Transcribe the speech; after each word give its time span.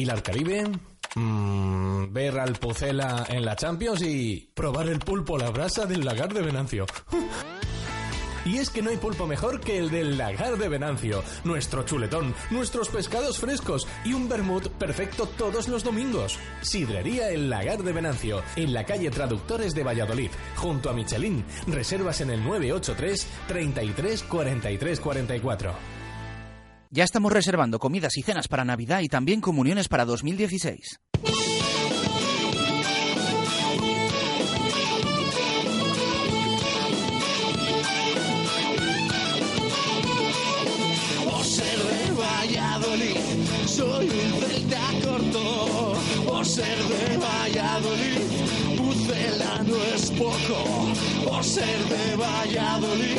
Mm, 0.00 0.02
¿Y 0.02 0.04
la 0.06 0.22
Caribe? 0.22 0.64
Mm, 1.14 2.12
ver 2.12 2.38
al 2.38 2.54
Pucela 2.54 3.26
en 3.28 3.44
la 3.44 3.56
Champions 3.56 4.02
y 4.02 4.50
probar 4.54 4.88
el 4.88 4.98
pulpo 4.98 5.36
a 5.36 5.40
la 5.40 5.50
brasa 5.50 5.86
del 5.86 6.04
lagar 6.04 6.32
de 6.32 6.42
Venancio. 6.42 6.86
Y 8.46 8.56
es 8.56 8.70
que 8.70 8.80
no 8.80 8.88
hay 8.88 8.96
pulpo 8.96 9.26
mejor 9.26 9.60
que 9.60 9.78
el 9.78 9.90
del 9.90 10.16
lagar 10.16 10.56
de 10.56 10.68
Venancio, 10.68 11.22
nuestro 11.44 11.82
chuletón, 11.82 12.34
nuestros 12.50 12.88
pescados 12.88 13.38
frescos 13.38 13.86
y 14.02 14.14
un 14.14 14.30
vermut 14.30 14.68
perfecto 14.70 15.26
todos 15.26 15.68
los 15.68 15.84
domingos. 15.84 16.38
Sidrería 16.62 17.28
El 17.28 17.50
Lagar 17.50 17.82
de 17.82 17.92
Venancio, 17.92 18.42
en 18.56 18.72
la 18.72 18.84
calle 18.84 19.10
Traductores 19.10 19.74
de 19.74 19.84
Valladolid, 19.84 20.30
junto 20.56 20.88
a 20.88 20.94
Michelin. 20.94 21.44
Reservas 21.66 22.22
en 22.22 22.30
el 22.30 22.42
983 22.42 23.26
33 23.46 24.22
43 24.22 25.00
44. 25.00 25.99
Ya 26.92 27.04
estamos 27.04 27.32
reservando 27.32 27.78
comidas 27.78 28.16
y 28.16 28.22
cenas 28.22 28.48
para 28.48 28.64
Navidad 28.64 28.98
y 29.02 29.06
también 29.06 29.40
comuniones 29.40 29.86
para 29.86 30.04
2016. 30.04 30.98
Por 46.26 46.44
ser 46.44 46.76
de 46.76 47.16
Valladolid, 47.18 48.20
es 49.94 50.10
poco. 50.10 50.90
Ser 51.42 51.64
de 51.64 52.16
Valladolid, 52.16 53.18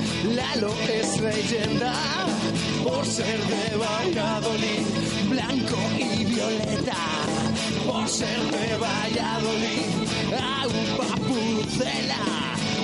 Lalo 0.23 0.73
es 0.87 1.19
leyenda. 1.19 1.93
Por 2.83 3.05
ser 3.05 3.39
de 3.39 3.75
Valladolid, 3.77 4.85
blanco 5.29 5.77
y 5.97 6.25
violeta. 6.25 6.97
Por 7.87 8.07
ser 8.07 8.39
de 8.51 8.77
Valladolid, 8.77 9.89
agua 10.31 11.15
pucela. 11.27 12.23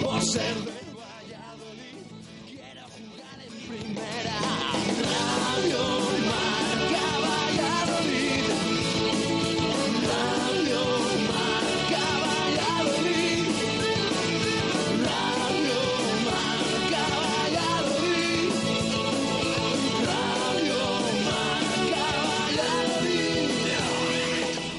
Por 0.03 0.21
ser 0.23 0.55
de 0.55 0.81
Valladolid, 0.97 2.05
quiero 2.47 2.83
jugar 2.95 3.39
en 3.45 3.53
primera. 3.67 4.39
Radio 5.03 5.96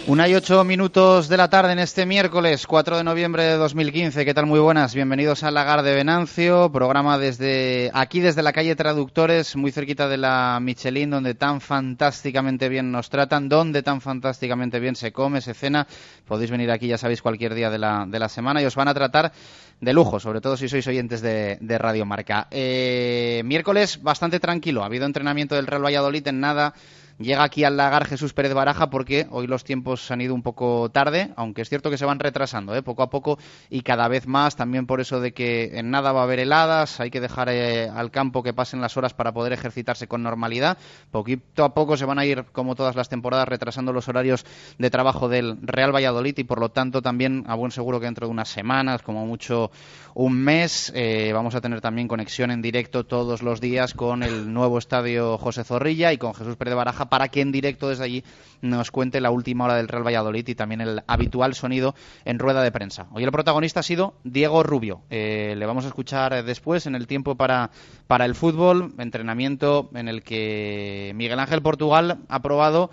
Una 0.09 0.27
y 0.27 0.35
ocho 0.35 0.65
minutos 0.65 1.29
de 1.29 1.37
la 1.37 1.51
tarde 1.51 1.73
en 1.73 1.81
este 1.81 2.07
miércoles 2.07 2.67
4 2.67 2.97
de 2.97 3.05
noviembre 3.05 3.43
de 3.43 3.57
2015. 3.57 4.25
¿Qué 4.25 4.33
tal? 4.33 4.47
Muy 4.47 4.59
buenas. 4.59 4.95
Bienvenidos 4.95 5.43
al 5.43 5.53
Lagar 5.53 5.83
de 5.83 5.95
Venancio, 5.95 6.73
programa 6.73 7.19
desde 7.19 7.91
aquí, 7.93 8.21
desde 8.21 8.43
la 8.43 8.55
calle 8.55 8.75
Traductores, 8.75 9.55
muy 9.55 9.71
cerquita 9.71 10.09
de 10.09 10.17
la 10.17 10.61
Michelin, 10.63 11.11
donde 11.11 11.35
tan 11.35 11.61
fantásticamente 11.61 12.71
bien 12.71 12.91
nos 12.91 13.11
tratan, 13.11 13.51
donde 13.51 13.83
tan 13.83 14.01
fantásticamente 14.01 14.81
bien 14.81 14.97
se 14.97 15.13
come, 15.13 15.43
se 15.43 15.53
cena. 15.53 15.87
Podéis 16.27 16.51
venir 16.51 16.71
aquí, 16.71 16.87
ya 16.89 16.97
sabéis, 16.97 17.21
cualquier 17.21 17.53
día 17.53 17.69
de 17.69 17.77
la, 17.77 18.07
de 18.09 18.19
la 18.19 18.31
semana 18.31 18.63
y 18.63 18.65
os 18.65 18.77
van 18.77 18.89
a 18.89 18.95
tratar 18.95 19.31
de 19.79 19.93
lujo, 19.93 20.19
sobre 20.21 20.41
todo 20.41 20.57
si 20.57 20.71
sois 20.71 20.87
oyentes 20.87 21.21
de, 21.21 21.59
de 21.61 21.77
Radio 21.77 22.07
Marca. 22.07 22.49
Eh, 22.51 23.43
miércoles 23.45 24.03
bastante 24.03 24.41
tranquilo. 24.41 24.83
Ha 24.83 24.87
habido 24.87 25.05
entrenamiento 25.05 25.55
del 25.55 25.67
Real 25.67 25.85
Valladolid 25.85 26.27
en 26.29 26.41
nada. 26.41 26.73
Llega 27.19 27.43
aquí 27.43 27.65
al 27.65 27.77
lagar 27.77 28.07
Jesús 28.07 28.33
Pérez 28.33 28.55
Baraja 28.55 28.91
porque 28.91 29.27
hoy 29.31 29.49
los 29.49 29.65
tiempos 29.65 30.09
han 30.13 30.21
ido 30.21 30.37
un 30.37 30.43
poco 30.43 30.89
tarde, 30.91 31.33
aunque 31.35 31.63
es 31.63 31.69
cierto 31.69 31.91
que 31.91 31.99
se 31.99 32.05
van 32.05 32.21
retrasando 32.21 32.77
¿eh? 32.77 32.83
poco 32.83 33.03
a 33.03 33.11
poco 33.11 33.41
y 33.69 33.81
cada 33.81 34.07
vez 34.07 34.29
más, 34.29 34.55
también 34.55 34.87
por 34.87 35.01
eso 35.01 35.21
de 35.21 35.33
que 35.33 35.79
en 35.79 35.91
nada 35.91 36.13
va 36.13 36.21
a 36.21 36.23
haber 36.23 36.39
heladas, 36.39 37.01
hay 37.01 37.11
que 37.11 37.21
dejar 37.21 37.49
eh, 37.49 37.89
al 37.89 38.13
campo 38.13 38.45
que 38.45 38.55
pasen 38.55 38.81
las 38.81 38.97
horas 38.97 39.15
para 39.15 39.33
poder 39.33 39.53
ejercitarse 39.53 40.07
con 40.07 40.23
normalidad. 40.23 40.79
Poquito 41.11 41.65
a 41.65 41.75
poco 41.75 41.97
se 41.97 42.05
van 42.05 42.21
a 42.21 42.25
ir, 42.25 42.45
como 42.53 42.77
todas 42.77 42.95
las 42.95 43.09
temporadas, 43.09 43.49
retrasando 43.49 43.93
los 43.93 44.07
horarios 44.07 44.47
de 44.79 44.89
trabajo 44.89 45.29
del 45.29 45.59
Real 45.61 45.93
Valladolid 45.93 46.39
y 46.39 46.45
por 46.45 46.61
lo 46.61 46.69
tanto 46.69 47.03
también 47.03 47.43
a 47.49 47.57
buen 47.57 47.73
seguro 47.73 47.99
que 47.99 48.07
dentro 48.07 48.29
de 48.29 48.31
unas 48.31 48.49
semanas, 48.49 49.03
como 49.03 49.27
mucho 49.27 49.73
un 50.15 50.41
mes, 50.41 50.93
eh, 50.95 51.33
vamos 51.33 51.57
a 51.57 51.61
tener 51.61 51.81
también 51.81 52.07
conexión 52.07 52.53
en 52.53 52.63
directo 52.63 53.05
todos 53.05 53.43
los 53.43 53.61
días 53.61 53.93
con 53.95 54.23
el 54.23 54.53
nuevo 54.53 54.79
estadio 54.79 55.37
José 55.37 55.65
Zorrilla 55.65 56.13
y 56.13 56.19
con 56.19 56.33
Jesús 56.33 56.55
Pérez 56.55 56.75
Baraja 56.75 57.08
para 57.09 57.29
que 57.29 57.41
en 57.41 57.53
directo 57.53 57.89
desde 57.89 58.05
allí 58.05 58.25
nos 58.61 58.91
cuente 58.91 59.21
la 59.21 59.31
última 59.31 59.65
hora 59.65 59.77
del 59.77 59.89
Real 59.89 60.07
Valladolid 60.07 60.47
y 60.49 60.55
también 60.55 60.81
el 60.81 61.03
habitual 61.07 61.55
sonido 61.55 61.95
en 62.25 62.39
rueda 62.39 62.63
de 62.63 62.73
prensa. 62.73 63.07
Hoy 63.13 63.25
el 63.25 63.33
protagonista 63.33 63.81
ha 63.81 63.85
sido 63.85 64.15
Diego 64.25 64.63
Rubio. 64.63 65.03
Eh, 65.11 65.55
le 65.57 65.67
vamos 65.67 65.85
a 65.85 65.89
escuchar 65.89 66.45
después 66.45 66.87
en 66.87 66.95
el 66.95 67.07
tiempo 67.07 67.37
para, 67.37 67.71
para 68.07 68.25
el 68.25 68.35
fútbol, 68.35 68.95
entrenamiento 68.99 69.91
en 69.95 70.09
el 70.09 70.23
que 70.23 71.13
Miguel 71.15 71.39
Ángel 71.39 71.63
Portugal 71.63 72.19
ha 72.29 72.43
probado 72.43 72.91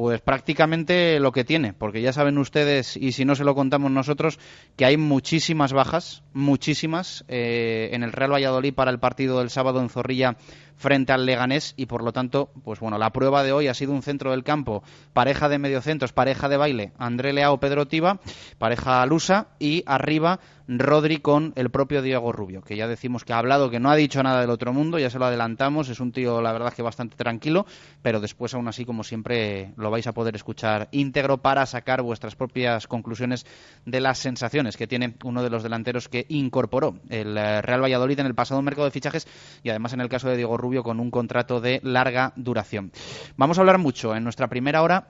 pues 0.00 0.22
prácticamente 0.22 1.20
lo 1.20 1.30
que 1.30 1.44
tiene, 1.44 1.74
porque 1.74 2.00
ya 2.00 2.14
saben 2.14 2.38
ustedes, 2.38 2.96
y 2.96 3.12
si 3.12 3.26
no 3.26 3.34
se 3.34 3.44
lo 3.44 3.54
contamos 3.54 3.90
nosotros, 3.90 4.38
que 4.76 4.86
hay 4.86 4.96
muchísimas 4.96 5.74
bajas, 5.74 6.22
muchísimas, 6.32 7.24
eh, 7.28 7.90
en 7.92 8.02
el 8.02 8.12
Real 8.12 8.32
Valladolid 8.32 8.72
para 8.72 8.90
el 8.90 8.98
partido 8.98 9.40
del 9.40 9.50
sábado 9.50 9.80
en 9.82 9.90
Zorrilla 9.90 10.36
frente 10.80 11.12
al 11.12 11.26
Leganés 11.26 11.74
y 11.76 11.84
por 11.84 12.02
lo 12.02 12.10
tanto, 12.10 12.50
pues 12.64 12.80
bueno, 12.80 12.96
la 12.96 13.10
prueba 13.10 13.44
de 13.44 13.52
hoy 13.52 13.68
ha 13.68 13.74
sido 13.74 13.92
un 13.92 14.02
centro 14.02 14.30
del 14.30 14.44
campo, 14.44 14.82
pareja 15.12 15.50
de 15.50 15.58
mediocentros, 15.58 16.14
pareja 16.14 16.48
de 16.48 16.56
baile, 16.56 16.92
André 16.96 17.34
Leao, 17.34 17.60
Pedro 17.60 17.86
Tiba, 17.86 18.18
pareja 18.58 19.04
lusa 19.04 19.48
y 19.58 19.84
arriba 19.84 20.40
Rodri 20.78 21.18
con 21.18 21.52
el 21.56 21.70
propio 21.70 22.00
Diego 22.00 22.30
Rubio, 22.30 22.62
que 22.62 22.76
ya 22.76 22.86
decimos 22.86 23.24
que 23.24 23.32
ha 23.32 23.38
hablado, 23.38 23.70
que 23.70 23.80
no 23.80 23.90
ha 23.90 23.96
dicho 23.96 24.22
nada 24.22 24.40
del 24.40 24.50
otro 24.50 24.72
mundo, 24.72 24.98
ya 25.00 25.10
se 25.10 25.18
lo 25.18 25.26
adelantamos, 25.26 25.88
es 25.88 25.98
un 25.98 26.12
tío 26.12 26.40
la 26.40 26.52
verdad 26.52 26.72
que 26.72 26.80
bastante 26.80 27.16
tranquilo, 27.16 27.66
pero 28.02 28.20
después 28.20 28.54
aún 28.54 28.68
así 28.68 28.84
como 28.84 29.02
siempre 29.02 29.72
lo 29.76 29.90
vais 29.90 30.06
a 30.06 30.12
poder 30.12 30.36
escuchar 30.36 30.88
íntegro 30.92 31.38
para 31.38 31.66
sacar 31.66 32.02
vuestras 32.02 32.36
propias 32.36 32.86
conclusiones 32.86 33.46
de 33.84 34.00
las 34.00 34.18
sensaciones 34.18 34.76
que 34.76 34.86
tiene 34.86 35.16
uno 35.24 35.42
de 35.42 35.50
los 35.50 35.64
delanteros 35.64 36.08
que 36.08 36.24
incorporó 36.28 37.00
el 37.08 37.36
eh, 37.36 37.60
Real 37.62 37.82
Valladolid 37.82 38.20
en 38.20 38.26
el 38.26 38.36
pasado 38.36 38.62
mercado 38.62 38.84
de 38.84 38.92
fichajes 38.92 39.26
y 39.64 39.70
además 39.70 39.92
en 39.92 40.00
el 40.00 40.08
caso 40.08 40.28
de 40.28 40.36
Diego 40.36 40.56
Rubio 40.56 40.69
con 40.78 41.00
un 41.00 41.10
contrato 41.10 41.60
de 41.60 41.80
larga 41.82 42.32
duración. 42.36 42.92
Vamos 43.36 43.58
a 43.58 43.62
hablar 43.62 43.78
mucho 43.78 44.14
en 44.14 44.24
nuestra 44.24 44.48
primera 44.48 44.82
hora 44.82 45.08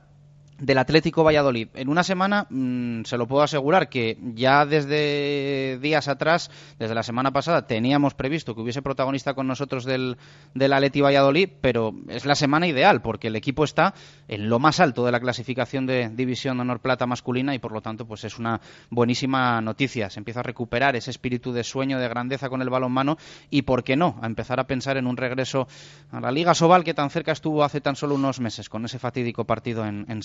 del 0.61 0.79
Atlético 0.79 1.25
Valladolid. 1.25 1.69
En 1.75 1.89
una 1.89 2.05
semana, 2.05 2.47
mmm, 2.51 3.03
se 3.05 3.17
lo 3.17 3.27
puedo 3.27 3.43
asegurar 3.43 3.89
que 3.89 4.19
ya 4.35 4.67
desde 4.67 5.79
días 5.81 6.09
atrás, 6.09 6.51
desde 6.79 6.95
la 6.95 7.03
semana 7.03 7.33
pasada, 7.33 7.67
teníamos 7.67 8.15
previsto 8.15 8.55
que 8.55 8.61
hubiese 8.61 8.83
protagonista 8.83 9.35
con 9.35 9.47
nosotros 9.47 9.85
del, 9.85 10.17
del 10.55 10.73
Atleti 10.73 11.01
Valladolid, 11.01 11.49
pero 11.61 11.95
es 12.09 12.27
la 12.27 12.35
semana 12.35 12.67
ideal 12.67 13.03
porque 13.03 13.29
el 13.29 13.37
equipo 13.37 13.65
está 13.65 13.95
en 14.29 14.49
lo 14.49 14.59
más 14.59 14.81
alto 14.81 15.05
de 15.05 15.13
la 15.13 15.21
clasificación 15.21 15.87
de 15.87 16.11
División 16.11 16.61
Honor 16.61 16.81
Plata 16.81 17.07
masculina 17.07 17.55
y 17.55 17.59
por 17.59 17.73
lo 17.73 17.81
tanto 17.81 18.07
pues 18.07 18.25
es 18.25 18.39
una 18.39 18.61
buenísima 18.91 19.61
noticia. 19.61 20.11
Se 20.11 20.21
empieza 20.21 20.41
a 20.41 20.45
recuperar 20.45 20.97
ese 20.97 21.11
espíritu 21.11 21.53
de 21.53 21.65
sueño, 21.65 21.99
de 21.99 22.09
grandeza 22.09 22.49
con 22.49 22.63
el 22.63 22.71
balonmano 22.71 23.17
y, 23.51 23.63
¿por 23.63 23.85
qué 23.85 23.97
no?, 23.97 24.19
a 24.23 24.27
empezar 24.27 24.61
a 24.61 24.67
pensar 24.67 24.97
en 24.97 25.07
un 25.07 25.17
regreso 25.17 25.67
a 26.11 26.21
la 26.21 26.31
Liga 26.31 26.55
Sobal 26.55 26.85
que 26.85 26.95
tan 26.95 27.11
cerca 27.11 27.33
estuvo 27.33 27.65
hace 27.65 27.81
tan 27.81 27.97
solo 27.97 28.15
unos 28.15 28.41
meses 28.41 28.69
con 28.69 28.85
ese 28.85 28.99
fatídico 28.99 29.45
partido 29.45 29.87
en, 29.87 30.05
en 30.09 30.23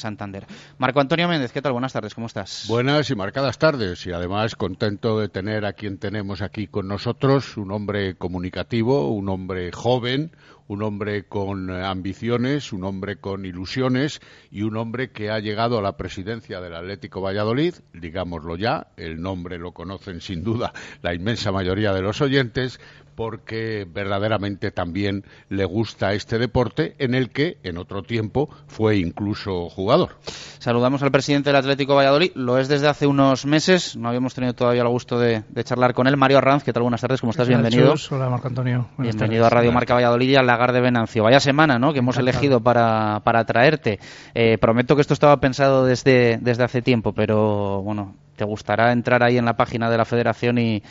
Marco 0.77 0.99
Antonio 0.99 1.27
Méndez, 1.27 1.51
¿qué 1.51 1.61
tal? 1.61 1.73
Buenas 1.73 1.93
tardes, 1.93 2.15
¿cómo 2.15 2.27
estás? 2.27 2.65
Buenas 2.67 3.09
y 3.09 3.15
marcadas 3.15 3.57
tardes 3.57 4.05
y 4.05 4.11
además 4.11 4.55
contento 4.55 5.19
de 5.19 5.29
tener 5.29 5.65
a 5.65 5.73
quien 5.73 5.97
tenemos 5.97 6.41
aquí 6.41 6.67
con 6.67 6.87
nosotros, 6.87 7.57
un 7.57 7.71
hombre 7.71 8.15
comunicativo, 8.15 9.09
un 9.09 9.29
hombre 9.29 9.71
joven, 9.71 10.31
un 10.67 10.81
hombre 10.81 11.25
con 11.27 11.69
ambiciones, 11.69 12.73
un 12.73 12.83
hombre 12.85 13.17
con 13.17 13.45
ilusiones 13.45 14.19
y 14.49 14.63
un 14.63 14.77
hombre 14.77 15.11
que 15.11 15.29
ha 15.29 15.39
llegado 15.39 15.77
a 15.77 15.81
la 15.81 15.95
presidencia 15.95 16.59
del 16.59 16.75
Atlético 16.75 17.21
Valladolid, 17.21 17.75
digámoslo 17.93 18.57
ya, 18.57 18.87
el 18.97 19.21
nombre 19.21 19.59
lo 19.59 19.73
conocen 19.73 20.21
sin 20.21 20.43
duda 20.43 20.73
la 21.01 21.13
inmensa 21.13 21.51
mayoría 21.51 21.93
de 21.93 22.01
los 22.01 22.21
oyentes, 22.21 22.79
porque 23.15 23.87
verdaderamente 23.91 24.71
también 24.71 25.23
le 25.49 25.65
gusta 25.65 26.13
este 26.13 26.37
deporte 26.37 26.95
en 26.99 27.15
el 27.15 27.29
que 27.29 27.57
en 27.63 27.77
otro 27.77 28.03
tiempo 28.03 28.49
fue 28.67 28.97
incluso 28.97 29.69
jugador. 29.69 30.17
Saludamos 30.59 31.01
al 31.03 31.11
presidente 31.11 31.49
del 31.49 31.57
Atlético 31.57 31.95
Valladolid, 31.95 32.31
lo 32.35 32.57
es 32.57 32.67
desde 32.67 32.87
hace 32.87 33.07
unos 33.07 33.45
meses, 33.45 33.95
no 33.95 34.09
habíamos 34.09 34.33
tenido 34.33 34.53
todavía 34.53 34.81
el 34.81 34.87
gusto 34.89 35.19
de, 35.19 35.43
de 35.49 35.63
charlar 35.63 35.93
con 35.93 36.07
él. 36.07 36.17
Mario 36.17 36.37
Arranz, 36.39 36.63
¿qué 36.63 36.73
tal? 36.73 36.83
Buenas 36.83 37.01
tardes, 37.01 37.21
¿cómo 37.21 37.31
estás? 37.31 37.47
Bienvenido. 37.47 37.91
Chus? 37.91 38.11
Hola, 38.11 38.29
Marco 38.29 38.47
Antonio. 38.47 38.87
Buenas 38.97 39.15
Bienvenido 39.15 39.43
tardes. 39.43 39.53
a 39.53 39.59
Radio 39.59 39.71
Marca 39.71 39.93
Valladolid 39.93 40.29
y 40.29 40.35
al 40.35 40.47
Lagar 40.47 40.73
de 40.73 40.81
Venancio. 40.81 41.23
Vaya 41.23 41.39
semana, 41.39 41.79
¿no?, 41.79 41.93
que 41.93 41.99
hemos 41.99 42.15
Encantado. 42.15 42.37
elegido 42.37 42.59
para, 42.61 43.21
para 43.23 43.45
traerte. 43.45 43.99
Eh, 44.33 44.57
prometo 44.57 44.95
que 44.95 45.01
esto 45.01 45.13
estaba 45.13 45.39
pensado 45.39 45.85
desde, 45.85 46.37
desde 46.41 46.63
hace 46.63 46.81
tiempo, 46.81 47.13
pero 47.13 47.81
bueno, 47.81 48.15
te 48.35 48.43
gustará 48.43 48.91
entrar 48.91 49.23
ahí 49.23 49.37
en 49.37 49.45
la 49.45 49.55
página 49.55 49.89
de 49.89 49.97
la 49.97 50.05
federación 50.05 50.57
y, 50.57 50.83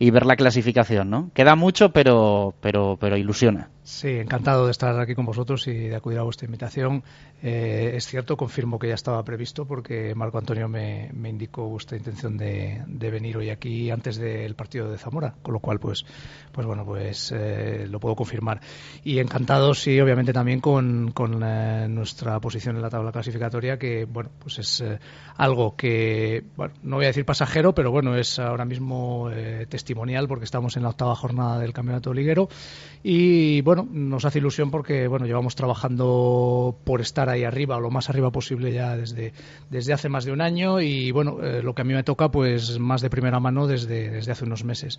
y 0.00 0.10
ver 0.10 0.24
la 0.24 0.34
clasificación, 0.34 1.10
¿no? 1.10 1.30
Queda 1.34 1.54
mucho, 1.54 1.92
pero, 1.92 2.54
pero, 2.62 2.96
pero 2.98 3.18
ilusiona. 3.18 3.68
Sí, 3.90 4.08
encantado 4.08 4.66
de 4.66 4.70
estar 4.70 4.98
aquí 5.00 5.16
con 5.16 5.26
vosotros 5.26 5.66
y 5.66 5.72
de 5.88 5.96
acudir 5.96 6.20
a 6.20 6.22
vuestra 6.22 6.46
invitación. 6.46 7.02
Eh, 7.42 7.90
es 7.96 8.06
cierto, 8.06 8.36
confirmo 8.36 8.78
que 8.78 8.86
ya 8.86 8.94
estaba 8.94 9.22
previsto 9.24 9.66
porque 9.66 10.14
Marco 10.14 10.38
Antonio 10.38 10.68
me, 10.68 11.10
indicó 11.28 11.68
vuestra 11.68 11.98
intención 11.98 12.38
de, 12.38 12.84
venir 12.86 13.36
hoy 13.36 13.50
aquí 13.50 13.90
antes 13.90 14.16
del 14.16 14.54
partido 14.54 14.88
de 14.88 14.96
Zamora, 14.96 15.34
con 15.42 15.54
lo 15.54 15.58
cual, 15.58 15.80
pues, 15.80 16.04
pues 16.52 16.66
bueno, 16.68 16.84
pues 16.84 17.32
eh, 17.34 17.88
lo 17.90 17.98
puedo 17.98 18.14
confirmar. 18.14 18.60
Y 19.02 19.18
encantado, 19.18 19.74
sí, 19.74 20.00
obviamente 20.00 20.32
también 20.32 20.60
con, 20.60 21.10
con 21.10 21.42
eh, 21.42 21.88
nuestra 21.88 22.38
posición 22.38 22.76
en 22.76 22.82
la 22.82 22.90
tabla 22.90 23.10
clasificatoria, 23.10 23.76
que 23.76 24.04
bueno, 24.04 24.30
pues 24.38 24.60
es 24.60 24.80
eh, 24.82 25.00
algo 25.36 25.74
que, 25.74 26.44
bueno, 26.54 26.74
no 26.82 26.96
voy 26.96 27.06
a 27.06 27.08
decir 27.08 27.24
pasajero, 27.24 27.74
pero 27.74 27.90
bueno, 27.90 28.14
es 28.14 28.38
ahora 28.38 28.64
mismo 28.64 29.30
eh, 29.32 29.66
testimonial 29.68 30.28
porque 30.28 30.44
estamos 30.44 30.76
en 30.76 30.82
la 30.82 30.90
octava 30.90 31.16
jornada 31.16 31.58
del 31.58 31.72
campeonato 31.72 32.12
liguero 32.12 32.48
y 33.02 33.62
bueno, 33.62 33.79
nos 33.90 34.24
hace 34.24 34.38
ilusión 34.38 34.70
porque 34.70 35.06
bueno, 35.08 35.26
llevamos 35.26 35.54
trabajando 35.54 36.76
por 36.84 37.00
estar 37.00 37.28
ahí 37.28 37.44
arriba, 37.44 37.76
o 37.76 37.80
lo 37.80 37.90
más 37.90 38.10
arriba 38.10 38.30
posible 38.30 38.72
ya 38.72 38.96
desde, 38.96 39.32
desde 39.70 39.92
hace 39.92 40.08
más 40.08 40.24
de 40.24 40.32
un 40.32 40.40
año 40.40 40.80
y 40.80 41.10
bueno, 41.10 41.38
eh, 41.42 41.62
lo 41.62 41.74
que 41.74 41.82
a 41.82 41.84
mí 41.84 41.94
me 41.94 42.02
toca 42.02 42.30
pues 42.30 42.78
más 42.78 43.00
de 43.00 43.10
primera 43.10 43.40
mano 43.40 43.66
desde, 43.66 44.10
desde 44.10 44.32
hace 44.32 44.44
unos 44.44 44.64
meses. 44.64 44.98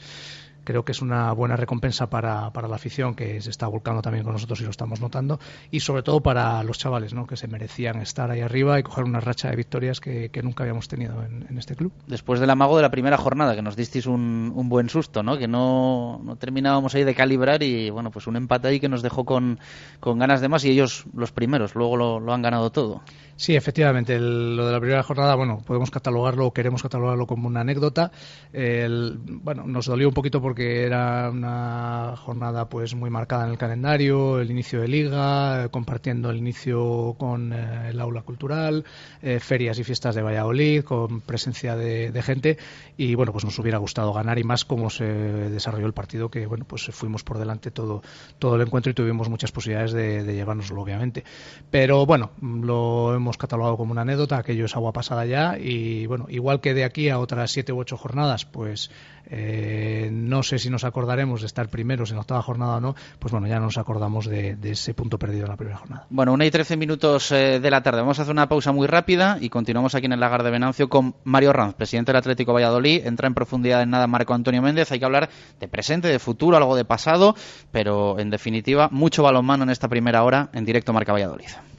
Creo 0.64 0.86
que 0.86 0.92
es 0.92 1.02
una 1.02 1.34
buena 1.34 1.56
recompensa 1.56 2.10
para, 2.10 2.52
para 2.54 2.68
la 2.68 2.76
afición 2.76 3.16
que 3.16 3.42
se 3.42 3.50
está 3.50 3.68
volcando 3.68 4.02
también 4.02 4.24
con 4.24 4.34
nosotros 4.34 4.62
y 4.62 4.64
lo 4.64 4.70
estamos 4.70 5.02
notando 5.02 5.40
y 5.72 5.80
sobre 5.80 6.04
todo 6.04 6.22
para 6.22 6.64
los 6.64 6.78
chavales 6.78 7.14
¿no? 7.14 7.26
que 7.26 7.36
se 7.36 7.48
merecían 7.48 8.00
estar 8.00 8.30
ahí 8.30 8.42
arriba 8.42 8.80
y 8.80 8.84
coger 8.84 9.06
una 9.06 9.20
racha 9.20 9.50
de 9.50 9.56
victorias 9.56 10.00
que, 10.00 10.30
que 10.30 10.44
nunca 10.44 10.64
habíamos 10.64 10.88
tenido 10.88 11.24
en, 11.24 11.48
en, 11.50 11.58
este 11.58 11.76
club. 11.76 11.92
Después 12.08 12.40
del 12.40 12.50
amago 12.50 12.76
de 12.76 12.84
la 12.84 12.92
primera 12.92 13.18
jornada, 13.18 13.56
que 13.56 13.62
nos 13.62 13.76
disteis 13.76 14.06
un, 14.06 14.52
un 14.56 14.70
buen 14.70 14.90
susto, 14.90 15.24
¿no? 15.24 15.38
que 15.38 15.48
no, 15.48 16.22
no, 16.24 16.36
terminábamos 16.36 16.94
ahí 16.96 17.04
de 17.04 17.16
calibrar 17.16 17.64
y 17.64 17.90
bueno, 17.90 18.12
pues 18.12 18.28
un 18.28 18.36
empate 18.36 18.71
ahí 18.72 18.80
que 18.80 18.90
nos 18.90 19.02
dejó 19.02 19.26
con, 19.26 19.60
con 20.00 20.20
ganas 20.20 20.42
de 20.42 20.50
más 20.50 20.64
y 20.66 20.72
ellos 20.72 21.06
los 21.16 21.32
primeros, 21.32 21.76
luego 21.76 21.98
lo, 21.98 22.20
lo 22.20 22.34
han 22.34 22.42
ganado 22.42 22.72
todo. 22.72 23.02
Sí, 23.36 23.56
efectivamente, 23.56 24.20
lo 24.20 24.66
de 24.66 24.72
la 24.72 24.80
primera 24.80 25.04
jornada, 25.04 25.36
bueno, 25.36 25.62
podemos 25.66 25.90
catalogarlo, 25.90 26.52
queremos 26.52 26.82
catalogarlo 26.84 27.26
como 27.26 27.48
una 27.48 27.62
anécdota. 27.62 28.12
Bueno, 28.54 29.64
nos 29.66 29.86
dolió 29.88 30.08
un 30.08 30.14
poquito 30.14 30.42
porque 30.42 30.84
era 30.86 31.30
una 31.32 32.16
jornada 32.18 32.70
pues 32.70 32.96
muy 32.96 33.10
marcada 33.10 33.46
en 33.46 33.52
el 33.52 33.58
calendario, 33.58 34.40
el 34.40 34.52
inicio 34.52 34.82
de 34.82 34.88
liga, 34.88 35.66
eh, 35.66 35.70
compartiendo 35.70 36.30
el 36.30 36.38
inicio 36.38 37.16
con 37.18 37.54
eh, 37.54 37.90
el 37.90 38.00
aula 38.00 38.22
cultural, 38.22 38.86
eh, 39.22 39.40
ferias 39.40 39.80
y 39.80 39.84
fiestas 39.84 40.16
de 40.16 40.22
Valladolid, 40.22 40.84
con 40.84 41.22
presencia 41.22 41.76
de, 41.76 42.12
de, 42.12 42.22
gente 42.22 42.58
y 42.98 43.16
bueno, 43.16 43.32
pues 43.32 43.46
nos 43.46 43.58
hubiera 43.60 43.78
gustado 43.78 44.14
ganar 44.14 44.38
y 44.40 44.44
más 44.44 44.66
cómo 44.66 44.90
se 44.90 45.06
desarrolló 45.06 45.86
el 45.86 45.94
partido, 45.94 46.30
que 46.30 46.46
bueno, 46.46 46.66
pues 46.66 46.90
fuimos 46.92 47.24
por 47.24 47.38
delante 47.38 47.72
todo, 47.72 48.02
todo 48.40 48.56
el 48.56 48.62
encuentro 48.62 48.92
y 48.92 48.94
tuvimos 48.94 49.30
muchas 49.30 49.52
posibilidades 49.52 49.94
de, 49.94 50.24
de 50.24 50.34
llevárnoslo, 50.34 50.82
obviamente. 50.82 51.24
Pero 51.70 52.06
bueno, 52.06 52.32
lo 52.42 53.16
hemos 53.16 53.31
catalogado 53.38 53.78
como 53.78 53.92
una 53.92 54.02
anécdota, 54.02 54.38
aquello 54.38 54.66
es 54.66 54.76
agua 54.76 54.94
pasada 54.94 55.26
ya 55.26 55.58
y 55.58 56.06
bueno, 56.06 56.26
igual 56.30 56.62
que 56.62 56.74
de 56.74 56.84
aquí 56.84 57.10
a 57.10 57.20
otras 57.20 57.52
siete 57.52 57.74
u 57.74 57.80
ocho 57.80 57.98
jornadas, 57.98 58.46
pues 58.46 58.92
eh, 59.30 60.10
no 60.12 60.44
sé 60.44 60.60
si 60.60 60.70
nos 60.70 60.84
acordaremos 60.84 61.42
de 61.42 61.48
estar 61.48 61.70
primeros 61.70 62.10
en 62.10 62.16
la 62.16 62.22
octava 62.22 62.42
jornada 62.42 62.78
o 62.78 62.82
no, 62.82 62.96
pues 63.20 63.32
bueno, 63.32 63.48
ya 63.48 63.60
nos 63.60 63.78
acordamos 63.78 64.26
de, 64.26 64.56
de 64.56 64.72
ese 64.72 64.94
punto 64.94 65.18
perdido 65.18 65.46
en 65.46 65.50
la 65.52 65.58
primera 65.58 65.78
jornada. 65.78 66.06
Bueno, 66.10 66.34
una 66.34 66.46
y 66.46 66.52
trece 66.52 66.76
minutos 66.76 67.32
eh, 67.32 67.60
de 67.60 67.72
la 67.72 67.82
tarde. 67.82 68.02
Vamos 68.02 68.20
a 68.20 68.24
hacer 68.24 68.32
una 68.32 68.50
pausa 68.50 68.72
muy 68.72 68.88
rápida 68.88 69.38
y 69.40 69.50
continuamos 69.50 69.96
aquí 69.96 70.06
en 70.06 70.14
el 70.14 70.20
Lagar 70.20 70.44
de 70.44 70.52
Venancio 70.52 70.90
con 70.90 71.16
Mario 71.24 71.54
Ranz, 71.54 71.76
presidente 71.76 72.12
del 72.12 72.18
Atlético 72.18 72.54
Valladolid. 72.54 73.06
Entra 73.06 73.28
en 73.28 73.34
profundidad 73.34 73.82
en 73.82 73.92
nada 73.92 74.08
Marco 74.08 74.34
Antonio 74.34 74.62
Méndez. 74.62 74.92
Hay 74.92 75.00
que 75.00 75.06
hablar 75.06 75.30
de 75.60 75.68
presente, 75.68 76.08
de 76.08 76.20
futuro, 76.20 76.58
algo 76.58 76.76
de 76.76 76.86
pasado, 76.86 77.36
pero 77.72 78.20
en 78.20 78.30
definitiva, 78.30 78.90
mucho 78.92 79.24
balonmano 79.24 79.64
en 79.64 79.70
esta 79.70 79.88
primera 79.88 80.24
hora 80.24 80.50
en 80.54 80.66
directo 80.66 80.94
Marca 80.94 81.14
Valladolid. 81.14 81.50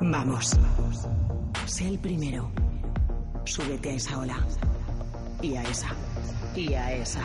Vamos. 0.00 0.56
Sé 1.66 1.88
el 1.88 1.98
primero. 1.98 2.50
Súbete 3.44 3.90
a 3.90 3.94
esa 3.94 4.18
ola. 4.18 4.38
Y 5.42 5.56
a 5.56 5.62
esa. 5.64 5.88
y 6.54 6.74
a 6.74 6.92
esa. 6.94 7.22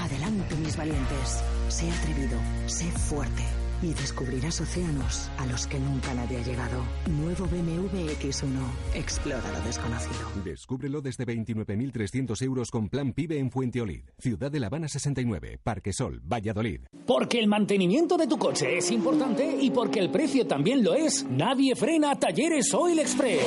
Adelante, 0.00 0.54
mis 0.56 0.76
valientes. 0.76 1.44
Sé 1.68 1.90
atrevido, 1.90 2.38
sé 2.66 2.90
fuerte. 2.90 3.42
Y 3.82 3.92
descubrirás 3.94 4.60
océanos 4.60 5.30
a 5.38 5.46
los 5.46 5.66
que 5.66 5.78
nunca 5.78 6.14
nadie 6.14 6.38
ha 6.38 6.42
llegado. 6.42 6.82
Nuevo 7.10 7.46
BMW 7.46 8.08
X1. 8.20 8.58
Explora 8.94 9.52
lo 9.52 9.60
desconocido. 9.66 10.30
Descúbrelo 10.44 11.00
desde 11.00 11.26
29.300 11.26 12.42
euros 12.42 12.70
con 12.70 12.88
plan 12.88 13.12
PIBE 13.12 13.38
en 13.38 13.50
Fuenteolid. 13.50 14.02
Ciudad 14.18 14.50
de 14.50 14.60
La 14.60 14.68
Habana 14.68 14.88
69, 14.88 15.60
Parque 15.62 15.92
Sol, 15.92 16.20
Valladolid. 16.24 16.80
Porque 17.06 17.38
el 17.38 17.48
mantenimiento 17.48 18.16
de 18.16 18.26
tu 18.26 18.38
coche 18.38 18.78
es 18.78 18.90
importante 18.90 19.56
y 19.60 19.70
porque 19.70 20.00
el 20.00 20.10
precio 20.10 20.46
también 20.46 20.82
lo 20.82 20.94
es, 20.94 21.24
nadie 21.28 21.76
frena 21.76 22.12
a 22.12 22.18
Talleres 22.18 22.72
Oil 22.72 22.98
Express. 22.98 23.46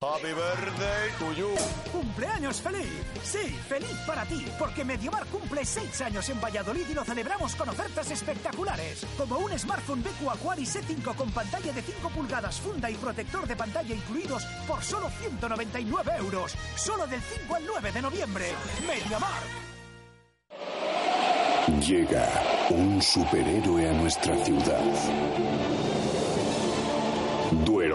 Happy 0.00 0.28
birthday 0.32 1.10
to 1.18 1.32
you. 1.32 1.48
¡Cumpleaños 1.90 2.60
feliz! 2.60 2.86
Sí, 3.24 3.48
feliz 3.68 3.98
para 4.06 4.24
ti, 4.26 4.46
porque 4.56 4.84
Mediomar 4.84 5.26
cumple 5.26 5.64
6 5.64 6.02
años 6.02 6.28
en 6.28 6.40
Valladolid 6.40 6.84
y 6.88 6.94
lo 6.94 7.04
celebramos 7.04 7.56
con 7.56 7.68
ofertas 7.68 8.08
espectaculares, 8.12 9.04
como 9.16 9.38
un 9.38 9.58
smartphone 9.58 10.04
BQ 10.04 10.30
Aquaris 10.30 10.76
E5 10.76 11.16
con 11.16 11.32
pantalla 11.32 11.72
de 11.72 11.82
5 11.82 12.10
pulgadas, 12.10 12.60
funda 12.60 12.88
y 12.88 12.94
protector 12.94 13.44
de 13.48 13.56
pantalla 13.56 13.92
incluidos 13.92 14.44
por 14.68 14.84
solo 14.84 15.10
199 15.10 16.12
euros, 16.18 16.54
solo 16.76 17.04
del 17.08 17.20
5 17.20 17.56
al 17.56 17.66
9 17.66 17.90
de 17.90 18.02
noviembre. 18.02 18.52
Mediomar. 18.86 19.42
Llega 21.84 22.24
un 22.70 23.02
superhéroe 23.02 23.90
a 23.90 23.92
nuestra 23.94 24.36
ciudad. 24.44 25.77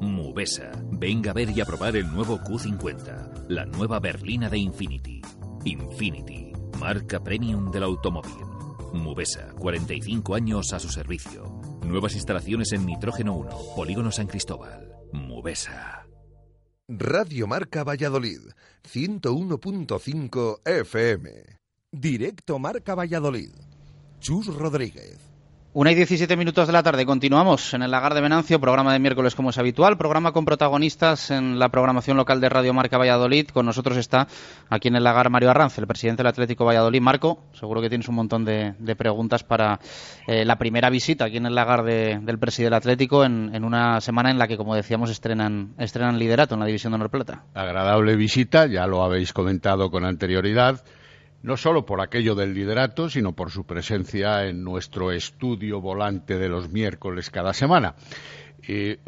Mubesa, 0.00 0.72
venga 0.90 1.30
a 1.30 1.34
ver 1.34 1.50
y 1.50 1.60
a 1.60 1.64
probar 1.64 1.96
el 1.96 2.12
nuevo 2.12 2.38
Q50, 2.38 3.46
la 3.48 3.64
nueva 3.64 3.98
berlina 3.98 4.50
de 4.50 4.58
Infinity. 4.58 5.22
Infinity, 5.64 6.52
marca 6.78 7.22
premium 7.22 7.70
del 7.70 7.84
automóvil. 7.84 8.44
Mubesa, 8.92 9.52
45 9.58 10.34
años 10.34 10.72
a 10.72 10.78
su 10.78 10.88
servicio. 10.88 11.60
Nuevas 11.82 12.14
instalaciones 12.14 12.72
en 12.72 12.84
Nitrógeno 12.84 13.34
1, 13.36 13.50
Polígono 13.74 14.12
San 14.12 14.26
Cristóbal. 14.26 14.92
Mubesa. 15.12 16.06
Radio 16.88 17.46
Marca 17.46 17.82
Valladolid, 17.82 18.40
101.5 18.84 20.60
FM. 20.64 21.30
Directo 21.90 22.58
Marca 22.58 22.94
Valladolid. 22.94 23.50
Chus 24.20 24.46
Rodríguez. 24.54 25.35
Una 25.78 25.92
y 25.92 25.94
17 25.94 26.38
minutos 26.38 26.66
de 26.66 26.72
la 26.72 26.82
tarde. 26.82 27.04
Continuamos 27.04 27.74
en 27.74 27.82
el 27.82 27.90
Lagar 27.90 28.14
de 28.14 28.22
Venancio, 28.22 28.58
programa 28.58 28.94
de 28.94 28.98
miércoles 28.98 29.34
como 29.34 29.50
es 29.50 29.58
habitual, 29.58 29.98
programa 29.98 30.32
con 30.32 30.46
protagonistas 30.46 31.30
en 31.30 31.58
la 31.58 31.68
programación 31.68 32.16
local 32.16 32.40
de 32.40 32.48
Radio 32.48 32.72
Marca 32.72 32.96
Valladolid. 32.96 33.48
Con 33.48 33.66
nosotros 33.66 33.98
está 33.98 34.26
aquí 34.70 34.88
en 34.88 34.96
el 34.96 35.04
Lagar 35.04 35.28
Mario 35.28 35.50
Arranz, 35.50 35.76
el 35.76 35.86
presidente 35.86 36.22
del 36.22 36.28
Atlético 36.28 36.64
Valladolid. 36.64 37.02
Marco, 37.02 37.42
seguro 37.52 37.82
que 37.82 37.90
tienes 37.90 38.08
un 38.08 38.14
montón 38.14 38.46
de, 38.46 38.72
preguntas 38.96 39.44
para 39.44 39.78
eh, 40.26 40.46
la 40.46 40.56
primera 40.56 40.88
visita 40.88 41.26
aquí 41.26 41.36
en 41.36 41.44
el 41.44 41.54
Lagar 41.54 41.82
de- 41.84 42.20
del 42.22 42.38
presidente 42.38 42.70
del 42.70 42.78
Atlético 42.78 43.24
en, 43.26 43.54
en 43.54 43.62
una 43.62 44.00
semana 44.00 44.30
en 44.30 44.38
la 44.38 44.48
que, 44.48 44.56
como 44.56 44.74
decíamos, 44.74 45.10
estrenan, 45.10 45.74
estrenan 45.76 46.18
liderato 46.18 46.54
en 46.54 46.60
la 46.60 46.66
División 46.66 46.92
de 46.92 46.94
Honor 46.94 47.10
Plata. 47.10 47.42
agradable 47.52 48.16
visita, 48.16 48.64
ya 48.64 48.86
lo 48.86 49.02
habéis 49.04 49.34
comentado 49.34 49.90
con 49.90 50.06
anterioridad, 50.06 50.82
no 51.46 51.56
solo 51.56 51.86
por 51.86 52.00
aquello 52.00 52.34
del 52.34 52.52
liderato, 52.54 53.08
sino 53.08 53.32
por 53.32 53.52
su 53.52 53.64
presencia 53.64 54.46
en 54.46 54.64
nuestro 54.64 55.12
estudio 55.12 55.80
volante 55.80 56.38
de 56.38 56.48
los 56.48 56.72
miércoles 56.72 57.30
cada 57.30 57.54
semana. 57.54 57.94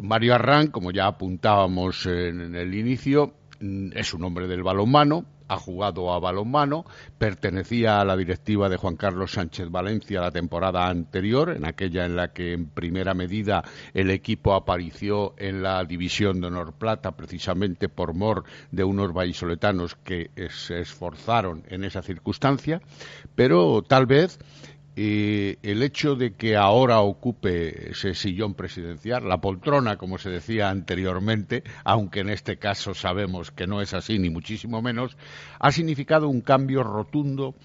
Mario 0.01 0.35
Arran, 0.35 0.67
como 0.67 0.91
ya 0.91 1.07
apuntábamos 1.07 2.05
en, 2.05 2.39
en 2.39 2.55
el 2.55 2.73
inicio, 2.75 3.33
mm, 3.59 3.89
es 3.93 4.13
un 4.13 4.23
hombre 4.23 4.47
del 4.47 4.63
balonmano, 4.63 5.25
ha 5.49 5.57
jugado 5.57 6.13
a 6.13 6.19
balonmano, 6.19 6.85
pertenecía 7.17 7.99
a 7.99 8.05
la 8.05 8.15
directiva 8.15 8.69
de 8.69 8.77
Juan 8.77 8.95
Carlos 8.95 9.33
Sánchez 9.33 9.69
Valencia 9.69 10.21
la 10.21 10.31
temporada 10.31 10.87
anterior, 10.87 11.49
en 11.49 11.65
aquella 11.65 12.05
en 12.05 12.15
la 12.15 12.31
que 12.31 12.53
en 12.53 12.67
primera 12.67 13.13
medida 13.13 13.63
el 13.93 14.11
equipo 14.11 14.53
apareció 14.53 15.33
en 15.37 15.61
la 15.61 15.83
división 15.83 16.39
de 16.39 16.47
honor 16.47 16.73
plata 16.73 17.11
precisamente 17.11 17.89
por 17.89 18.13
mor 18.13 18.43
de 18.71 18.83
unos 18.83 19.11
vallisoletanos 19.11 19.95
que 19.95 20.29
se 20.49 20.79
esforzaron 20.79 21.63
en 21.67 21.83
esa 21.83 22.01
circunstancia, 22.01 22.81
pero 23.35 23.81
tal 23.81 24.05
vez 24.05 24.39
eh, 25.01 25.59
el 25.63 25.81
hecho 25.81 26.15
de 26.15 26.33
que 26.33 26.57
ahora 26.57 26.99
ocupe 26.99 27.91
ese 27.91 28.13
sillón 28.13 28.53
presidencial, 28.53 29.29
la 29.29 29.39
poltrona, 29.39 29.95
como 29.95 30.17
se 30.17 30.29
decía 30.29 30.69
anteriormente, 30.69 31.63
aunque 31.85 32.19
en 32.19 32.27
este 32.27 32.57
caso 32.57 32.93
sabemos 32.93 33.49
que 33.49 33.65
no 33.65 33.81
es 33.81 33.93
así, 33.93 34.19
ni 34.19 34.29
muchísimo 34.29 34.81
menos, 34.81 35.15
ha 35.57 35.71
significado 35.71 36.27
un 36.27 36.41
cambio 36.41 36.83
rotundo 36.83 37.55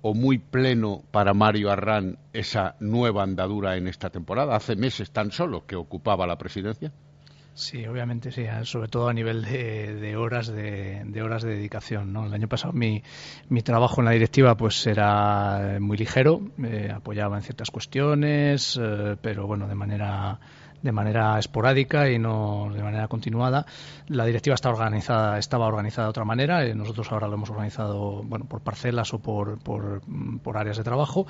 o 0.00 0.12
muy 0.12 0.38
pleno 0.38 1.04
para 1.12 1.34
Mario 1.34 1.70
Arran 1.70 2.18
esa 2.32 2.74
nueva 2.80 3.22
andadura 3.22 3.76
en 3.76 3.86
esta 3.86 4.10
temporada. 4.10 4.56
Hace 4.56 4.74
meses 4.74 5.12
tan 5.12 5.30
solo 5.30 5.64
que 5.66 5.76
ocupaba 5.76 6.26
la 6.26 6.36
presidencia. 6.36 6.92
Sí, 7.54 7.86
obviamente 7.86 8.32
sí, 8.32 8.46
sobre 8.64 8.88
todo 8.88 9.08
a 9.08 9.12
nivel 9.12 9.44
de, 9.44 9.94
de 9.94 10.16
horas 10.16 10.46
de, 10.48 11.02
de 11.04 11.22
horas 11.22 11.42
de 11.42 11.54
dedicación. 11.54 12.12
¿no? 12.12 12.24
El 12.24 12.32
año 12.32 12.48
pasado 12.48 12.72
mi, 12.72 13.02
mi 13.50 13.60
trabajo 13.62 14.00
en 14.00 14.06
la 14.06 14.12
directiva 14.12 14.56
pues 14.56 14.86
era 14.86 15.76
muy 15.78 15.98
ligero, 15.98 16.40
eh, 16.64 16.90
apoyaba 16.94 17.36
en 17.36 17.42
ciertas 17.42 17.70
cuestiones, 17.70 18.78
eh, 18.80 19.16
pero 19.20 19.46
bueno, 19.46 19.68
de 19.68 19.74
manera 19.74 20.40
de 20.82 20.92
manera 20.92 21.38
esporádica 21.38 22.10
y 22.10 22.18
no 22.18 22.70
de 22.72 22.82
manera 22.82 23.08
continuada. 23.08 23.66
La 24.08 24.24
directiva 24.26 24.54
está 24.54 24.70
organizada, 24.70 25.38
estaba 25.38 25.66
organizada 25.66 26.06
de 26.06 26.10
otra 26.10 26.24
manera. 26.24 26.66
eh, 26.66 26.74
nosotros 26.74 27.10
ahora 27.12 27.28
lo 27.28 27.34
hemos 27.34 27.50
organizado 27.50 28.22
bueno, 28.24 28.46
por 28.46 28.60
parcelas 28.60 29.14
o 29.14 29.18
por, 29.20 29.58
por, 29.58 30.02
mm, 30.06 30.38
por 30.38 30.56
áreas 30.56 30.76
de 30.76 30.84
trabajo. 30.84 31.26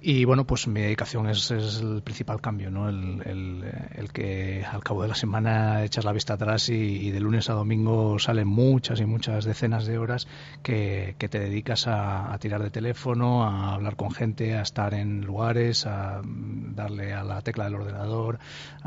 Y 0.00 0.24
bueno, 0.24 0.46
pues 0.46 0.66
mi 0.68 0.80
dedicación 0.80 1.28
es, 1.28 1.50
es 1.50 1.80
el 1.80 2.02
principal 2.02 2.40
cambio, 2.40 2.70
¿no? 2.70 2.88
El, 2.88 3.22
el, 3.24 3.64
el 3.94 4.12
que 4.12 4.64
al 4.70 4.82
cabo 4.82 5.02
de 5.02 5.08
la 5.08 5.14
semana 5.14 5.84
echas 5.84 6.04
la 6.04 6.12
vista 6.12 6.34
atrás 6.34 6.68
y, 6.68 7.10
de 7.10 7.20
lunes 7.20 7.50
a 7.50 7.54
domingo 7.54 8.18
salen 8.18 8.48
muchas 8.48 9.00
y 9.00 9.04
muchas 9.04 9.44
decenas 9.44 9.86
de 9.86 9.98
horas 9.98 10.26
que, 10.62 11.14
que 11.18 11.28
te 11.28 11.38
dedicas 11.38 11.86
a, 11.86 12.32
a 12.32 12.38
tirar 12.38 12.62
de 12.62 12.70
teléfono, 12.70 13.44
a 13.44 13.74
hablar 13.74 13.96
con 13.96 14.10
gente, 14.12 14.56
a 14.56 14.62
estar 14.62 14.94
en 14.94 15.22
lugares, 15.22 15.86
a 15.86 16.22
mm, 16.22 16.74
darle 16.74 17.12
a 17.12 17.24
la 17.24 17.42
tecla 17.42 17.64
del 17.64 17.74
ordenador, 17.74 18.38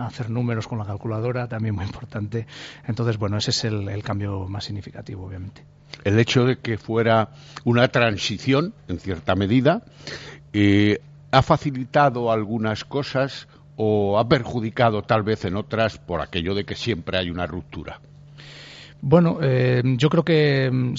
hacer 0.05 0.29
números 0.29 0.67
con 0.67 0.77
la 0.77 0.85
calculadora, 0.85 1.47
también 1.47 1.75
muy 1.75 1.85
importante. 1.85 2.47
Entonces, 2.88 3.17
bueno, 3.17 3.38
ese 3.38 3.51
es 3.51 3.63
el, 3.65 4.03
cambio 4.03 4.47
más 4.47 4.65
significativo, 4.65 5.25
obviamente. 5.25 5.63
el 6.03 6.19
hecho 6.19 6.45
de 6.45 6.57
que 6.57 6.77
fuera 6.77 7.29
una 7.63 7.88
transición, 7.88 8.74
en 8.88 9.00
cierta 9.00 9.35
medida, 9.35 9.83
eh, 10.53 11.00
ha 11.31 11.41
facilitado 11.41 12.31
algunas 12.31 12.85
cosas 12.85 13.47
o 13.77 14.17
ha 14.19 14.27
perjudicado 14.27 15.01
tal 15.01 15.24
vez 15.24 15.45
en 15.45 15.55
otras 15.55 15.97
por 15.97 16.21
aquello 16.21 16.55
de 16.55 16.63
que 16.63 16.75
siempre 16.75 17.17
hay 17.17 17.29
una 17.29 17.45
ruptura. 17.45 18.00
Bueno, 19.01 19.37
eh, 19.41 19.83
yo 19.97 20.09
creo 20.09 20.23
que 20.25 20.69
mm, 20.71 20.95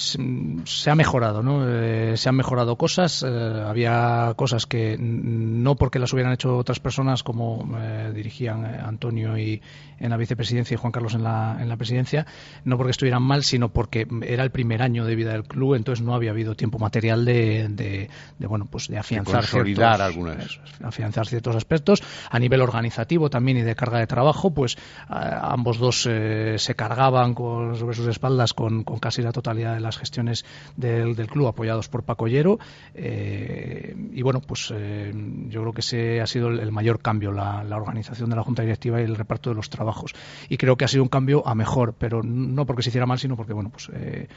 se- 0.65 0.89
ha 0.89 0.95
mejorado, 0.95 1.43
¿no? 1.43 1.65
Eh, 1.67 2.15
se 2.15 2.29
han 2.29 2.35
mejorado 2.35 2.77
cosas. 2.77 3.23
eh, 3.27 3.63
había 3.67 4.33
cosas 4.37 4.65
que 4.65 4.95
no 4.99 5.75
porque 5.75 5.99
las 5.99 6.13
hubieran 6.13 6.31
hecho 6.31 6.57
otras 6.57 6.79
personas, 6.79 7.23
como 7.23 7.67
eh, 7.77 8.11
dirigían 8.15 8.63
Antonio 8.65 9.37
y 9.37 9.61
en 9.99 10.11
la 10.11 10.17
vicepresidencia 10.17 10.75
y 10.75 10.77
Juan 10.77 10.91
Carlos 10.91 11.15
en 11.15 11.23
la, 11.23 11.57
en 11.59 11.67
la 11.67 11.75
presidencia, 11.75 12.25
no 12.63 12.77
porque 12.77 12.91
estuvieran 12.91 13.23
mal, 13.23 13.43
sino 13.43 13.69
porque 13.69 14.07
era 14.21 14.43
el 14.43 14.51
primer 14.51 14.83
año 14.83 15.03
de 15.05 15.15
vida 15.15 15.31
del 15.31 15.43
club, 15.43 15.73
entonces 15.73 16.05
no 16.05 16.13
había 16.13 16.29
habido 16.31 16.55
tiempo 16.55 16.77
material 16.77 17.25
de, 17.25 17.67
de, 17.69 18.09
de, 18.37 18.47
bueno, 18.47 18.67
pues 18.69 18.87
de 18.89 18.99
afianzar 18.99 19.41
consolidar 19.41 19.97
ciertos- 19.97 20.05
algunas. 20.05 20.59
afianzar 20.83 21.25
ciertos 21.27 21.55
aspectos 21.55 22.03
a 22.29 22.37
nivel 22.39 22.61
organizativo 22.61 23.29
también 23.31 23.57
y 23.57 23.63
de 23.63 23.75
carga 23.75 23.97
de 23.99 24.05
trabajo 24.07 24.51
pues 24.51 24.77
ambos 25.09 25.79
dos 25.79 26.07
eh, 26.09 26.55
se 26.59 26.75
cargaban 26.75 27.33
con 27.33 27.75
sobre 27.87 27.95
sus 27.95 28.07
espaldas 28.07 28.53
con, 28.53 28.83
con 28.83 28.99
casi 28.99 29.21
la 29.21 29.31
totalidad 29.31 29.73
de 29.73 29.79
las 29.79 29.97
gestiones 29.97 30.43
del, 30.75 31.15
del 31.15 31.27
club 31.27 31.47
apoyados 31.47 31.87
por 31.87 32.03
Paco 32.03 32.27
Llero. 32.27 32.59
Eh, 32.93 33.95
y 34.11 34.21
bueno, 34.23 34.41
pues 34.41 34.73
eh, 34.75 35.13
yo 35.47 35.61
creo 35.61 35.73
que 35.73 35.79
ese 35.79 36.19
ha 36.19 36.27
sido 36.27 36.49
el, 36.49 36.71
mayor 36.73 36.99
cambio, 36.99 37.31
la, 37.31 37.63
organización 37.77 38.29
de 38.29 38.35
la 38.35 38.43
Junta 38.43 38.63
Directiva 38.63 38.99
y 38.99 39.05
el 39.05 39.15
reparto 39.15 39.51
de 39.51 39.55
los 39.55 39.69
trabajos. 39.69 40.13
Y 40.49 40.57
creo 40.57 40.75
que 40.75 40.83
ha 40.83 40.89
sido 40.89 41.03
un 41.03 41.07
cambio 41.07 41.47
a 41.47 41.55
mejor, 41.55 41.93
pero 41.97 42.23
no 42.23 42.65
porque 42.65 42.83
se 42.83 42.89
hiciera 42.89 43.05
mal, 43.05 43.19
sino 43.19 43.37
porque 43.37 43.53
bueno, 43.53 43.69
pues 43.69 43.89
eh, 43.93 44.27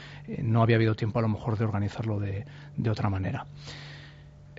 no 0.41 0.61
había 0.61 0.77
habido 0.77 0.95
tiempo 0.95 1.19
a 1.19 1.21
lo 1.21 1.27
mejor 1.27 1.57
de 1.57 1.65
organizarlo 1.65 2.21
de, 2.21 2.45
de 2.77 2.89
otra 2.89 3.09
manera. 3.09 3.47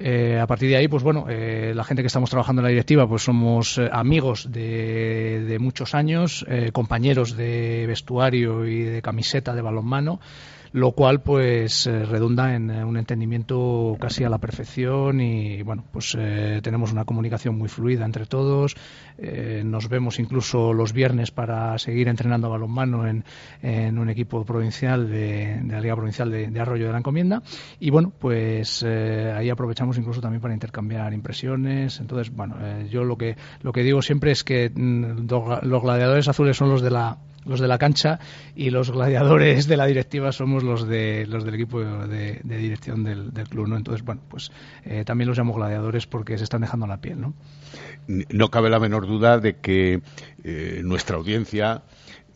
Eh, 0.04 0.40
a 0.40 0.46
partir 0.48 0.68
de 0.68 0.76
ahí, 0.76 0.88
pues 0.88 1.04
bueno, 1.04 1.26
eh, 1.28 1.72
la 1.76 1.84
gente 1.84 2.02
que 2.02 2.08
estamos 2.08 2.28
trabajando 2.28 2.60
en 2.60 2.64
la 2.64 2.70
directiva, 2.70 3.06
pues 3.06 3.22
somos 3.22 3.78
eh, 3.78 3.88
amigos 3.92 4.50
de, 4.50 5.44
de 5.46 5.58
muchos 5.60 5.94
años, 5.94 6.44
eh, 6.48 6.70
compañeros 6.72 7.36
de 7.36 7.86
vestuario 7.86 8.66
y 8.66 8.82
de 8.82 9.00
camiseta 9.00 9.54
de 9.54 9.62
balonmano, 9.62 10.18
lo 10.72 10.92
cual 10.92 11.20
pues 11.20 11.86
eh, 11.86 12.04
redunda 12.04 12.54
en 12.54 12.70
eh, 12.70 12.84
un 12.84 12.96
entendimiento 12.96 13.96
casi 14.00 14.24
a 14.24 14.28
la 14.28 14.38
perfección 14.38 15.20
y 15.20 15.62
bueno, 15.62 15.84
pues 15.92 16.16
eh, 16.18 16.60
tenemos 16.62 16.92
una 16.92 17.04
comunicación 17.04 17.56
muy 17.56 17.68
fluida 17.68 18.04
entre 18.04 18.26
todos, 18.26 18.76
eh, 19.18 19.62
nos 19.64 19.88
vemos 19.88 20.18
incluso 20.18 20.72
los 20.72 20.92
viernes 20.92 21.30
para 21.30 21.78
seguir 21.78 22.08
entrenando 22.08 22.50
balonmano 22.50 23.06
en, 23.06 23.24
en 23.62 23.98
un 23.98 24.08
equipo 24.08 24.44
provincial 24.44 25.08
de, 25.08 25.60
la 25.66 25.80
Liga 25.80 25.94
Provincial 25.94 26.30
de, 26.30 26.60
Arroyo 26.60 26.86
de 26.86 26.92
la 26.92 26.98
Encomienda. 26.98 27.42
Y 27.78 27.90
bueno, 27.90 28.12
pues 28.18 28.82
eh, 28.86 29.32
ahí 29.36 29.50
aprovechamos 29.50 29.98
incluso 29.98 30.20
también 30.20 30.40
para 30.40 30.54
intercambiar 30.54 31.12
impresiones, 31.12 32.00
entonces 32.00 32.34
bueno, 32.34 32.56
eh, 32.60 32.88
yo 32.90 33.04
lo 33.04 33.16
que 33.16 33.36
lo 33.62 33.72
que 33.72 33.82
digo 33.82 34.02
siempre 34.02 34.32
es 34.32 34.44
que 34.44 34.70
mm, 34.74 35.28
los 35.28 35.82
gladiadores 35.82 36.28
azules 36.28 36.56
son 36.56 36.70
los 36.70 36.82
de 36.82 36.90
la 36.90 37.18
los 37.44 37.60
de 37.60 37.68
la 37.68 37.78
cancha 37.78 38.20
y 38.54 38.70
los 38.70 38.90
gladiadores 38.90 39.66
de 39.66 39.76
la 39.76 39.86
directiva 39.86 40.32
somos 40.32 40.62
los 40.62 40.86
de 40.86 41.26
los 41.26 41.44
del 41.44 41.54
equipo 41.54 41.80
de, 41.80 42.40
de 42.42 42.56
dirección 42.56 43.04
del, 43.04 43.32
club, 43.48 43.68
¿no? 43.68 43.76
Entonces, 43.76 44.04
bueno, 44.04 44.22
pues 44.28 44.52
eh, 44.84 45.04
también 45.04 45.28
los 45.28 45.38
llamo 45.38 45.54
gladiadores 45.54 46.06
porque 46.06 46.38
se 46.38 46.44
están 46.44 46.60
dejando 46.60 46.86
la 46.86 47.00
piel, 47.00 47.20
¿no? 47.20 47.34
No 48.06 48.50
cabe 48.50 48.70
la 48.70 48.80
menor 48.80 49.06
duda 49.06 49.38
de 49.38 49.56
que 49.56 50.02
eh, 50.44 50.80
nuestra 50.84 51.16
audiencia 51.16 51.82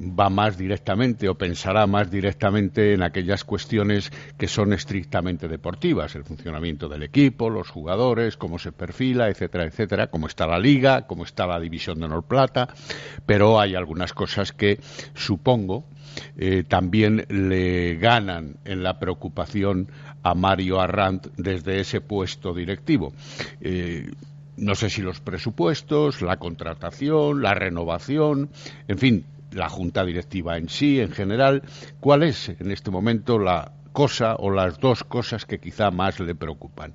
va 0.01 0.29
más 0.29 0.59
directamente 0.59 1.29
o 1.29 1.35
pensará 1.35 1.87
más 1.87 2.11
directamente 2.11 2.95
en 2.95 3.03
aquellas 3.03 3.45
cuestiones 3.45 4.11
que 4.37 4.49
son 4.49 4.73
estrictamente 4.73 5.49
deportivas, 5.49 6.15
el 6.15 6.25
funcionamiento 6.25 6.89
del 6.89 7.03
equipo, 7.03 7.51
los 7.51 7.71
jugadores, 7.71 8.37
cómo 8.37 8.59
se 8.59 8.73
perfila, 8.73 9.29
etcétera, 9.29 9.65
etcétera, 9.65 10.09
cómo 10.09 10.27
está 10.27 10.47
la 10.47 10.59
liga, 10.59 11.07
cómo 11.07 11.25
está 11.25 11.47
la 11.47 11.61
división 11.61 11.99
de 11.99 12.05
honor 12.05 12.25
plata, 12.25 12.69
pero 13.25 13.61
hay 13.61 13.75
algunas 13.75 14.13
cosas 14.13 14.53
que 14.53 14.81
supongo 15.15 15.85
eh, 16.37 16.65
también 16.67 17.27
le 17.29 17.97
ganan 17.97 18.57
en 18.65 18.83
la 18.83 18.99
preocupación 18.99 19.89
a 20.23 20.35
Mario 20.35 20.81
Arrandt 20.81 21.29
desde 21.37 21.81
ese 21.81 22.01
puesto 22.01 22.55
directivo. 22.55 23.13
Eh, 23.61 24.11
no 24.57 24.75
sé 24.75 24.89
si 24.89 25.03
los 25.03 25.21
presupuestos, 25.21 26.23
la 26.23 26.39
contratación, 26.39 27.43
la 27.43 27.55
renovación, 27.55 28.49
en 28.89 28.99
fin, 28.99 29.25
la 29.57 29.69
junta 29.69 30.05
directiva 30.05 30.57
en 30.57 30.69
sí, 30.69 31.01
en 31.01 31.11
general, 31.11 31.63
¿cuál 32.01 32.23
es 32.23 32.49
en 32.49 32.71
este 32.71 32.91
momento 32.91 33.39
la 33.39 33.73
cosa 33.93 34.37
o 34.37 34.51
las 34.51 34.79
dos 34.79 35.03
cosas 35.03 35.47
que 35.47 35.59
quizá 35.59 35.91
más 35.91 36.21
le 36.21 36.35
preocupan? 36.35 36.95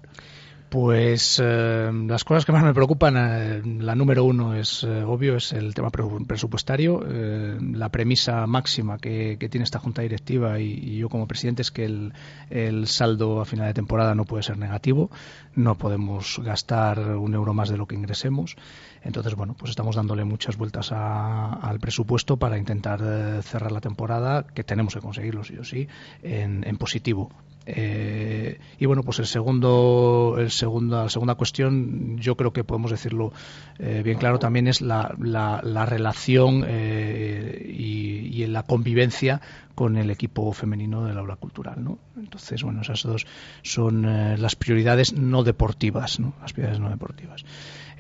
Pues 0.72 1.38
eh, 1.44 1.92
las 2.08 2.24
cosas 2.24 2.46
que 2.46 2.54
más 2.54 2.64
me 2.64 2.74
preocupan, 2.74 3.18
eh, 3.18 3.62
la 3.82 3.94
número 3.94 4.24
uno 4.24 4.56
es 4.56 4.86
eh, 4.86 5.04
obvio, 5.04 5.36
es 5.36 5.52
el 5.52 5.74
tema 5.74 5.90
presupuestario. 5.90 7.04
Eh, 7.06 7.58
la 7.60 7.90
premisa 7.90 8.48
máxima 8.48 8.98
que, 8.98 9.36
tiene 9.52 9.66
esta 9.66 9.80
junta 9.80 10.02
directiva 10.02 10.62
y, 10.62 10.96
yo 10.96 11.10
como 11.10 11.28
presidente 11.28 11.62
es 11.62 11.72
que 11.72 11.84
el, 11.84 12.88
saldo 12.88 13.42
a 13.42 13.46
final 13.46 13.68
de 13.68 13.74
temporada 13.74 14.16
no 14.16 14.24
puede 14.24 14.44
ser 14.44 14.58
negativo. 14.58 15.12
No 15.56 15.78
podemos 15.78 16.40
gastar 16.42 17.18
un 17.18 17.34
euro 17.34 17.54
más 17.54 17.68
de 17.68 17.76
lo 17.76 17.86
que 17.86 17.96
ingresemos. 17.96 18.56
Entonces, 19.04 19.36
bueno, 19.36 19.58
pues 19.60 19.72
estamos 19.72 19.98
dándole 19.98 20.24
muchas 20.24 20.56
vueltas 20.56 20.94
a, 20.94 21.52
al 21.52 21.82
presupuesto 21.82 22.38
para 22.38 22.58
intentar 22.58 23.02
cerrar 23.44 23.74
la 23.74 23.82
temporada, 23.82 24.46
que 24.46 24.64
tenemos 24.64 24.94
que 24.94 25.02
conseguirlo 25.02 25.44
sí 25.44 25.58
o 25.58 25.66
sí, 25.66 25.90
en 26.24 26.78
positivo. 26.78 27.30
Eh, 27.66 28.60
y 28.80 28.86
bueno, 28.88 29.04
pues 29.04 29.20
el 29.20 29.28
segundo, 29.28 30.36
el 30.40 30.50
segunda, 30.50 31.04
la 31.04 31.10
segunda 31.10 31.36
cuestión, 31.36 32.18
yo 32.18 32.36
creo 32.36 32.52
que 32.54 32.64
podemos 32.64 32.90
decirlo 32.90 33.34
eh, 33.78 34.02
bien 34.04 34.18
claro 34.18 34.40
también 34.40 34.68
es 34.68 34.82
la, 34.82 35.16
la, 35.20 35.62
la 35.64 35.86
relación 35.86 36.66
eh, 36.68 37.64
y, 37.68 38.42
y, 38.42 38.48
la 38.48 38.64
convivencia 38.64 39.42
con 39.76 39.96
el 39.96 40.10
equipo 40.10 40.52
femenino 40.54 41.06
del 41.06 41.18
aula 41.18 41.36
cultural, 41.36 41.84
¿no? 41.84 41.98
Entonces, 42.18 42.64
bueno, 42.64 42.82
esas 42.82 43.04
dos 43.04 43.26
son 43.62 44.06
eh, 44.06 44.38
las 44.38 44.56
prioridades 44.56 45.14
no 45.14 45.44
deportivas, 45.44 46.20
¿no? 46.20 46.34
Las 46.42 46.54
prioridades 46.54 46.80
no 46.80 46.90
deportivas. 46.90 47.44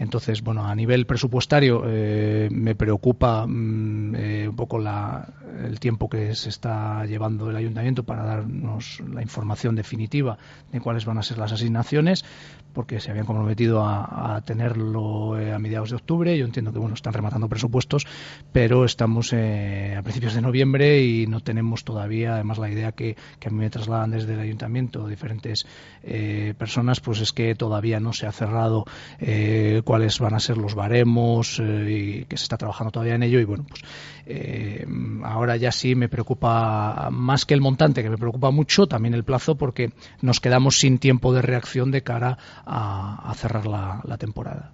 Entonces, 0.01 0.41
bueno, 0.41 0.65
a 0.65 0.73
nivel 0.73 1.05
presupuestario 1.05 1.83
eh, 1.85 2.49
me 2.51 2.73
preocupa 2.73 3.45
mmm, 3.47 4.15
eh, 4.15 4.47
un 4.47 4.55
poco 4.55 4.79
la, 4.79 5.31
el 5.63 5.79
tiempo 5.79 6.09
que 6.09 6.33
se 6.33 6.49
está 6.49 7.05
llevando 7.05 7.51
el 7.51 7.55
ayuntamiento 7.55 8.01
para 8.01 8.23
darnos 8.23 8.99
la 9.13 9.21
información 9.21 9.75
definitiva 9.75 10.39
de 10.71 10.81
cuáles 10.81 11.05
van 11.05 11.19
a 11.19 11.23
ser 11.23 11.37
las 11.37 11.51
asignaciones, 11.51 12.25
porque 12.73 12.99
se 12.99 13.11
habían 13.11 13.25
comprometido 13.25 13.83
a, 13.85 14.41
tenerlo 14.45 15.39
eh, 15.39 15.53
a 15.53 15.59
mediados 15.59 15.89
de 15.89 15.97
octubre. 15.97 16.37
Yo 16.37 16.45
entiendo 16.45 16.71
que 16.73 16.79
bueno 16.79 16.95
están 16.95 17.13
rematando 17.13 17.47
presupuestos, 17.47 18.07
pero 18.51 18.85
estamos 18.85 19.33
eh, 19.33 19.95
a 19.97 20.01
principios 20.01 20.33
de 20.33 20.41
noviembre 20.41 21.03
y 21.03 21.27
no 21.27 21.41
tenemos 21.41 21.83
todavía, 21.83 22.35
además 22.35 22.57
la 22.57 22.69
idea 22.69 22.91
que, 22.91 23.15
que 23.39 23.47
a 23.47 23.51
mí 23.51 23.57
me 23.57 23.69
trasladan 23.69 24.11
desde 24.11 24.33
el 24.33 24.39
ayuntamiento 24.39 25.07
diferentes 25.07 25.65
eh, 26.03 26.53
personas, 26.57 26.99
pues 26.99 27.21
es 27.21 27.31
que 27.31 27.55
todavía 27.55 27.99
no 27.99 28.13
se 28.13 28.27
ha 28.27 28.31
cerrado 28.31 28.85
eh, 29.19 29.81
cuáles 29.85 30.19
van 30.19 30.33
a 30.33 30.39
ser 30.39 30.57
los 30.57 30.75
baremos 30.75 31.59
eh, 31.59 32.21
y 32.21 32.25
que 32.25 32.37
se 32.37 32.43
está 32.43 32.57
trabajando 32.57 32.91
todavía 32.91 33.15
en 33.15 33.23
ello 33.23 33.39
y 33.39 33.45
bueno 33.45 33.65
pues 33.67 33.81
eh, 34.25 34.85
ahora 35.23 35.57
ya 35.57 35.71
sí 35.71 35.95
me 35.95 36.09
preocupa 36.09 37.09
más 37.11 37.45
que 37.45 37.53
el 37.53 37.61
montante 37.61 38.03
que 38.03 38.09
me 38.09 38.17
preocupa 38.17 38.51
mucho 38.51 38.87
también 38.87 39.13
el 39.13 39.23
plazo 39.23 39.55
porque 39.55 39.91
nos 40.21 40.39
quedamos 40.39 40.77
sin 40.77 40.99
tiempo 40.99 41.33
de 41.33 41.41
reacción 41.41 41.91
de 41.91 42.03
cara 42.03 42.37
a, 42.65 43.29
a 43.29 43.33
cerrar 43.35 43.65
la, 43.65 44.01
la 44.03 44.17
temporada 44.17 44.73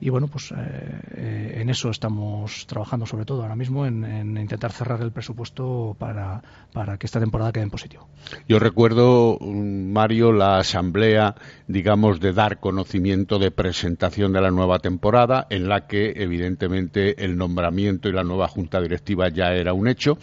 y 0.00 0.10
bueno, 0.10 0.28
pues 0.28 0.52
eh, 0.56 1.58
en 1.60 1.70
eso 1.70 1.90
estamos 1.90 2.66
trabajando 2.66 3.06
sobre 3.06 3.24
todo 3.24 3.42
ahora 3.42 3.56
mismo, 3.56 3.84
en, 3.84 4.04
en, 4.04 4.36
intentar 4.36 4.72
cerrar 4.72 5.00
el 5.02 5.10
presupuesto 5.10 5.96
para, 5.98 6.42
para 6.72 6.98
que 6.98 7.06
esta 7.06 7.18
temporada 7.18 7.52
quede 7.52 7.64
en 7.64 7.70
positivo. 7.70 8.06
Yo 8.48 8.58
recuerdo, 8.58 9.38
Mario, 9.40 10.32
la 10.32 10.58
asamblea, 10.58 11.34
digamos, 11.66 12.20
de 12.20 12.32
dar 12.32 12.60
conocimiento 12.60 13.38
de 13.38 13.50
presentación 13.50 14.32
de 14.32 14.40
la 14.40 14.50
nueva 14.50 14.78
temporada, 14.78 15.46
en 15.50 15.68
la 15.68 15.86
que 15.86 16.12
evidentemente 16.16 17.24
el 17.24 17.36
nombramiento 17.36 18.08
y 18.08 18.12
la 18.12 18.24
nueva 18.24 18.46
junta 18.46 18.80
directiva 18.80 19.28
ya 19.28 19.52
era 19.52 19.72
un 19.72 19.88
hecho, 19.88 20.18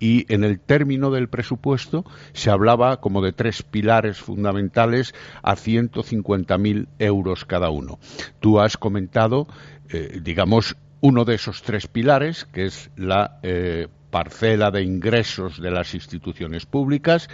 y 0.00 0.32
en 0.32 0.42
el 0.42 0.58
término 0.58 1.10
del 1.10 1.28
presupuesto 1.28 2.04
se 2.32 2.50
hablaba 2.50 3.00
como 3.00 3.22
de 3.22 3.32
tres 3.32 3.62
pilares 3.62 4.18
fundamentales 4.18 5.14
a 5.42 5.54
150.000 5.54 6.88
euros 6.98 7.44
cada 7.44 7.70
uno. 7.70 7.98
Tú 8.40 8.58
has 8.58 8.76
comentado 8.76 9.19
eh, 9.88 10.20
digamos, 10.22 10.76
uno 11.00 11.24
de 11.24 11.34
esos 11.34 11.62
tres 11.62 11.86
pilares, 11.86 12.44
que 12.44 12.66
es 12.66 12.90
la 12.96 13.38
eh, 13.42 13.88
parcela 14.10 14.70
de 14.70 14.82
ingresos 14.82 15.60
de 15.60 15.70
las 15.70 15.94
instituciones 15.94 16.66
públicas 16.66 17.28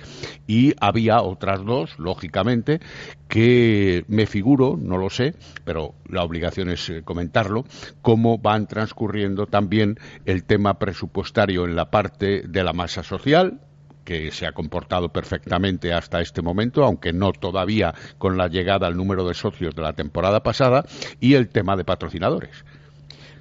y 0.47 0.75
había 0.81 1.23
otras 1.23 1.65
dos, 1.65 1.99
lógicamente, 1.99 2.81
que 3.29 4.05
me 4.09 4.27
figuro, 4.27 4.79
no 4.81 4.99
lo 4.99 5.11
sé, 5.11 5.35
pero 5.65 5.95
la 6.09 6.23
obligación 6.23 6.71
es 6.71 6.89
eh, 6.91 7.03
comentarlo, 7.03 7.65
cómo 8.03 8.39
van 8.39 8.67
transcurriendo 8.67 9.47
también 9.47 9.99
el 10.27 10.45
tema 10.45 10.79
presupuestario 10.79 11.65
en 11.65 11.77
la 11.77 11.91
parte 11.91 12.43
de 12.47 12.63
la 12.63 12.73
masa 12.73 13.03
social, 13.03 13.61
que 14.07 14.31
se 14.31 14.47
ha 14.47 14.53
comportado 14.53 15.11
perfectamente 15.11 15.93
hasta 15.93 16.23
este 16.23 16.41
momento, 16.41 16.85
aunque 16.85 17.13
no 17.13 17.33
todavía 17.33 17.93
con 18.17 18.39
la 18.39 18.49
llegada 18.49 18.87
al 18.87 18.97
número 18.97 19.29
de 19.29 19.35
socios 19.35 19.75
de 19.75 19.83
la 19.83 19.93
temporada 19.93 20.43
pasada, 20.43 20.87
y 21.21 21.35
el 21.35 21.49
tema 21.49 21.77
de 21.77 21.85
patrocinadores. 21.85 22.65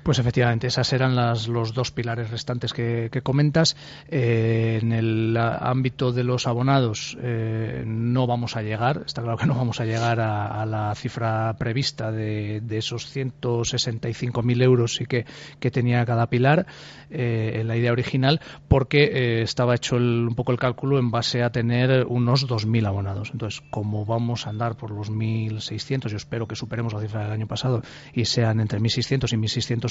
Pues 0.05 0.19
efectivamente, 0.19 0.67
esas 0.67 0.93
eran 0.93 1.15
las, 1.15 1.47
los 1.47 1.73
dos 1.73 1.89
pilares 1.89 2.29
restantes 2.29 2.73
que, 2.73 3.09
comentas. 3.23 3.75
Eh, 4.07 4.77
en 4.79 4.91
el 4.91 5.35
ámbito 5.35 6.11
de 6.11 6.23
los 6.23 6.45
abonados 6.45 7.17
eh, 7.23 7.83
no 7.87 8.27
vamos 8.27 8.55
a 8.55 8.61
llegar, 8.61 9.01
está 9.07 9.23
claro 9.23 9.35
que 9.39 9.47
no 9.47 9.55
vamos 9.55 9.79
a 9.81 9.85
llegar 9.85 10.19
a, 10.19 10.63
la 10.67 10.93
cifra 10.93 11.55
prevista 11.57 12.11
de, 12.11 12.61
de 12.61 12.77
esos 12.77 13.07
165.000 13.15 14.61
euros 14.61 15.01
y 15.01 15.07
que, 15.07 15.25
que 15.59 15.71
tenía 15.71 16.05
cada 16.05 16.27
pilar 16.29 16.67
eh, 17.09 17.53
en 17.61 17.67
la 17.67 17.75
idea 17.75 17.91
original, 17.91 18.41
porque 18.67 19.05
eh, 19.05 19.41
estaba 19.41 19.73
hecho 19.73 19.97
el- 19.97 20.27
un 20.27 20.35
poco 20.35 20.51
el 20.51 20.59
cálculo 20.59 20.99
en 20.99 21.09
base 21.09 21.41
a 21.41 21.49
tener 21.49 22.05
unos 22.07 22.47
2.000 22.47 22.85
abonados. 22.85 23.31
Entonces, 23.33 23.63
como 23.71 24.05
vamos 24.05 24.45
a 24.45 24.51
andar 24.51 24.77
por 24.77 24.91
los 24.91 25.09
1.600, 25.09 26.09
yo 26.09 26.17
espero 26.17 26.47
que 26.47 26.55
superemos 26.55 26.93
la 26.93 27.01
cifra 27.01 27.23
del 27.23 27.31
año 27.31 27.47
pasado 27.47 27.81
y 28.13 28.25
sean 28.25 28.59
entre 28.59 28.79
1.600 28.79 29.33
y 29.33 29.37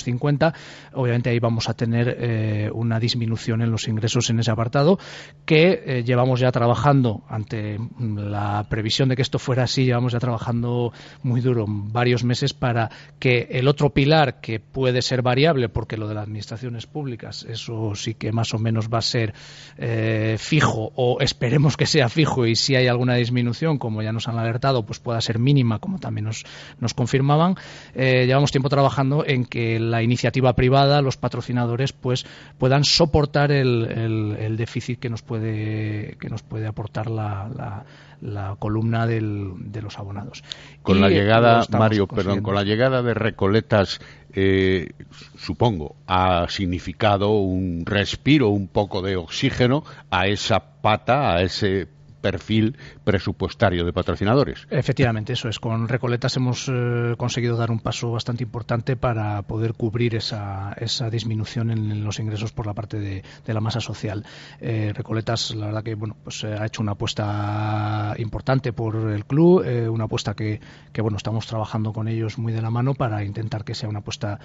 1.650, 0.04 0.54
obviamente 0.92 1.30
ahí 1.30 1.38
vamos 1.38 1.68
a 1.68 1.74
tener 1.74 2.16
eh, 2.18 2.70
una 2.72 2.98
disminución 2.98 3.62
en 3.62 3.70
los 3.70 3.88
ingresos 3.88 4.30
en 4.30 4.40
ese 4.40 4.50
apartado 4.50 4.98
que 5.44 5.82
eh, 5.84 6.04
llevamos 6.04 6.40
ya 6.40 6.50
trabajando 6.52 7.22
ante 7.28 7.78
mm, 7.78 8.18
la 8.18 8.66
previsión 8.68 9.08
de 9.08 9.16
que 9.16 9.22
esto 9.22 9.38
fuera 9.38 9.64
así, 9.64 9.84
llevamos 9.84 10.12
ya 10.12 10.18
trabajando 10.18 10.92
muy 11.22 11.40
duro 11.40 11.64
varios 11.68 12.24
meses 12.24 12.54
para 12.54 12.90
que 13.18 13.48
el 13.50 13.68
otro 13.68 13.90
pilar 13.90 14.40
que 14.40 14.60
puede 14.60 15.02
ser 15.02 15.22
variable 15.22 15.68
porque 15.68 15.96
lo 15.96 16.08
de 16.08 16.14
las 16.14 16.24
administraciones 16.24 16.86
públicas 16.86 17.46
eso 17.48 17.94
sí 17.94 18.14
que 18.14 18.32
más 18.32 18.54
o 18.54 18.58
menos 18.58 18.88
va 18.92 18.98
a 18.98 19.02
ser 19.02 19.34
eh, 19.78 20.36
fijo 20.38 20.92
o 20.94 21.20
esperemos 21.20 21.76
que 21.76 21.86
sea 21.86 22.08
fijo 22.08 22.46
y 22.46 22.56
si 22.56 22.76
hay 22.76 22.86
alguna 22.86 23.14
disminución 23.14 23.78
como 23.78 24.02
ya 24.02 24.12
nos 24.12 24.28
han 24.28 24.38
alertado 24.38 24.84
pues 24.84 25.00
pueda 25.00 25.20
ser 25.20 25.38
mínima 25.38 25.78
como 25.78 25.98
también 25.98 26.26
nos, 26.26 26.44
nos 26.80 26.94
confirmaban 26.94 27.56
llevamos 27.94 28.50
tiempo 28.50 28.68
trabajando 28.68 29.24
en 29.26 29.44
que 29.44 29.78
la 29.78 29.93
iniciativa 30.02 30.54
privada 30.54 31.00
los 31.02 31.16
patrocinadores 31.16 31.92
pues 31.92 32.24
puedan 32.58 32.84
soportar 32.84 33.52
el, 33.52 33.84
el- 33.90 34.36
el 34.38 34.56
déficit 34.56 34.98
que 34.98 35.10
nos 35.10 35.22
puede 35.22 36.16
que 36.20 36.28
nos 36.28 36.42
puede 36.42 36.66
aportar 36.66 37.10
la, 37.10 37.48
la- 37.54 37.84
la 38.20 38.56
columna 38.58 39.06
del- 39.06 39.52
de 39.70 39.82
los 39.82 39.98
abonados. 39.98 40.42
Con 40.82 40.96
Y 40.98 41.00
la 41.00 41.08
llegada, 41.10 41.66
Mario, 41.78 42.06
perdón, 42.06 42.40
con 42.42 42.54
la 42.54 42.62
llegada 42.62 43.02
de 43.02 43.12
Recoletas, 43.12 44.00
eh, 44.32 44.92
supongo, 45.36 45.96
ha 46.06 46.46
significado 46.48 47.30
un 47.30 47.84
respiro, 47.84 48.48
un 48.48 48.68
poco 48.68 49.02
de 49.02 49.16
oxígeno 49.16 49.84
a 50.10 50.26
esa 50.26 50.80
pata, 50.80 51.34
a 51.34 51.42
ese 51.42 51.86
perfil 52.24 52.78
presupuestario 53.04 53.84
de 53.84 53.92
patrocinadores. 53.92 54.66
Efectivamente, 54.70 55.34
eso 55.34 55.50
es. 55.50 55.60
Con 55.60 55.88
Recoletas 55.88 56.34
hemos 56.38 56.70
eh, 56.72 57.14
conseguido 57.18 57.54
dar 57.58 57.70
un 57.70 57.80
paso 57.80 58.12
bastante 58.12 58.44
importante 58.44 58.96
para 58.96 59.42
poder 59.42 59.74
cubrir 59.74 60.14
esa, 60.14 60.72
esa 60.78 61.10
disminución 61.10 61.70
en, 61.70 62.02
los 62.02 62.18
ingresos 62.18 62.50
por 62.50 62.66
la 62.66 62.72
parte 62.72 62.98
de, 62.98 63.22
la 63.46 63.60
masa 63.60 63.80
social. 63.80 64.24
Eh, 64.58 64.92
Recoletas, 64.94 65.54
la 65.54 65.66
verdad 65.66 65.82
que 65.82 65.94
bueno, 65.96 66.16
pues 66.24 66.42
eh, 66.44 66.56
ha 66.58 66.64
hecho 66.64 66.80
una 66.80 66.92
apuesta 66.92 68.14
importante 68.16 68.72
por 68.72 68.96
el 69.10 69.26
club, 69.26 69.62
eh, 69.62 69.86
una 69.86 70.04
apuesta 70.04 70.32
que, 70.32 70.60
que 70.94 71.02
bueno 71.02 71.18
estamos 71.18 71.46
trabajando 71.46 71.92
con 71.92 72.08
ellos 72.08 72.38
muy 72.38 72.54
de 72.54 72.62
la 72.62 72.70
mano 72.70 72.94
para 72.94 73.22
intentar 73.22 73.64
que 73.64 73.74
sea 73.74 73.88
una 73.90 73.98
apuesta 73.98 74.38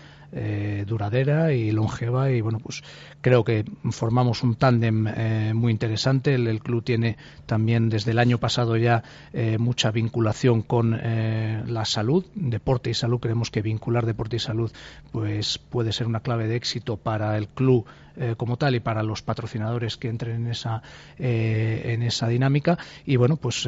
duradera 0.85 1.53
y 1.53 1.71
longeva 1.71 2.29
y 2.29 2.41
bueno 2.41 2.59
pues 2.59 2.83
creo 3.21 3.43
que 3.43 3.65
formamos 3.89 4.43
un 4.43 4.55
tándem 4.55 5.07
muy 5.55 5.71
interesante. 5.71 6.35
El 6.35 6.59
club 6.59 6.83
tiene 6.83 7.17
también 7.45 7.68
desde 7.77 8.11
el 8.11 8.19
año 8.19 8.39
pasado 8.39 8.77
ya 8.77 9.03
eh, 9.33 9.57
mucha 9.57 9.91
vinculación 9.91 10.61
con 10.61 10.99
eh, 10.99 11.63
la 11.67 11.85
salud, 11.85 12.25
deporte 12.33 12.89
y 12.89 12.93
salud. 12.93 13.19
Creemos 13.19 13.51
que 13.51 13.61
vincular 13.61 14.05
deporte 14.05 14.37
y 14.37 14.39
salud 14.39 14.71
pues 15.11 15.57
puede 15.57 15.91
ser 15.91 16.07
una 16.07 16.21
clave 16.21 16.47
de 16.47 16.55
éxito 16.55 16.97
para 16.97 17.37
el 17.37 17.47
club 17.47 17.85
eh, 18.17 18.33
como 18.37 18.57
tal 18.57 18.75
y 18.75 18.79
para 18.79 19.03
los 19.03 19.21
patrocinadores 19.21 19.97
que 19.97 20.09
entren 20.09 20.45
en 20.45 20.47
esa 20.47 20.81
en 21.17 22.01
esa 22.01 22.27
dinámica 22.27 22.77
y 23.05 23.15
bueno 23.15 23.35
pues 23.35 23.67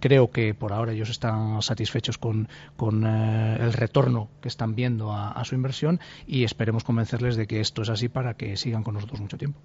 creo 0.00 0.30
que 0.30 0.54
por 0.54 0.72
ahora 0.72 0.92
ellos 0.92 1.10
están 1.10 1.60
satisfechos 1.62 2.18
con, 2.18 2.48
con 2.76 3.04
el 3.04 3.72
retorno 3.72 4.28
que 4.40 4.48
están 4.48 4.74
viendo 4.74 5.12
a, 5.12 5.32
a 5.32 5.44
su 5.44 5.54
inversión 5.54 6.00
y 6.26 6.44
esperemos 6.44 6.84
convencerles 6.84 7.36
de 7.36 7.46
que 7.46 7.60
esto 7.60 7.82
es 7.82 7.88
así 7.88 8.08
para 8.08 8.34
que 8.34 8.56
sigan 8.56 8.82
con 8.82 8.94
nosotros 8.94 9.20
mucho 9.20 9.36
tiempo. 9.36 9.60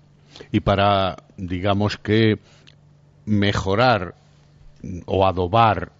Y 0.51 0.61
para, 0.61 1.17
digamos 1.37 1.97
que, 1.97 2.39
mejorar 3.29 4.15
o 5.05 5.25
adobar 5.25 5.91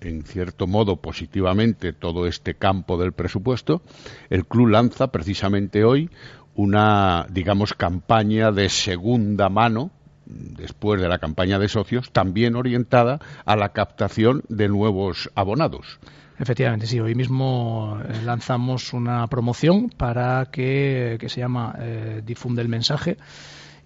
en 0.00 0.22
cierto 0.22 0.66
modo 0.66 0.96
positivamente 0.96 1.92
todo 1.92 2.26
este 2.26 2.54
campo 2.54 2.96
del 2.96 3.12
presupuesto, 3.12 3.82
el 4.30 4.46
club 4.46 4.68
lanza 4.68 5.08
precisamente 5.08 5.84
hoy 5.84 6.08
una, 6.54 7.26
digamos, 7.30 7.74
campaña 7.74 8.50
de 8.52 8.68
segunda 8.68 9.48
mano, 9.48 9.90
después 10.26 11.00
de 11.00 11.08
la 11.08 11.18
campaña 11.18 11.58
de 11.58 11.68
socios, 11.68 12.10
también 12.10 12.56
orientada 12.56 13.20
a 13.44 13.56
la 13.56 13.70
captación 13.70 14.42
de 14.48 14.68
nuevos 14.68 15.30
abonados. 15.34 15.98
Efectivamente, 16.38 16.86
sí. 16.86 17.00
Hoy 17.00 17.14
mismo 17.14 17.98
eh, 18.04 18.22
lanzamos 18.24 18.92
una 18.92 19.26
promoción 19.26 19.90
para 19.90 20.46
que, 20.46 21.16
que 21.18 21.28
se 21.28 21.40
llama 21.40 21.74
eh, 21.80 22.22
Difunde 22.24 22.62
el 22.62 22.68
mensaje 22.68 23.16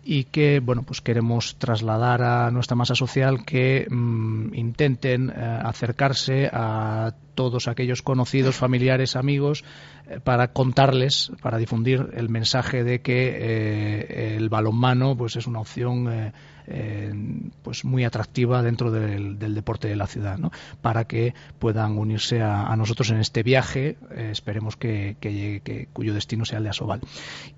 y 0.05 0.25
que 0.25 0.61
bueno 0.61 0.83
pues 0.83 1.01
queremos 1.01 1.57
trasladar 1.57 2.23
a 2.23 2.51
nuestra 2.51 2.77
masa 2.77 2.95
social 2.95 3.45
que 3.45 3.87
mm, 3.89 4.55
intenten 4.55 5.31
eh, 5.31 5.61
acercarse 5.65 6.51
a 6.53 7.15
todos 7.35 7.69
aquellos 7.69 8.03
conocidos, 8.03 8.57
familiares, 8.57 9.17
amigos, 9.17 9.65
eh, 10.09 10.21
para 10.23 10.53
contarles, 10.53 11.33
para 11.41 11.59
difundir 11.59 12.11
el 12.15 12.29
mensaje 12.29 12.85
de 12.85 13.01
que 13.01 13.29
eh, 13.29 14.37
el 14.37 14.49
balonmano 14.49 15.17
pues 15.17 15.37
es 15.37 15.47
una 15.47 15.61
opción 15.61 16.33
eh, 16.67 17.13
pues 17.63 17.85
muy 17.85 18.05
atractiva 18.05 18.63
dentro 18.63 18.91
del, 18.91 19.39
del 19.39 19.55
deporte 19.55 19.89
de 19.89 19.97
la 19.97 20.07
ciudad, 20.07 20.39
¿no? 20.39 20.51
para 20.81 21.05
que 21.05 21.35
puedan 21.59 21.99
unirse 21.99 22.43
a, 22.43 22.67
a 22.67 22.77
nosotros 22.77 23.11
en 23.11 23.19
este 23.19 23.43
viaje, 23.43 23.97
eh, 24.15 24.29
esperemos 24.33 24.77
que, 24.77 25.17
que 25.21 25.33
llegue- 25.33 25.61
que- 25.63 25.89
cuyo 25.93 26.15
destino 26.15 26.45
sea 26.45 26.59
el 26.59 26.65
de 26.65 26.71
Asobal. 26.71 27.01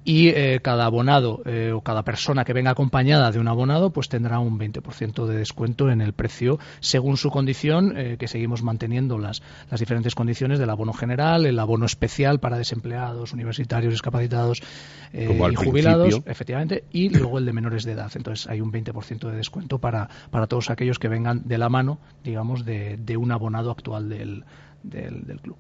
Y 0.04 0.28
eh, 0.28 0.60
cada 0.62 0.84
abonado 0.86 1.42
eh, 1.44 1.72
o 1.74 1.80
cada 1.80 2.02
persona 2.02 2.44
que 2.44 2.52
venga 2.52 2.70
acompañada 2.70 3.30
de 3.30 3.38
un 3.38 3.48
abonado 3.48 3.90
pues 3.90 4.08
tendrá 4.08 4.38
un 4.38 4.58
20% 4.58 5.26
de 5.26 5.36
descuento 5.36 5.90
en 5.90 6.00
el 6.00 6.12
precio 6.12 6.58
según 6.80 7.16
su 7.16 7.30
condición, 7.30 7.94
que 8.18 8.28
seguimos 8.28 8.62
manteniendo 8.62 9.18
las, 9.18 9.42
las 9.70 9.80
diferentes 9.80 10.14
condiciones 10.14 10.58
del 10.58 10.70
abono 10.70 10.92
general, 10.92 11.46
el 11.46 11.58
abono 11.58 11.86
especial 11.86 12.38
para 12.40 12.58
desempleados, 12.58 13.32
universitarios, 13.32 13.92
discapacitados 13.92 14.62
y 15.12 15.54
jubilados, 15.54 16.08
principio. 16.08 16.30
efectivamente, 16.32 16.84
y 16.90 17.08
luego 17.08 17.38
el 17.38 17.44
de 17.46 17.52
menores 17.52 17.84
de 17.84 17.92
edad. 17.92 18.10
Entonces 18.14 18.46
hay 18.48 18.60
un 18.60 18.72
20% 18.72 18.93
de 19.30 19.36
descuento 19.36 19.78
para, 19.78 20.08
para 20.30 20.46
todos 20.46 20.70
aquellos 20.70 20.98
que 20.98 21.08
vengan 21.08 21.42
de 21.44 21.58
la 21.58 21.68
mano, 21.68 21.98
digamos, 22.22 22.64
de, 22.64 22.96
de 22.96 23.16
un 23.16 23.32
abonado 23.32 23.70
actual 23.70 24.08
del, 24.08 24.44
del, 24.82 25.26
del 25.26 25.40
club. 25.40 25.56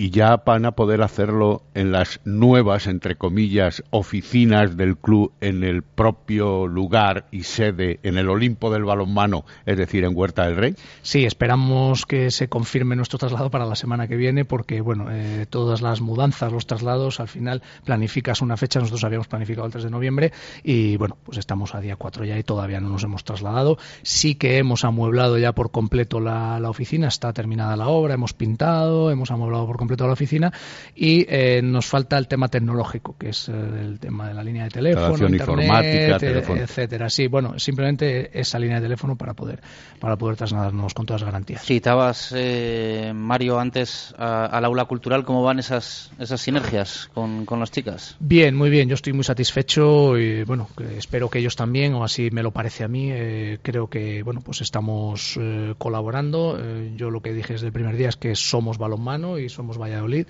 Y 0.00 0.08
ya 0.08 0.38
van 0.46 0.64
a 0.64 0.72
poder 0.72 1.02
hacerlo 1.02 1.60
en 1.74 1.92
las 1.92 2.20
nuevas, 2.24 2.86
entre 2.86 3.16
comillas, 3.16 3.84
oficinas 3.90 4.74
del 4.78 4.96
club 4.96 5.30
en 5.42 5.62
el 5.62 5.82
propio 5.82 6.66
lugar 6.66 7.26
y 7.30 7.42
sede, 7.42 8.00
en 8.02 8.16
el 8.16 8.30
Olimpo 8.30 8.70
del 8.70 8.86
balonmano, 8.86 9.44
es 9.66 9.76
decir, 9.76 10.04
en 10.04 10.16
Huerta 10.16 10.46
del 10.46 10.56
Rey. 10.56 10.74
Sí, 11.02 11.26
esperamos 11.26 12.06
que 12.06 12.30
se 12.30 12.48
confirme 12.48 12.96
nuestro 12.96 13.18
traslado 13.18 13.50
para 13.50 13.66
la 13.66 13.74
semana 13.76 14.08
que 14.08 14.16
viene, 14.16 14.46
porque 14.46 14.80
bueno, 14.80 15.08
eh, 15.10 15.44
todas 15.50 15.82
las 15.82 16.00
mudanzas, 16.00 16.50
los 16.50 16.66
traslados, 16.66 17.20
al 17.20 17.28
final 17.28 17.60
planificas 17.84 18.40
una 18.40 18.56
fecha. 18.56 18.80
Nosotros 18.80 19.04
habíamos 19.04 19.28
planificado 19.28 19.66
el 19.66 19.72
3 19.72 19.84
de 19.84 19.90
noviembre 19.90 20.32
y 20.64 20.96
bueno, 20.96 21.18
pues 21.22 21.36
estamos 21.36 21.74
a 21.74 21.80
día 21.80 21.96
4 21.96 22.24
ya 22.24 22.38
y 22.38 22.42
todavía 22.42 22.80
no 22.80 22.88
nos 22.88 23.04
hemos 23.04 23.22
trasladado. 23.22 23.76
Sí 24.00 24.34
que 24.34 24.56
hemos 24.56 24.82
amueblado 24.86 25.36
ya 25.36 25.52
por 25.52 25.70
completo 25.70 26.20
la, 26.20 26.58
la 26.58 26.70
oficina, 26.70 27.08
está 27.08 27.34
terminada 27.34 27.76
la 27.76 27.88
obra, 27.88 28.14
hemos 28.14 28.32
pintado, 28.32 29.10
hemos 29.10 29.30
amueblado 29.30 29.66
por 29.66 29.76
completo 29.76 29.89
la 29.98 30.12
oficina 30.12 30.52
y 30.94 31.26
eh, 31.28 31.60
nos 31.62 31.86
falta 31.86 32.16
el 32.18 32.28
tema 32.28 32.48
tecnológico, 32.48 33.16
que 33.18 33.30
es 33.30 33.48
eh, 33.48 33.52
el 33.52 33.98
tema 33.98 34.28
de 34.28 34.34
la 34.34 34.42
línea 34.44 34.64
de 34.64 34.70
teléfono, 34.70 35.08
Instalación 35.28 35.32
internet, 35.34 35.64
informática, 35.66 36.16
eh, 36.16 36.18
teléfono. 36.18 36.60
etcétera. 36.60 37.10
Sí, 37.10 37.26
bueno, 37.26 37.58
simplemente 37.58 38.38
esa 38.38 38.58
línea 38.58 38.76
de 38.76 38.82
teléfono 38.82 39.16
para 39.16 39.34
poder 39.34 39.60
para 39.98 40.16
poder 40.16 40.36
trasladarnos 40.36 40.94
con 40.94 41.06
todas 41.06 41.20
las 41.22 41.28
garantías. 41.30 41.62
Citabas, 41.64 42.32
eh, 42.36 43.12
Mario, 43.14 43.58
antes 43.58 44.14
a- 44.18 44.46
al 44.46 44.64
aula 44.64 44.84
cultural, 44.86 45.24
¿cómo 45.24 45.42
van 45.42 45.58
esas, 45.58 46.10
esas 46.18 46.40
sinergias 46.40 47.10
con, 47.14 47.44
con 47.44 47.60
las 47.60 47.70
chicas? 47.70 48.16
Bien, 48.20 48.54
muy 48.56 48.70
bien. 48.70 48.88
Yo 48.88 48.94
estoy 48.94 49.12
muy 49.12 49.24
satisfecho 49.24 50.18
y 50.18 50.44
bueno, 50.44 50.68
espero 50.96 51.28
que 51.28 51.38
ellos 51.38 51.56
también, 51.56 51.94
o 51.94 52.04
así 52.04 52.30
me 52.30 52.42
lo 52.42 52.50
parece 52.50 52.84
a 52.84 52.88
mí. 52.88 53.10
Eh, 53.12 53.58
creo 53.62 53.88
que 53.88 54.22
bueno, 54.22 54.40
pues 54.40 54.60
estamos 54.60 55.36
eh, 55.40 55.74
colaborando. 55.78 56.58
Eh, 56.60 56.92
yo 56.96 57.10
lo 57.10 57.20
que 57.20 57.32
dije 57.32 57.54
desde 57.54 57.66
el 57.66 57.72
primer 57.72 57.96
día 57.96 58.08
es 58.08 58.16
que 58.16 58.34
somos 58.34 58.78
balonmano 58.78 59.38
y 59.38 59.48
somos 59.48 59.76
Valladolid 59.80 60.26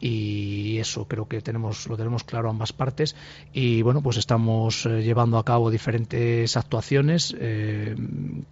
y 0.00 0.78
eso 0.78 1.08
creo 1.08 1.26
que 1.26 1.40
tenemos 1.40 1.88
lo 1.88 1.96
tenemos 1.96 2.22
claro 2.22 2.50
ambas 2.50 2.72
partes 2.72 3.16
y 3.52 3.82
bueno 3.82 4.00
pues 4.00 4.16
estamos 4.16 4.86
eh, 4.86 5.02
llevando 5.02 5.38
a 5.38 5.44
cabo 5.44 5.70
diferentes 5.70 6.56
actuaciones 6.56 7.34
eh, 7.38 7.96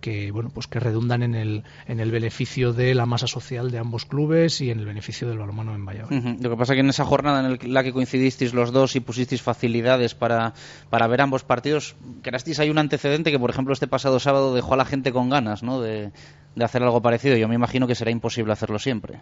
que 0.00 0.32
bueno 0.32 0.50
pues 0.52 0.66
que 0.66 0.80
redundan 0.80 1.22
en 1.22 1.34
el 1.36 1.62
en 1.86 2.00
el 2.00 2.10
beneficio 2.10 2.72
de 2.72 2.94
la 2.94 3.06
masa 3.06 3.28
social 3.28 3.70
de 3.70 3.78
ambos 3.78 4.06
clubes 4.06 4.60
y 4.60 4.70
en 4.70 4.80
el 4.80 4.86
beneficio 4.86 5.28
del 5.28 5.38
balonmano 5.38 5.74
en 5.74 5.84
Valladolid. 5.84 6.40
Lo 6.40 6.50
que 6.50 6.56
pasa 6.56 6.74
que 6.74 6.80
en 6.80 6.88
esa 6.88 7.04
jornada 7.04 7.46
en 7.46 7.72
la 7.72 7.82
que 7.82 7.92
coincidisteis 7.92 8.54
los 8.54 8.72
dos 8.72 8.96
y 8.96 9.00
pusisteis 9.00 9.42
facilidades 9.42 10.14
para, 10.14 10.54
para 10.90 11.06
ver 11.06 11.20
ambos 11.20 11.44
partidos, 11.44 11.96
creasteis 12.22 12.58
hay 12.60 12.70
un 12.70 12.78
antecedente 12.78 13.30
que, 13.30 13.38
por 13.38 13.50
ejemplo, 13.50 13.72
este 13.72 13.86
pasado 13.86 14.20
sábado 14.20 14.54
dejó 14.54 14.74
a 14.74 14.76
la 14.76 14.84
gente 14.84 15.12
con 15.12 15.30
ganas 15.30 15.60
de, 15.60 16.12
de 16.54 16.64
hacer 16.64 16.82
algo 16.82 17.02
parecido. 17.02 17.36
Yo 17.36 17.48
me 17.48 17.54
imagino 17.54 17.86
que 17.86 17.94
será 17.94 18.10
imposible 18.10 18.52
hacerlo 18.52 18.78
siempre. 18.78 19.20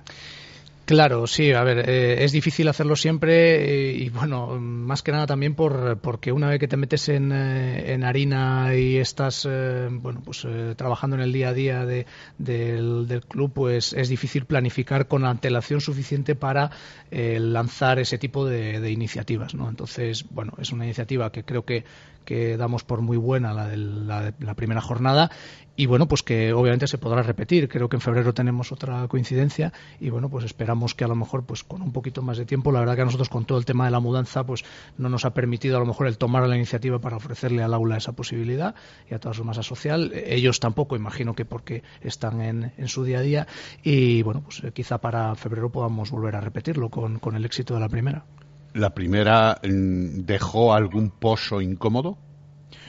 Claro, 0.86 1.26
sí, 1.26 1.50
a 1.52 1.62
ver, 1.64 1.88
eh, 1.88 2.24
es 2.24 2.32
difícil 2.32 2.68
hacerlo 2.68 2.94
siempre 2.94 3.90
eh, 3.90 3.92
y 3.94 4.10
bueno, 4.10 4.58
más 4.60 5.02
que 5.02 5.12
nada 5.12 5.26
también 5.26 5.54
por, 5.54 5.98
porque 6.00 6.30
una 6.30 6.50
vez 6.50 6.58
que 6.60 6.68
te 6.68 6.76
metes 6.76 7.08
en, 7.08 7.32
eh, 7.32 7.94
en 7.94 8.04
harina 8.04 8.74
y 8.76 8.98
estás, 8.98 9.46
eh, 9.50 9.88
bueno, 9.90 10.20
pues 10.22 10.46
trabajando 10.76 11.16
en 11.16 11.22
el 11.22 11.32
día 11.32 11.48
a 11.48 11.54
día 11.54 11.86
de- 11.86 12.04
del, 12.36 13.06
club, 13.26 13.52
pues 13.54 13.94
es 13.94 14.10
difícil 14.10 14.44
planificar 14.44 15.08
con 15.08 15.24
antelación 15.24 15.80
suficiente 15.80 16.34
para 16.34 16.70
lanzar 17.10 17.98
ese 17.98 18.18
tipo 18.18 18.44
de 18.44 18.90
iniciativas, 18.90 19.54
¿no? 19.54 19.68
Entonces, 19.70 20.26
bueno, 20.30 20.52
es 20.58 20.70
una 20.72 20.84
iniciativa 20.84 21.30
que 21.32 21.44
creo 21.44 21.64
que, 21.64 21.84
que 22.24 22.56
damos 22.56 22.84
por 22.84 23.00
muy 23.00 23.16
buena 23.16 23.52
la 23.52 23.68
de 23.68 23.76
la, 23.76 24.34
la 24.38 24.54
primera 24.54 24.80
jornada 24.80 25.30
y 25.76 25.86
bueno, 25.86 26.06
pues 26.06 26.22
que 26.22 26.52
obviamente 26.52 26.86
se 26.86 26.98
podrá 26.98 27.22
repetir. 27.22 27.68
Creo 27.68 27.88
que 27.88 27.96
en 27.96 28.00
febrero 28.00 28.32
tenemos 28.32 28.70
otra 28.70 29.06
coincidencia 29.08 29.72
y 29.98 30.10
bueno, 30.10 30.28
pues 30.28 30.44
esperamos 30.44 30.94
que 30.94 31.04
a 31.04 31.08
lo 31.08 31.16
mejor 31.16 31.44
pues 31.44 31.64
con 31.64 31.82
un 31.82 31.92
poquito 31.92 32.22
más 32.22 32.38
de 32.38 32.46
tiempo, 32.46 32.70
la 32.70 32.80
verdad 32.80 32.94
que 32.94 33.02
a 33.02 33.04
nosotros 33.04 33.28
con 33.28 33.44
todo 33.44 33.58
el 33.58 33.64
tema 33.64 33.84
de 33.84 33.90
la 33.90 34.00
mudanza 34.00 34.44
pues 34.44 34.64
no 34.98 35.08
nos 35.08 35.24
ha 35.24 35.34
permitido 35.34 35.76
a 35.76 35.80
lo 35.80 35.86
mejor 35.86 36.06
el 36.06 36.18
tomar 36.18 36.46
la 36.48 36.56
iniciativa 36.56 37.00
para 37.00 37.16
ofrecerle 37.16 37.62
al 37.62 37.74
aula 37.74 37.96
esa 37.96 38.12
posibilidad 38.12 38.74
y 39.10 39.14
a 39.14 39.18
toda 39.18 39.34
su 39.34 39.44
masa 39.44 39.62
social. 39.62 40.12
Ellos 40.14 40.60
tampoco, 40.60 40.96
imagino 40.96 41.34
que 41.34 41.44
porque 41.44 41.82
están 42.00 42.40
en, 42.40 42.72
en 42.76 42.88
su 42.88 43.04
día 43.04 43.18
a 43.18 43.22
día 43.22 43.46
y 43.82 44.22
bueno, 44.22 44.42
pues 44.42 44.62
eh, 44.62 44.72
quizá 44.72 44.98
para 44.98 45.34
febrero 45.34 45.70
podamos 45.70 46.10
volver 46.10 46.36
a 46.36 46.40
repetirlo 46.40 46.88
con, 46.88 47.18
con 47.18 47.34
el 47.34 47.44
éxito 47.44 47.74
de 47.74 47.80
la 47.80 47.88
primera. 47.88 48.24
¿La 48.74 48.92
primera 48.92 49.60
mm, 49.62 50.24
dejó 50.24 50.74
algún 50.74 51.10
pozo 51.10 51.60
incómodo? 51.60 52.18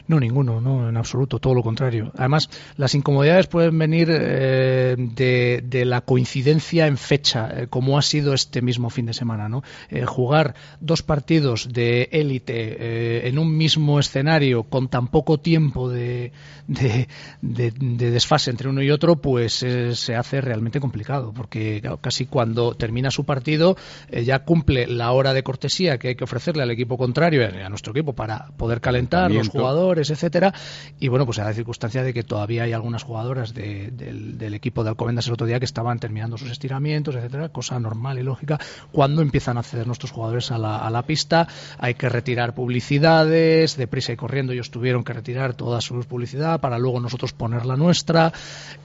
No, 0.08 0.20
ninguno, 0.20 0.62
no, 0.62 0.88
en 0.90 0.98
absoluto, 0.98 1.40
todo 1.40 1.54
lo 1.54 1.64
contrario. 1.64 2.12
Además, 2.18 2.50
las 2.78 2.94
incomodidades 2.96 3.48
pueden 3.48 3.78
venir 3.78 4.08
eh, 4.12 4.96
de, 4.98 5.64
de 5.66 5.86
la 5.86 6.02
coincidencia 6.02 6.88
en 6.88 6.98
fecha, 6.98 7.50
eh, 7.62 7.68
como 7.68 7.98
ha 7.98 8.02
sido 8.02 8.34
este 8.34 8.62
mismo 8.62 8.90
fin 8.90 9.06
de 9.08 9.14
semana, 9.14 9.50
¿no? 9.50 9.64
Eh, 9.90 10.06
jugar 10.06 10.56
dos 10.80 11.02
partidos 11.02 11.70
de 11.72 12.10
élite 12.12 12.54
eh, 12.80 13.28
en 13.28 13.40
un 13.40 13.56
mismo 13.58 14.00
escenario 14.00 14.64
con 14.64 14.88
tan 14.90 15.08
poco 15.08 15.40
tiempo 15.40 15.90
de, 15.90 16.32
de, 16.68 17.08
de- 17.42 17.72
de 17.72 18.12
desfase 18.12 18.52
entre 18.52 18.70
uno 18.70 18.82
y 18.82 18.92
otro, 18.92 19.16
pues 19.18 19.64
eh, 19.64 19.96
se 19.96 20.16
hace 20.16 20.42
realmente 20.42 20.80
complicado, 20.80 21.34
porque 21.36 21.80
claro, 21.82 21.98
casi 21.98 22.26
cuando 22.26 22.74
termina 22.76 23.12
su 23.12 23.24
partido 23.24 23.76
ya 24.24 24.40
cumple 24.40 24.88
la 24.88 25.12
hora 25.12 25.34
de 25.34 25.44
cortesía 25.44 25.98
que 25.98 26.10
hay 26.10 26.16
que 26.16 26.24
ofrecerle 26.24 26.64
al 26.64 26.72
equipo 26.72 26.98
contrario 26.98 27.46
a 27.46 27.70
nuestro 27.70 27.92
equipo 27.92 28.14
para 28.14 28.48
poder 28.58 28.82
calentar 28.82 29.32
los 29.32 29.50
Calentamiento. 29.50 29.58
Jugadores, 29.86 30.10
etcétera. 30.10 30.54
Y 31.00 31.08
bueno, 31.10 31.26
pues 31.26 31.39
a 31.39 31.43
la 31.43 31.54
circunstancia 31.54 32.02
de 32.04 32.13
que 32.13 32.24
todavía 32.24 32.63
hay 32.63 32.74
algunas 32.74 33.04
jugadoras 33.04 33.54
de- 33.54 33.91
del, 33.91 34.38
del 34.38 34.54
equipo 34.54 34.84
de 34.84 34.89
Alcobendas 34.89 35.28
el 35.28 35.34
otro 35.34 35.45
día 35.48 35.60
que 35.60 35.65
estaban 35.65 36.00
terminando 36.00 36.38
sus 36.38 36.50
estiramientos, 36.52 37.15
etcétera, 37.15 37.50
cosa 37.50 37.80
normal 37.80 38.17
y 38.19 38.24
lógica. 38.24 38.58
Cuando 38.91 39.21
empiezan 39.21 39.58
a 39.58 39.60
acceder 39.60 39.86
nuestros 39.88 40.12
jugadores 40.12 40.52
a 40.52 40.58
la, 40.58 40.78
a 40.78 40.89
la 40.89 41.04
pista, 41.04 41.48
hay 41.78 41.93
que 41.93 42.10
retirar 42.10 42.54
publicidades, 42.56 43.78
deprisa 43.78 44.13
y 44.13 44.15
corriendo 44.15 44.54
ellos 44.54 44.71
tuvieron 44.71 45.04
que 45.04 45.13
retirar 45.13 45.54
toda 45.54 45.82
su 45.82 46.00
publicidad 46.02 46.60
para 46.60 46.78
luego 46.80 47.00
nosotros 47.00 47.34
poner 47.34 47.65
la 47.65 47.76
nuestra. 47.76 48.34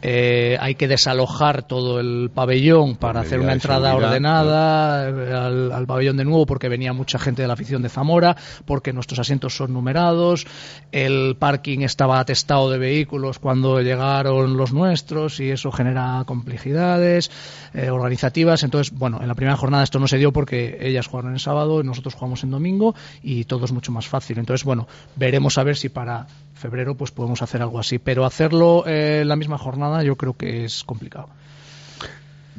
Eh, 0.02 0.56
hay 0.60 0.74
que 0.74 0.88
desalojar 0.88 1.62
todo 1.62 2.00
el 2.00 2.30
pabellón 2.34 2.96
para 2.96 3.20
hacer 3.20 3.40
una 3.40 3.52
entrada 3.54 3.94
ordenada 4.06 5.06
al, 5.46 5.72
al 5.72 5.86
pabellón 5.86 6.16
de 6.16 6.24
nuevo 6.24 6.46
porque 6.46 6.68
venía 6.68 6.92
mucha 6.92 7.18
gente 7.18 7.42
de 7.42 7.48
la 7.48 7.54
afición 7.54 7.82
de 7.82 7.88
Zamora, 7.88 8.36
porque 8.66 8.92
nuestros 8.92 9.18
asientos 9.18 9.56
son 9.56 9.72
numerados, 9.72 10.46
el 10.92 11.36
parking 11.38 11.80
estaba 11.80 12.20
atestado 12.20 12.70
de 12.70 12.78
vehículos 12.78 13.38
cuando 13.38 13.80
llegaron 13.80 14.56
los 14.56 14.72
nuestros 14.72 15.40
y 15.40 15.50
eso 15.50 15.70
genera 15.72 16.22
complejidades 16.26 17.30
eh, 17.74 17.90
organizativas. 17.90 18.62
Entonces, 18.62 18.96
bueno, 18.96 19.20
en 19.20 19.28
la 19.28 19.34
primera 19.34 19.56
jornada 19.56 19.84
esto 19.84 19.98
no 19.98 20.08
se 20.08 20.18
dio 20.18 20.32
porque 20.32 20.78
ellas 20.80 21.06
jugaron 21.06 21.32
el 21.32 21.40
sábado 21.40 21.80
y 21.80 21.84
nosotros 21.84 22.14
jugamos 22.14 22.42
en 22.44 22.50
domingo 22.50 22.94
y 23.22 23.44
todo 23.44 23.64
es 23.64 23.72
mucho 23.72 23.92
más 23.92 24.08
fácil. 24.08 24.38
Entonces, 24.38 24.64
bueno, 24.64 24.88
veremos 25.16 25.58
a 25.58 25.64
ver 25.64 25.76
si 25.76 25.88
para 25.88 26.26
febrero 26.54 26.96
pues 26.96 27.10
podemos 27.10 27.42
hacer 27.42 27.62
algo 27.62 27.78
así, 27.78 27.98
pero 27.98 28.24
hacerlo 28.24 28.84
eh, 28.86 29.20
en 29.22 29.28
la 29.28 29.36
misma 29.36 29.58
jornada 29.58 30.02
yo 30.02 30.16
creo 30.16 30.34
que 30.34 30.64
es 30.64 30.84
complicado. 30.84 31.28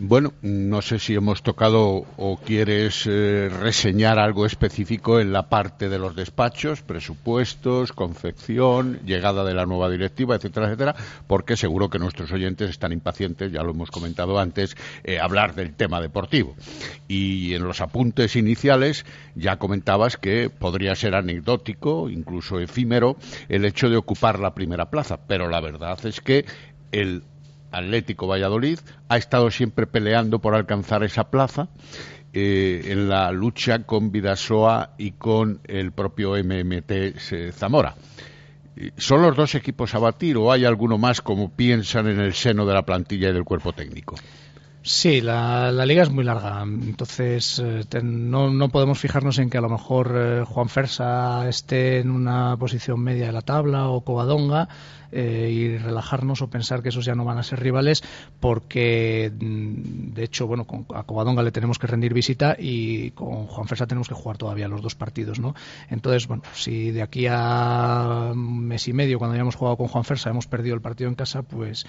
Bueno, 0.03 0.33
no 0.41 0.81
sé 0.81 0.97
si 0.97 1.13
hemos 1.13 1.43
tocado 1.43 2.07
o 2.17 2.37
quieres 2.43 3.05
eh, 3.05 3.49
reseñar 3.49 4.17
algo 4.17 4.47
específico 4.47 5.19
en 5.19 5.31
la 5.31 5.47
parte 5.47 5.89
de 5.89 5.99
los 5.99 6.15
despachos, 6.15 6.81
presupuestos, 6.81 7.91
confección, 7.91 8.99
llegada 9.05 9.43
de 9.43 9.53
la 9.53 9.67
nueva 9.67 9.91
directiva, 9.91 10.35
etcétera, 10.35 10.65
etcétera, 10.65 10.95
porque 11.27 11.55
seguro 11.55 11.91
que 11.91 11.99
nuestros 11.99 12.31
oyentes 12.31 12.71
están 12.71 12.93
impacientes, 12.93 13.51
ya 13.51 13.61
lo 13.61 13.73
hemos 13.73 13.91
comentado 13.91 14.39
antes, 14.39 14.75
eh, 15.03 15.19
hablar 15.19 15.53
del 15.53 15.75
tema 15.75 16.01
deportivo. 16.01 16.55
Y 17.07 17.53
en 17.53 17.63
los 17.63 17.79
apuntes 17.79 18.35
iniciales 18.35 19.05
ya 19.35 19.57
comentabas 19.57 20.17
que 20.17 20.49
podría 20.49 20.95
ser 20.95 21.13
anecdótico, 21.13 22.09
incluso 22.09 22.59
efímero, 22.59 23.17
el 23.49 23.65
hecho 23.65 23.87
de 23.87 23.97
ocupar 23.97 24.39
la 24.39 24.55
primera 24.55 24.89
plaza, 24.89 25.19
pero 25.27 25.47
la 25.47 25.61
verdad 25.61 26.03
es 26.07 26.21
que 26.21 26.45
el 26.91 27.21
Atlético 27.71 28.27
Valladolid 28.27 28.79
ha 29.09 29.17
estado 29.17 29.49
siempre 29.51 29.87
peleando 29.87 30.39
por 30.39 30.55
alcanzar 30.55 31.03
esa 31.03 31.29
plaza 31.29 31.69
eh, 32.33 32.83
en 32.85 33.09
la 33.09 33.31
lucha 33.31 33.83
con 33.83 34.11
Vidasoa 34.11 34.95
y 34.97 35.11
con 35.11 35.61
el 35.65 35.91
propio 35.91 36.31
MMT 36.31 36.91
eh, 36.91 37.51
Zamora. 37.53 37.95
Eh, 38.75 38.91
¿Son 38.97 39.21
los 39.21 39.35
dos 39.35 39.55
equipos 39.55 39.93
a 39.95 39.99
batir 39.99 40.37
o 40.37 40.51
hay 40.51 40.65
alguno 40.65 40.97
más 40.97 41.21
como 41.21 41.51
piensan 41.51 42.07
en 42.07 42.19
el 42.19 42.33
seno 42.33 42.65
de 42.65 42.73
la 42.73 42.83
plantilla 42.83 43.29
y 43.29 43.33
del 43.33 43.43
cuerpo 43.43 43.73
técnico? 43.73 44.15
Sí, 44.83 45.21
la, 45.21 45.71
la 45.71 45.85
liga 45.85 46.01
es 46.01 46.09
muy 46.09 46.23
larga, 46.23 46.63
entonces 46.63 47.61
eh, 47.63 47.83
no, 48.01 48.49
no 48.49 48.69
podemos 48.69 48.97
fijarnos 48.97 49.37
en 49.37 49.51
que 49.51 49.59
a 49.59 49.61
lo 49.61 49.69
mejor 49.69 50.15
eh, 50.15 50.43
Juan 50.43 50.69
Fersa 50.69 51.47
esté 51.47 51.99
en 51.99 52.09
una 52.09 52.57
posición 52.57 52.99
media 52.99 53.27
de 53.27 53.31
la 53.31 53.43
tabla 53.43 53.89
o 53.89 54.01
Covadonga 54.03 54.69
eh, 55.11 55.49
y 55.51 55.77
relajarnos 55.77 56.41
o 56.41 56.49
pensar 56.49 56.81
que 56.81 56.89
esos 56.89 57.05
ya 57.05 57.15
no 57.15 57.25
van 57.25 57.37
a 57.37 57.43
ser 57.43 57.59
rivales 57.59 58.03
porque 58.39 59.31
mm, 59.33 60.13
de 60.13 60.23
hecho 60.23 60.47
bueno 60.47 60.65
con, 60.65 60.85
a 60.93 61.03
Covadonga 61.03 61.43
le 61.43 61.51
tenemos 61.51 61.79
que 61.79 61.87
rendir 61.87 62.13
visita 62.13 62.55
y 62.57 63.11
con 63.11 63.47
Juan 63.47 63.67
Fersa 63.67 63.87
tenemos 63.87 64.07
que 64.07 64.15
jugar 64.15 64.37
todavía 64.37 64.67
los 64.67 64.81
dos 64.81 64.95
partidos, 64.95 65.39
¿no? 65.39 65.55
Entonces 65.89 66.27
bueno 66.27 66.43
si 66.53 66.91
de 66.91 67.01
aquí 67.01 67.27
a 67.29 68.31
mes 68.35 68.87
y 68.87 68.93
medio 68.93 69.19
cuando 69.19 69.35
hayamos 69.35 69.55
jugado 69.55 69.77
con 69.77 69.87
Juan 69.87 70.03
Fersa 70.03 70.29
hemos 70.29 70.47
perdido 70.47 70.75
el 70.75 70.81
partido 70.81 71.09
en 71.09 71.15
casa 71.15 71.41
pues 71.41 71.85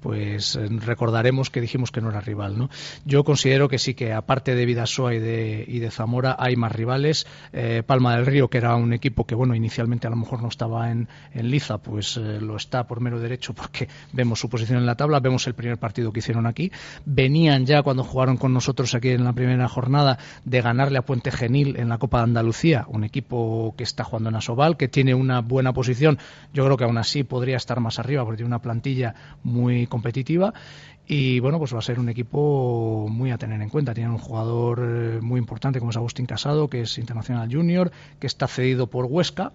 pues 0.00 0.56
eh, 0.56 0.68
recordaremos 0.68 1.50
que 1.50 1.60
dijimos 1.60 1.90
que 1.90 2.00
no 2.00 2.10
era 2.10 2.20
rival, 2.20 2.58
¿no? 2.58 2.70
Yo 3.04 3.24
considero 3.24 3.68
que 3.68 3.78
sí 3.78 3.94
que 3.94 4.12
aparte 4.12 4.54
de 4.54 4.66
Vidasoa 4.66 5.14
y 5.14 5.18
de, 5.18 5.64
y 5.66 5.78
de 5.78 5.90
Zamora 5.90 6.36
hay 6.38 6.56
más 6.56 6.72
rivales. 6.72 7.26
Eh, 7.52 7.82
Palma 7.84 8.16
del 8.16 8.26
Río, 8.26 8.48
que 8.48 8.58
era 8.58 8.76
un 8.76 8.92
equipo 8.92 9.26
que 9.26 9.34
bueno 9.34 9.54
inicialmente 9.54 10.06
a 10.06 10.10
lo 10.10 10.16
mejor 10.16 10.42
no 10.42 10.48
estaba 10.48 10.90
en, 10.90 11.08
en 11.32 11.50
liza, 11.50 11.78
pues 11.78 12.16
eh, 12.16 12.40
lo 12.40 12.56
está 12.56 12.65
por 12.70 13.00
mero 13.00 13.20
derecho 13.20 13.54
porque 13.54 13.88
vemos 14.12 14.40
su 14.40 14.48
posición 14.48 14.78
en 14.78 14.86
la 14.86 14.94
tabla, 14.94 15.20
vemos 15.20 15.46
el 15.46 15.54
primer 15.54 15.78
partido 15.78 16.12
que 16.12 16.20
hicieron 16.20 16.46
aquí. 16.46 16.70
Venían 17.04 17.66
ya 17.66 17.82
cuando 17.82 18.04
jugaron 18.04 18.36
con 18.36 18.52
nosotros 18.52 18.94
aquí 18.94 19.10
en 19.10 19.24
la 19.24 19.32
primera 19.32 19.68
jornada 19.68 20.18
de 20.44 20.60
ganarle 20.60 20.98
a 20.98 21.02
Puente 21.02 21.30
Genil 21.30 21.76
en 21.76 21.88
la 21.88 21.98
Copa 21.98 22.18
de 22.18 22.24
Andalucía, 22.24 22.86
un 22.88 23.04
equipo 23.04 23.74
que 23.76 23.84
está 23.84 24.04
jugando 24.04 24.30
en 24.30 24.36
Asobal, 24.36 24.76
que 24.76 24.88
tiene 24.88 25.14
una 25.14 25.40
buena 25.40 25.72
posición. 25.72 26.18
Yo 26.52 26.64
creo 26.64 26.76
que 26.76 26.84
aún 26.84 26.98
así 26.98 27.22
podría 27.22 27.56
estar 27.56 27.80
más 27.80 27.98
arriba 27.98 28.24
porque 28.24 28.38
tiene 28.38 28.48
una 28.48 28.62
plantilla 28.62 29.14
muy 29.42 29.86
competitiva 29.86 30.52
y 31.08 31.38
bueno, 31.38 31.58
pues 31.58 31.72
va 31.72 31.78
a 31.78 31.82
ser 31.82 32.00
un 32.00 32.08
equipo 32.08 33.06
muy 33.08 33.30
a 33.30 33.38
tener 33.38 33.62
en 33.62 33.68
cuenta. 33.68 33.94
Tienen 33.94 34.12
un 34.12 34.18
jugador 34.18 34.80
eh, 34.82 35.20
muy 35.20 35.38
importante 35.38 35.78
como 35.78 35.90
es 35.90 35.96
Agustín 35.96 36.26
Casado, 36.26 36.68
que 36.68 36.82
es 36.82 36.98
internacional 36.98 37.48
junior, 37.52 37.92
que 38.18 38.26
está 38.26 38.48
cedido 38.48 38.88
por 38.88 39.04
Huesca. 39.04 39.52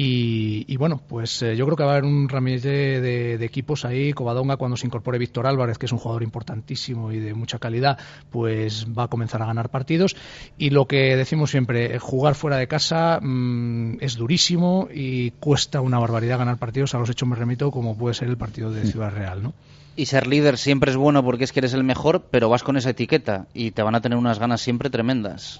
Y, 0.00 0.64
y 0.68 0.76
bueno, 0.76 1.02
pues 1.08 1.42
eh, 1.42 1.56
yo 1.56 1.64
creo 1.64 1.76
que 1.76 1.82
va 1.82 1.90
a 1.90 1.92
haber 1.94 2.04
un 2.04 2.28
ramillete 2.28 3.00
de, 3.00 3.36
de 3.36 3.44
equipos 3.44 3.84
ahí. 3.84 4.12
Covadonga, 4.12 4.56
cuando 4.56 4.76
se 4.76 4.86
incorpore 4.86 5.18
Víctor 5.18 5.48
Álvarez, 5.48 5.76
que 5.76 5.86
es 5.86 5.92
un 5.92 5.98
jugador 5.98 6.22
importantísimo 6.22 7.10
y 7.10 7.18
de 7.18 7.34
mucha 7.34 7.58
calidad, 7.58 7.98
pues 8.30 8.86
va 8.96 9.02
a 9.02 9.08
comenzar 9.08 9.42
a 9.42 9.46
ganar 9.46 9.70
partidos. 9.70 10.14
Y 10.56 10.70
lo 10.70 10.86
que 10.86 11.16
decimos 11.16 11.50
siempre, 11.50 11.96
eh, 11.96 11.98
jugar 11.98 12.36
fuera 12.36 12.58
de 12.58 12.68
casa 12.68 13.18
mm, 13.20 13.96
es 14.00 14.14
durísimo 14.14 14.86
y 14.88 15.32
cuesta 15.32 15.80
una 15.80 15.98
barbaridad 15.98 16.38
ganar 16.38 16.58
partidos. 16.58 16.94
A 16.94 16.98
los 17.00 17.10
hechos 17.10 17.28
me 17.28 17.34
remito, 17.34 17.72
como 17.72 17.98
puede 17.98 18.14
ser 18.14 18.28
el 18.28 18.36
partido 18.36 18.70
de 18.70 18.86
Ciudad 18.86 19.10
Real, 19.10 19.42
¿no? 19.42 19.52
Y 19.96 20.06
ser 20.06 20.28
líder 20.28 20.58
siempre 20.58 20.92
es 20.92 20.96
bueno 20.96 21.24
porque 21.24 21.42
es 21.42 21.50
que 21.50 21.58
eres 21.58 21.74
el 21.74 21.82
mejor, 21.82 22.26
pero 22.30 22.48
vas 22.48 22.62
con 22.62 22.76
esa 22.76 22.90
etiqueta 22.90 23.46
y 23.52 23.72
te 23.72 23.82
van 23.82 23.96
a 23.96 24.00
tener 24.00 24.16
unas 24.16 24.38
ganas 24.38 24.60
siempre 24.60 24.90
tremendas. 24.90 25.58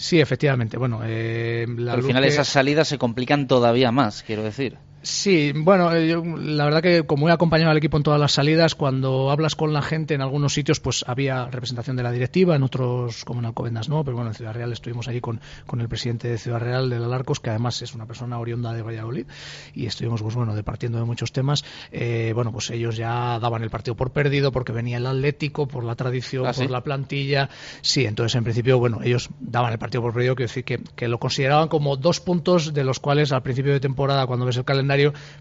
Sí, 0.00 0.18
efectivamente. 0.18 0.78
Bueno, 0.78 1.00
eh, 1.04 1.66
la 1.76 1.92
Al 1.92 2.02
final 2.02 2.22
que- 2.22 2.30
esas 2.30 2.48
salidas 2.48 2.88
se 2.88 2.96
complican 2.96 3.46
todavía 3.46 3.92
más, 3.92 4.22
quiero 4.22 4.42
decir. 4.42 4.78
Sí, 5.02 5.52
bueno, 5.54 5.94
eh, 5.94 6.08
yo, 6.08 6.22
la 6.22 6.64
verdad 6.64 6.82
que 6.82 7.04
como 7.06 7.28
he 7.30 7.32
acompañado 7.32 7.70
al 7.70 7.78
equipo 7.78 7.96
en 7.96 8.02
todas 8.02 8.20
las 8.20 8.32
salidas, 8.32 8.74
cuando 8.74 9.30
hablas 9.30 9.56
con 9.56 9.72
la 9.72 9.80
gente 9.80 10.12
en 10.12 10.20
algunos 10.20 10.52
sitios, 10.52 10.78
pues 10.78 11.04
había 11.08 11.46
representación 11.46 11.96
de 11.96 12.02
la 12.02 12.12
directiva, 12.12 12.54
en 12.54 12.62
otros, 12.62 13.24
como 13.24 13.40
en 13.40 13.46
Alcobendas, 13.46 13.88
no, 13.88 14.04
pero 14.04 14.16
bueno, 14.16 14.30
en 14.30 14.34
Ciudad 14.34 14.52
Real 14.52 14.72
estuvimos 14.72 15.08
allí 15.08 15.22
con, 15.22 15.40
con 15.66 15.80
el 15.80 15.88
presidente 15.88 16.28
de 16.28 16.36
Ciudad 16.36 16.60
Real, 16.60 16.90
del 16.90 17.02
Alarcos, 17.02 17.40
que 17.40 17.48
además 17.48 17.80
es 17.80 17.94
una 17.94 18.04
persona 18.04 18.38
oriunda 18.38 18.74
de 18.74 18.82
Valladolid, 18.82 19.26
y 19.74 19.86
estuvimos, 19.86 20.22
pues 20.22 20.34
bueno, 20.34 20.54
departiendo 20.54 20.98
de 20.98 21.04
muchos 21.04 21.32
temas. 21.32 21.64
Eh, 21.92 22.32
bueno, 22.34 22.52
pues 22.52 22.68
ellos 22.68 22.96
ya 22.96 23.38
daban 23.38 23.62
el 23.62 23.70
partido 23.70 23.94
por 23.94 24.10
perdido 24.10 24.52
porque 24.52 24.72
venía 24.72 24.98
el 24.98 25.06
Atlético, 25.06 25.66
por 25.66 25.82
la 25.82 25.94
tradición, 25.94 26.46
¿Ah, 26.46 26.52
por 26.52 26.66
sí? 26.66 26.68
la 26.68 26.82
plantilla. 26.82 27.48
Sí, 27.80 28.04
entonces 28.04 28.34
en 28.36 28.44
principio, 28.44 28.78
bueno, 28.78 29.00
ellos 29.02 29.30
daban 29.40 29.72
el 29.72 29.78
partido 29.78 30.02
por 30.02 30.12
perdido, 30.12 30.34
quiero 30.34 30.48
decir 30.48 30.64
que, 30.64 30.78
que 30.94 31.08
lo 31.08 31.18
consideraban 31.18 31.68
como 31.68 31.96
dos 31.96 32.20
puntos 32.20 32.74
de 32.74 32.84
los 32.84 33.00
cuales 33.00 33.32
al 33.32 33.42
principio 33.42 33.72
de 33.72 33.80
temporada, 33.80 34.26
cuando 34.26 34.44
ves 34.44 34.58
el 34.58 34.64
calendario, 34.64 34.89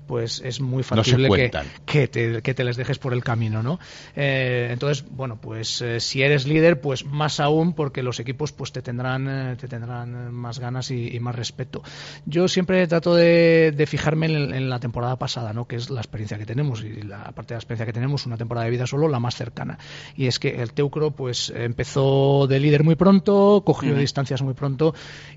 pues 0.07 0.41
es 0.43 0.59
muy 0.59 0.83
factible 0.83 1.51
que, 1.85 2.07
te, 2.07 2.41
que 2.41 2.53
te 2.53 2.63
les 2.63 2.77
dejes 2.77 2.97
por 2.97 3.13
el 3.13 3.23
camino, 3.23 3.61
¿no? 3.61 3.79
Eh, 4.15 4.69
entonces, 4.71 5.05
bueno, 5.09 5.39
pues 5.39 5.81
eh, 5.81 5.99
si 5.99 6.21
eres 6.21 6.47
líder, 6.47 6.81
pues 6.81 7.05
más 7.05 7.39
aún 7.39 7.73
porque 7.73 8.03
los 8.03 8.19
equipos 8.19 8.51
pues 8.51 8.71
te 8.71 8.81
tendrán, 8.81 9.27
eh, 9.29 9.55
te 9.55 9.67
tendrán 9.67 10.33
más 10.33 10.59
ganas 10.59 10.91
y, 10.91 11.15
y 11.15 11.19
más 11.19 11.35
respeto. 11.35 11.83
Yo 12.25 12.47
siempre 12.47 12.87
trato 12.87 13.15
de, 13.15 13.71
de 13.75 13.85
fijarme 13.85 14.25
en, 14.25 14.53
en 14.53 14.69
la 14.69 14.79
temporada 14.79 15.17
pasada, 15.17 15.53
¿no? 15.53 15.67
Que 15.67 15.75
es 15.75 15.89
la 15.89 16.01
experiencia 16.01 16.37
que 16.37 16.45
tenemos 16.45 16.83
y 16.83 17.01
la 17.01 17.31
parte 17.31 17.53
de 17.53 17.55
la 17.55 17.59
experiencia 17.59 17.85
que 17.85 17.93
tenemos, 17.93 18.25
una 18.25 18.37
temporada 18.37 18.65
de 18.65 18.71
vida 18.71 18.87
solo, 18.87 19.07
la 19.07 19.19
más 19.19 19.35
cercana. 19.35 19.77
Y 20.15 20.27
es 20.27 20.39
que 20.39 20.61
el 20.61 20.73
Teucro 20.73 21.11
pues 21.11 21.53
empezó 21.55 22.47
de 22.47 22.59
líder 22.59 22.83
muy 22.83 22.95
pronto, 22.95 23.63
cogió 23.65 23.95
distancias 23.95 24.41
muy 24.41 24.53
pronto 24.53 24.93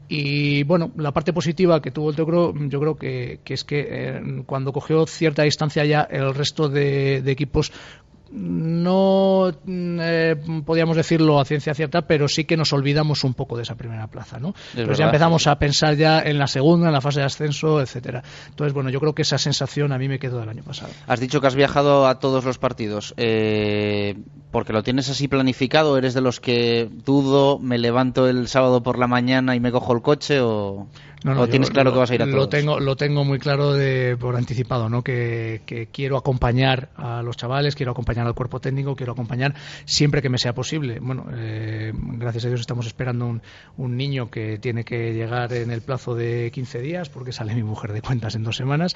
y 0.09 0.63
bueno, 0.65 0.91
la 0.97 1.13
parte 1.13 1.33
positiva 1.33 1.81
que 1.81 1.91
tuvo 1.91 2.11
el 2.11 2.17
Teucro, 2.17 2.55
yo 2.69 2.81
creo 2.81 2.97
que, 2.97 3.41
que 3.45 3.55
es 3.55 3.65
que 3.65 4.02
eh, 4.09 4.43
cuando 4.47 4.73
cogió 4.73 5.07
cierta 5.07 5.43
distancia 5.43 5.85
ya 5.85 6.03
el 6.03 6.35
resto 6.35 6.69
de, 6.69 7.23
de 7.23 7.33
equipos 7.33 7.73
no 8.33 9.53
mm, 9.65 9.99
eh, 10.01 10.37
podíamos 10.65 10.97
decirlo 10.97 11.39
a 11.39 11.45
ciencia 11.45 11.75
cierta, 11.75 12.03
pero 12.03 12.29
sí 12.29 12.45
que 12.45 12.57
nos 12.57 12.73
olvidamos 12.73 13.25
un 13.25 13.35
poco 13.35 13.57
de 13.57 13.63
esa 13.63 13.75
primera 13.75 14.07
plaza, 14.07 14.39
¿no? 14.39 14.55
Entonces 14.71 14.99
ya 14.99 15.07
empezamos 15.07 15.47
a 15.47 15.59
pensar 15.59 15.97
ya 15.97 16.21
en 16.21 16.39
la 16.39 16.47
segunda, 16.47 16.87
en 16.87 16.93
la 16.93 17.01
fase 17.01 17.21
de 17.21 17.27
ascenso, 17.27 17.81
etcétera. 17.81 18.23
Entonces, 18.49 18.73
bueno, 18.73 18.91
yo 18.91 19.01
creo 19.01 19.15
que 19.15 19.23
esa 19.23 19.39
sensación 19.39 19.93
a 19.93 19.99
mí 19.99 20.09
me 20.09 20.19
quedó 20.19 20.41
del 20.41 20.49
año 20.49 20.63
pasado. 20.63 20.93
Has 21.07 21.21
dicho 21.21 21.41
que 21.41 21.47
has 21.47 21.55
viajado 21.55 22.07
a 22.07 22.19
todos 22.19 22.45
los 22.45 22.59
partidos. 22.59 23.13
Eh, 23.17 24.17
¿Porque 24.51 24.73
lo 24.73 24.83
tienes 24.83 25.09
así 25.09 25.29
planificado? 25.29 25.97
¿Eres 25.97 26.15
de 26.15 26.21
los 26.21 26.41
que 26.41 26.89
dudo, 27.05 27.59
me 27.59 27.79
levanto 27.79 28.29
el 28.29 28.49
sábado 28.49 28.83
por 28.83 28.99
la 28.99 29.07
mañana 29.07 29.55
y 29.57 29.61
me 29.61 29.73
cojo 29.73 29.93
el 29.93 30.03
coche? 30.03 30.41
¿O, 30.41 30.89
No, 31.25 31.35
no, 31.35 31.43
o 31.43 31.49
tienes 31.49 31.71
claro 31.71 31.91
lo- 31.91 31.95
que 31.95 31.99
vas 32.01 32.11
a 32.11 32.15
ir 32.15 32.23
a 32.23 32.27
lo 32.27 32.33
todos? 32.33 32.51
tengo 32.51 32.81
lo 32.81 32.97
tengo 32.97 33.25
muy 33.25 33.39
claro 33.39 33.73
de 33.73 34.17
por 34.19 34.37
anticipado 34.37 34.89
no 34.89 35.03
que, 35.03 35.63
que 35.67 35.87
quiero 35.87 36.17
acompañar 36.17 36.91
a 36.97 37.23
los 37.23 37.37
chavales 37.37 37.75
quiero 37.77 37.93
acompañar 37.93 38.27
al 38.27 38.35
cuerpo 38.35 38.61
técnico 38.61 38.97
quiero 38.97 39.13
acompañar 39.13 39.55
siempre 39.85 40.21
que 40.23 40.29
me 40.29 40.39
sea 40.39 40.53
posible 40.55 40.99
bueno 41.01 41.27
eh, 41.35 41.93
gracias 41.95 42.45
a 42.45 42.49
Dios 42.49 42.61
estamos 42.61 42.87
esperando 42.87 43.27
un, 43.27 43.43
un 43.77 43.97
niño 43.97 44.31
que 44.31 44.59
tiene 44.59 44.85
que 44.85 45.13
llegar 45.13 45.53
en 45.53 45.71
el 45.71 45.83
plazo 45.83 46.15
de 46.15 46.51
15 46.53 46.81
días 46.81 47.09
porque 47.09 47.33
sale 47.33 47.55
mi 47.55 47.63
mujer 47.63 47.93
de 47.93 48.03
cuentas 48.03 48.35
en 48.35 48.43
dos 48.45 48.57
semanas 48.57 48.95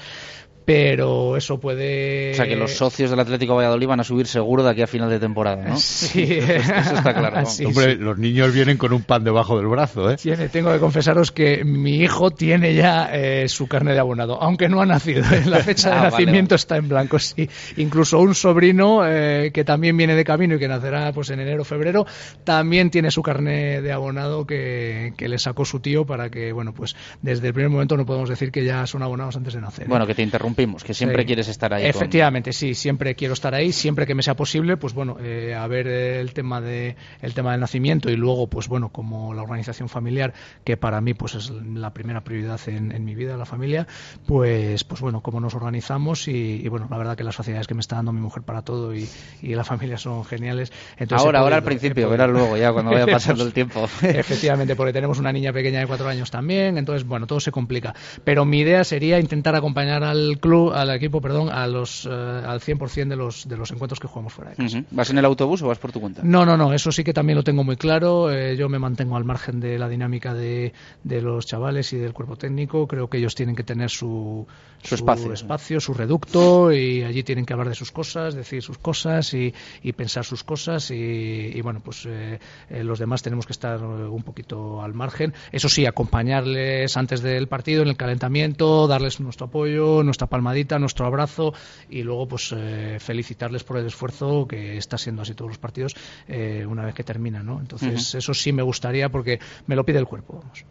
pero 0.65 1.37
eso 1.37 1.61
puede 1.61 2.33
O 2.33 2.35
sea, 2.35 2.49
que 2.49 2.57
los 2.57 2.73
socios 2.77 3.09
del 3.11 3.21
Atlético 3.21 3.53
de 3.53 3.59
Valladolid 3.59 3.87
van 3.87 4.01
a 4.01 4.05
subir 4.05 4.27
seguro 4.27 4.65
de 4.65 4.71
aquí 4.71 4.83
a 4.83 4.89
final 4.89 5.09
de 5.09 5.21
temporada, 5.21 5.65
¿no? 5.65 5.77
Sí. 5.87 6.25
Eso 6.25 6.95
está 6.95 7.15
claro. 7.15 7.31
vamos. 7.37 7.55
Sí, 7.55 7.65
Hombre, 7.67 7.93
sí. 7.93 7.99
los 8.01 8.19
niños 8.19 8.53
vienen 8.53 8.77
con 8.77 8.93
un 8.93 9.03
pan 9.03 9.23
debajo 9.23 9.57
del 9.57 9.69
brazo, 9.69 10.11
¿eh? 10.11 10.17
Tiene, 10.17 10.49
tengo 10.49 10.73
que 10.73 10.81
confesaros 10.81 11.31
que 11.31 11.63
mi 11.65 11.99
hijo 12.03 12.16
tiene 12.31 12.75
ya 12.75 13.09
eh, 13.13 13.49
su 13.49 13.67
carne 13.69 13.93
de 13.93 13.99
abonado, 13.99 14.41
aunque 14.43 14.69
no 14.69 14.81
ha 14.81 14.87
nacido. 14.87 15.23
En 15.33 15.51
la 15.51 15.59
fecha 15.61 15.91
de 15.91 15.97
Ah, 15.97 15.99
vale, 16.11 16.11
nacimiento 16.25 16.55
está 16.55 16.77
en 16.77 16.89
blanco, 16.89 17.19
sí. 17.19 17.49
Incluso 17.77 18.19
un 18.19 18.35
sobrino 18.35 19.07
eh, 19.07 19.51
que 19.53 19.65
también 19.65 19.97
viene 19.97 20.15
de 20.15 20.25
camino 20.25 20.55
y 20.57 20.59
que 20.59 20.69
nacerá 20.69 21.13
pues 21.13 21.31
en 21.31 21.41
enero 21.41 21.63
o 21.63 21.65
febrero, 21.65 22.07
también 22.45 22.91
tiene 22.91 23.11
su 23.11 23.23
carne 23.23 23.81
de 23.83 23.93
abonado 23.93 24.47
que, 24.47 25.13
que 25.17 25.29
le 25.29 25.39
sacó 25.39 25.65
su 25.65 25.81
tío 25.81 26.05
para 26.07 26.31
que, 26.31 26.53
bueno, 26.53 26.73
pues 26.75 26.97
desde 27.23 27.49
el 27.49 27.55
primer 27.55 27.71
momento 27.71 27.97
no 27.97 28.07
podemos 28.07 28.29
decir 28.29 28.51
que 28.53 28.65
ya 28.65 28.87
son 28.87 29.03
abonados 29.03 29.37
antes 29.37 29.55
de 29.55 29.61
nacer. 29.61 29.85
¿eh? 29.87 29.89
Bueno, 29.89 30.07
que 30.07 30.15
te 30.15 30.23
interrumpimos, 30.23 30.85
que 30.85 30.95
siempre 30.95 31.23
Sí. 31.23 31.27
quieres 31.27 31.49
estar 31.49 31.73
ahí. 31.75 31.83
con- 31.83 31.91
Efectivamente, 31.91 32.53
sí, 32.53 32.75
siempre 32.75 33.15
quiero 33.15 33.35
estar 33.35 33.55
ahí, 33.55 33.73
siempre 33.73 34.07
que 34.07 34.15
me 34.15 34.23
sea 34.23 34.37
posible, 34.37 34.77
pues 34.77 34.95
bueno, 34.95 35.17
eh, 35.21 35.55
a 35.55 35.67
ver 35.67 35.87
el 35.89 36.33
tema 36.33 36.61
de 36.61 36.97
el 37.23 37.35
tema 37.35 37.53
del 37.53 37.61
nacimiento 37.61 38.11
y 38.11 38.17
luego, 38.17 38.47
pues 38.49 38.69
bueno, 38.69 38.91
como 38.91 39.35
la 39.35 39.43
organización 39.43 39.89
familiar, 39.89 40.33
que 40.65 40.77
para 40.77 41.01
mí 41.01 41.15
pues 41.15 41.35
es 41.35 41.51
la 41.51 41.93
primera 41.93 42.06
prioridad 42.23 42.61
en, 42.67 42.93
en 42.93 43.05
mi 43.05 43.15
vida, 43.15 43.37
la 43.37 43.45
familia, 43.45 43.87
pues 44.27 44.85
pues 44.85 45.01
bueno, 45.01 45.21
cómo 45.21 45.41
nos 45.41 45.55
organizamos 45.55 46.29
y, 46.29 46.61
y, 46.65 46.69
bueno, 46.69 46.87
la 46.91 46.99
verdad 46.99 47.17
que 47.17 47.25
las 47.25 47.37
facilidades 47.37 47.67
que 47.67 47.75
me 47.75 47.81
está 47.81 47.97
dando 47.97 48.13
mi 48.13 48.21
mujer 48.21 48.43
para 48.43 48.63
todo 48.63 48.95
y, 48.95 49.09
y 49.43 49.55
la 49.55 49.65
familia 49.65 49.99
son 49.99 50.25
geniales. 50.25 50.73
Entonces, 50.97 51.25
ahora, 51.25 51.41
ahora 51.41 51.57
al 51.57 51.63
principio, 51.63 52.09
verás 52.09 52.31
luego, 52.31 52.57
ya 52.57 52.73
cuando 52.73 52.93
vaya 52.93 53.07
pasando 53.11 53.45
el 53.45 53.53
tiempo. 53.53 53.85
Efectivamente, 54.03 54.77
porque 54.77 54.93
tenemos 54.93 55.19
una 55.19 55.33
niña 55.33 55.53
pequeña 55.53 55.81
de 55.81 55.87
cuatro 55.87 56.09
años 56.09 56.31
también, 56.31 56.79
entonces, 56.79 57.07
bueno, 57.07 57.27
todo 57.27 57.41
se 57.41 57.53
complica. 57.53 57.95
Pero 58.25 58.45
mi 58.45 58.61
idea 58.61 58.85
sería 58.85 59.19
intentar 59.19 59.55
acompañar 59.55 60.05
al 60.05 60.39
club, 60.41 60.73
al 60.73 60.91
equipo, 60.91 61.21
perdón, 61.21 61.51
a 61.51 61.67
los, 61.67 62.07
eh, 62.07 62.11
al 62.11 62.61
100% 62.61 63.09
de 63.09 63.17
los, 63.17 63.49
de 63.49 63.57
los 63.57 63.71
encuentros 63.71 64.01
que 64.01 64.09
jugamos 64.09 64.33
fuera 64.33 64.51
de 64.51 64.57
casa. 64.57 64.79
Ujú. 64.79 64.87
¿Vas 64.91 65.11
en 65.11 65.19
el 65.19 65.25
autobús 65.25 65.63
o 65.63 65.69
vas 65.69 65.79
por 65.79 65.93
tu 65.93 66.01
cuenta? 66.01 66.23
No, 66.25 66.45
no, 66.45 66.57
no, 66.57 66.73
eso 66.73 66.93
sí 66.93 67.05
que 67.05 67.13
también 67.13 67.37
lo 67.37 67.45
tengo 67.45 67.65
muy 67.65 67.77
claro. 67.77 68.31
Eh, 68.31 68.57
yo 68.57 68.69
me 68.69 68.79
mantengo 68.79 69.17
al 69.17 69.25
margen 69.25 69.61
de 69.61 69.79
la 69.79 69.89
dinámica 69.89 70.35
de, 70.35 70.73
de 71.05 71.23
los 71.23 71.47
chavales 71.47 71.93
y 71.93 71.96
del 71.99 72.13
cuerpo 72.13 72.37
técnico. 72.37 72.87
Creo 72.87 73.09
que 73.09 73.19
ellos 73.19 73.35
tienen 73.35 73.55
que 73.57 73.63
tener 73.65 73.91
su, 73.91 74.47
Su 74.83 74.95
espacio. 74.95 75.33
espacio, 75.33 75.81
su 75.81 75.95
reducto, 75.95 76.73
y 76.73 77.03
allí 77.03 77.23
tienen 77.23 77.45
que 77.45 77.53
hablar 77.53 77.69
de 77.69 77.75
sus 77.75 77.91
cosas, 77.93 78.35
decir 78.35 78.63
sus 78.63 78.79
cosas 78.79 79.33
y, 79.35 79.55
y 79.83 79.93
pensar 79.93 80.25
sus 80.25 80.45
cosas. 80.45 80.91
Y, 80.91 80.95
y 80.95 81.61
bueno, 81.61 81.81
pues 81.81 82.07
eh, 82.07 82.39
eh, 82.71 82.85
los 82.85 82.99
demás 82.99 83.23
tenemos 83.23 83.47
que 83.47 83.53
estar 83.53 83.81
eh, 83.81 83.83
un 83.85 84.23
poquito 84.23 84.83
al 84.83 84.95
margen. 84.95 85.35
Eso 85.53 85.69
sí, 85.69 85.87
acompañarles 85.87 86.97
antes 86.97 87.23
del 87.23 87.49
partido, 87.49 87.83
en 87.83 87.89
el 87.89 87.97
calentamiento, 87.97 88.87
darles 88.87 89.21
nuestro 89.21 89.47
apoyo, 89.47 90.03
nuestra 90.03 90.27
palmadita, 90.27 90.79
nuestro 90.79 91.07
abrazo 91.07 91.53
y 91.89 92.03
luego 92.03 92.29
pues 92.29 92.55
eh, 92.57 92.99
felicitarles 93.01 93.65
por 93.65 93.79
el 93.79 93.87
esfuerzo 93.87 94.47
que 94.47 94.77
está 94.77 94.99
siendo 94.99 95.23
así 95.23 95.35
todos 95.35 95.51
los 95.51 95.59
partidos 95.59 95.95
eh, 96.29 96.65
una 96.69 96.85
vez 96.85 96.95
que 96.95 97.05
termina, 97.05 97.43
¿no? 97.43 97.61
Entonces 97.61 98.15
eso 98.15 98.35
sí 98.35 98.53
me 98.53 98.63
gustaría 98.63 99.09
porque 99.09 99.39
me 99.67 99.77
lo 99.77 99.85
pide 99.85 99.99
el 99.99 100.07
cuerpo, 100.07 100.41
vamos. 100.43 100.65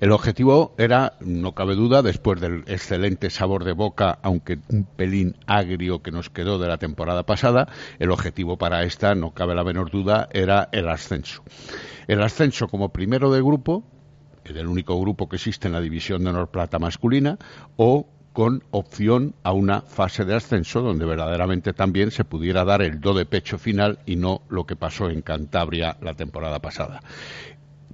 El 0.00 0.12
objetivo 0.12 0.74
era, 0.78 1.14
no 1.20 1.52
cabe 1.52 1.74
duda, 1.74 2.02
después 2.02 2.40
del 2.40 2.64
excelente 2.66 3.30
sabor 3.30 3.64
de 3.64 3.72
boca, 3.72 4.18
aunque 4.22 4.58
un 4.68 4.84
pelín 4.84 5.36
agrio 5.46 6.02
que 6.02 6.10
nos 6.10 6.28
quedó 6.28 6.58
de 6.58 6.68
la 6.68 6.78
temporada 6.78 7.24
pasada, 7.24 7.68
el 7.98 8.10
objetivo 8.10 8.56
para 8.58 8.82
esta, 8.82 9.14
no 9.14 9.32
cabe 9.32 9.54
la 9.54 9.64
menor 9.64 9.90
duda, 9.90 10.28
era 10.32 10.68
el 10.72 10.88
ascenso. 10.88 11.42
El 12.08 12.22
ascenso 12.22 12.68
como 12.68 12.90
primero 12.90 13.30
de 13.32 13.40
grupo, 13.40 13.84
el 14.44 14.66
único 14.66 15.00
grupo 15.00 15.28
que 15.28 15.36
existe 15.36 15.68
en 15.68 15.72
la 15.72 15.80
división 15.80 16.24
de 16.24 16.30
honor 16.30 16.48
plata 16.48 16.78
masculina, 16.78 17.38
o 17.76 18.06
con 18.32 18.64
opción 18.70 19.34
a 19.44 19.52
una 19.52 19.80
fase 19.80 20.26
de 20.26 20.34
ascenso 20.34 20.82
donde 20.82 21.06
verdaderamente 21.06 21.72
también 21.72 22.10
se 22.10 22.24
pudiera 22.24 22.66
dar 22.66 22.82
el 22.82 23.00
do 23.00 23.14
de 23.14 23.24
pecho 23.24 23.56
final 23.56 24.00
y 24.04 24.16
no 24.16 24.42
lo 24.50 24.66
que 24.66 24.76
pasó 24.76 25.08
en 25.08 25.22
Cantabria 25.22 25.96
la 26.02 26.12
temporada 26.12 26.58
pasada. 26.58 27.00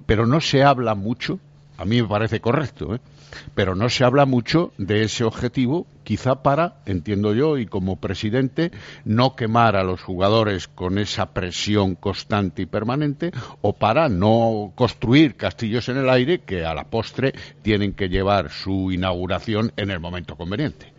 Pero 0.05 0.25
no 0.27 0.41
se 0.41 0.63
habla 0.63 0.95
mucho, 0.95 1.39
a 1.77 1.85
mí 1.85 2.01
me 2.01 2.07
parece 2.07 2.39
correcto, 2.39 2.95
¿eh? 2.95 2.99
pero 3.55 3.75
no 3.75 3.89
se 3.89 4.03
habla 4.03 4.25
mucho 4.25 4.73
de 4.77 5.03
ese 5.03 5.23
objetivo, 5.23 5.87
quizá 6.03 6.43
para, 6.43 6.75
entiendo 6.85 7.33
yo, 7.33 7.57
y 7.57 7.65
como 7.65 7.99
presidente, 7.99 8.71
no 9.05 9.35
quemar 9.35 9.75
a 9.75 9.83
los 9.83 10.01
jugadores 10.01 10.67
con 10.67 10.97
esa 10.97 11.33
presión 11.33 11.95
constante 11.95 12.61
y 12.61 12.65
permanente, 12.65 13.31
o 13.61 13.73
para 13.73 14.09
no 14.09 14.71
construir 14.75 15.35
castillos 15.35 15.89
en 15.89 15.97
el 15.97 16.09
aire 16.09 16.41
que 16.41 16.65
a 16.65 16.73
la 16.73 16.85
postre 16.85 17.33
tienen 17.61 17.93
que 17.93 18.09
llevar 18.09 18.51
su 18.51 18.91
inauguración 18.91 19.71
en 19.77 19.91
el 19.91 19.99
momento 19.99 20.35
conveniente. 20.35 20.93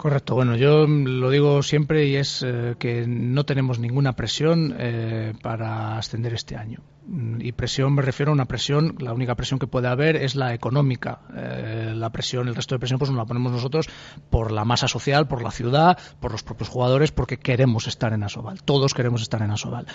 Correcto, 0.00 0.34
bueno, 0.34 0.56
yo 0.56 0.86
lo 0.86 1.28
digo 1.28 1.62
siempre 1.62 2.06
y 2.06 2.16
es 2.16 2.42
eh, 2.42 2.74
que 2.78 3.04
no 3.06 3.44
tenemos 3.44 3.78
ninguna 3.78 4.14
presión 4.14 4.74
eh, 4.78 5.34
para 5.42 5.98
ascender 5.98 6.32
este 6.32 6.56
año. 6.56 6.80
Y 7.12 7.50
presión 7.52 7.92
me 7.94 8.02
refiero 8.02 8.30
a 8.30 8.34
una 8.34 8.44
presión, 8.44 8.94
la 9.00 9.12
única 9.12 9.34
presión 9.34 9.58
que 9.58 9.66
puede 9.66 9.88
haber 9.88 10.14
es 10.14 10.36
la 10.36 10.54
económica. 10.54 11.20
Eh, 11.36 11.92
la 11.96 12.10
presión, 12.10 12.46
el 12.46 12.54
resto 12.54 12.76
de 12.76 12.78
presión, 12.78 13.00
pues 13.00 13.10
nos 13.10 13.18
la 13.18 13.24
ponemos 13.24 13.50
nosotros 13.50 13.88
por 14.30 14.52
la 14.52 14.64
masa 14.64 14.86
social, 14.86 15.26
por 15.26 15.42
la 15.42 15.50
ciudad, 15.50 15.98
por 16.20 16.30
los 16.30 16.44
propios 16.44 16.68
jugadores, 16.68 17.10
porque 17.10 17.36
queremos 17.36 17.88
estar 17.88 18.12
en 18.12 18.22
Asobal. 18.22 18.62
Todos 18.62 18.94
queremos 18.94 19.22
estar 19.22 19.42
en 19.42 19.50
Asobal. 19.50 19.86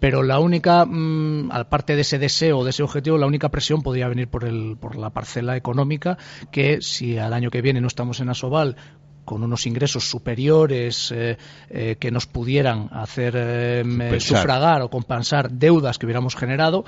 Pero 0.00 0.24
la 0.24 0.40
única, 0.40 0.84
mm, 0.84 1.52
aparte 1.52 1.94
de 1.94 2.00
ese 2.00 2.18
deseo, 2.18 2.64
de 2.64 2.70
ese 2.70 2.82
objetivo, 2.82 3.18
la 3.18 3.26
única 3.26 3.50
presión 3.50 3.82
podría 3.82 4.08
venir 4.08 4.26
por, 4.26 4.44
el, 4.44 4.76
por 4.76 4.96
la 4.96 5.10
parcela 5.10 5.56
económica, 5.56 6.18
que 6.50 6.80
si 6.80 7.18
al 7.18 7.34
año 7.34 7.50
que 7.50 7.62
viene 7.62 7.80
no 7.80 7.86
estamos 7.86 8.18
en 8.18 8.30
Asobal 8.30 8.76
con 9.24 9.42
unos 9.42 9.66
ingresos 9.66 10.08
superiores 10.08 11.12
eh, 11.12 11.38
eh, 11.70 11.96
que 11.98 12.10
nos 12.10 12.26
pudieran 12.26 12.88
hacer 12.92 13.34
eh, 13.36 14.20
sufragar 14.20 14.82
o 14.82 14.90
compensar 14.90 15.50
deudas 15.50 15.98
que 15.98 16.06
hubiéramos 16.06 16.36
generado, 16.36 16.84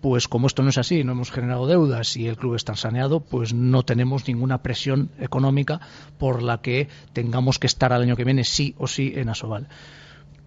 pues 0.00 0.26
como 0.26 0.48
esto 0.48 0.62
no 0.62 0.70
es 0.70 0.78
así, 0.78 1.04
no 1.04 1.12
hemos 1.12 1.30
generado 1.30 1.66
deudas 1.66 2.16
y 2.16 2.26
el 2.26 2.36
club 2.36 2.56
está 2.56 2.74
saneado, 2.74 3.20
pues 3.20 3.54
no 3.54 3.84
tenemos 3.84 4.26
ninguna 4.26 4.62
presión 4.62 5.10
económica 5.20 5.80
por 6.18 6.42
la 6.42 6.60
que 6.60 6.88
tengamos 7.12 7.58
que 7.58 7.68
estar 7.68 7.92
al 7.92 8.02
año 8.02 8.16
que 8.16 8.24
viene 8.24 8.44
sí 8.44 8.74
o 8.78 8.88
sí 8.88 9.12
en 9.14 9.28
Asobal. 9.28 9.68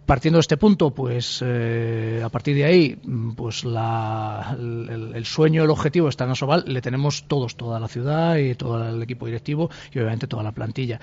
Partiendo 0.06 0.38
de 0.38 0.41
este 0.41 0.58
punto, 0.58 0.91
pues 0.94 1.41
eh, 1.44 2.22
a 2.24 2.30
partir 2.30 2.56
de 2.56 2.63
ahí, 2.65 2.96
pues 3.36 3.63
la- 3.65 4.56
el, 4.60 5.13
el 5.15 5.26
sueño, 5.26 5.63
el 5.63 5.70
objetivo 5.72 6.10
está 6.10 6.26
en 6.26 6.32
Asobal, 6.32 6.63
le 6.68 6.80
tenemos 6.82 7.28
todos, 7.28 7.56
toda 7.56 7.80
la 7.80 7.88
ciudad 7.88 8.38
y 8.38 8.54
todo 8.54 8.88
el 8.88 9.02
equipo 9.02 9.26
directivo 9.26 9.70
y 9.91 9.98
obviamente 9.98 10.28
toda 10.28 10.44
la 10.44 10.52
plantilla. 10.52 11.00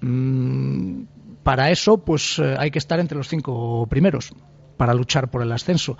Mm, 0.00 1.02
para 1.44 1.70
eso, 1.70 1.98
pues 1.98 2.40
eh, 2.40 2.56
hay 2.58 2.70
que 2.72 2.78
estar 2.80 2.98
entre 2.98 3.16
los 3.18 3.28
cinco 3.28 3.86
primeros 3.88 4.32
para 4.76 4.94
luchar 4.94 5.30
por 5.30 5.42
el 5.42 5.52
ascenso. 5.52 5.96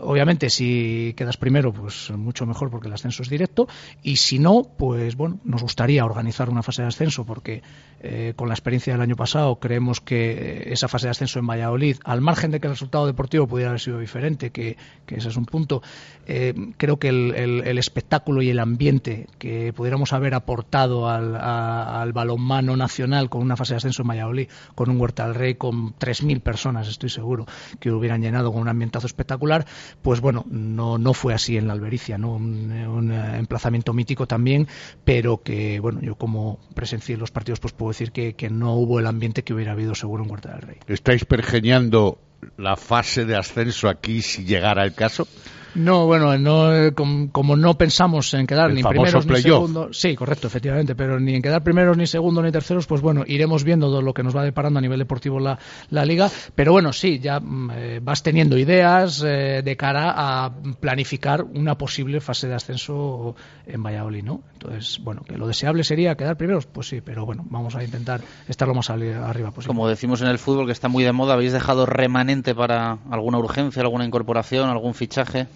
Obviamente, 0.00 0.50
si 0.50 1.14
quedas 1.16 1.36
primero, 1.36 1.72
pues 1.72 2.10
mucho 2.10 2.46
mejor 2.46 2.70
porque 2.70 2.88
el 2.88 2.94
ascenso 2.94 3.22
es 3.22 3.28
directo. 3.28 3.66
Y 4.02 4.16
si 4.16 4.38
no, 4.38 4.62
pues 4.62 5.16
bueno, 5.16 5.40
nos 5.44 5.62
gustaría 5.62 6.04
organizar 6.04 6.48
una 6.48 6.62
fase 6.62 6.82
de 6.82 6.88
ascenso 6.88 7.24
porque 7.24 7.62
eh, 8.00 8.34
con 8.36 8.48
la 8.48 8.54
experiencia 8.54 8.92
del 8.92 9.02
año 9.02 9.16
pasado 9.16 9.56
creemos 9.56 10.00
que 10.00 10.64
esa 10.66 10.88
fase 10.88 11.06
de 11.06 11.12
ascenso 11.12 11.38
en 11.38 11.46
Valladolid, 11.46 11.96
al 12.04 12.20
margen 12.20 12.50
de 12.50 12.60
que 12.60 12.66
el 12.66 12.74
resultado 12.74 13.06
deportivo 13.06 13.46
pudiera 13.46 13.70
haber 13.70 13.80
sido 13.80 13.98
diferente, 13.98 14.50
que, 14.50 14.76
ese 15.08 15.28
es 15.28 15.36
un 15.36 15.46
punto, 15.46 15.82
eh, 16.26 16.54
creo 16.76 16.98
que 16.98 17.08
el, 17.08 17.78
espectáculo 17.78 18.42
y 18.42 18.50
el 18.50 18.58
ambiente 18.58 19.26
que 19.38 19.72
pudiéramos 19.72 20.12
haber 20.12 20.34
aportado 20.34 21.08
al, 21.08 21.34
al 21.36 22.12
balonmano 22.12 22.76
nacional 22.76 23.30
con 23.30 23.42
una 23.42 23.56
fase 23.56 23.74
de 23.74 23.78
ascenso 23.78 24.02
en 24.02 24.08
Valladolid, 24.08 24.48
con 24.74 24.90
un 24.90 25.00
Huerta 25.00 25.26
del 25.26 25.34
Rey, 25.34 25.54
con 25.54 25.94
3.000 25.94 26.40
personas, 26.40 26.88
estoy 26.88 27.08
seguro, 27.08 27.46
que 27.80 27.90
hubieran 27.90 28.22
llenado 28.22 28.52
con 28.52 28.60
un 28.60 28.68
ambientazo 28.68 29.06
espectacular, 29.06 29.63
pues 30.02 30.20
bueno, 30.20 30.44
no, 30.48 30.98
no 30.98 31.14
fue 31.14 31.34
así 31.34 31.56
en 31.56 31.66
la 31.66 31.72
Albericia, 31.72 32.18
¿no? 32.18 32.34
un, 32.34 33.10
eh, 33.12 33.38
emplazamiento 33.38 33.92
mítico 33.92 34.26
también, 34.26 34.68
pero 35.04 35.42
que, 35.42 35.80
bueno, 35.80 36.00
yo 36.00 36.16
como 36.16 36.58
presencié 36.74 37.16
los 37.16 37.30
partidos, 37.30 37.60
pues 37.60 37.72
puedo 37.72 37.90
decir 37.90 38.12
que, 38.12 38.34
que 38.34 38.50
no 38.50 38.74
hubo 38.74 38.98
el 38.98 39.06
ambiente 39.06 39.42
que 39.42 39.54
hubiera 39.54 39.72
habido 39.72 39.94
seguro 39.94 40.24
en 40.24 40.30
Huerta 40.30 40.52
del 40.52 40.62
Rey. 40.62 40.76
¿Estáis 40.86 41.24
pergeñando 41.24 42.18
la 42.56 42.76
fase 42.76 43.24
de 43.24 43.36
ascenso 43.36 43.88
aquí 43.88 44.22
si 44.22 44.44
llegara 44.44 44.84
el 44.84 44.94
caso? 44.94 45.26
No, 45.74 46.06
bueno, 46.06 46.36
no, 46.38 46.74
eh, 46.74 46.92
com- 46.92 47.28
como, 47.28 47.56
no 47.56 47.76
pensamos 47.76 48.32
en 48.34 48.46
quedar 48.46 48.70
El 48.70 48.76
ni 48.76 48.82
primeros 48.82 49.26
ni 49.26 49.36
segundos, 49.40 49.98
sí, 49.98 50.14
correcto, 50.14 50.46
efectivamente, 50.46 50.94
pero 50.94 51.18
ni 51.18 51.34
en 51.34 51.42
quedar 51.42 51.62
primeros 51.62 51.96
ni 51.96 52.06
segundos 52.06 52.44
ni 52.44 52.52
terceros, 52.52 52.86
pues 52.86 53.00
bueno, 53.00 53.24
iremos 53.26 53.64
viendo 53.64 53.88
todo 53.88 54.02
lo 54.02 54.14
que 54.14 54.22
nos 54.22 54.36
va 54.36 54.44
deparando 54.44 54.78
a 54.78 54.82
nivel 54.82 54.98
deportivo 54.98 55.40
la, 55.40 55.58
la 55.90 56.04
liga, 56.04 56.30
pero 56.54 56.72
bueno, 56.72 56.92
sí, 56.92 57.18
ya 57.18 57.40
mm, 57.40 57.70
eh, 57.74 58.00
vas 58.02 58.22
teniendo 58.22 58.56
ideas 58.56 59.22
eh, 59.26 59.62
de 59.64 59.76
cara 59.76 60.14
a 60.16 60.52
planificar 60.80 61.42
una 61.42 61.76
posible 61.76 62.20
fase 62.20 62.48
de 62.48 62.54
ascenso 62.54 63.34
en 63.66 63.82
Valladolid, 63.82 64.22
¿no? 64.22 64.42
Entonces, 64.54 65.00
bueno, 65.02 65.22
que 65.22 65.36
lo 65.36 65.46
deseable 65.46 65.84
sería 65.84 66.14
quedar 66.14 66.36
primeros, 66.36 66.66
pues 66.66 66.88
sí, 66.88 67.00
pero 67.00 67.26
bueno, 67.26 67.44
vamos 67.50 67.74
a 67.74 67.82
intentar 67.82 68.20
estar 68.48 68.68
lo 68.68 68.74
más 68.74 68.90
arriba 68.90 69.50
posible. 69.50 69.66
Como 69.66 69.88
decimos 69.88 70.22
en 70.22 70.28
el 70.28 70.38
fútbol, 70.38 70.66
que 70.66 70.72
está 70.72 70.88
muy 70.88 71.04
de 71.04 71.12
moda, 71.12 71.34
¿habéis 71.34 71.52
dejado 71.52 71.86
remanente 71.86 72.54
para 72.54 72.98
alguna 73.10 73.38
urgencia, 73.38 73.82
alguna 73.82 74.04
incorporación, 74.04 74.68
algún 74.68 74.94
fichaje? 74.94 75.46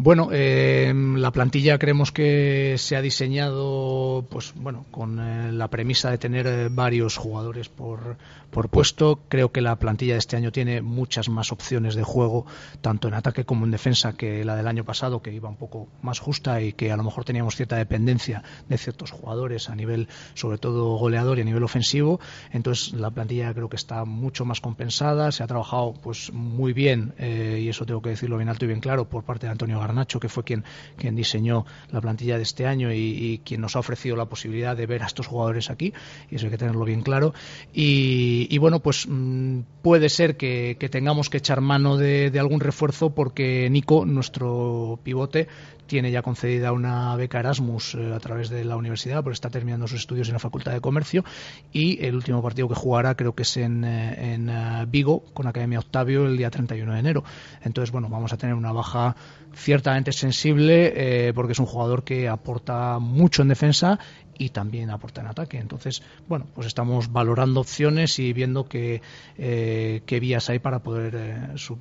Bueno, 0.00 0.28
eh, 0.30 0.94
la 0.94 1.32
plantilla 1.32 1.76
creemos 1.76 2.12
que 2.12 2.76
se 2.78 2.94
ha 2.94 3.02
diseñado, 3.02 4.24
pues 4.30 4.52
bueno, 4.54 4.86
con 4.92 5.18
eh, 5.18 5.50
la 5.50 5.66
premisa 5.70 6.08
de 6.12 6.18
tener 6.18 6.46
eh, 6.46 6.68
varios 6.70 7.16
jugadores 7.16 7.68
por, 7.68 8.16
por 8.50 8.68
puesto. 8.68 9.20
Creo 9.28 9.52
que 9.52 9.60
la 9.60 9.76
plantilla 9.76 10.14
de 10.14 10.18
este 10.18 10.36
año 10.36 10.52
tiene 10.52 10.82
muchas 10.82 11.28
más 11.28 11.52
opciones 11.52 11.94
de 11.94 12.02
juego, 12.02 12.46
tanto 12.80 13.08
en 13.08 13.14
ataque 13.14 13.44
como 13.44 13.64
en 13.64 13.70
defensa, 13.70 14.12
que 14.14 14.44
la 14.44 14.56
del 14.56 14.66
año 14.66 14.84
pasado, 14.84 15.22
que 15.22 15.32
iba 15.32 15.48
un 15.48 15.56
poco 15.56 15.88
más 16.02 16.18
justa 16.18 16.60
y 16.62 16.72
que 16.72 16.92
a 16.92 16.96
lo 16.96 17.04
mejor 17.04 17.24
teníamos 17.24 17.56
cierta 17.56 17.76
dependencia 17.76 18.42
de 18.68 18.78
ciertos 18.78 19.10
jugadores 19.10 19.68
a 19.68 19.74
nivel, 19.74 20.08
sobre 20.34 20.58
todo 20.58 20.96
goleador 20.96 21.38
y 21.38 21.42
a 21.42 21.44
nivel 21.44 21.62
ofensivo. 21.62 22.20
Entonces, 22.52 22.92
la 22.92 23.10
plantilla 23.10 23.52
creo 23.52 23.68
que 23.68 23.76
está 23.76 24.04
mucho 24.04 24.44
más 24.44 24.60
compensada. 24.60 25.32
Se 25.32 25.42
ha 25.42 25.46
trabajado, 25.46 25.94
pues 25.94 26.32
muy 26.32 26.72
bien, 26.72 27.14
eh, 27.18 27.60
y 27.62 27.68
eso 27.68 27.86
tengo 27.86 28.02
que 28.02 28.10
decirlo 28.10 28.36
bien 28.36 28.48
alto 28.48 28.64
y 28.64 28.68
bien 28.68 28.80
claro, 28.80 29.08
por 29.08 29.24
parte 29.24 29.46
de 29.46 29.52
Antonio 29.52 29.78
Garnacho, 29.80 30.20
que 30.20 30.28
fue 30.28 30.44
quien, 30.44 30.64
quien 30.96 31.16
diseñó 31.16 31.66
la 31.90 32.00
plantilla 32.00 32.36
de 32.36 32.42
este 32.42 32.66
año 32.66 32.92
y, 32.92 32.96
y 32.96 33.38
quien 33.38 33.60
nos 33.60 33.76
ha 33.76 33.80
ofrecido 33.80 34.16
la 34.16 34.26
posibilidad 34.26 34.76
de 34.76 34.86
ver 34.86 35.02
a 35.02 35.06
estos 35.06 35.26
jugadores 35.26 35.70
aquí, 35.70 35.92
y 36.30 36.36
eso 36.36 36.46
hay 36.46 36.50
que 36.50 36.58
tenerlo 36.58 36.84
bien 36.84 37.02
claro. 37.02 37.34
Y, 37.72 38.37
y 38.48 38.58
bueno, 38.58 38.80
pues 38.80 39.06
mm, 39.08 39.60
puede 39.82 40.08
ser 40.08 40.36
que, 40.36 40.76
tengamos 40.90 41.30
que 41.30 41.38
echar 41.38 41.60
mano 41.60 41.96
de 41.96 42.38
algún 42.38 42.60
refuerzo 42.60 43.10
porque 43.10 43.68
Nico, 43.70 44.04
nuestro 44.04 45.00
pivote, 45.02 45.48
tiene 45.88 46.12
ya 46.12 46.22
concedida 46.22 46.70
una 46.72 47.16
beca 47.16 47.40
Erasmus 47.40 47.96
eh, 47.96 48.12
a 48.14 48.20
través 48.20 48.48
de 48.50 48.64
la 48.64 48.76
universidad, 48.76 49.24
porque 49.24 49.34
está 49.34 49.50
terminando 49.50 49.88
sus 49.88 49.98
estudios 50.00 50.28
en 50.28 50.34
la 50.34 50.38
Facultad 50.38 50.72
de 50.72 50.80
Comercio 50.80 51.24
y 51.72 52.04
el 52.04 52.14
último 52.14 52.40
partido 52.40 52.68
que 52.68 52.76
jugará 52.76 53.16
creo 53.16 53.34
que 53.34 53.42
es 53.42 53.56
en, 53.56 53.82
eh, 53.84 54.34
en 54.34 54.48
eh, 54.48 54.86
Vigo 54.88 55.24
con 55.34 55.48
Academia 55.48 55.80
Octavio 55.80 56.26
el 56.26 56.36
día 56.36 56.50
31 56.50 56.92
de 56.92 56.98
enero. 57.00 57.24
Entonces, 57.62 57.90
bueno, 57.90 58.08
vamos 58.08 58.32
a 58.32 58.36
tener 58.36 58.54
una 58.54 58.70
baja 58.70 59.16
ciertamente 59.54 60.12
sensible 60.12 61.32
porque 61.34 61.52
es 61.52 61.58
un 61.58 61.66
jugador 61.66 62.04
que 62.04 62.28
aporta 62.28 62.98
mucho 63.00 63.42
en 63.42 63.48
defensa 63.48 63.98
y 64.38 64.50
también 64.50 64.90
aporta 64.90 65.20
en 65.20 65.26
ataque. 65.26 65.58
Entonces, 65.58 66.02
bueno, 66.28 66.46
pues 66.54 66.66
estamos 66.68 67.10
valorando 67.12 67.60
opciones 67.60 68.18
y 68.20 68.32
viendo 68.32 68.68
qué, 68.68 69.02
eh, 69.36 70.02
qué 70.06 70.20
vías 70.20 70.48
hay 70.48 70.60
para 70.60 70.78
poder 70.80 71.14
eh, 71.16 71.48
su- 71.56 71.78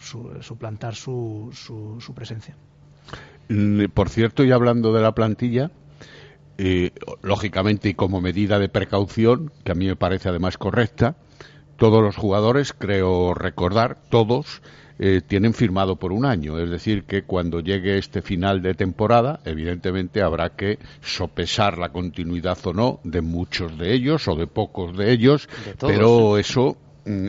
su- 0.00 0.40
suplantar 0.42 0.94
su, 0.94 1.50
su, 1.52 2.00
su 2.00 2.14
presencia. 2.14 2.54
Mm, 3.48 3.84
Por 3.94 4.08
cierto, 4.08 4.44
y 4.44 4.52
hablando 4.52 4.92
de 4.92 5.02
la 5.02 5.12
plantilla, 5.12 5.70
eh, 6.58 6.90
lógicamente 7.22 7.88
y 7.88 7.94
como 7.94 8.20
medida 8.20 8.58
de 8.58 8.68
precaución, 8.68 9.52
que 9.64 9.72
a 9.72 9.74
mí 9.74 9.86
me 9.86 9.96
parece 9.96 10.28
además 10.28 10.58
correcta, 10.58 11.16
todos 11.76 12.02
los 12.02 12.16
jugadores, 12.16 12.72
creo 12.72 13.34
recordar, 13.34 13.96
todos 14.10 14.60
eh, 14.98 15.20
tienen 15.24 15.54
firmado 15.54 15.94
por 15.96 16.10
un 16.10 16.24
año. 16.24 16.58
Es 16.58 16.68
decir, 16.68 17.04
que 17.04 17.22
cuando 17.22 17.60
llegue 17.60 17.98
este 17.98 18.20
final 18.20 18.62
de 18.62 18.74
temporada, 18.74 19.38
evidentemente 19.44 20.20
habrá 20.20 20.50
que 20.56 20.80
sopesar 21.00 21.78
la 21.78 21.90
continuidad 21.90 22.58
o 22.64 22.72
no 22.72 23.00
de 23.04 23.20
muchos 23.20 23.78
de 23.78 23.94
ellos 23.94 24.26
o 24.26 24.34
de 24.34 24.48
pocos 24.48 24.96
de 24.96 25.12
ellos, 25.12 25.48
De 25.64 25.74
todos, 25.74 25.92
pero 25.92 26.36
eso 26.38 26.76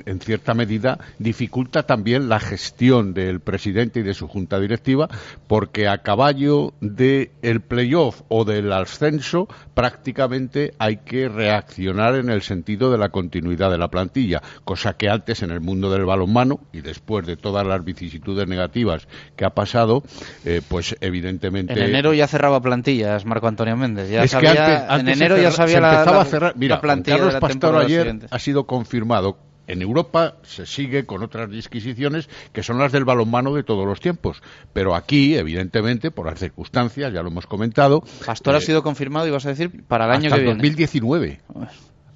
en 0.06 0.20
cierta 0.20 0.54
medida 0.54 1.00
dificulta 1.20 1.84
también 1.84 2.28
la 2.30 2.40
gestión 2.40 3.14
del 3.14 3.40
presidente 3.40 4.02
y 4.02 4.04
de 4.04 4.14
su 4.14 4.28
junta 4.28 4.60
directiva 4.60 5.08
porque 5.48 5.88
a 5.88 6.00
caballo 6.00 6.74
del 6.82 7.32
el 7.42 7.62
playoff 7.62 8.22
o 8.28 8.44
del 8.46 8.72
ascenso 8.74 9.48
prácticamente 9.74 10.74
hay 10.78 10.98
que 10.98 11.28
reaccionar 11.30 12.16
en 12.16 12.30
el 12.30 12.42
sentido 12.42 12.92
de 12.92 12.98
la 12.98 13.10
continuidad 13.10 13.72
de 13.72 13.78
la 13.78 13.88
plantilla 13.88 14.42
cosa 14.66 14.94
que 14.98 15.10
antes 15.10 15.42
en 15.42 15.52
el 15.52 15.62
mundo 15.62 15.90
del 15.92 16.06
balonmano 16.06 16.60
y 16.74 16.82
después 16.82 17.26
de 17.26 17.38
todas 17.38 17.66
las 17.66 17.84
vicisitudes 17.84 18.48
negativas 18.48 19.08
que 19.36 19.46
ha 19.46 19.50
pasado 19.52 20.04
eh, 20.46 20.62
pues 20.68 20.96
evidentemente 21.02 21.74
En 21.74 21.80
enero 21.80 22.14
ya 22.14 22.28
cerraba 22.28 22.62
plantillas 22.62 23.26
Marco 23.26 23.48
Antonio 23.48 23.76
Méndez. 23.78 24.10
Ya 24.10 24.24
es 24.24 24.32
sabía, 24.32 24.54
que 24.54 24.60
antes, 24.60 24.90
antes 24.90 25.18
en 25.18 25.22
enero 25.24 25.38
ya 25.42 25.52
sabía 25.52 25.80
la, 25.80 25.92
empezaba 25.94 26.18
la- 26.18 26.22
a 26.22 26.26
cerrar. 26.26 26.54
Mira, 26.58 26.76
la 26.76 26.82
plantilla 26.82 27.18
Juan 27.18 27.32
Carlos 27.32 27.34
de 27.34 27.34
la 27.34 27.40
Pastor 27.48 27.76
ayer 27.86 28.02
siguiente. 28.02 28.28
ha 28.30 28.40
sido 28.40 28.66
confirmado. 28.66 29.38
En 29.70 29.84
Europa 29.84 30.38
se 30.42 30.66
sigue 30.66 31.06
con 31.06 31.22
otras 31.22 31.50
disquisiciones 31.50 32.28
que 32.52 32.64
son 32.64 32.80
las 32.80 32.92
del 32.92 33.06
balonmano 33.06 33.54
de 33.54 33.62
todos 33.62 33.86
los 33.86 34.00
tiempos. 34.00 34.42
Pero 34.74 34.96
aquí, 34.96 35.36
evidentemente, 35.36 36.10
por 36.10 36.26
las 36.26 36.40
circunstancias, 36.40 37.14
ya 37.14 37.22
lo 37.22 37.30
hemos 37.30 37.46
comentado. 37.46 38.04
Pastor 38.26 38.56
ha 38.56 38.58
eh, 38.58 38.62
sido 38.62 38.82
confirmado, 38.82 39.28
ibas 39.28 39.46
a 39.46 39.50
decir, 39.50 39.84
para 39.88 40.06
el 40.06 40.12
año 40.12 40.26
hasta 40.26 40.38
que 40.38 40.50
el 40.50 40.58
viene. 40.58 40.70
2019. 40.70 41.42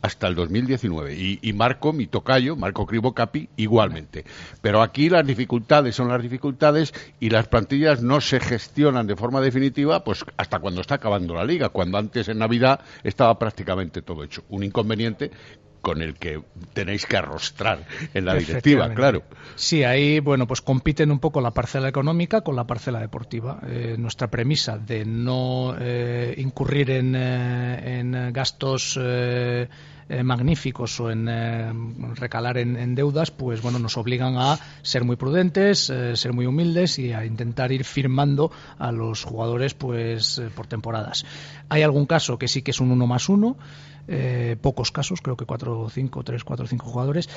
Hasta 0.01 0.28
el 0.28 0.34
2019. 0.34 1.16
Y, 1.16 1.39
y 1.43 1.54
Marco, 1.54 1.93
mi 1.93 2.08
tocayo, 2.08 2.56
Marco 2.56 2.88
Cribo 2.88 3.14
Capi, 3.14 3.47
igualmente. 3.56 4.26
Pero 4.64 4.82
aquí 4.82 5.10
las 5.10 5.26
dificultades 5.26 5.95
son 5.95 6.08
las 6.08 6.24
dificultades 6.24 6.91
y 7.20 7.30
las 7.30 7.47
plantillas 7.47 8.01
no 8.01 8.20
se 8.20 8.39
gestionan 8.39 9.06
de 9.06 9.16
forma 9.16 9.41
definitiva 9.41 10.04
pues 10.04 10.26
hasta 10.38 10.58
cuando 10.58 10.82
está 10.82 10.95
acabando 10.95 11.36
la 11.36 11.45
liga, 11.45 11.70
cuando 11.70 11.99
antes 11.99 12.28
en 12.30 12.39
Navidad 12.39 12.80
estaba 13.04 13.38
prácticamente 13.38 14.01
todo 14.01 14.24
hecho. 14.24 14.43
Un 14.49 14.64
inconveniente 14.64 15.30
con 15.84 16.01
el 16.01 16.15
que 16.15 16.41
tenéis 16.73 17.05
que 17.05 17.17
arrostrar 17.17 17.86
en 18.13 18.23
la 18.23 18.36
directiva, 18.36 18.91
claro. 18.93 19.23
Sí, 19.55 19.84
ahí, 19.84 20.21
bueno, 20.21 20.47
pues 20.47 20.61
compiten 20.61 21.11
un 21.11 21.19
poco 21.19 21.41
la 21.41 21.51
parcela 21.51 21.89
económica 21.89 22.39
con 22.39 22.55
la 22.55 22.63
parcela 22.65 23.01
deportiva. 23.01 23.59
Eh, 23.67 23.97
nuestra 23.99 24.29
premisa 24.29 24.77
de 24.77 25.03
no 25.03 25.75
eh, 25.77 26.36
incurrir 26.38 26.89
en, 26.89 27.13
eh, 27.17 27.99
en 27.99 28.31
gastos 28.31 28.97
eh, 28.97 29.67
eh, 30.07 30.23
magníficos 30.23 30.99
o 31.01 31.11
en 31.11 31.27
eh, 31.29 31.73
recalar 32.15 32.59
en, 32.59 32.77
en 32.77 32.95
deudas, 32.95 33.31
pues 33.31 33.61
bueno, 33.61 33.77
nos 33.77 33.97
obligan 33.97 34.38
a 34.38 34.57
ser 34.84 35.03
muy 35.03 35.17
prudentes, 35.17 35.89
eh, 35.89 36.15
ser 36.15 36.31
muy 36.31 36.45
humildes 36.45 36.97
y 36.97 37.11
a 37.11 37.25
intentar 37.25 37.73
ir 37.73 37.84
firmando 37.84 38.51
a 38.79 38.93
los 38.93 39.25
jugadores 39.25 39.73
pues 39.73 40.41
por 40.55 40.65
temporadas. 40.67 41.25
Hay 41.67 41.81
algún 41.81 42.05
caso 42.05 42.38
que 42.38 42.47
sí 42.47 42.61
que 42.61 42.71
es 42.71 42.79
un 42.79 42.91
uno 42.91 43.05
más 43.05 43.27
uno, 43.27 43.57
eh, 44.08 44.58
pocos 44.62 44.91
casos, 44.91 45.22
creo 45.22 45.38
que 45.38 45.45
cuatro 45.45 45.80
o 45.82 45.89
cinco, 45.89 46.24
tres, 46.24 46.43
cuatro 46.43 46.66
o 46.66 46.68
cinco 46.68 46.86
jugadores, 46.86 47.30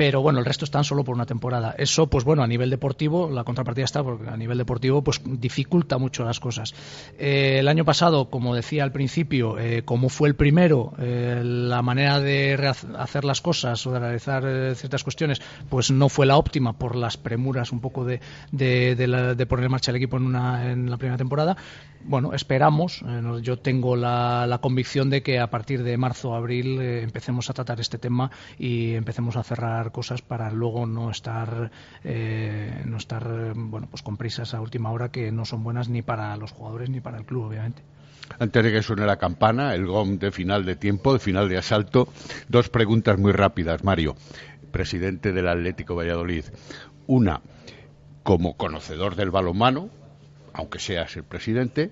pero 0.00 0.22
bueno, 0.22 0.38
el 0.38 0.46
resto 0.46 0.64
están 0.64 0.82
solo 0.82 1.04
por 1.04 1.14
una 1.14 1.26
temporada. 1.26 1.74
Eso, 1.76 2.06
pues 2.06 2.24
bueno, 2.24 2.42
a 2.42 2.46
nivel 2.46 2.70
deportivo, 2.70 3.28
la 3.28 3.44
contrapartida 3.44 3.84
está 3.84 4.02
porque 4.02 4.30
a 4.30 4.36
nivel 4.38 4.56
deportivo, 4.56 5.02
pues 5.04 5.20
dificulta 5.22 5.98
mucho 5.98 6.24
las 6.24 6.40
cosas. 6.40 6.72
Eh, 7.18 7.58
el 7.58 7.68
año 7.68 7.84
pasado, 7.84 8.30
como 8.30 8.54
decía 8.54 8.82
al 8.82 8.92
principio, 8.92 9.58
eh, 9.58 9.82
como 9.84 10.08
fue 10.08 10.30
el 10.30 10.36
primero, 10.36 10.94
eh, 10.98 11.42
la 11.44 11.82
manera 11.82 12.18
de 12.18 12.54
hacer 12.98 13.26
las 13.26 13.42
cosas 13.42 13.86
o 13.86 13.92
de 13.92 13.98
realizar 13.98 14.42
eh, 14.46 14.74
ciertas 14.74 15.04
cuestiones, 15.04 15.42
pues 15.68 15.90
no 15.90 16.08
fue 16.08 16.24
la 16.24 16.38
óptima 16.38 16.78
por 16.78 16.96
las 16.96 17.18
premuras 17.18 17.70
un 17.70 17.80
poco 17.80 18.06
de, 18.06 18.20
de, 18.52 19.06
la- 19.06 19.34
de 19.34 19.44
poner 19.44 19.66
en 19.66 19.70
marcha 19.72 19.90
el 19.90 19.98
equipo 19.98 20.16
en, 20.16 20.22
una, 20.24 20.72
en 20.72 20.88
la 20.88 20.96
primera 20.96 21.18
temporada. 21.18 21.58
Bueno, 22.02 22.32
esperamos. 22.32 23.04
yo 23.42 23.58
tengo 23.58 23.94
la, 23.94 24.46
la 24.46 24.56
convicción 24.62 25.10
de 25.10 25.22
que 25.22 25.38
a 25.38 25.50
partir 25.50 25.82
de 25.82 25.98
marzo 25.98 26.30
o 26.30 26.34
abril 26.34 26.80
empecemos 26.80 27.50
a 27.50 27.52
tratar 27.52 27.78
este 27.78 27.98
tema 27.98 28.30
y 28.58 28.94
empecemos 28.94 29.36
a 29.36 29.42
cerrar 29.42 29.89
cosas 29.90 30.22
para 30.22 30.50
luego 30.50 30.86
no 30.86 31.10
estar 31.10 31.70
eh, 32.04 32.82
no 32.86 32.96
estar 32.96 33.54
bueno 33.54 33.88
pues 33.90 34.02
con 34.02 34.16
prisas 34.16 34.54
a 34.54 34.60
última 34.60 34.90
hora 34.90 35.10
que 35.10 35.32
no 35.32 35.44
son 35.44 35.62
buenas 35.62 35.88
ni 35.88 36.02
para 36.02 36.36
los 36.36 36.52
jugadores 36.52 36.90
ni 36.90 37.00
para 37.00 37.18
el 37.18 37.24
club 37.24 37.44
obviamente. 37.44 37.82
Antes 38.38 38.62
de 38.62 38.72
que 38.72 38.82
suene 38.82 39.06
la 39.06 39.16
campana, 39.16 39.74
el 39.74 39.86
gong 39.86 40.18
de 40.18 40.30
final 40.30 40.64
de 40.64 40.76
tiempo, 40.76 41.12
de 41.12 41.18
final 41.18 41.48
de 41.48 41.58
asalto, 41.58 42.08
dos 42.48 42.68
preguntas 42.68 43.18
muy 43.18 43.32
rápidas, 43.32 43.82
Mario, 43.82 44.14
presidente 44.70 45.32
del 45.32 45.48
Atlético 45.48 45.96
Valladolid. 45.96 46.44
Una, 47.06 47.40
como 48.22 48.56
conocedor 48.56 49.16
del 49.16 49.30
balonmano, 49.30 49.90
aunque 50.52 50.78
seas 50.78 51.16
el 51.16 51.24
presidente, 51.24 51.90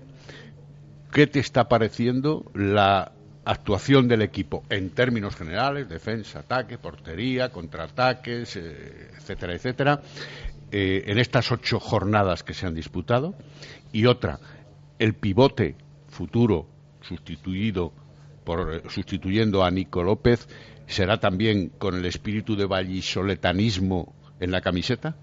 ¿qué 1.11 1.27
te 1.27 1.39
está 1.39 1.67
pareciendo 1.67 2.49
la 2.53 3.11
actuación 3.49 4.07
del 4.07 4.21
equipo 4.21 4.63
en 4.69 4.91
términos 4.91 5.35
generales, 5.35 5.89
defensa, 5.89 6.39
ataque, 6.39 6.77
portería, 6.77 7.49
contraataques, 7.49 8.55
eh, 8.55 9.09
etcétera, 9.17 9.55
etcétera, 9.55 10.01
eh, 10.71 11.03
en 11.07 11.17
estas 11.17 11.51
ocho 11.51 11.79
jornadas 11.79 12.43
que 12.43 12.53
se 12.53 12.67
han 12.67 12.75
disputado? 12.75 13.33
Y 13.91 14.05
otra, 14.05 14.39
el 14.99 15.15
pivote 15.15 15.75
futuro 16.09 16.67
sustituido 17.01 17.91
por 18.43 18.75
eh, 18.75 18.83
sustituyendo 18.87 19.63
a 19.63 19.71
Nico 19.71 20.03
López 20.03 20.47
será 20.85 21.19
también 21.19 21.69
con 21.69 21.95
el 21.95 22.05
espíritu 22.05 22.55
de 22.55 22.67
vallisoletanismo 22.67 24.13
en 24.39 24.51
la 24.51 24.61
camiseta? 24.61 25.15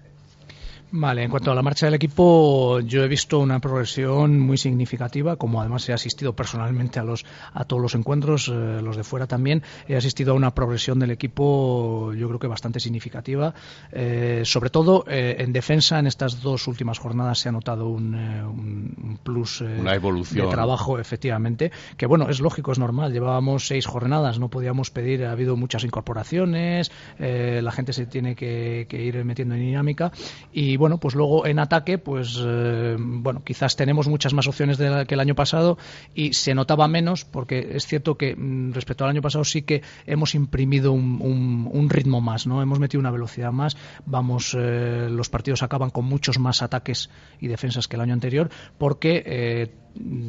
Vale, 0.89 1.23
en 1.23 1.29
cuanto 1.29 1.51
a 1.51 1.55
la 1.55 1.61
marcha 1.61 1.85
del 1.85 1.95
equipo, 1.95 2.79
yo 2.79 3.03
he 3.03 3.09
visto 3.09 3.39
una 3.39 3.59
progresión 3.59 4.39
muy 4.39 4.57
significativa, 4.57 5.35
como 5.35 5.59
además 5.59 5.87
he 5.89 5.93
asistido 5.93 6.31
personalmente 6.33 6.97
a 6.97 7.03
los 7.03 7.25
a 7.53 7.65
todos 7.65 7.81
los 7.81 7.93
encuentros, 7.93 8.47
eh, 8.47 8.79
los 8.81 8.95
de 8.95 9.03
fuera 9.03 9.27
también, 9.27 9.63
he 9.89 9.97
asistido 9.97 10.31
a 10.31 10.35
una 10.35 10.55
progresión 10.55 10.97
del 10.97 11.11
equipo, 11.11 12.13
yo 12.13 12.27
creo 12.29 12.39
que 12.39 12.47
bastante 12.47 12.79
significativa. 12.79 13.53
Eh, 13.91 14.43
sobre 14.45 14.69
todo 14.69 15.03
eh, 15.09 15.35
en 15.39 15.51
defensa, 15.51 15.99
en 15.99 16.07
estas 16.07 16.41
dos 16.41 16.67
últimas 16.69 16.99
jornadas 16.99 17.39
se 17.39 17.49
ha 17.49 17.51
notado 17.51 17.89
un, 17.89 18.15
un- 18.15 18.95
un 19.03 19.19
plus 19.21 19.59
Una 19.59 19.93
evolución. 19.93 20.45
de 20.45 20.51
trabajo, 20.51 20.99
efectivamente, 20.99 21.69
que 21.97 22.05
bueno, 22.05 22.29
es 22.29 22.39
lógico, 22.39 22.71
es 22.71 22.79
normal. 22.79 23.11
Llevábamos 23.11 23.67
seis 23.67 23.85
jornadas, 23.85 24.39
no 24.39 24.47
podíamos 24.49 24.89
pedir, 24.89 25.25
ha 25.25 25.33
habido 25.33 25.57
muchas 25.57 25.83
incorporaciones, 25.83 26.91
la 27.19 27.71
gente 27.73 27.91
se 27.91 28.05
tiene 28.05 28.35
que, 28.35 28.85
que 28.89 29.03
ir 29.03 29.25
metiendo 29.25 29.53
en 29.55 29.61
dinámica 29.61 30.13
y 30.53 30.76
bueno, 30.77 30.99
pues 30.99 31.15
luego 31.15 31.45
en 31.45 31.59
ataque, 31.59 31.97
pues 31.97 32.39
eh, 32.43 32.95
bueno, 32.99 33.43
quizás 33.43 33.75
tenemos 33.75 34.07
muchas 34.07 34.33
más 34.33 34.47
opciones 34.47 34.77
de 34.77 34.89
la- 34.89 35.05
que 35.05 35.15
el 35.15 35.19
año 35.19 35.35
pasado 35.35 35.77
y 36.15 36.33
se 36.33 36.53
notaba 36.55 36.87
menos 36.87 37.25
porque 37.25 37.71
es 37.73 37.85
cierto 37.85 38.15
que 38.17 38.35
mm, 38.35 38.73
respecto 38.73 39.03
al 39.03 39.09
año 39.11 39.21
pasado 39.21 39.43
sí 39.43 39.63
que 39.63 39.81
hemos 40.05 40.35
imprimido 40.35 40.91
un 40.93 41.87
ritmo 41.89 42.21
más, 42.21 42.47
¿no? 42.47 42.61
Hemos 42.61 42.79
metido 42.79 42.99
una 42.99 43.11
velocidad 43.11 43.51
más, 43.51 43.77
vamos, 44.05 44.55
eh, 44.57 45.07
los 45.09 45.29
partidos 45.29 45.63
acaban 45.63 45.89
con 45.89 46.05
muchos 46.05 46.39
más 46.39 46.61
ataques 46.61 47.09
y 47.39 47.47
defensas 47.47 47.87
que 47.87 47.95
el 47.95 48.01
año 48.01 48.13
anterior 48.13 48.49
porque 48.77 49.23
eh, 49.25 49.71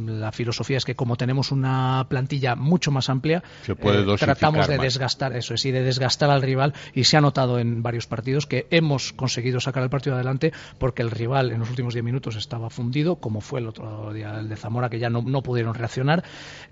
la 0.07 0.33
filosofía 0.33 0.77
es 0.79 0.85
que 0.85 0.95
como 0.95 1.17
tenemos 1.17 1.53
una 1.53 2.07
plantilla 2.09 2.55
mucho 2.55 2.91
más 2.91 3.09
amplia, 3.09 3.43
Se 3.65 3.75
puede 3.75 4.03
eh, 4.03 4.17
tratamos 4.19 4.67
de 4.69 4.77
más. 4.77 4.83
desgastar 4.83 5.37
eso 5.37 5.55
es, 5.55 5.65
y 5.65 5.71
de 5.71 5.83
desgastar 5.83 6.31
al 6.31 6.43
rival 6.43 6.75
y 6.95 7.05
se 7.05 7.17
ha 7.17 7.21
notado 7.21 7.59
en 7.59 7.83
varios 7.83 8.07
partidos 8.07 8.47
que 8.47 8.67
hemos 8.71 9.13
conseguido 9.13 9.61
sacar 9.61 9.83
el 9.83 9.91
partido 9.91 10.15
adelante 10.17 10.53
porque 10.79 11.03
el 11.03 11.11
rival 11.11 11.53
en 11.53 11.61
los 11.61 11.71
últimos 11.71 11.95
10 11.95 12.05
minutos 12.05 12.37
estaba 12.37 12.71
fundido, 12.71 13.17
como 13.17 13.41
fue 13.41 13.61
el 13.61 13.69
otro 13.69 14.13
día 14.13 14.39
el 14.39 14.49
de 14.49 14.57
Zamora, 14.57 14.89
que 14.89 14.99
ya 14.99 15.11
no, 15.11 15.23
no 15.23 15.43
pudieron 15.43 15.75
reaccionar 15.75 16.25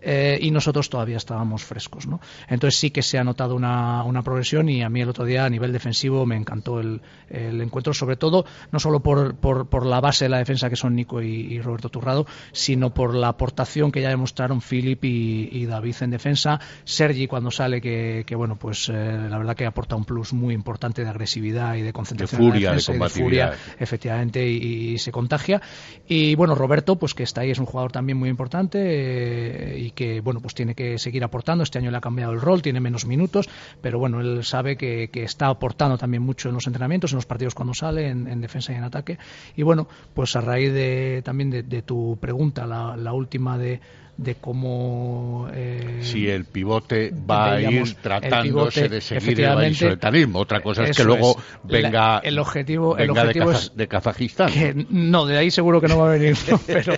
eh, 0.03 0.39
y 0.41 0.51
nosotros 0.51 0.89
todavía 0.91 1.17
estábamos 1.17 1.65
frescos. 1.65 2.07
¿no? 2.07 2.21
Entonces 2.49 2.79
sí 2.79 2.91
que 2.91 3.03
se 3.03 3.19
ha 3.19 3.25
notado 3.25 3.55
una, 3.55 4.03
una 4.05 4.23
progresión 4.23 4.69
y 4.69 4.83
a 4.83 4.89
mí 4.89 5.01
el 5.01 5.09
otro 5.09 5.25
día 5.25 5.45
a 5.45 5.51
nivel 5.51 5.73
defensivo 5.73 6.27
me 6.27 6.37
encantó 6.37 6.81
el, 6.81 7.01
el 7.31 7.61
encuentro, 7.61 7.95
sobre 7.95 8.17
todo 8.17 8.45
no 8.73 8.79
solo 8.79 9.01
por, 9.01 9.37
por, 9.37 9.69
por 9.69 9.87
la 9.87 10.01
base 10.01 10.25
de 10.25 10.29
la 10.31 10.39
defensa 10.39 10.71
que 10.71 10.77
son 10.77 10.95
Nico 10.95 11.23
y, 11.23 11.29
y 11.53 11.61
Roberto 11.61 11.89
Turrado, 11.89 12.27
sino 12.53 12.86
por 12.95 13.15
la 13.15 13.29
aportación 13.29 13.93
que 13.93 14.01
ya 14.01 14.09
demostraron 14.09 14.61
Philip 14.61 15.05
y, 15.05 15.49
y 15.53 15.67
David 15.67 15.97
en 16.01 16.11
defensa, 16.11 16.61
Sergi 16.85 17.27
cuando 17.27 17.51
sale 17.51 17.81
que, 17.81 18.25
que, 18.27 18.35
bueno 18.35 18.57
pues 18.57 18.89
eh, 18.89 18.93
la 19.29 19.39
verdad 19.39 19.57
que 19.57 19.67
aporta 19.67 19.97
un 19.97 20.05
plus 20.05 20.33
muy 20.33 20.55
importante 20.55 21.03
de 21.03 21.09
agresividad 21.09 21.75
y 21.77 21.83
de 21.83 21.93
concentración 21.93 22.41
en 22.41 22.47
la 22.47 22.53
furia, 22.53 22.69
de 22.69 22.75
defensa 22.77 22.93
combatividad. 22.93 23.53
furia, 23.53 23.75
efectivamente 23.79 24.49
y, 24.49 24.93
y 24.93 24.99
se 24.99 25.13
contagia. 25.13 25.61
Y 26.07 26.35
bueno 26.35 26.55
Roberto 26.55 26.97
pues 26.97 27.15
que 27.15 27.23
está 27.23 27.43
ahí 27.43 27.51
es 27.51 27.59
un 27.59 27.67
jugador 27.67 27.93
también 27.93 28.19
muy 28.19 28.29
importante 28.29 28.79
eh, 28.83 29.79
y 29.79 29.91
que 29.93 30.21
bueno 30.21 30.41
pues 30.41 30.55
tiene 30.55 30.75
que 30.75 30.99
seguir 30.99 31.25
aportando. 31.25 31.65
Este 31.65 31.79
año 31.79 31.91
le 31.91 31.97
ha 31.97 32.01
cambiado 32.01 32.33
el 32.33 32.41
rol 32.41 32.63
tiene 32.63 32.81
menos 32.81 33.07
minutos 33.07 33.49
pero 33.81 33.99
bueno 33.99 34.21
él 34.21 34.45
sabe 34.45 34.77
que, 34.77 35.09
que 35.09 35.23
está 35.23 35.49
aportando 35.49 35.99
también 35.99 36.23
mucho 36.23 36.49
en 36.49 36.55
los 36.55 36.67
entrenamientos 36.67 37.13
en 37.13 37.17
los 37.17 37.27
partidos 37.27 37.55
cuando 37.55 37.75
sale 37.75 38.09
en, 38.09 38.27
en 38.27 38.41
defensa 38.41 38.73
y 38.73 38.77
en 38.77 38.85
ataque. 38.85 39.19
Y 39.57 39.63
bueno 39.63 39.89
pues 40.15 40.37
a 40.37 40.41
raíz 40.41 40.73
de 40.73 41.23
también 41.25 41.51
de, 41.51 41.63
de 41.63 41.83
tu 41.83 42.19
pregunta 42.21 42.67
la, 42.67 42.76
la 42.97 43.13
última 43.13 43.57
de 43.59 43.81
de 44.19 44.37
cómo 44.37 45.47
eh, 45.53 45.99
si 46.01 46.27
el 46.27 46.47
pivote 46.47 47.13
va 47.31 47.53
a 47.53 47.61
ir 47.61 47.81
el 47.81 47.97
tratándose 47.97 48.81
pivote, 48.81 48.89
de 48.89 49.01
seguir 49.03 49.41
el 49.43 49.55
vallisoletanismo. 49.55 50.39
Otra 50.39 50.61
cosa 50.63 50.85
es 50.85 50.97
que 50.97 51.05
luego 51.05 51.33
es. 51.39 51.45
venga, 51.65 51.91
La- 52.15 52.21
el 52.25 52.39
objetivo, 52.39 52.97
el 52.97 53.09
venga 53.09 53.21
de 53.25 53.29
objetivo 53.29 53.51
Kaza- 53.53 53.59
es 53.67 53.77
de 53.77 53.89
Kazajistán. 53.89 54.51
que 54.51 54.87
no, 54.89 55.27
de 55.27 55.37
ahí 55.37 55.51
seguro 55.51 55.83
que 55.83 55.89
no 55.89 55.99
va 55.99 56.09
a 56.09 56.13
venir, 56.13 56.35
¿no? 56.51 56.59
pero, 56.67 56.95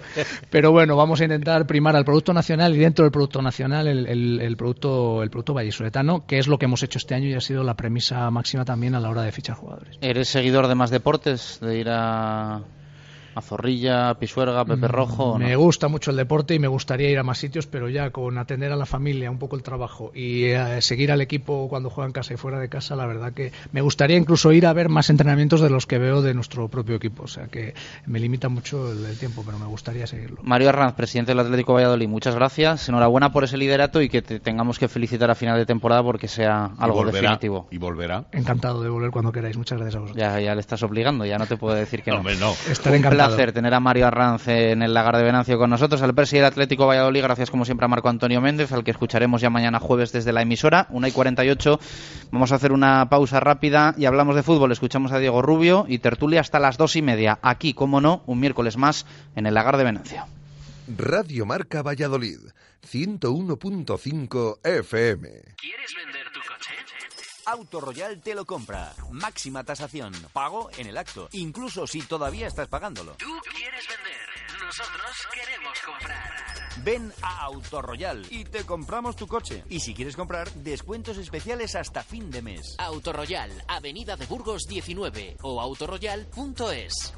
pero 0.48 0.70
bueno, 0.70 0.94
vamos 0.94 1.20
a 1.20 1.24
intentar 1.24 1.66
primar 1.66 1.96
al 1.96 2.04
producto 2.04 2.32
nacional 2.32 2.76
y 2.76 2.78
dentro 2.78 3.04
del 3.04 3.10
producto 3.10 3.42
nacional 3.42 3.88
el, 3.88 4.06
el- 4.06 4.40
el 4.40 4.56
producto 4.56 5.20
el 5.24 5.30
producto 5.30 5.54
vallisoletano, 5.54 6.24
que 6.24 6.38
es 6.38 6.46
lo 6.46 6.56
que 6.56 6.66
hemos 6.66 6.84
hecho 6.84 6.98
este 6.98 7.16
año 7.16 7.26
y 7.26 7.34
ha 7.34 7.40
sido 7.40 7.64
la 7.64 7.74
premisa 7.74 8.30
máxima 8.30 8.64
también 8.64 8.94
a 8.94 9.00
la 9.00 9.10
hora 9.10 9.22
de 9.22 9.32
fichar 9.32 9.56
jugadores. 9.56 9.98
¿Eres 10.00 10.28
seguidor 10.28 10.68
de 10.68 10.76
más 10.76 10.90
deportes? 10.90 11.58
¿De 11.60 11.80
ir 11.80 11.88
a, 11.90 12.60
a 13.39 13.43
Zorrilla, 13.43 14.11
a 14.11 14.18
Pisuerga, 14.18 14.61
a 14.61 14.64
Pepe 14.64 14.89
Rojo? 14.89 15.32
o 15.32 15.39
no? 15.39 15.45
Me 15.45 15.57
gusta 15.57 15.89
mucho 15.89 16.11
el 16.11 16.16
deporte 16.16 16.55
y 16.55 16.59
me 16.59 16.68
gustaría 16.68 17.11
ir 17.11 17.18
a 17.18 17.22
más 17.22 17.39
sitios, 17.39 17.66
pero 17.66 17.89
ya 17.89 18.11
con 18.11 18.39
atender 18.39 18.72
a 18.72 18.76
la 18.76 18.86
familia, 18.86 19.30
un 19.30 19.39
poco 19.39 19.57
el 19.57 19.62
trabajo 19.62 20.12
y 20.14 20.45
eh, 20.45 20.80
seguir 20.80 21.12
al 21.12 21.20
equipo 21.20 21.68
cuando 21.68 21.91
juega 21.91 22.07
en 22.07 22.12
casa 22.12 22.34
y 22.34 22.36
fuera 22.36 22.59
de 22.59 22.68
casa, 22.68 22.97
la 22.97 23.07
verdad 23.07 23.32
que 23.32 23.53
me 23.72 23.80
gustaría 23.80 24.16
incluso 24.16 24.53
ir 24.53 24.66
a 24.66 24.72
ver 24.72 24.89
más 24.89 25.11
entrenamientos 25.11 25.61
de 25.61 25.70
los 25.70 25.86
que 25.86 25.99
veo 25.99 26.22
de 26.22 26.34
nuestro 26.34 26.68
propio 26.68 26.97
equipo. 26.97 27.24
O 27.24 27.28
sea 27.28 27.47
que 27.47 27.74
me 28.07 28.20
limita 28.20 28.49
mucho 28.49 28.93
el, 28.93 29.05
el 29.05 29.18
tiempo, 29.18 29.43
pero 29.45 29.59
me 29.59 29.66
gustaría 29.66 30.07
seguirlo. 30.07 30.39
Mario 30.43 30.68
Arranz, 30.70 30.95
presidente 30.95 31.32
del 31.32 31.41
Atlético 31.41 31.74
Valladolid, 31.74 32.09
muchas 32.09 32.34
gracias. 32.34 32.89
Enhorabuena 32.89 33.32
por 33.32 33.45
ese 33.45 33.57
liderato 33.57 34.03
y 34.03 34.09
que 34.09 34.22
te 34.22 34.41
tengamos 34.41 34.78
que 34.78 34.89
felicitar 34.89 35.30
a 35.30 35.34
final 35.34 35.59
de 35.59 35.66
temporada 35.66 36.03
porque 36.03 36.28
sea 36.28 36.70
Y 36.78 36.82
algo 36.82 36.97
volverá, 36.97 37.20
definitivo. 37.20 37.68
Y 37.70 37.78
volverá. 37.78 38.24
Encantado 38.32 38.82
de 38.82 38.89
volver 38.89 39.11
cuando 39.11 39.32
queráis. 39.32 39.57
Muchas 39.57 39.78
gracias 39.78 39.97
a 39.97 40.01
vosotros. 40.01 40.20
Ya, 40.20 40.41
ya 40.41 40.55
le 40.55 40.61
estás 40.61 40.82
obligando, 40.82 41.24
ya 41.24 41.39
no 41.39 41.47
te 41.47 41.57
puedo 41.57 41.74
decir 41.74 42.03
que 42.03 42.11
no. 42.11 42.18
Hombre, 42.18 42.36
no. 42.36 42.53
Estaré 42.70 42.97
Un 42.99 43.05
encantado. 43.05 43.27
Placer 43.28 43.52
tener 43.52 43.74
a 43.74 43.80
Mario 43.80 44.06
Arranz 44.06 44.48
en 44.48 44.82
el 44.82 44.94
lagar 44.94 45.16
de 45.16 45.22
Venancio 45.22 45.58
con 45.58 45.70
nosotros, 45.70 46.02
al 46.02 46.14
presidente 46.14 46.44
del 46.44 46.52
Atlético 46.52 46.86
Valladolid, 46.86 47.22
gracias 47.22 47.50
como 47.50 47.64
siempre 47.64 47.84
a 47.84 47.88
Marco 47.88 48.08
Antonio 48.08 48.40
Méndez, 48.40 48.72
al 48.72 48.84
que 48.84 48.90
escucharemos 48.90 49.40
ya 49.40 49.50
mañana 49.50 49.80
jueves 49.80 50.12
desde 50.12 50.32
la 50.32 50.42
emisora, 50.42 50.86
1 50.90 51.06
y 51.06 51.12
48. 51.12 51.80
Vamos 52.30 52.52
a 52.52 52.56
hacer 52.56 52.72
una 52.72 53.08
pausa 53.08 53.40
rápida 53.40 53.94
y 53.96 54.06
hablamos 54.06 54.36
de 54.36 54.42
fútbol. 54.42 54.72
Escuchamos 54.72 55.12
a 55.12 55.18
Diego 55.18 55.42
Rubio 55.42 55.84
y 55.88 55.98
tertulia 55.98 56.40
hasta 56.40 56.58
las 56.58 56.78
dos 56.78 56.96
y 56.96 57.02
media. 57.02 57.38
Aquí, 57.42 57.74
como 57.74 58.00
no, 58.00 58.22
un 58.26 58.40
miércoles 58.40 58.76
más 58.76 59.06
en 59.36 59.46
el 59.46 59.54
lagar 59.54 59.76
de 59.76 59.84
Venancio. 59.84 60.24
Radio 60.96 61.44
Marca 61.44 61.82
Valladolid, 61.82 62.40
101.5 62.90 64.58
FM. 64.64 65.28
¿Quieres 65.56 65.94
vender? 65.96 66.17
Auto 67.49 67.80
Royal 67.80 68.20
te 68.20 68.34
lo 68.34 68.44
compra. 68.44 68.92
Máxima 69.11 69.64
tasación. 69.64 70.12
Pago 70.34 70.68
en 70.76 70.86
el 70.86 70.99
acto. 70.99 71.30
Incluso 71.32 71.86
si 71.86 72.03
todavía 72.03 72.46
estás 72.46 72.68
pagándolo. 72.68 73.12
Tú 73.12 73.40
quieres 73.51 73.86
vender, 73.88 74.62
nosotros 74.66 75.16
queremos 75.32 75.78
comprar. 75.80 76.59
Ven 76.84 77.11
a 77.22 77.44
Auto 77.44 77.80
Royal 77.80 78.26
y 78.28 78.44
te 78.44 78.64
compramos 78.64 79.16
tu 79.16 79.26
coche. 79.26 79.64
Y 79.70 79.80
si 79.80 79.94
quieres 79.94 80.14
comprar, 80.14 80.53
descuentos 80.53 81.16
especiales 81.16 81.74
hasta 81.74 82.03
fin 82.03 82.30
de 82.30 82.42
mes. 82.42 82.76
Autoroyal, 82.76 83.51
Avenida 83.66 84.16
de 84.16 84.26
Burgos 84.26 84.64
19 84.68 85.38
o 85.40 85.59
autoroyal.es. 85.62 87.14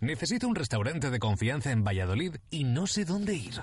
Necesito 0.00 0.48
un 0.48 0.54
restaurante 0.54 1.10
de 1.10 1.18
confianza 1.18 1.70
en 1.70 1.84
Valladolid 1.84 2.36
y 2.48 2.64
no 2.64 2.86
sé 2.86 3.04
dónde 3.04 3.34
ir. 3.34 3.60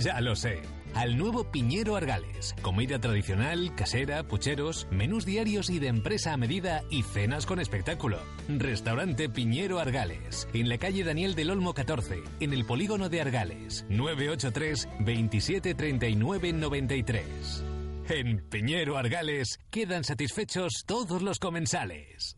Ya 0.00 0.20
lo 0.20 0.36
sé. 0.36 0.60
Al 0.94 1.16
nuevo 1.16 1.50
Piñero 1.50 1.96
Argales. 1.96 2.54
Comida 2.62 2.98
tradicional, 2.98 3.74
casera, 3.74 4.22
pucheros, 4.24 4.86
menús 4.90 5.24
diarios 5.24 5.70
y 5.70 5.78
de 5.78 5.88
empresa 5.88 6.32
a 6.32 6.36
medida 6.36 6.82
y 6.90 7.02
cenas 7.02 7.46
con 7.46 7.60
espectáculo. 7.60 8.18
Restaurante 8.48 9.28
Piñero 9.28 9.78
Argales. 9.78 10.48
En 10.54 10.68
la 10.68 10.78
calle 10.78 11.04
Daniel 11.04 11.34
del 11.34 11.50
Olmo 11.50 11.74
14, 11.74 12.22
en 12.40 12.52
el 12.52 12.64
polígono 12.64 13.08
de 13.08 13.20
Argales. 13.20 13.84
983 13.88 14.88
27 15.00 15.74
39 15.74 16.52
93. 16.52 17.64
En 18.08 18.40
Piñero 18.48 18.96
Argales 18.96 19.60
quedan 19.70 20.02
satisfechos 20.02 20.84
todos 20.86 21.20
los 21.20 21.38
comensales. 21.38 22.37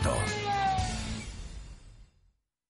Alberto. 0.03 0.70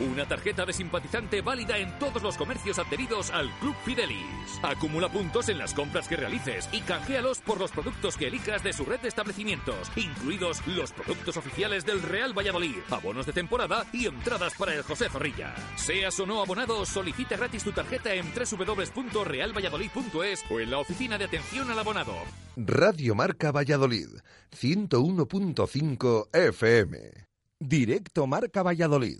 Una 0.00 0.28
tarjeta 0.28 0.64
de 0.64 0.72
simpatizante 0.72 1.42
válida 1.42 1.76
en 1.76 1.98
todos 1.98 2.22
los 2.22 2.36
comercios 2.36 2.78
adheridos 2.78 3.30
al 3.30 3.50
Club 3.58 3.74
Fidelis. 3.84 4.60
Acumula 4.62 5.08
puntos 5.08 5.48
en 5.48 5.58
las 5.58 5.74
compras 5.74 6.06
que 6.06 6.14
realices 6.14 6.68
y 6.70 6.82
canjealos 6.82 7.40
por 7.40 7.58
los 7.58 7.72
productos 7.72 8.16
que 8.16 8.28
elijas 8.28 8.62
de 8.62 8.72
su 8.72 8.84
red 8.84 9.00
de 9.00 9.08
establecimientos, 9.08 9.90
incluidos 9.96 10.64
los 10.68 10.92
productos 10.92 11.36
oficiales 11.36 11.84
del 11.84 12.00
Real 12.00 12.32
Valladolid, 12.36 12.76
abonos 12.90 13.26
de 13.26 13.32
temporada 13.32 13.86
y 13.92 14.06
entradas 14.06 14.54
para 14.56 14.72
el 14.72 14.82
José 14.82 15.08
Zorrilla. 15.08 15.52
Seas 15.74 16.20
o 16.20 16.26
no 16.26 16.40
abonado, 16.40 16.86
solicita 16.86 17.36
gratis 17.36 17.64
tu 17.64 17.72
tarjeta 17.72 18.14
en 18.14 18.26
www.realvalladolid.es 18.32 20.44
o 20.48 20.60
en 20.60 20.70
la 20.70 20.78
oficina 20.78 21.18
de 21.18 21.24
atención 21.24 21.72
al 21.72 21.78
abonado. 21.78 22.14
Radio 22.56 23.16
Marca 23.16 23.50
Valladolid, 23.50 24.10
101.5 24.56 26.28
FM. 26.32 27.26
Directo 27.58 28.28
Marca 28.28 28.62
Valladolid. 28.62 29.18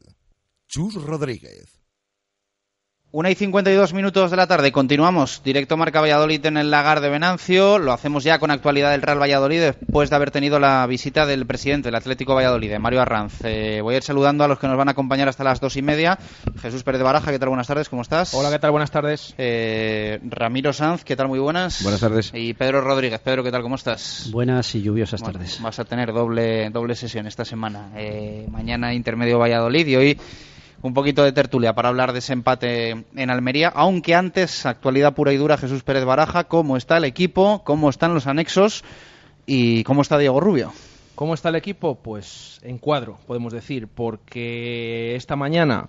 Chus 0.69 0.97
Rodríguez. 0.97 1.79
Una 3.11 3.31
y 3.31 3.35
52 3.35 3.95
minutos 3.95 4.31
de 4.31 4.37
la 4.37 4.47
tarde, 4.47 4.71
continuamos 4.71 5.41
directo 5.43 5.79
Marca 5.79 6.03
Valladolid 6.03 6.45
en 6.45 6.59
el 6.59 6.71
lagar 6.71 7.01
de 7.01 7.09
Venancio. 7.09 7.79
Lo 7.79 7.95
hacemos 7.95 8.23
ya 8.23 8.39
con 8.39 8.51
actualidad 8.51 8.91
del 8.91 9.01
Real 9.01 9.19
Valladolid 9.19 9.61
después 9.61 10.11
de 10.11 10.17
haber 10.17 10.31
tenido 10.31 10.59
la 10.61 10.87
visita 10.87 11.25
del 11.25 11.47
presidente 11.47 11.89
del 11.89 11.95
Atlético 11.95 12.35
Valladolid, 12.35 12.77
Mario 12.77 13.01
Arranz. 13.01 13.41
Eh, 13.45 13.81
voy 13.83 13.95
a 13.95 13.97
ir 13.97 14.03
saludando 14.03 14.45
a 14.45 14.49
los 14.49 14.59
que 14.59 14.69
nos 14.69 14.77
van 14.77 14.89
a 14.89 14.91
acompañar 14.91 15.27
hasta 15.27 15.43
las 15.43 15.59
dos 15.59 15.79
y 15.79 15.81
media. 15.81 16.19
Jesús 16.61 16.83
Pérez 16.83 16.99
de 16.99 17.05
Baraja, 17.05 17.31
¿qué 17.31 17.39
tal? 17.39 17.49
Buenas 17.49 17.67
tardes, 17.67 17.89
¿cómo 17.89 18.03
estás? 18.03 18.35
Hola, 18.35 18.51
¿qué 18.51 18.59
tal? 18.59 18.73
Buenas 18.73 18.91
tardes. 18.91 19.35
Eh, 19.39 20.21
Ramiro 20.25 20.75
Sanz, 20.75 21.03
¿qué 21.03 21.17
tal? 21.17 21.29
Muy 21.29 21.39
buenas. 21.39 21.83
Buenas 21.83 22.03
tardes. 22.03 22.31
Y 22.35 22.53
Pedro 22.53 22.83
Rodríguez. 22.83 23.21
Pedro, 23.21 23.43
¿qué 23.43 23.51
tal? 23.51 23.63
¿Cómo 23.63 23.77
estás? 23.77 24.29
Buenas 24.31 24.75
y 24.75 24.83
lluviosas 24.83 25.23
Bueno, 25.23 25.39
tardes. 25.39 25.63
Vas 25.63 25.79
a 25.79 25.87
tener 25.87 26.13
doble, 26.13 26.69
doble 26.69 26.95
sesión 26.95 27.27
esta 27.27 27.47
semana. 27.47 27.91
Eh, 27.97 28.47
mañana 28.51 28.93
intermedio 28.93 29.39
Valladolid 29.39 29.87
y 29.87 29.97
hoy 29.97 30.19
un 30.83 30.95
poquito 30.95 31.25
de 31.25 31.33
tertulia 31.33 31.75
para 31.75 31.89
hablar 31.89 32.13
de 32.13 32.21
ese 32.21 32.33
empate 32.33 33.05
en 33.15 33.31
Almería. 33.31 33.69
Aunque 33.69 34.15
antes, 34.15 34.67
actualidad 34.67 35.15
pura 35.15 35.33
y 35.33 35.37
dura, 35.37 35.59
Jesús 35.59 35.83
Pérez 35.83 36.05
Baraja, 36.05 36.45
¿cómo 36.45 36.77
está 36.77 36.97
el 36.97 37.05
equipo? 37.05 37.63
¿Cómo 37.65 37.91
están 37.91 38.15
los 38.15 38.27
anexos? 38.27 38.85
¿Y 39.47 39.83
cómo 39.85 40.03
está 40.03 40.19
Diego 40.19 40.41
Rubio? 40.41 40.73
¿Cómo 41.15 41.35
está 41.35 41.49
el 41.49 41.57
equipo? 41.57 41.97
Pues 41.97 42.61
en 42.63 42.79
cuadro, 42.79 43.19
podemos 43.27 43.53
decir, 43.53 43.89
porque 43.89 45.17
esta 45.17 45.35
mañana 45.35 45.89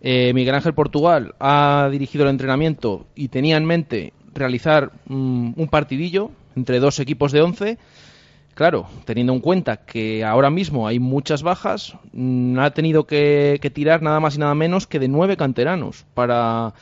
eh, 0.00 0.32
Miguel 0.34 0.54
Ángel 0.54 0.74
Portugal 0.74 1.34
ha 1.40 1.88
dirigido 1.90 2.24
el 2.24 2.30
entrenamiento 2.30 3.06
y 3.14 3.28
tenía 3.28 3.56
en 3.56 3.64
mente 3.64 4.12
realizar 4.34 4.92
mm, 5.06 5.52
un 5.56 5.68
partidillo 5.68 6.30
entre 6.54 6.80
dos 6.80 7.00
equipos 7.00 7.32
de 7.32 7.40
11. 7.40 7.78
Claro, 8.58 8.88
teniendo 9.04 9.32
en 9.34 9.38
cuenta 9.38 9.76
que 9.76 10.24
ahora 10.24 10.50
mismo 10.50 10.88
hay 10.88 10.98
muchas 10.98 11.44
bajas, 11.44 11.94
mm, 12.12 12.58
ha 12.58 12.72
tenido 12.72 13.06
que, 13.06 13.60
tirar 13.72 14.02
nada 14.02 14.18
más 14.18 14.34
y 14.34 14.40
nada 14.40 14.56
menos 14.56 14.88
que 14.88 14.98
de 14.98 15.06
nueve 15.06 15.36
canteranos 15.36 16.04
para, 16.12 16.74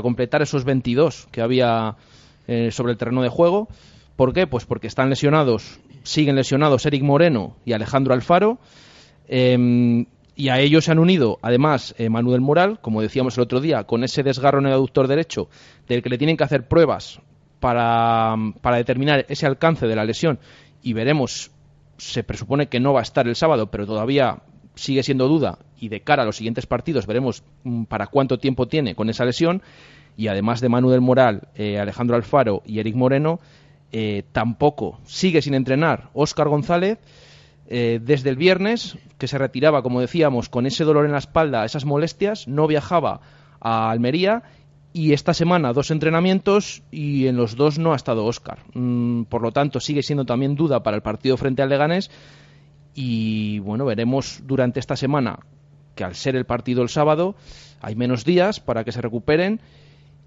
completar 0.00 0.40
esos 0.40 0.64
22 0.64 1.28
que 1.30 1.42
había 1.42 1.96
eh, 2.48 2.70
sobre 2.72 2.92
el 2.92 2.96
terreno 2.96 3.20
de 3.20 3.28
juego. 3.28 3.68
¿Por 4.16 4.32
qué? 4.32 4.46
Pues 4.46 4.64
porque 4.64 4.86
están 4.86 5.10
lesionados, 5.10 5.80
siguen 6.04 6.36
lesionados 6.36 6.86
Eric 6.86 7.02
Moreno 7.02 7.54
y 7.66 7.74
Alejandro 7.74 8.14
Alfaro. 8.14 8.56
eh, 9.28 10.06
Y 10.36 10.48
a 10.48 10.58
ellos 10.58 10.86
se 10.86 10.92
han 10.92 10.98
unido, 10.98 11.38
además, 11.42 11.94
eh, 11.98 12.08
Manuel 12.08 12.40
Moral, 12.40 12.80
como 12.80 13.02
decíamos 13.02 13.36
el 13.36 13.42
otro 13.42 13.60
día, 13.60 13.84
con 13.84 14.04
ese 14.04 14.22
desgarro 14.22 14.60
en 14.60 14.68
el 14.68 14.72
aductor 14.72 15.06
derecho, 15.06 15.50
del 15.86 16.02
que 16.02 16.08
le 16.08 16.16
tienen 16.16 16.38
que 16.38 16.44
hacer 16.44 16.66
pruebas 16.66 17.20
para 17.60 18.38
determinar 18.76 19.26
ese 19.28 19.44
alcance 19.44 19.86
de 19.86 19.96
la 19.96 20.06
lesión. 20.06 20.38
Y 20.82 20.92
veremos, 20.92 21.50
se 21.96 22.24
presupone 22.24 22.68
que 22.68 22.80
no 22.80 22.92
va 22.92 23.00
a 23.00 23.02
estar 23.02 23.28
el 23.28 23.36
sábado, 23.36 23.70
pero 23.70 23.86
todavía 23.86 24.42
sigue 24.74 25.02
siendo 25.02 25.28
duda. 25.28 25.58
Y 25.78 25.88
de 25.88 26.00
cara 26.00 26.22
a 26.22 26.26
los 26.26 26.36
siguientes 26.36 26.66
partidos, 26.66 27.06
veremos 27.06 27.42
mm, 27.64 27.84
para 27.84 28.06
cuánto 28.06 28.38
tiempo 28.38 28.68
tiene 28.68 28.94
con 28.94 29.10
esa 29.10 29.24
lesión. 29.24 29.62
Y 30.16 30.28
además 30.28 30.60
de 30.60 30.68
Manuel 30.68 31.00
Moral, 31.00 31.48
eh, 31.54 31.78
Alejandro 31.78 32.16
Alfaro 32.16 32.62
y 32.66 32.80
Eric 32.80 32.94
Moreno, 32.94 33.40
eh, 33.92 34.24
tampoco 34.32 35.00
sigue 35.04 35.42
sin 35.42 35.54
entrenar 35.54 36.10
Óscar 36.14 36.48
González 36.48 36.98
eh, 37.66 38.00
desde 38.02 38.30
el 38.30 38.36
viernes, 38.36 38.98
que 39.18 39.28
se 39.28 39.38
retiraba, 39.38 39.82
como 39.82 40.00
decíamos, 40.00 40.48
con 40.48 40.66
ese 40.66 40.84
dolor 40.84 41.06
en 41.06 41.12
la 41.12 41.18
espalda, 41.18 41.64
esas 41.64 41.84
molestias, 41.84 42.48
no 42.48 42.66
viajaba 42.66 43.20
a 43.60 43.90
Almería 43.90 44.42
y 44.92 45.12
esta 45.12 45.34
semana 45.34 45.72
dos 45.72 45.90
entrenamientos 45.90 46.82
y 46.90 47.26
en 47.26 47.36
los 47.36 47.56
dos 47.56 47.78
no 47.78 47.92
ha 47.92 47.96
estado 47.96 48.24
Óscar. 48.24 48.58
Mm, 48.74 49.24
por 49.24 49.42
lo 49.42 49.52
tanto, 49.52 49.80
sigue 49.80 50.02
siendo 50.02 50.24
también 50.24 50.56
duda 50.56 50.82
para 50.82 50.96
el 50.96 51.02
partido 51.02 51.36
frente 51.36 51.62
al 51.62 51.68
Leganés 51.68 52.10
y 52.94 53.60
bueno, 53.60 53.84
veremos 53.84 54.42
durante 54.44 54.80
esta 54.80 54.96
semana 54.96 55.40
que 55.94 56.04
al 56.04 56.14
ser 56.14 56.36
el 56.36 56.44
partido 56.44 56.82
el 56.82 56.88
sábado 56.88 57.36
hay 57.80 57.94
menos 57.94 58.24
días 58.24 58.60
para 58.60 58.84
que 58.84 58.92
se 58.92 59.00
recuperen 59.00 59.60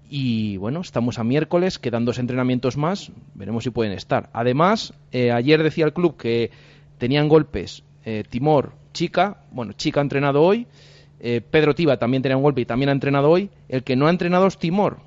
y 0.08 0.56
bueno, 0.58 0.80
estamos 0.80 1.18
a 1.18 1.24
miércoles, 1.24 1.78
quedan 1.78 2.04
dos 2.04 2.18
entrenamientos 2.18 2.76
más, 2.76 3.10
veremos 3.34 3.64
si 3.64 3.70
pueden 3.70 3.92
estar. 3.92 4.30
Además, 4.32 4.94
eh, 5.12 5.32
ayer 5.32 5.62
decía 5.62 5.86
el 5.86 5.92
club 5.92 6.16
que 6.16 6.50
tenían 6.98 7.28
golpes 7.28 7.82
eh, 8.04 8.22
Timor, 8.28 8.72
Chica, 8.92 9.38
bueno, 9.50 9.72
Chica 9.72 10.00
ha 10.00 10.02
entrenado 10.02 10.42
hoy, 10.42 10.66
eh, 11.26 11.40
Pedro 11.40 11.74
Tiba 11.74 11.96
también 11.96 12.22
tenía 12.22 12.36
un 12.36 12.42
golpe 12.42 12.60
y 12.60 12.66
también 12.66 12.90
ha 12.90 12.92
entrenado 12.92 13.30
hoy, 13.30 13.48
el 13.70 13.82
que 13.82 13.96
no 13.96 14.08
ha 14.08 14.10
entrenado 14.10 14.46
es 14.46 14.58
Timor. 14.58 14.98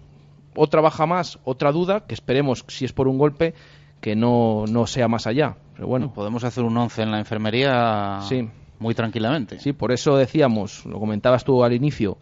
Otra 0.55 0.81
baja 0.81 1.05
más, 1.05 1.37
otra 1.43 1.71
duda, 1.71 2.07
que 2.07 2.15
esperemos, 2.15 2.65
si 2.69 2.85
es 2.85 2.91
por 2.91 3.07
un 3.07 3.19
golpe, 3.19 3.53
que 4.01 4.15
no, 4.15 4.65
no 4.67 4.87
sea 4.87 5.07
más 5.07 5.27
allá. 5.27 5.57
Pero 5.75 5.87
bueno. 5.87 6.11
Podemos 6.11 6.43
hacer 6.43 6.63
un 6.63 6.75
11 6.75 7.03
en 7.03 7.11
la 7.11 7.19
enfermería 7.19 8.21
sí. 8.27 8.49
muy 8.79 8.95
tranquilamente. 8.95 9.59
Sí, 9.59 9.73
por 9.73 9.91
eso 9.91 10.17
decíamos, 10.17 10.87
lo 10.87 10.99
comentabas 10.99 11.43
tú 11.43 11.63
al 11.63 11.73
inicio, 11.73 12.17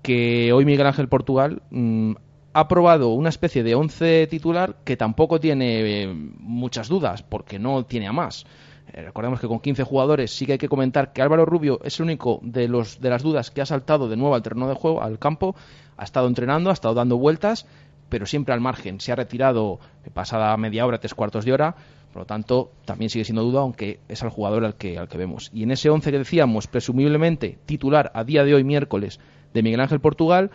que 0.00 0.50
hoy 0.54 0.64
Miguel 0.64 0.86
Ángel 0.86 1.08
Portugal 1.08 1.60
mm, 1.70 2.12
ha 2.54 2.66
probado 2.66 3.10
una 3.10 3.28
especie 3.28 3.62
de 3.62 3.74
11 3.74 4.26
titular 4.28 4.76
que 4.84 4.96
tampoco 4.96 5.38
tiene 5.38 6.04
eh, 6.04 6.14
muchas 6.38 6.88
dudas, 6.88 7.22
porque 7.22 7.58
no 7.58 7.84
tiene 7.84 8.06
a 8.06 8.12
más. 8.12 8.46
Eh, 8.92 9.02
recordemos 9.02 9.40
que 9.40 9.48
con 9.48 9.60
15 9.60 9.82
jugadores 9.84 10.30
sí 10.30 10.46
que 10.46 10.52
hay 10.52 10.58
que 10.58 10.68
comentar 10.68 11.12
que 11.12 11.22
Álvaro 11.22 11.44
Rubio 11.46 11.80
es 11.84 11.98
el 11.98 12.04
único 12.04 12.40
de, 12.42 12.68
los, 12.68 13.00
de 13.00 13.10
las 13.10 13.22
dudas 13.22 13.50
que 13.50 13.60
ha 13.62 13.66
saltado 13.66 14.08
de 14.08 14.16
nuevo 14.16 14.34
al 14.34 14.42
terreno 14.42 14.68
de 14.68 14.74
juego, 14.74 15.02
al 15.02 15.18
campo, 15.18 15.56
ha 15.96 16.04
estado 16.04 16.26
entrenando, 16.26 16.70
ha 16.70 16.72
estado 16.72 16.94
dando 16.94 17.16
vueltas, 17.16 17.66
pero 18.08 18.26
siempre 18.26 18.54
al 18.54 18.60
margen. 18.60 19.00
Se 19.00 19.12
ha 19.12 19.16
retirado 19.16 19.80
pasada 20.12 20.56
media 20.56 20.86
hora, 20.86 20.98
tres 20.98 21.14
cuartos 21.14 21.44
de 21.44 21.52
hora, 21.52 21.74
por 22.12 22.22
lo 22.22 22.26
tanto 22.26 22.70
también 22.84 23.10
sigue 23.10 23.24
siendo 23.24 23.42
duda, 23.42 23.60
aunque 23.60 24.00
es 24.08 24.22
al 24.22 24.28
jugador 24.28 24.64
al 24.64 24.74
que, 24.76 24.98
al 24.98 25.08
que 25.08 25.18
vemos. 25.18 25.50
Y 25.52 25.64
en 25.64 25.72
ese 25.72 25.90
11 25.90 26.12
que 26.12 26.18
decíamos, 26.18 26.66
presumiblemente 26.66 27.58
titular 27.66 28.12
a 28.14 28.22
día 28.22 28.44
de 28.44 28.54
hoy, 28.54 28.64
miércoles, 28.64 29.18
de 29.52 29.62
Miguel 29.62 29.80
Ángel 29.80 30.00
Portugal, 30.00 30.50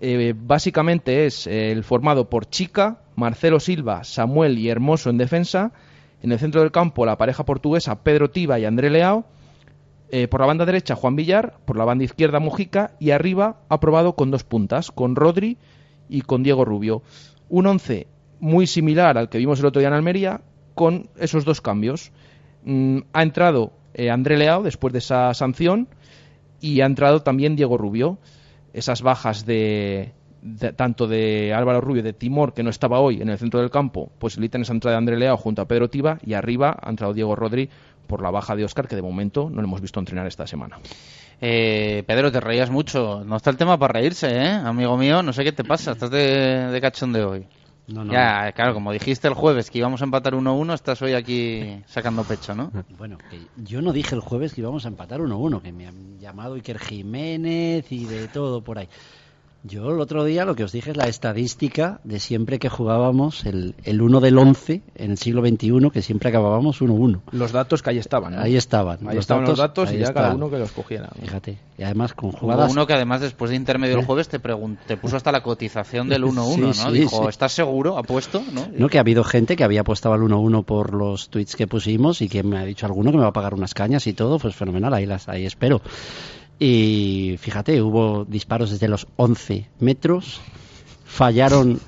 eh, 0.00 0.34
básicamente 0.36 1.26
es 1.26 1.46
el 1.46 1.84
formado 1.84 2.28
por 2.30 2.48
Chica, 2.48 2.98
Marcelo 3.16 3.60
Silva, 3.60 4.04
Samuel 4.04 4.58
y 4.58 4.68
Hermoso 4.68 5.10
en 5.10 5.18
defensa, 5.18 5.72
en 6.22 6.32
el 6.32 6.38
centro 6.38 6.60
del 6.60 6.72
campo, 6.72 7.06
la 7.06 7.16
pareja 7.16 7.44
portuguesa 7.44 8.02
Pedro 8.02 8.30
Tiba 8.30 8.58
y 8.58 8.64
André 8.64 8.90
Leao. 8.90 9.24
Eh, 10.10 10.26
por 10.26 10.40
la 10.40 10.46
banda 10.46 10.64
derecha, 10.64 10.96
Juan 10.96 11.16
Villar. 11.16 11.58
Por 11.64 11.76
la 11.76 11.84
banda 11.84 12.04
izquierda, 12.04 12.40
Mujica. 12.40 12.92
Y 12.98 13.10
arriba, 13.10 13.60
ha 13.68 13.80
probado 13.80 14.14
con 14.14 14.30
dos 14.30 14.44
puntas, 14.44 14.90
con 14.90 15.16
Rodri 15.16 15.58
y 16.08 16.22
con 16.22 16.42
Diego 16.42 16.64
Rubio. 16.64 17.02
Un 17.48 17.66
once 17.66 18.06
muy 18.40 18.66
similar 18.66 19.18
al 19.18 19.28
que 19.28 19.38
vimos 19.38 19.60
el 19.60 19.66
otro 19.66 19.80
día 19.80 19.88
en 19.88 19.94
Almería, 19.94 20.40
con 20.74 21.08
esos 21.18 21.44
dos 21.44 21.60
cambios. 21.60 22.12
Mm, 22.64 23.00
ha 23.12 23.22
entrado 23.22 23.72
eh, 23.94 24.10
André 24.10 24.36
Leao 24.38 24.62
después 24.62 24.92
de 24.92 25.00
esa 25.00 25.34
sanción 25.34 25.88
y 26.60 26.80
ha 26.80 26.86
entrado 26.86 27.22
también 27.22 27.56
Diego 27.56 27.78
Rubio. 27.78 28.18
Esas 28.72 29.02
bajas 29.02 29.46
de, 29.46 30.12
tanto 30.76 31.06
de 31.06 31.52
Álvaro 31.54 31.80
Rubio 31.80 32.02
de 32.02 32.12
Timor, 32.12 32.54
que 32.54 32.62
no 32.62 32.70
estaba 32.70 33.00
hoy 33.00 33.20
en 33.20 33.28
el 33.28 33.38
centro 33.38 33.60
del 33.60 33.70
campo, 33.70 34.10
posibilitan 34.18 34.62
esa 34.62 34.72
entrada 34.72 34.96
de 34.96 34.98
André 34.98 35.16
Leao 35.18 35.36
junto 35.36 35.62
a 35.62 35.68
Pedro 35.68 35.88
Tiba 35.88 36.18
y 36.24 36.34
arriba 36.34 36.76
ha 36.80 36.90
entrado 36.90 37.14
Diego 37.14 37.34
Rodri 37.36 37.68
por 38.06 38.22
la 38.22 38.30
baja 38.30 38.56
de 38.56 38.64
Oscar, 38.64 38.88
que 38.88 38.96
de 38.96 39.02
momento 39.02 39.50
no 39.50 39.56
lo 39.60 39.68
hemos 39.68 39.80
visto 39.80 40.00
entrenar 40.00 40.26
esta 40.26 40.46
semana. 40.46 40.78
Eh, 41.40 42.02
Pedro, 42.06 42.32
te 42.32 42.40
reías 42.40 42.70
mucho. 42.70 43.22
No 43.24 43.36
está 43.36 43.50
el 43.50 43.56
tema 43.56 43.78
para 43.78 43.94
reírse, 43.94 44.28
¿eh? 44.28 44.50
Amigo 44.50 44.96
mío, 44.96 45.22
no 45.22 45.32
sé 45.32 45.44
qué 45.44 45.52
te 45.52 45.62
pasa. 45.62 45.92
Estás 45.92 46.10
de, 46.10 46.68
de 46.68 46.80
cachón 46.80 47.12
de 47.12 47.22
hoy. 47.22 47.46
No, 47.88 48.04
no, 48.04 48.12
ya, 48.12 48.52
claro, 48.52 48.74
como 48.74 48.92
dijiste 48.92 49.28
el 49.28 49.34
jueves 49.34 49.70
que 49.70 49.78
íbamos 49.78 50.02
a 50.02 50.04
empatar 50.04 50.34
1-1, 50.34 50.74
estás 50.74 51.00
hoy 51.00 51.14
aquí 51.14 51.82
sacando 51.86 52.22
pecho, 52.22 52.54
¿no? 52.54 52.70
Bueno, 52.98 53.16
que 53.30 53.40
yo 53.56 53.80
no 53.80 53.94
dije 53.94 54.14
el 54.14 54.20
jueves 54.20 54.52
que 54.52 54.60
íbamos 54.60 54.84
a 54.84 54.88
empatar 54.88 55.20
1-1, 55.20 55.62
que 55.62 55.72
me 55.72 55.86
han 55.86 56.18
llamado 56.18 56.54
Iker 56.54 56.78
Jiménez 56.78 57.90
y 57.90 58.04
de 58.04 58.28
todo 58.28 58.62
por 58.62 58.78
ahí. 58.78 58.88
Yo 59.64 59.90
el 59.90 60.00
otro 60.00 60.24
día 60.24 60.44
lo 60.44 60.54
que 60.54 60.62
os 60.62 60.70
dije 60.70 60.92
es 60.92 60.96
la 60.96 61.08
estadística 61.08 62.00
de 62.04 62.20
siempre 62.20 62.60
que 62.60 62.68
jugábamos 62.68 63.44
el, 63.44 63.74
el 63.82 64.00
1 64.00 64.20
del 64.20 64.38
11 64.38 64.82
en 64.94 65.10
el 65.10 65.18
siglo 65.18 65.44
XXI, 65.44 65.90
que 65.92 66.00
siempre 66.00 66.28
acabábamos 66.28 66.80
1-1. 66.80 67.20
Los 67.32 67.50
datos 67.50 67.82
que 67.82 67.90
ahí 67.90 67.98
estaban. 67.98 68.36
¿no? 68.36 68.40
Ahí 68.40 68.56
estaban. 68.56 69.06
Ahí 69.08 69.18
estaban 69.18 69.44
los 69.44 69.58
datos 69.58 69.92
y 69.92 69.98
ya 69.98 70.12
cada 70.14 70.34
uno 70.34 70.48
que 70.48 70.58
los 70.58 70.70
cogiera. 70.70 71.10
Fíjate. 71.20 71.58
Y 71.76 71.82
además 71.82 72.14
con 72.14 72.30
Hubo 72.30 72.38
jugadas... 72.38 72.70
uno 72.70 72.86
que 72.86 72.92
además 72.94 73.20
después 73.20 73.50
de 73.50 73.56
intermedio 73.56 73.98
el 73.98 74.04
jueves 74.04 74.28
te, 74.28 74.38
te 74.38 74.96
puso 74.96 75.16
hasta 75.16 75.32
la 75.32 75.42
cotización 75.42 76.08
del 76.08 76.22
1-1, 76.22 76.54
Sí, 76.54 76.60
¿no? 76.60 76.72
sí, 76.72 76.90
Dijo, 76.92 77.22
sí. 77.24 77.28
¿estás 77.28 77.52
seguro? 77.52 77.98
¿Apuesto? 77.98 78.42
¿no? 78.52 78.68
No, 78.72 78.88
que 78.88 78.98
ha 78.98 79.00
habido 79.00 79.24
gente 79.24 79.56
que 79.56 79.64
había 79.64 79.80
apostado 79.80 80.14
al 80.14 80.20
1-1 80.20 80.64
por 80.64 80.94
los 80.94 81.30
tweets 81.30 81.56
que 81.56 81.66
pusimos 81.66 82.22
y 82.22 82.28
que 82.28 82.44
me 82.44 82.58
ha 82.58 82.64
dicho 82.64 82.86
alguno 82.86 83.10
que 83.10 83.16
me 83.16 83.24
va 83.24 83.30
a 83.30 83.32
pagar 83.32 83.54
unas 83.54 83.74
cañas 83.74 84.06
y 84.06 84.12
todo, 84.12 84.38
pues 84.38 84.54
fenomenal, 84.54 84.94
ahí 84.94 85.04
las 85.04 85.28
ahí 85.28 85.44
espero. 85.44 85.82
Y 86.58 87.36
fíjate, 87.38 87.80
hubo 87.82 88.24
disparos 88.24 88.70
desde 88.70 88.88
los 88.88 89.06
11 89.16 89.68
metros, 89.78 90.40
fallaron, 91.04 91.80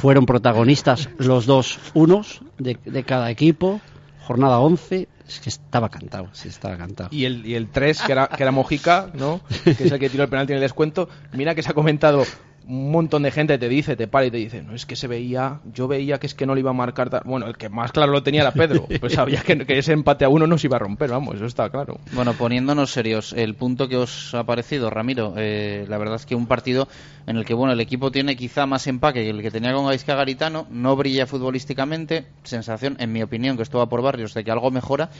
fueron 0.00 0.26
protagonistas 0.26 1.08
los 1.18 1.46
dos 1.46 1.78
unos 1.94 2.40
de, 2.58 2.78
de 2.84 3.02
cada 3.02 3.30
equipo, 3.30 3.80
jornada 4.26 4.60
11, 4.60 5.08
es 5.26 5.40
que 5.40 5.48
estaba 5.48 5.88
cantado, 5.88 6.28
sí, 6.32 6.48
estaba 6.48 6.76
cantado. 6.76 7.08
Y 7.12 7.24
el, 7.24 7.44
y 7.46 7.54
el 7.54 7.68
3, 7.68 8.02
que 8.02 8.12
era, 8.12 8.28
que 8.28 8.42
era 8.42 8.52
Mojica, 8.52 9.10
¿no? 9.14 9.40
que 9.64 9.70
es 9.70 9.92
el 9.92 9.98
que 9.98 10.10
tiró 10.10 10.24
el 10.24 10.30
penalti 10.30 10.52
en 10.52 10.58
el 10.58 10.62
descuento. 10.62 11.08
Mira 11.32 11.54
que 11.54 11.62
se 11.62 11.70
ha 11.70 11.74
comentado 11.74 12.24
un 12.66 12.90
montón 12.90 13.22
de 13.22 13.30
gente, 13.30 13.58
te 13.58 13.68
dice, 13.68 13.96
te 13.96 14.06
para 14.06 14.26
y 14.26 14.30
te 14.30 14.38
dice, 14.38 14.62
no, 14.62 14.74
es 14.74 14.86
que 14.86 14.96
se 14.96 15.06
veía, 15.06 15.60
yo 15.72 15.86
veía 15.86 16.18
que 16.18 16.26
es 16.26 16.34
que 16.34 16.46
no 16.46 16.54
le 16.54 16.60
iba 16.60 16.70
a 16.70 16.74
marcar. 16.74 17.10
tal". 17.10 17.22
Bueno, 17.24 17.46
el 17.46 17.56
que 17.56 17.68
más 17.68 17.92
claro 17.92 18.12
lo 18.12 18.22
tenía 18.22 18.42
era 18.42 18.52
Pedro, 18.52 18.86
pues 19.00 19.12
sabía 19.12 19.42
que, 19.42 19.58
que 19.66 19.78
ese 19.78 19.92
empate 19.92 20.24
a 20.24 20.28
uno 20.28 20.46
no 20.46 20.58
se 20.58 20.66
iba 20.66 20.76
a 20.76 20.80
romper, 20.80 21.10
vamos, 21.10 21.36
eso 21.36 21.46
está 21.46 21.68
claro. 21.70 21.98
Bueno, 22.12 22.32
poniéndonos 22.34 22.92
serios, 22.92 23.32
el 23.32 23.54
punto 23.54 23.88
que 23.88 23.96
os 23.96 24.34
ha 24.34 24.44
parecido, 24.44 24.90
Ramiro, 24.90 25.34
eh, 25.36 25.84
la 25.88 25.98
verdad 25.98 26.16
es 26.16 26.26
que 26.26 26.34
un 26.34 26.46
partido 26.46 26.88
en 27.26 27.36
el 27.36 27.44
que 27.44 27.54
bueno 27.54 27.72
el 27.72 27.80
equipo 27.80 28.10
tiene 28.10 28.36
quizá 28.36 28.66
más 28.66 28.86
empaque 28.86 29.22
que 29.22 29.30
el 29.30 29.42
que 29.42 29.50
tenía 29.50 29.72
con 29.72 29.86
Gaisca 29.86 30.14
Garitano, 30.14 30.66
no 30.70 30.96
brilla 30.96 31.26
futbolísticamente, 31.26 32.26
sensación, 32.42 32.96
en 32.98 33.12
mi 33.12 33.22
opinión, 33.22 33.56
que 33.56 33.62
esto 33.62 33.78
va 33.78 33.88
por 33.88 34.02
barrios, 34.02 34.34
de 34.34 34.44
que 34.44 34.50
algo 34.50 34.70
mejora, 34.70 35.10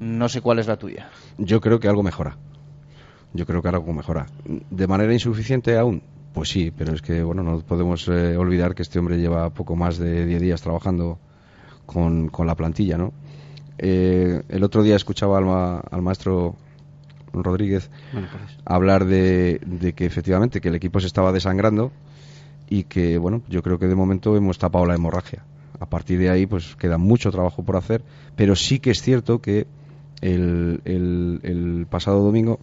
no 0.00 0.28
sé 0.28 0.40
cuál 0.40 0.58
es 0.58 0.66
la 0.66 0.76
tuya. 0.76 1.10
Yo 1.38 1.60
creo 1.60 1.80
que 1.80 1.88
algo 1.88 2.02
mejora. 2.02 2.36
Yo 3.34 3.46
creo 3.46 3.62
que 3.62 3.68
algo 3.68 3.92
mejora. 3.92 4.26
¿De 4.44 4.86
manera 4.86 5.12
insuficiente 5.12 5.78
aún? 5.78 6.02
Pues 6.32 6.48
sí, 6.48 6.70
pero 6.76 6.94
es 6.94 7.02
que 7.02 7.22
bueno, 7.22 7.42
no 7.42 7.60
podemos 7.60 8.08
eh, 8.08 8.36
olvidar 8.36 8.74
que 8.74 8.82
este 8.82 8.98
hombre 8.98 9.18
lleva 9.18 9.50
poco 9.50 9.76
más 9.76 9.98
de 9.98 10.24
10 10.26 10.40
días 10.40 10.62
trabajando 10.62 11.18
con, 11.86 12.28
con 12.28 12.46
la 12.46 12.54
plantilla, 12.54 12.96
¿no? 12.96 13.12
Eh, 13.78 14.42
el 14.48 14.62
otro 14.64 14.82
día 14.82 14.96
escuchaba 14.96 15.38
al, 15.38 15.44
ma- 15.44 15.80
al 15.90 16.02
maestro 16.02 16.54
Rodríguez 17.32 17.90
Bueno, 18.12 18.28
pues. 18.30 18.56
hablar 18.64 19.04
de, 19.06 19.60
de 19.64 19.92
que 19.94 20.06
efectivamente 20.06 20.60
que 20.60 20.68
el 20.68 20.74
equipo 20.74 21.00
se 21.00 21.06
estaba 21.06 21.32
desangrando 21.32 21.90
y 22.68 22.84
que 22.84 23.18
bueno, 23.18 23.42
yo 23.48 23.62
creo 23.62 23.78
que 23.78 23.86
de 23.86 23.94
momento 23.94 24.36
hemos 24.36 24.58
tapado 24.58 24.86
la 24.86 24.94
hemorragia. 24.94 25.42
A 25.80 25.86
partir 25.86 26.18
de 26.18 26.30
ahí 26.30 26.46
pues 26.46 26.76
queda 26.76 26.96
mucho 26.96 27.30
trabajo 27.30 27.62
por 27.64 27.76
hacer, 27.76 28.02
pero 28.36 28.54
sí 28.56 28.78
que 28.78 28.90
es 28.92 29.02
cierto 29.02 29.40
que 29.40 29.66
el, 30.20 30.80
el- 30.84 31.40
el 31.42 31.86
pasado 31.90 32.22
domingo 32.22 32.58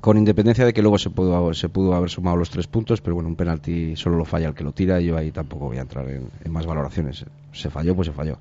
con 0.00 0.16
independencia 0.16 0.64
de 0.64 0.72
que 0.72 0.80
luego 0.82 0.98
se 0.98 1.10
pudo, 1.10 1.52
se 1.54 1.68
pudo 1.68 1.94
haber 1.94 2.10
sumado 2.10 2.36
los 2.36 2.50
tres 2.50 2.66
puntos, 2.66 3.00
pero 3.00 3.14
bueno, 3.14 3.28
un 3.28 3.36
penalti 3.36 3.96
solo 3.96 4.16
lo 4.16 4.24
falla 4.24 4.48
el 4.48 4.54
que 4.54 4.64
lo 4.64 4.72
tira 4.72 5.00
y 5.00 5.06
yo 5.06 5.16
ahí 5.16 5.32
tampoco 5.32 5.66
voy 5.66 5.78
a 5.78 5.82
entrar 5.82 6.08
en, 6.08 6.28
en 6.44 6.52
más 6.52 6.66
valoraciones. 6.66 7.24
Se 7.52 7.70
falló, 7.70 7.94
pues 7.96 8.06
se 8.06 8.12
falló. 8.12 8.38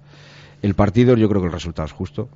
El 0.62 0.74
partido, 0.76 1.16
yo 1.18 1.28
creo 1.30 1.42
que 1.42 1.48
el 1.48 1.54
resultado 1.54 1.86
es 1.88 1.92
justo, 1.92 2.30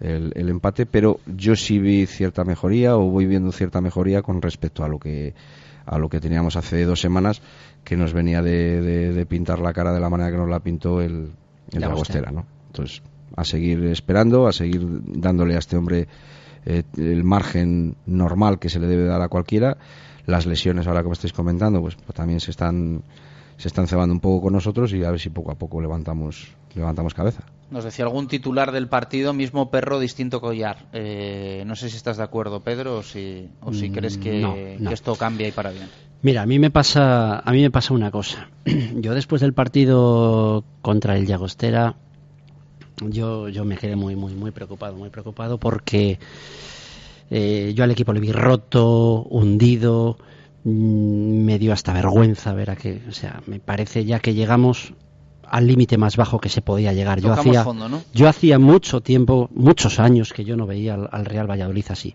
el, 0.00 0.32
el 0.36 0.48
empate, 0.48 0.86
pero 0.86 1.20
yo 1.26 1.56
sí 1.56 1.78
vi 1.78 2.06
cierta 2.06 2.44
mejoría 2.44 2.96
o 2.96 3.10
voy 3.10 3.26
viendo 3.26 3.52
cierta 3.52 3.80
mejoría 3.80 4.22
con 4.22 4.40
respecto 4.42 4.84
a 4.84 4.88
lo 4.88 4.98
que 4.98 5.34
a 5.86 5.98
lo 5.98 6.08
que 6.08 6.18
teníamos 6.20 6.56
hace 6.56 6.84
dos 6.84 7.00
semanas, 7.00 7.40
que 7.84 7.96
nos 7.96 8.12
venía 8.12 8.42
de, 8.42 8.80
de- 8.80 9.12
de 9.12 9.26
pintar 9.26 9.60
la 9.60 9.72
cara 9.72 9.92
de 9.92 10.00
la 10.00 10.10
manera 10.10 10.32
que 10.32 10.36
nos 10.36 10.48
la 10.50 10.58
pintó 10.58 11.00
el, 11.00 11.30
el 11.72 11.80
La 11.80 11.86
Llagostera. 11.88 12.32
¿no? 12.32 12.44
Entonces, 12.66 13.02
a 13.36 13.44
seguir 13.44 13.84
esperando, 13.84 14.48
a 14.48 14.52
seguir 14.52 14.84
dándole 14.84 15.54
a 15.54 15.58
este 15.60 15.76
hombre 15.76 16.08
eh, 16.66 16.82
el 16.98 17.24
margen 17.24 17.96
normal 18.06 18.58
que 18.58 18.68
se 18.68 18.78
le 18.80 18.86
debe 18.86 19.04
dar 19.04 19.22
a 19.22 19.28
cualquiera. 19.28 19.76
Las 20.26 20.44
lesiones, 20.46 20.86
ahora 20.86 21.02
como 21.02 21.12
estáis 21.12 21.32
comentando, 21.32 21.80
pues, 21.80 21.94
pues 21.96 22.14
también 22.14 22.40
se 22.40 22.50
están 22.50 23.02
se 23.56 23.68
están 23.68 23.86
cebando 23.86 24.12
un 24.12 24.20
poco 24.20 24.42
con 24.42 24.52
nosotros 24.52 24.92
y 24.92 25.02
a 25.02 25.10
ver 25.10 25.18
si 25.18 25.30
poco 25.30 25.50
a 25.50 25.54
poco 25.54 25.80
levantamos 25.80 26.48
levantamos 26.74 27.14
cabeza. 27.14 27.42
Nos 27.70 27.84
decía 27.84 28.04
algún 28.04 28.28
titular 28.28 28.70
del 28.70 28.86
partido, 28.86 29.32
mismo 29.32 29.70
perro, 29.70 29.98
distinto 29.98 30.40
collar. 30.40 30.86
Eh, 30.92 31.64
no 31.66 31.74
sé 31.74 31.88
si 31.88 31.96
estás 31.96 32.16
de 32.18 32.22
acuerdo, 32.22 32.60
Pedro, 32.60 32.98
o 32.98 33.02
si, 33.02 33.48
o 33.60 33.72
si 33.72 33.88
Mm, 33.88 33.92
crees 33.92 34.18
que, 34.18 34.40
no, 34.40 34.54
no. 34.78 34.88
que 34.90 34.94
esto 34.94 35.16
cambia 35.16 35.48
y 35.48 35.52
para 35.52 35.70
bien. 35.70 35.88
Mira, 36.22 36.42
a 36.42 36.46
mí 36.46 36.58
me 36.58 36.70
pasa, 36.70 37.38
a 37.40 37.52
mí 37.52 37.62
me 37.62 37.70
pasa 37.70 37.94
una 37.94 38.10
cosa. 38.10 38.50
Yo 38.96 39.14
después 39.14 39.40
del 39.40 39.52
partido 39.54 40.64
contra 40.82 41.16
el 41.16 41.26
Llagostera, 41.26 41.96
yo, 43.02 43.48
yo 43.48 43.64
me 43.64 43.76
quedé 43.76 43.96
muy, 43.96 44.16
muy, 44.16 44.34
muy 44.34 44.50
preocupado, 44.50 44.96
muy 44.96 45.10
preocupado 45.10 45.58
porque 45.58 46.18
eh, 47.30 47.72
yo 47.74 47.84
al 47.84 47.90
equipo 47.90 48.12
le 48.12 48.20
vi 48.20 48.32
roto, 48.32 49.22
hundido, 49.22 50.18
mm, 50.64 51.44
me 51.44 51.58
dio 51.58 51.72
hasta 51.72 51.92
vergüenza 51.92 52.52
ver 52.54 52.70
a 52.70 52.76
que, 52.76 53.02
o 53.08 53.12
sea, 53.12 53.42
me 53.46 53.60
parece 53.60 54.04
ya 54.04 54.20
que 54.20 54.34
llegamos 54.34 54.94
al 55.42 55.66
límite 55.66 55.96
más 55.96 56.16
bajo 56.16 56.40
que 56.40 56.48
se 56.48 56.62
podía 56.62 56.92
llegar. 56.92 57.20
Yo 57.20 57.30
Tocamos 57.30 57.46
hacía, 57.46 57.64
fondo, 57.64 57.88
¿no? 57.88 58.02
yo 58.12 58.28
hacía 58.28 58.58
mucho 58.58 59.00
tiempo, 59.00 59.48
muchos 59.54 60.00
años 60.00 60.32
que 60.32 60.44
yo 60.44 60.56
no 60.56 60.66
veía 60.66 60.94
al, 60.94 61.08
al 61.12 61.24
Real 61.24 61.48
Valladolid 61.48 61.86
así. 61.90 62.14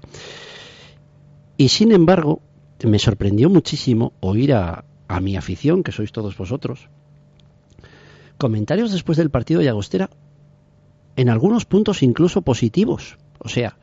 Y 1.57 1.69
sin 1.69 1.91
embargo, 1.91 2.41
me 2.83 2.99
sorprendió 2.99 3.49
muchísimo 3.49 4.13
oír 4.19 4.53
a, 4.53 4.83
a 5.07 5.19
mi 5.19 5.35
afición, 5.35 5.83
que 5.83 5.91
sois 5.91 6.11
todos 6.11 6.37
vosotros, 6.37 6.87
comentarios 8.37 8.91
después 8.91 9.17
del 9.17 9.29
partido 9.29 9.61
de 9.61 9.69
Agostera, 9.69 10.09
en 11.15 11.29
algunos 11.29 11.65
puntos 11.65 12.03
incluso 12.03 12.41
positivos. 12.41 13.17
O 13.39 13.49
sea, 13.49 13.77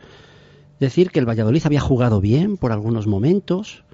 decir 0.81 1.11
que 1.11 1.19
el 1.19 1.29
Valladolid 1.29 1.63
había 1.65 1.81
jugado 1.81 2.21
bien 2.21 2.57
por 2.57 2.73
algunos 2.73 3.07
momentos, 3.07 3.85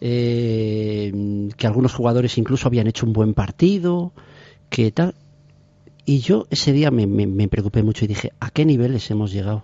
eh, 0.00 1.12
que 1.56 1.66
algunos 1.66 1.94
jugadores 1.94 2.36
incluso 2.38 2.66
habían 2.68 2.86
hecho 2.86 3.06
un 3.06 3.12
buen 3.12 3.34
partido, 3.34 4.12
que 4.68 4.90
tal. 4.90 5.14
Y 6.04 6.18
yo 6.18 6.46
ese 6.50 6.72
día 6.72 6.90
me, 6.90 7.06
me- 7.06 7.48
preocupé 7.48 7.82
mucho 7.84 8.04
y 8.04 8.08
dije, 8.08 8.32
¿a 8.40 8.50
qué 8.50 8.64
niveles 8.64 9.08
hemos 9.10 9.30
llegado? 9.32 9.62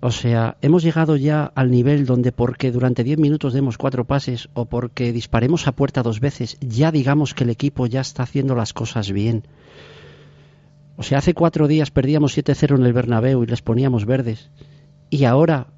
O 0.00 0.12
sea, 0.12 0.56
hemos 0.62 0.82
llegado 0.84 1.16
ya 1.16 1.44
al 1.54 1.70
nivel 1.70 2.06
donde 2.06 2.30
porque 2.30 2.70
durante 2.70 3.02
10 3.02 3.18
minutos 3.18 3.52
demos 3.54 3.78
cuatro 3.78 4.04
pases 4.04 4.48
o 4.54 4.66
porque 4.66 5.12
disparemos 5.12 5.66
a 5.66 5.72
puerta 5.72 6.02
dos 6.02 6.20
veces, 6.20 6.58
ya 6.60 6.92
digamos 6.92 7.34
que 7.34 7.44
el 7.44 7.50
equipo 7.50 7.86
ya 7.86 8.02
está 8.02 8.22
haciendo 8.22 8.54
las 8.54 8.72
cosas 8.72 9.10
bien. 9.10 9.42
O 10.96 11.02
sea, 11.02 11.18
hace 11.18 11.34
cuatro 11.34 11.68
días 11.68 11.90
perdíamos 11.90 12.36
7-0 12.36 12.76
en 12.76 12.86
el 12.86 12.92
Bernabéu 12.92 13.42
y 13.42 13.46
les 13.46 13.62
poníamos 13.62 14.06
verdes. 14.06 14.50
Y 15.10 15.24
ahora 15.24 15.68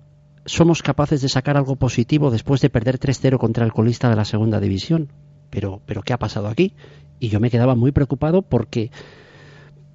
somos 0.45 0.83
capaces 0.83 1.21
de 1.21 1.29
sacar 1.29 1.57
algo 1.57 1.77
positivo 1.77 2.31
después 2.31 2.61
de 2.61 2.71
perder 2.71 2.99
3-0 2.99 3.39
contra 3.39 3.65
el 3.65 3.73
colista 3.73 4.09
de 4.09 4.17
la 4.17 4.25
segunda 4.25 4.61
división. 4.61 5.13
Pero, 5.51 5.81
pero 5.87 6.03
¿qué 6.03 6.13
ha 6.13 6.19
pasado 6.19 6.49
aquí? 6.49 6.75
Y 7.21 7.29
yo 7.29 7.41
me 7.41 7.51
quedaba 7.51 7.75
muy 7.75 7.93
preocupado 7.93 8.43
porque, 8.43 8.91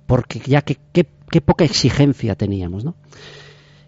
porque 0.06 0.40
ya 0.40 0.62
que 0.62 0.78
qué, 0.92 1.08
qué 1.30 1.42
poca 1.42 1.64
exigencia 1.64 2.36
teníamos, 2.36 2.84
¿no? 2.84 2.96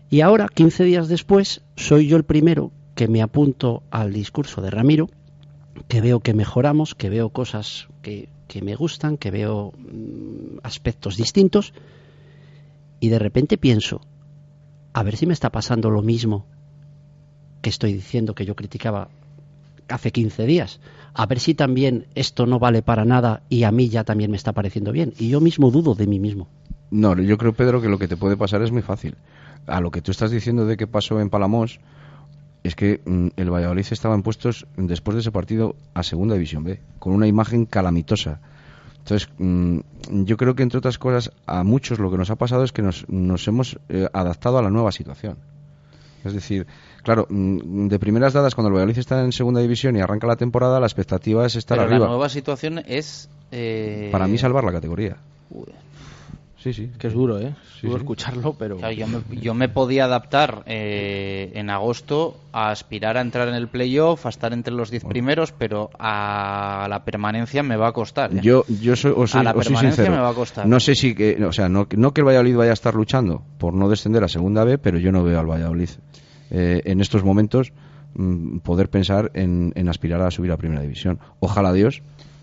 Y 0.10 0.22
ahora, 0.22 0.48
15 0.48 0.84
días 0.84 1.08
después, 1.08 1.64
soy 1.76 2.08
yo 2.08 2.16
el 2.16 2.24
primero 2.24 2.72
que 2.96 3.08
me 3.08 3.22
apunto 3.22 3.84
al 3.92 4.14
discurso 4.14 4.62
de 4.62 4.70
Ramiro, 4.70 5.10
que 5.88 6.02
veo 6.02 6.20
que 6.20 6.34
mejoramos, 6.34 6.96
que 6.96 7.10
veo 7.10 7.30
cosas 7.30 7.88
que, 8.02 8.30
que 8.48 8.62
me 8.62 8.76
gustan, 8.76 9.18
que 9.18 9.32
veo 9.32 9.74
mm, 9.78 10.60
aspectos 10.64 11.18
distintos, 11.18 11.74
y 13.00 13.10
de 13.10 13.20
repente 13.20 13.58
pienso, 13.58 14.02
a 14.94 15.04
ver 15.04 15.18
si 15.18 15.26
me 15.26 15.34
está 15.34 15.52
pasando 15.52 15.90
lo 15.90 16.02
mismo 16.02 16.46
que 17.62 17.70
estoy 17.70 17.94
diciendo 17.94 18.36
que 18.36 18.46
yo 18.46 18.56
criticaba 18.56 19.10
hace 19.88 20.12
15 20.12 20.46
días. 20.46 20.80
A 21.14 21.26
ver 21.26 21.40
si 21.40 21.54
también 21.54 22.08
esto 22.16 22.46
no 22.46 22.60
vale 22.60 22.82
para 22.82 23.06
nada 23.06 23.44
y 23.50 23.64
a 23.64 23.72
mí 23.72 23.90
ya 23.90 24.04
también 24.04 24.32
me 24.32 24.38
está 24.38 24.54
pareciendo 24.54 24.92
bien. 24.92 25.14
Y 25.18 25.30
yo 25.30 25.42
mismo 25.42 25.72
dudo 25.72 25.96
de 25.96 26.08
mí 26.08 26.20
mismo. 26.20 26.48
No, 26.92 27.20
yo 27.20 27.38
creo, 27.38 27.54
Pedro, 27.54 27.82
que 27.82 27.90
lo 27.90 27.98
que 27.98 28.08
te 28.08 28.18
puede 28.18 28.38
pasar 28.38 28.62
es 28.62 28.72
muy 28.72 28.82
fácil. 28.82 29.16
A 29.68 29.82
lo 29.82 29.92
que 29.92 30.02
tú 30.02 30.12
estás 30.12 30.32
diciendo 30.32 30.66
de 30.66 30.78
que 30.78 30.88
pasó 30.88 31.20
en 31.20 31.30
Palamos, 31.30 31.80
es 32.68 32.76
que 32.76 33.02
mm, 33.06 33.28
el 33.38 33.50
Valladolid 33.52 33.86
estaba 33.92 34.16
en 34.16 34.24
puestos 34.24 34.66
después 34.78 35.16
de 35.16 35.22
ese 35.22 35.32
partido 35.32 35.76
a 35.94 36.04
Segunda 36.04 36.36
División 36.36 36.64
B, 36.64 36.80
con 37.00 37.14
una 37.14 37.28
imagen 37.28 37.66
calamitosa. 37.66 38.40
Entonces, 39.00 39.30
mm, 39.38 39.80
yo 40.24 40.36
creo 40.38 40.56
que 40.56 40.64
entre 40.64 40.80
otras 40.80 40.98
cosas, 40.98 41.32
a 41.46 41.64
muchos 41.64 42.00
lo 42.00 42.10
que 42.10 42.18
nos 42.18 42.30
ha 42.32 42.36
pasado 42.38 42.64
es 42.64 42.72
que 42.72 42.82
nos, 42.82 43.08
nos 43.10 43.48
hemos 43.48 43.78
eh, 43.90 44.08
adaptado 44.14 44.58
a 44.58 44.62
la 44.64 44.70
nueva 44.72 44.92
situación. 44.92 45.38
Es 46.24 46.34
decir, 46.34 46.66
claro, 47.04 47.28
mm, 47.30 47.88
de 47.88 48.00
primeras 48.00 48.34
dadas, 48.34 48.56
cuando 48.56 48.70
el 48.70 48.74
Valladolid 48.74 48.98
está 48.98 49.22
en 49.24 49.32
Segunda 49.32 49.62
División 49.62 49.96
y 49.96 50.02
arranca 50.02 50.26
la 50.26 50.36
temporada, 50.38 50.80
la 50.80 50.88
expectativa 50.88 51.46
es 51.46 51.56
estar 51.56 51.78
Pero 51.78 51.88
arriba. 51.88 52.06
la 52.06 52.12
nueva 52.14 52.30
situación 52.30 52.82
es... 52.88 53.30
eh, 53.52 54.10
Para 54.12 54.26
mí, 54.28 54.40
salvar 54.40 54.64
la 54.64 54.72
categoría. 54.72 55.18
Sí, 56.66 56.74
sí. 56.74 56.90
Que 56.98 57.10
es 57.10 57.14
duro, 57.14 57.38
¿eh? 57.38 57.54
Es 57.76 57.84
duro 57.84 57.94
sí. 57.94 58.00
escucharlo, 58.00 58.56
pero... 58.58 58.78
Claro, 58.78 58.96
yo, 58.96 59.06
me, 59.06 59.20
yo 59.40 59.54
me 59.54 59.70
podía 59.70 60.06
adaptar 60.06 60.64
eh, 60.66 61.52
en 61.54 61.70
agosto 61.70 62.38
a 62.54 62.72
aspirar 62.72 63.18
a 63.18 63.22
entrar 63.22 63.48
en 63.50 63.54
el 63.54 63.68
playoff, 63.68 64.26
a 64.26 64.30
estar 64.30 64.52
entre 64.52 64.74
los 64.74 64.90
10 64.90 65.06
primeros, 65.06 65.52
pero 65.52 65.92
a 66.00 66.88
la 66.90 67.06
permanencia 67.06 67.62
me 67.62 67.78
va 67.78 67.90
a 67.90 67.92
costar. 67.92 68.36
¿eh? 68.36 68.40
Yo, 68.42 68.66
yo 68.82 68.96
soy, 68.96 69.14
os 69.16 69.30
soy, 69.30 69.42
a 69.42 69.44
la 69.44 69.52
os 69.52 69.58
permanencia 69.58 70.06
sincero. 70.06 70.16
me 70.16 70.24
va 70.24 70.30
a 70.30 70.34
costar. 70.34 70.68
No 70.68 70.80
sé 70.80 70.96
si, 70.96 71.14
que, 71.14 71.36
o 71.46 71.54
sea, 71.54 71.70
no, 71.70 71.88
no 71.96 72.16
que 72.16 72.22
el 72.22 72.26
Valladolid 72.26 72.56
vaya 72.56 72.72
a 72.72 72.74
estar 72.74 72.96
luchando 72.96 73.44
por 73.60 73.76
no 73.76 73.88
descender 73.88 74.24
a 74.24 74.28
Segunda 74.28 74.64
B, 74.64 74.80
pero 74.80 74.98
yo 74.98 75.12
no 75.12 75.24
veo 75.24 75.40
al 75.40 75.46
Valladolid 75.46 75.90
eh, 76.50 76.82
en 76.86 77.00
estos 77.00 77.24
momentos 77.24 77.74
mm, 78.16 78.58
poder 78.62 78.90
pensar 78.90 79.30
en, 79.36 79.72
en 79.76 79.88
aspirar 79.88 80.20
a 80.22 80.32
subir 80.32 80.52
a 80.52 80.58
Primera 80.58 80.82
División. 80.82 81.20
Ojalá 81.40 81.72
Dios, 81.74 82.02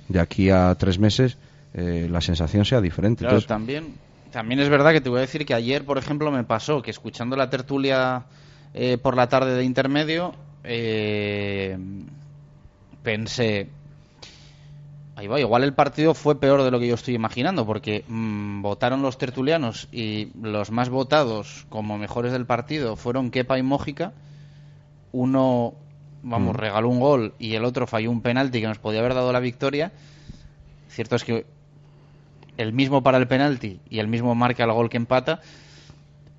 de 0.08 0.20
aquí 0.20 0.48
a 0.48 0.72
tres 0.76 1.00
meses, 1.00 1.38
eh, 1.74 2.06
la 2.10 2.20
sensación 2.20 2.64
sea 2.64 2.80
diferente. 2.80 3.20
Claro, 3.20 3.36
Entonces, 3.36 3.48
también, 3.48 3.94
también 4.32 4.58
es 4.60 4.68
verdad 4.68 4.92
que 4.92 5.00
te 5.00 5.08
voy 5.08 5.18
a 5.18 5.22
decir 5.22 5.46
que 5.46 5.54
ayer, 5.54 5.84
por 5.84 5.98
ejemplo, 5.98 6.30
me 6.32 6.42
pasó 6.42 6.82
que 6.82 6.90
escuchando 6.90 7.36
la 7.36 7.50
tertulia 7.50 8.24
eh, 8.74 8.98
por 8.98 9.14
la 9.16 9.28
tarde 9.28 9.54
de 9.54 9.64
intermedio, 9.64 10.34
eh, 10.64 11.78
pensé, 13.02 13.68
ahí 15.16 15.26
va, 15.26 15.38
igual 15.38 15.64
el 15.64 15.74
partido 15.74 16.14
fue 16.14 16.40
peor 16.40 16.62
de 16.62 16.70
lo 16.70 16.80
que 16.80 16.88
yo 16.88 16.94
estoy 16.94 17.14
imaginando, 17.14 17.66
porque 17.66 18.04
mm, 18.08 18.62
votaron 18.62 19.02
los 19.02 19.18
tertulianos 19.18 19.88
y 19.92 20.30
los 20.40 20.70
más 20.70 20.88
votados 20.88 21.66
como 21.68 21.98
mejores 21.98 22.32
del 22.32 22.46
partido 22.46 22.96
fueron 22.96 23.30
Kepa 23.30 23.58
y 23.58 23.62
Mójica. 23.62 24.12
Uno, 25.12 25.74
vamos, 26.22 26.54
Mm. 26.54 26.58
regaló 26.58 26.88
un 26.88 27.00
gol 27.00 27.34
y 27.38 27.54
el 27.54 27.64
otro 27.64 27.86
falló 27.86 28.10
un 28.10 28.22
penalti 28.22 28.60
que 28.60 28.66
nos 28.66 28.78
podía 28.78 29.00
haber 29.00 29.14
dado 29.14 29.32
la 29.32 29.40
victoria. 29.40 29.92
Cierto 30.88 31.16
es 31.16 31.24
que 31.24 31.44
el 32.57 32.72
mismo 32.72 33.03
para 33.03 33.18
el 33.18 33.26
penalti 33.28 33.80
y 33.88 33.98
el 33.98 34.09
mismo 34.09 34.34
marca 34.34 34.64
el 34.64 34.72
gol 34.72 34.90
que 34.90 34.96
empata, 34.96 35.40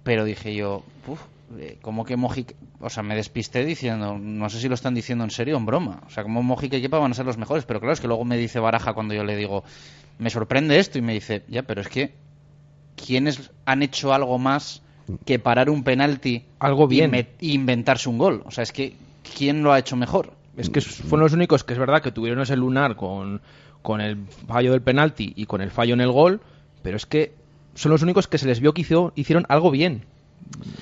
pero 0.04 0.26
dije 0.26 0.54
yo, 0.54 0.84
"Uf, 1.08 1.20
eh, 1.60 1.78
¿cómo 1.82 2.04
que 2.06 2.18
Mojica? 2.18 2.54
O 2.80 2.90
sea, 2.90 3.04
me 3.04 3.16
despisté 3.16 3.64
diciendo, 3.66 4.18
no 4.20 4.50
sé 4.50 4.60
si 4.60 4.68
lo 4.68 4.76
están 4.76 4.94
diciendo 4.94 5.24
en 5.24 5.30
serio 5.32 5.56
o 5.56 5.60
en 5.60 5.66
broma. 5.66 6.02
O 6.06 6.10
sea, 6.10 6.24
como 6.24 6.44
Mojica 6.44 6.76
y 6.78 6.82
Kepa 6.82 7.00
van 7.00 7.12
a 7.12 7.16
ser 7.16 7.26
los 7.26 7.38
mejores, 7.38 7.66
pero 7.66 7.80
claro, 7.80 7.94
es 7.94 8.02
que 8.02 8.08
luego 8.08 8.26
me 8.26 8.38
dice 8.38 8.60
Baraja 8.60 8.94
cuando 8.94 9.14
yo 9.14 9.24
le 9.24 9.36
digo, 9.38 9.64
me 10.20 10.30
sorprende 10.30 10.78
esto, 10.80 10.98
y 10.98 11.02
me 11.02 11.14
dice, 11.14 11.44
ya, 11.48 11.64
pero 11.64 11.82
es 11.82 11.88
que, 11.88 12.14
¿quiénes 12.96 13.52
han 13.66 13.84
hecho 13.84 14.14
algo 14.14 14.38
más 14.38 14.82
que 15.26 15.40
parar 15.40 15.70
un 15.70 15.84
penalti 15.84 16.46
Algo 16.60 16.88
bien. 16.88 17.10
y 17.10 17.12
me- 17.12 17.28
y 17.40 17.54
inventarse 17.54 18.10
un 18.10 18.18
gol? 18.18 18.44
O 18.46 18.52
sea, 18.52 18.64
es 18.64 18.72
que, 18.72 18.96
¿quién 19.38 19.64
lo 19.64 19.72
ha 19.74 19.80
hecho 19.80 19.96
mejor? 19.96 20.34
Es 20.58 20.70
que 20.70 20.82
fueron 20.82 21.22
los 21.22 21.34
únicos 21.34 21.64
que 21.64 21.74
es 21.74 21.80
verdad 21.80 22.02
que 22.02 22.12
tuvieron 22.12 22.42
ese 22.42 22.56
lunar 22.56 22.96
con, 22.96 23.42
con 23.84 24.02
el 24.02 24.18
fallo 24.48 24.72
del 24.72 24.82
penalti 24.82 25.34
y 25.36 25.46
con 25.46 25.62
el 25.62 25.70
fallo 25.70 25.94
en 25.94 26.02
el 26.02 26.12
gol, 26.12 26.42
pero 26.82 26.98
es 26.98 27.06
que 27.06 27.34
son 27.76 27.92
los 27.92 28.02
únicos 28.02 28.28
que 28.28 28.40
se 28.40 28.48
les 28.48 28.60
vio 28.60 28.74
que 28.74 28.82
hizo- 28.82 29.14
hicieron 29.16 29.46
algo 29.50 29.70
bien. 29.70 30.06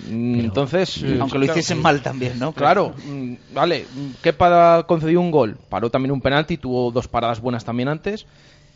Mm, 0.09 0.39
Entonces, 0.39 0.97
eh, 1.03 1.17
Aunque 1.19 1.37
lo 1.37 1.45
claro, 1.45 1.59
hiciesen 1.59 1.77
sí. 1.77 1.83
mal 1.83 2.01
también, 2.01 2.39
¿no? 2.39 2.51
Claro, 2.53 2.93
mm, 3.05 3.33
vale. 3.53 3.85
Kepa 4.21 4.83
concedió 4.87 5.19
un 5.21 5.31
gol, 5.31 5.57
paró 5.69 5.89
también 5.89 6.11
un 6.11 6.21
penalti, 6.21 6.57
tuvo 6.57 6.91
dos 6.91 7.07
paradas 7.07 7.41
buenas 7.41 7.63
también 7.65 7.89
antes, 7.89 8.25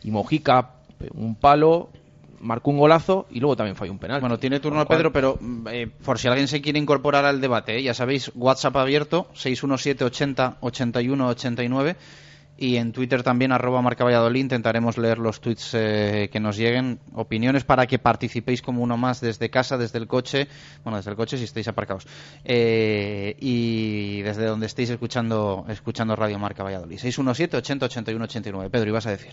y 0.02 0.10
Mojica 0.10 0.70
un 1.14 1.34
palo, 1.34 1.90
marcó 2.40 2.70
un 2.70 2.78
golazo 2.78 3.26
y 3.30 3.40
luego 3.40 3.56
también 3.56 3.76
falló 3.76 3.92
un 3.92 3.98
penalti. 3.98 4.20
Bueno, 4.20 4.38
tiene 4.38 4.60
turno 4.60 4.86
Pedro, 4.86 5.12
pero 5.12 5.36
mm, 5.40 5.66
eh, 5.70 5.88
por 6.04 6.18
si 6.18 6.28
alguien 6.28 6.48
se 6.48 6.60
quiere 6.62 6.78
incorporar 6.78 7.24
al 7.24 7.40
debate, 7.40 7.76
¿eh? 7.78 7.82
ya 7.82 7.92
sabéis, 7.94 8.30
WhatsApp 8.34 8.76
abierto, 8.76 9.26
617 9.34 10.04
80 10.04 10.56
81 10.60 11.28
89 11.28 11.96
y 12.58 12.76
en 12.76 12.92
Twitter 12.92 13.22
también, 13.22 13.52
arroba 13.52 13.82
marca 13.82 14.04
Valladolid, 14.04 14.40
intentaremos 14.40 14.96
leer 14.96 15.18
los 15.18 15.40
tweets 15.40 15.72
eh, 15.74 16.30
que 16.32 16.40
nos 16.40 16.56
lleguen, 16.56 16.98
opiniones 17.12 17.64
para 17.64 17.86
que 17.86 17.98
participéis 17.98 18.62
como 18.62 18.82
uno 18.82 18.96
más 18.96 19.20
desde 19.20 19.50
casa, 19.50 19.76
desde 19.76 19.98
el 19.98 20.06
coche, 20.06 20.48
bueno, 20.82 20.96
desde 20.96 21.10
el 21.10 21.16
coche 21.16 21.36
si 21.36 21.44
estáis 21.44 21.68
aparcados, 21.68 22.06
eh, 22.44 23.36
y 23.40 24.22
desde 24.22 24.46
donde 24.46 24.66
estéis 24.66 24.88
escuchando, 24.88 25.66
escuchando 25.68 26.16
Radio 26.16 26.38
Marca 26.38 26.62
Valladolid. 26.62 26.98
617 26.98 27.58
80 27.58 27.86
81 27.86 28.24
89. 28.24 28.70
Pedro, 28.70 28.88
ibas 28.88 29.06
a 29.06 29.10
decir. 29.10 29.32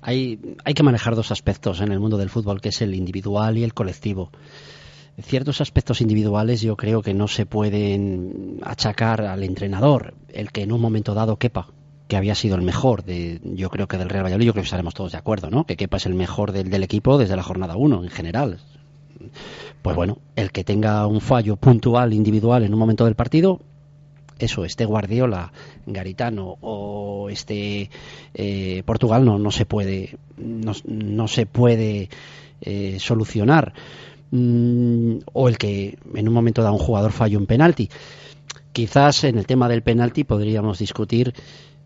Hay, 0.00 0.38
hay 0.64 0.74
que 0.74 0.82
manejar 0.82 1.14
dos 1.14 1.32
aspectos 1.32 1.80
en 1.80 1.92
el 1.92 2.00
mundo 2.00 2.16
del 2.16 2.30
fútbol, 2.30 2.60
que 2.62 2.70
es 2.70 2.80
el 2.80 2.94
individual 2.94 3.58
y 3.58 3.64
el 3.64 3.74
colectivo. 3.74 4.30
ciertos 5.20 5.60
aspectos 5.60 6.00
individuales 6.00 6.62
yo 6.62 6.76
creo 6.76 7.02
que 7.02 7.12
no 7.12 7.28
se 7.28 7.44
pueden 7.44 8.58
achacar 8.62 9.20
al 9.20 9.42
entrenador. 9.42 10.14
El 10.28 10.50
que 10.50 10.62
en 10.62 10.72
un 10.72 10.80
momento 10.80 11.12
dado 11.12 11.36
quepa 11.36 11.68
que 12.12 12.18
había 12.18 12.34
sido 12.34 12.56
el 12.56 12.60
mejor 12.60 13.04
de, 13.04 13.40
yo 13.42 13.70
creo 13.70 13.88
que 13.88 13.96
del 13.96 14.10
Real 14.10 14.24
Valladolid, 14.24 14.44
yo 14.44 14.52
creo 14.52 14.60
que 14.60 14.66
estaremos 14.66 14.92
todos 14.92 15.12
de 15.12 15.16
acuerdo, 15.16 15.48
¿no? 15.48 15.64
Que 15.64 15.78
Kepa 15.78 15.96
es 15.96 16.04
el 16.04 16.12
mejor 16.12 16.52
del, 16.52 16.68
del 16.68 16.82
equipo 16.82 17.16
desde 17.16 17.36
la 17.36 17.42
jornada 17.42 17.74
1 17.74 18.04
en 18.04 18.10
general. 18.10 18.58
Pues 19.80 19.96
bueno, 19.96 20.18
el 20.36 20.52
que 20.52 20.62
tenga 20.62 21.06
un 21.06 21.22
fallo 21.22 21.56
puntual, 21.56 22.12
individual 22.12 22.64
en 22.64 22.74
un 22.74 22.78
momento 22.78 23.06
del 23.06 23.14
partido, 23.14 23.60
eso, 24.38 24.66
este 24.66 24.84
Guardiola, 24.84 25.54
Garitano 25.86 26.58
o 26.60 27.30
este 27.30 27.88
eh, 28.34 28.82
Portugal 28.84 29.24
no, 29.24 29.38
no 29.38 29.50
se 29.50 29.64
puede, 29.64 30.18
no, 30.36 31.28
se 31.28 31.46
puede 31.46 32.10
eh, 32.60 32.98
solucionar. 33.00 33.72
Mm, 34.32 35.16
o 35.32 35.48
el 35.48 35.56
que 35.56 35.98
en 36.14 36.28
un 36.28 36.34
momento 36.34 36.62
da 36.62 36.72
un 36.72 36.78
jugador 36.78 37.12
fallo 37.12 37.38
un 37.38 37.46
penalti. 37.46 37.88
Quizás 38.74 39.24
en 39.24 39.38
el 39.38 39.46
tema 39.46 39.66
del 39.70 39.82
penalti 39.82 40.24
podríamos 40.24 40.78
discutir 40.78 41.32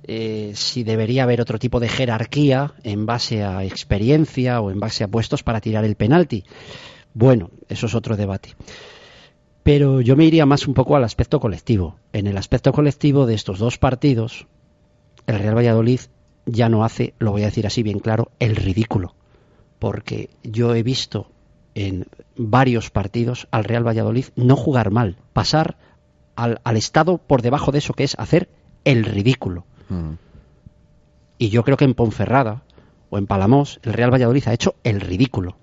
eh, 0.09 0.52
si 0.54 0.84
debería 0.84 1.24
haber 1.24 1.40
otro 1.40 1.59
tipo 1.59 1.80
de 1.80 1.88
jerarquía 1.88 2.74
en 2.84 3.07
base 3.07 3.42
a 3.42 3.64
experiencia 3.64 4.61
o 4.61 4.70
en 4.70 4.78
base 4.78 5.02
a 5.02 5.09
puestos 5.09 5.42
para 5.42 5.61
tirar 5.61 5.84
el 5.84 5.96
penalti. 5.96 6.44
Bueno, 7.12 7.50
eso 7.68 7.86
es 7.86 7.94
otro 7.94 8.16
debate. 8.16 8.54
Pero 9.62 10.00
yo 10.00 10.14
me 10.14 10.24
iría 10.24 10.46
más 10.46 10.68
un 10.68 10.74
poco 10.74 10.94
al 10.94 11.02
aspecto 11.02 11.40
colectivo. 11.40 11.96
En 12.12 12.28
el 12.28 12.36
aspecto 12.36 12.72
colectivo 12.72 13.26
de 13.26 13.34
estos 13.34 13.59
dos 13.59 13.78
partidos, 13.78 14.46
el 15.26 15.40
Real 15.40 15.57
Valladolid 15.57 16.00
ya 16.44 16.68
no 16.68 16.84
hace, 16.84 17.14
lo 17.18 17.32
voy 17.32 17.42
a 17.42 17.46
decir 17.46 17.66
así 17.66 17.82
bien 17.82 17.98
claro, 17.98 18.30
el 18.38 18.54
ridículo. 18.54 19.16
Porque 19.80 20.30
yo 20.44 20.74
he 20.76 20.84
visto 20.84 21.32
en 21.74 22.07
varios 22.36 22.90
partidos 22.90 23.48
al 23.50 23.64
Real 23.64 23.84
Valladolid 23.84 24.26
no 24.36 24.54
jugar 24.54 24.92
mal, 24.92 25.16
pasar 25.32 25.76
al, 26.36 26.61
al 26.62 26.76
estado 26.76 27.18
por 27.18 27.42
debajo 27.42 27.72
de 27.72 27.78
eso 27.78 27.92
que 27.92 28.04
es 28.04 28.14
hacer 28.20 28.48
el 28.84 29.04
ridículo. 29.04 29.66
Mm. 29.89 30.12
Y 31.39 31.49
yo 31.51 31.62
creo 31.64 31.76
que 31.76 31.84
en 31.84 31.95
Ponferrada 31.95 32.62
o 33.11 33.18
en 33.18 33.26
Palamos 33.26 33.78
el 33.82 33.93
Real 33.93 34.12
Valladolid 34.12 34.47
ha 34.49 34.53
hecho 34.55 34.74
el 34.84 35.01
ridículo. 35.01 35.57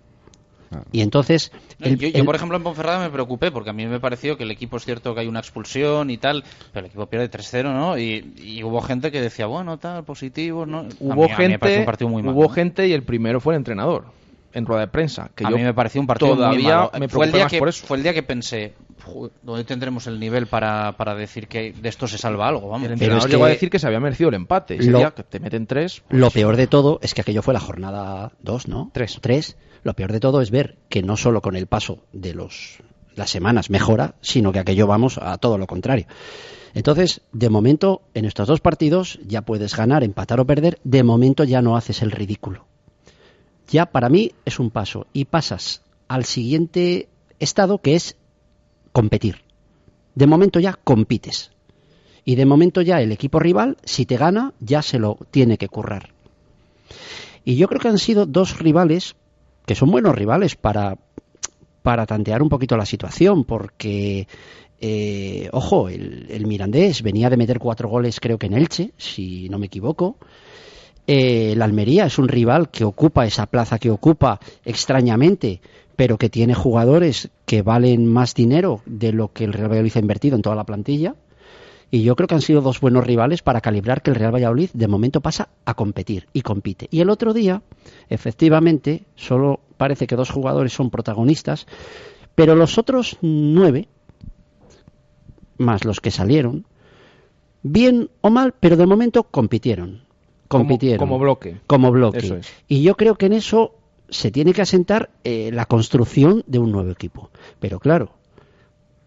Y 0.91 1.01
entonces... 1.01 1.51
el- 1.81 1.99
yo, 1.99 2.07
yo, 2.07 2.17
el- 2.19 2.25
por 2.25 2.33
ejemplo, 2.35 2.57
en 2.57 2.63
Ponferrada 2.63 2.99
me 2.99 3.11
preocupé 3.11 3.51
porque 3.51 3.69
a 3.69 3.73
mí 3.73 3.85
me 3.85 3.99
pareció 3.99 4.37
que 4.37 4.43
el 4.43 4.49
equipo 4.49 4.77
es 4.77 4.85
cierto 4.85 5.13
que 5.13 5.21
hay 5.21 5.27
una 5.27 5.39
expulsión 5.39 6.09
y 6.09 6.17
tal, 6.17 6.43
pero 6.71 6.85
el 6.85 6.89
equipo 6.89 7.05
pierde 7.05 7.29
3-0, 7.29 7.73
¿no? 7.73 7.95
Y, 7.99 8.33
y 8.37 8.63
hubo 8.63 8.81
gente 8.81 9.11
que 9.11 9.21
decía, 9.21 9.45
bueno, 9.45 9.77
tal, 9.77 10.03
positivo, 10.03 10.65
¿no? 10.65 10.79
A 10.79 10.85
Hubo 10.99 11.25
mí- 11.27 11.31
a 11.31 11.37
mí 11.37 11.47
me 11.49 11.59
pareció 11.59 11.59
gente, 11.59 11.79
un 11.79 11.85
partido 11.85 12.09
muy 12.09 12.23
malo. 12.23 12.35
hubo 12.37 12.43
¿no? 12.45 12.49
gente 12.49 12.87
y 12.87 12.93
el 12.93 13.03
primero 13.03 13.39
fue 13.39 13.53
el 13.53 13.57
entrenador 13.59 14.05
en 14.53 14.65
rueda 14.65 14.81
de 14.81 14.87
prensa. 14.87 15.29
Que 15.35 15.45
a 15.45 15.49
yo 15.49 15.57
mí 15.57 15.63
me 15.63 15.73
pareció 15.73 15.99
un 16.01 16.07
partido 16.07 16.35
todavía 16.35 16.57
muy 16.59 16.67
malo. 16.71 16.91
me 16.99 17.07
fue, 17.07 17.25
el 17.25 17.31
día 17.31 17.43
más 17.43 17.51
que, 17.51 17.59
por 17.59 17.69
eso. 17.69 17.85
fue 17.85 17.97
el 17.97 18.03
día 18.03 18.13
que 18.13 18.23
pensé, 18.23 18.73
"Joder, 19.03 19.31
¿dónde 19.41 19.63
tendremos 19.63 20.07
el 20.07 20.19
nivel 20.19 20.47
para, 20.47 20.93
para 20.97 21.15
decir 21.15 21.47
que 21.47 21.73
de 21.73 21.89
esto 21.89 22.07
se 22.07 22.17
salva 22.17 22.47
algo? 22.47 22.69
Vamos. 22.69 22.85
El 22.85 22.93
entrenador 22.93 23.29
llegó 23.29 23.45
a 23.45 23.49
decir 23.49 23.69
que 23.69 23.79
se 23.79 23.87
había 23.87 23.99
merecido 23.99 24.29
el 24.29 24.35
empate. 24.35 24.75
Ese 24.75 24.91
Lo- 24.91 24.99
día 24.99 25.11
que 25.11 25.23
te 25.23 25.39
meten 25.39 25.67
tres. 25.67 26.03
Lo 26.09 26.29
peor 26.31 26.55
de 26.55 26.67
todo 26.67 26.99
es 27.01 27.13
que 27.13 27.21
aquello 27.21 27.41
fue 27.41 27.53
la 27.53 27.59
jornada 27.59 28.31
2, 28.41 28.67
¿no? 28.67 28.91
3. 28.93 29.57
Lo 29.83 29.93
peor 29.93 30.11
de 30.13 30.19
todo 30.19 30.41
es 30.41 30.49
ver 30.51 30.77
que 30.89 31.01
no 31.03 31.17
solo 31.17 31.41
con 31.41 31.55
el 31.55 31.67
paso 31.67 31.99
de 32.13 32.33
los 32.33 32.77
las 33.15 33.29
semanas 33.29 33.69
mejora, 33.69 34.15
sino 34.21 34.51
que 34.51 34.59
aquello 34.59 34.87
vamos 34.87 35.19
a 35.21 35.37
todo 35.37 35.57
lo 35.59 35.67
contrario. 35.67 36.07
Entonces, 36.73 37.21
de 37.31 37.49
momento, 37.49 38.01
en 38.15 38.25
estos 38.25 38.47
dos 38.47 38.59
partidos 38.59 39.19
ya 39.27 39.43
puedes 39.43 39.75
ganar, 39.75 40.03
empatar 40.03 40.39
o 40.39 40.45
perder, 40.45 40.79
de 40.83 41.03
momento 41.03 41.43
ya 41.43 41.61
no 41.61 41.77
haces 41.77 42.01
el 42.01 42.09
ridículo. 42.11 42.65
Ya 43.69 43.85
para 43.87 44.09
mí 44.09 44.31
es 44.45 44.59
un 44.59 44.69
paso 44.69 45.07
y 45.13 45.25
pasas 45.25 45.81
al 46.07 46.25
siguiente 46.25 47.07
estado 47.39 47.79
que 47.79 47.95
es 47.95 48.15
competir. 48.91 49.41
De 50.15 50.27
momento 50.27 50.59
ya 50.59 50.73
compites. 50.73 51.51
Y 52.25 52.35
de 52.35 52.45
momento 52.45 52.81
ya 52.81 53.01
el 53.01 53.11
equipo 53.11 53.39
rival, 53.39 53.77
si 53.83 54.05
te 54.05 54.15
gana, 54.15 54.53
ya 54.59 54.81
se 54.81 54.99
lo 54.99 55.17
tiene 55.31 55.57
que 55.57 55.67
currar. 55.67 56.09
Y 57.43 57.57
yo 57.57 57.67
creo 57.67 57.81
que 57.81 57.89
han 57.89 57.97
sido 57.97 58.25
dos 58.25 58.59
rivales 58.59 59.15
que 59.65 59.75
son 59.75 59.91
buenos 59.91 60.15
rivales 60.15 60.55
para, 60.55 60.97
para 61.81 62.05
tantear 62.05 62.41
un 62.41 62.49
poquito 62.49 62.77
la 62.77 62.85
situación, 62.85 63.43
porque, 63.43 64.27
eh, 64.79 65.49
ojo, 65.51 65.89
el, 65.89 66.27
el 66.29 66.45
Mirandés 66.47 67.01
venía 67.01 67.29
de 67.29 67.37
meter 67.37 67.59
cuatro 67.59 67.89
goles, 67.89 68.19
creo 68.19 68.37
que 68.37 68.47
en 68.47 68.53
Elche, 68.53 68.91
si 68.97 69.49
no 69.49 69.59
me 69.59 69.67
equivoco. 69.67 70.17
Eh, 71.05 71.51
el 71.53 71.61
Almería 71.61 72.05
es 72.05 72.17
un 72.17 72.27
rival 72.27 72.69
que 72.69 72.85
ocupa 72.85 73.25
esa 73.25 73.45
plaza 73.47 73.79
que 73.79 73.91
ocupa 73.91 74.39
extrañamente, 74.63 75.61
pero 75.95 76.17
que 76.17 76.29
tiene 76.29 76.53
jugadores 76.55 77.29
que 77.45 77.61
valen 77.61 78.05
más 78.05 78.33
dinero 78.33 78.81
de 78.85 79.11
lo 79.11 79.31
que 79.33 79.43
el 79.43 79.53
Real 79.53 79.69
Valladolid 79.69 79.93
ha 79.95 79.99
invertido 79.99 80.35
en 80.35 80.41
toda 80.41 80.55
la 80.55 80.63
plantilla. 80.63 81.15
Y 81.91 82.01
yo 82.01 82.15
creo 82.15 82.27
que 82.27 82.33
han 82.33 82.41
sido 82.41 82.61
dos 82.61 82.79
buenos 82.79 83.05
rivales 83.05 83.43
para 83.43 83.61
calibrar 83.61 84.01
que 84.01 84.09
el 84.09 84.15
Real 84.15 84.33
Valladolid 84.33 84.71
de 84.73 84.87
momento 84.87 85.21
pasa 85.21 85.49
a 85.63 85.75
competir 85.75 86.27
y 86.33 86.41
compite. 86.41 86.87
Y 86.89 87.01
el 87.01 87.09
otro 87.09 87.33
día, 87.33 87.61
efectivamente, 88.09 89.03
solo 89.15 89.59
parece 89.77 90.07
que 90.07 90.15
dos 90.15 90.31
jugadores 90.31 90.73
son 90.73 90.89
protagonistas, 90.89 91.67
pero 92.33 92.55
los 92.55 92.79
otros 92.79 93.17
nueve, 93.21 93.89
más 95.57 95.85
los 95.85 95.99
que 95.99 96.09
salieron, 96.09 96.65
bien 97.61 98.09
o 98.21 98.31
mal, 98.31 98.55
pero 98.59 98.75
de 98.75 98.87
momento 98.87 99.23
compitieron. 99.23 100.02
Como- 100.57 100.63
Compitieron. 100.69 100.99
como 100.99 101.19
bloque. 101.19 101.57
Como 101.67 101.91
bloque. 101.91 102.19
Eso 102.19 102.35
es. 102.37 102.47
Y 102.67 102.81
yo 102.83 102.95
creo 102.95 103.15
que 103.15 103.25
en 103.27 103.33
eso 103.33 103.75
se 104.09 104.31
tiene 104.31 104.53
que 104.53 104.61
asentar 104.61 105.09
eh, 105.23 105.49
la 105.53 105.65
construcción 105.65 106.43
de 106.47 106.59
un 106.59 106.71
nuevo 106.71 106.91
equipo. 106.91 107.29
Pero 107.59 107.79
claro, 107.79 108.11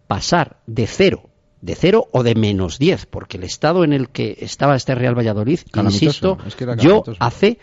pasar 0.07 0.57
de 0.67 0.87
cero, 0.87 1.29
de 1.61 1.75
cero 1.75 2.07
o 2.11 2.23
de 2.23 2.35
menos 2.35 2.79
10, 2.79 3.05
porque 3.07 3.37
el 3.37 3.43
estado 3.43 3.83
en 3.83 3.93
el 3.93 4.09
que 4.09 4.37
estaba 4.41 4.75
este 4.75 4.95
Real 4.95 5.17
Valladolid, 5.17 5.59
Calamitoso, 5.71 6.05
insisto, 6.05 6.37
es 6.45 6.55
que 6.55 6.63
era 6.65 6.75
yo 6.75 7.03
hace 7.19 7.59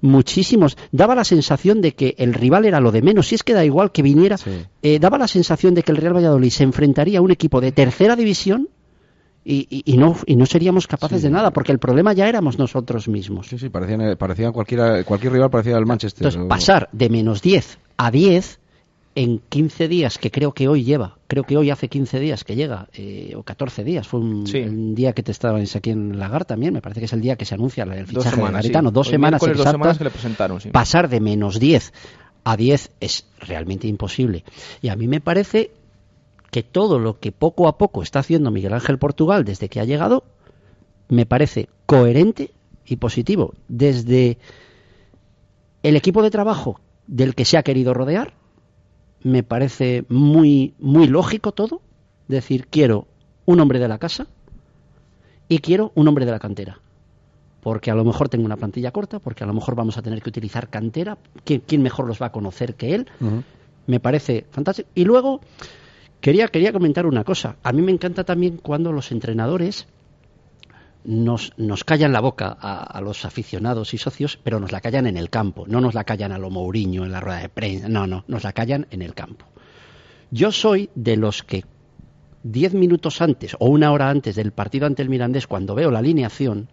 muchísimos, 0.00 0.76
daba 0.90 1.14
la 1.14 1.24
sensación 1.24 1.80
de 1.80 1.92
que 1.94 2.14
el 2.18 2.34
rival 2.34 2.64
era 2.64 2.80
lo 2.80 2.90
de 2.90 3.02
menos, 3.02 3.28
si 3.28 3.36
es 3.36 3.42
que 3.44 3.52
da 3.54 3.64
igual 3.64 3.92
que 3.92 4.02
viniera, 4.02 4.36
eh, 4.82 4.98
daba 4.98 5.16
la 5.18 5.28
sensación 5.28 5.74
de 5.74 5.82
que 5.82 5.92
el 5.92 5.98
Real 5.98 6.14
Valladolid 6.16 6.50
se 6.50 6.64
enfrentaría 6.64 7.20
a 7.20 7.22
un 7.22 7.30
equipo 7.30 7.60
de 7.60 7.72
tercera 7.72 8.16
división 8.16 8.68
y, 9.44 9.66
y- 9.70 9.82
y 9.94 9.96
no, 9.96 10.16
y 10.26 10.36
no 10.36 10.46
seríamos 10.46 10.86
capaces 10.86 11.22
de 11.22 11.30
nada, 11.30 11.50
porque 11.50 11.72
el 11.72 11.78
problema 11.78 12.12
ya 12.12 12.28
éramos 12.28 12.58
nosotros 12.58 13.08
mismos. 13.08 13.48
Sí, 13.48 13.58
sí, 13.58 13.68
parecían, 13.68 14.00
eh, 14.02 14.16
parecían 14.16 14.52
cualquiera, 14.52 15.02
cualquier 15.04 15.32
rival 15.32 15.50
parecía 15.50 15.76
el 15.78 15.86
Manchester. 15.86 16.26
Entonces, 16.26 16.46
o- 16.46 16.48
pasar 16.48 16.88
de 16.92 17.08
menos 17.08 17.42
10 17.42 17.78
a 17.96 18.10
10 18.10 18.58
en 19.14 19.40
15 19.50 19.88
días, 19.88 20.16
que 20.16 20.30
creo 20.30 20.52
que 20.52 20.68
hoy 20.68 20.84
lleva, 20.84 21.18
creo 21.26 21.44
que 21.44 21.56
hoy 21.58 21.68
hace 21.70 21.88
15 21.88 22.18
días 22.18 22.44
que 22.44 22.54
llega, 22.56 22.88
eh, 22.94 23.34
o 23.36 23.42
14 23.42 23.84
días, 23.84 24.08
fue 24.08 24.20
un, 24.20 24.46
Sí. 24.46 24.60
un 24.60 24.94
día 24.94 25.12
que 25.12 25.22
te 25.22 25.32
estabais 25.32 25.76
aquí 25.76 25.90
en 25.90 26.18
Lagar 26.18 26.46
también, 26.46 26.72
me 26.72 26.80
parece 26.80 27.00
que 27.00 27.04
es 27.06 27.12
el 27.12 27.20
día 27.20 27.36
que 27.36 27.44
se 27.44 27.54
anuncia 27.54 27.84
el 27.84 27.90
Dos 27.90 28.08
fichaje 28.08 28.30
semanas, 28.36 28.52
de 28.62 28.68
Garitano, 28.68 28.88
sí. 28.88 28.94
dos 28.94 29.08
semanas 29.08 29.32
miércoles, 29.42 29.56
dos 29.58 29.66
exactas, 29.66 29.72
semanas 29.82 29.98
que 29.98 30.04
le 30.04 30.10
presentaron, 30.10 30.60
sí. 30.62 30.70
pasar 30.70 31.08
de 31.10 31.20
menos 31.20 31.60
10 31.60 31.92
a 32.44 32.56
10 32.56 32.90
es 33.00 33.26
realmente 33.38 33.86
imposible. 33.86 34.44
Y 34.80 34.88
a 34.88 34.96
mí 34.96 35.08
me 35.08 35.20
parece 35.20 35.72
que 36.52 36.62
todo 36.62 36.98
lo 36.98 37.18
que 37.18 37.32
poco 37.32 37.66
a 37.66 37.78
poco 37.78 38.02
está 38.02 38.18
haciendo 38.18 38.50
Miguel 38.50 38.74
Ángel 38.74 38.98
Portugal 38.98 39.42
desde 39.42 39.70
que 39.70 39.80
ha 39.80 39.86
llegado, 39.86 40.22
me 41.08 41.24
parece 41.24 41.70
coherente 41.86 42.50
y 42.84 42.96
positivo. 42.96 43.54
Desde 43.68 44.36
el 45.82 45.96
equipo 45.96 46.22
de 46.22 46.30
trabajo 46.30 46.78
del 47.06 47.34
que 47.34 47.46
se 47.46 47.56
ha 47.56 47.62
querido 47.62 47.94
rodear, 47.94 48.34
me 49.22 49.42
parece 49.42 50.04
muy, 50.10 50.74
muy 50.78 51.06
lógico 51.06 51.52
todo. 51.52 51.80
Decir, 52.28 52.66
quiero 52.68 53.06
un 53.46 53.58
hombre 53.58 53.78
de 53.78 53.88
la 53.88 53.96
casa 53.96 54.26
y 55.48 55.60
quiero 55.60 55.90
un 55.94 56.06
hombre 56.06 56.26
de 56.26 56.32
la 56.32 56.38
cantera. 56.38 56.80
Porque 57.62 57.90
a 57.90 57.94
lo 57.94 58.04
mejor 58.04 58.28
tengo 58.28 58.44
una 58.44 58.58
plantilla 58.58 58.90
corta, 58.90 59.20
porque 59.20 59.42
a 59.42 59.46
lo 59.46 59.54
mejor 59.54 59.74
vamos 59.74 59.96
a 59.96 60.02
tener 60.02 60.20
que 60.20 60.28
utilizar 60.28 60.68
cantera. 60.68 61.16
¿Quién, 61.44 61.62
quién 61.66 61.80
mejor 61.80 62.06
los 62.06 62.20
va 62.20 62.26
a 62.26 62.32
conocer 62.32 62.74
que 62.74 62.94
él? 62.94 63.06
Me 63.86 64.00
parece 64.00 64.44
fantástico. 64.50 64.90
Y 64.94 65.04
luego, 65.04 65.40
quería, 66.22 66.72
comentar 66.72 67.04
una 67.04 67.24
cosa. 67.24 67.56
A 67.62 67.72
mí 67.72 67.82
me 67.82 67.92
encanta 67.92 68.24
también 68.24 68.56
cuando 68.56 68.92
los 68.92 69.12
entrenadores 69.12 69.86
nos, 71.04 71.52
nos 71.58 71.84
callan 71.84 72.12
la 72.12 72.20
boca 72.20 72.56
a, 72.58 72.84
a 72.84 73.00
los 73.02 73.26
aficionados 73.26 73.92
y 73.92 73.98
socios, 73.98 74.38
pero 74.42 74.60
nos 74.60 74.72
la 74.72 74.80
callan 74.80 75.06
en 75.06 75.18
el 75.18 75.28
campo. 75.28 75.66
No 75.66 75.80
nos 75.80 75.92
la 75.94 76.04
callan 76.04 76.32
a 76.32 76.38
lo 76.38 76.48
Mourinho 76.48 77.04
en 77.04 77.12
la 77.12 77.20
rueda 77.20 77.40
de 77.40 77.48
prensa. 77.48 77.88
No, 77.88 78.06
no, 78.06 78.24
nos 78.28 78.44
la 78.44 78.52
callan 78.52 78.86
en 78.90 79.02
el 79.02 79.14
campo. 79.14 79.44
Yo 80.30 80.52
soy 80.52 80.88
de 80.94 81.16
los 81.16 81.42
que 81.42 81.64
diez 82.42 82.72
minutos 82.72 83.20
antes 83.20 83.56
o 83.58 83.66
una 83.66 83.92
hora 83.92 84.08
antes 84.08 84.36
del 84.36 84.52
partido 84.52 84.86
ante 84.86 85.02
el 85.02 85.08
Mirandés, 85.08 85.46
cuando 85.46 85.74
veo 85.74 85.90
la 85.90 85.98
alineación, 85.98 86.68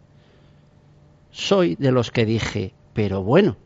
soy 1.32 1.76
de 1.76 1.92
los 1.92 2.12
que 2.12 2.26
dije, 2.26 2.74
pero 2.94 3.24
bueno, 3.24 3.58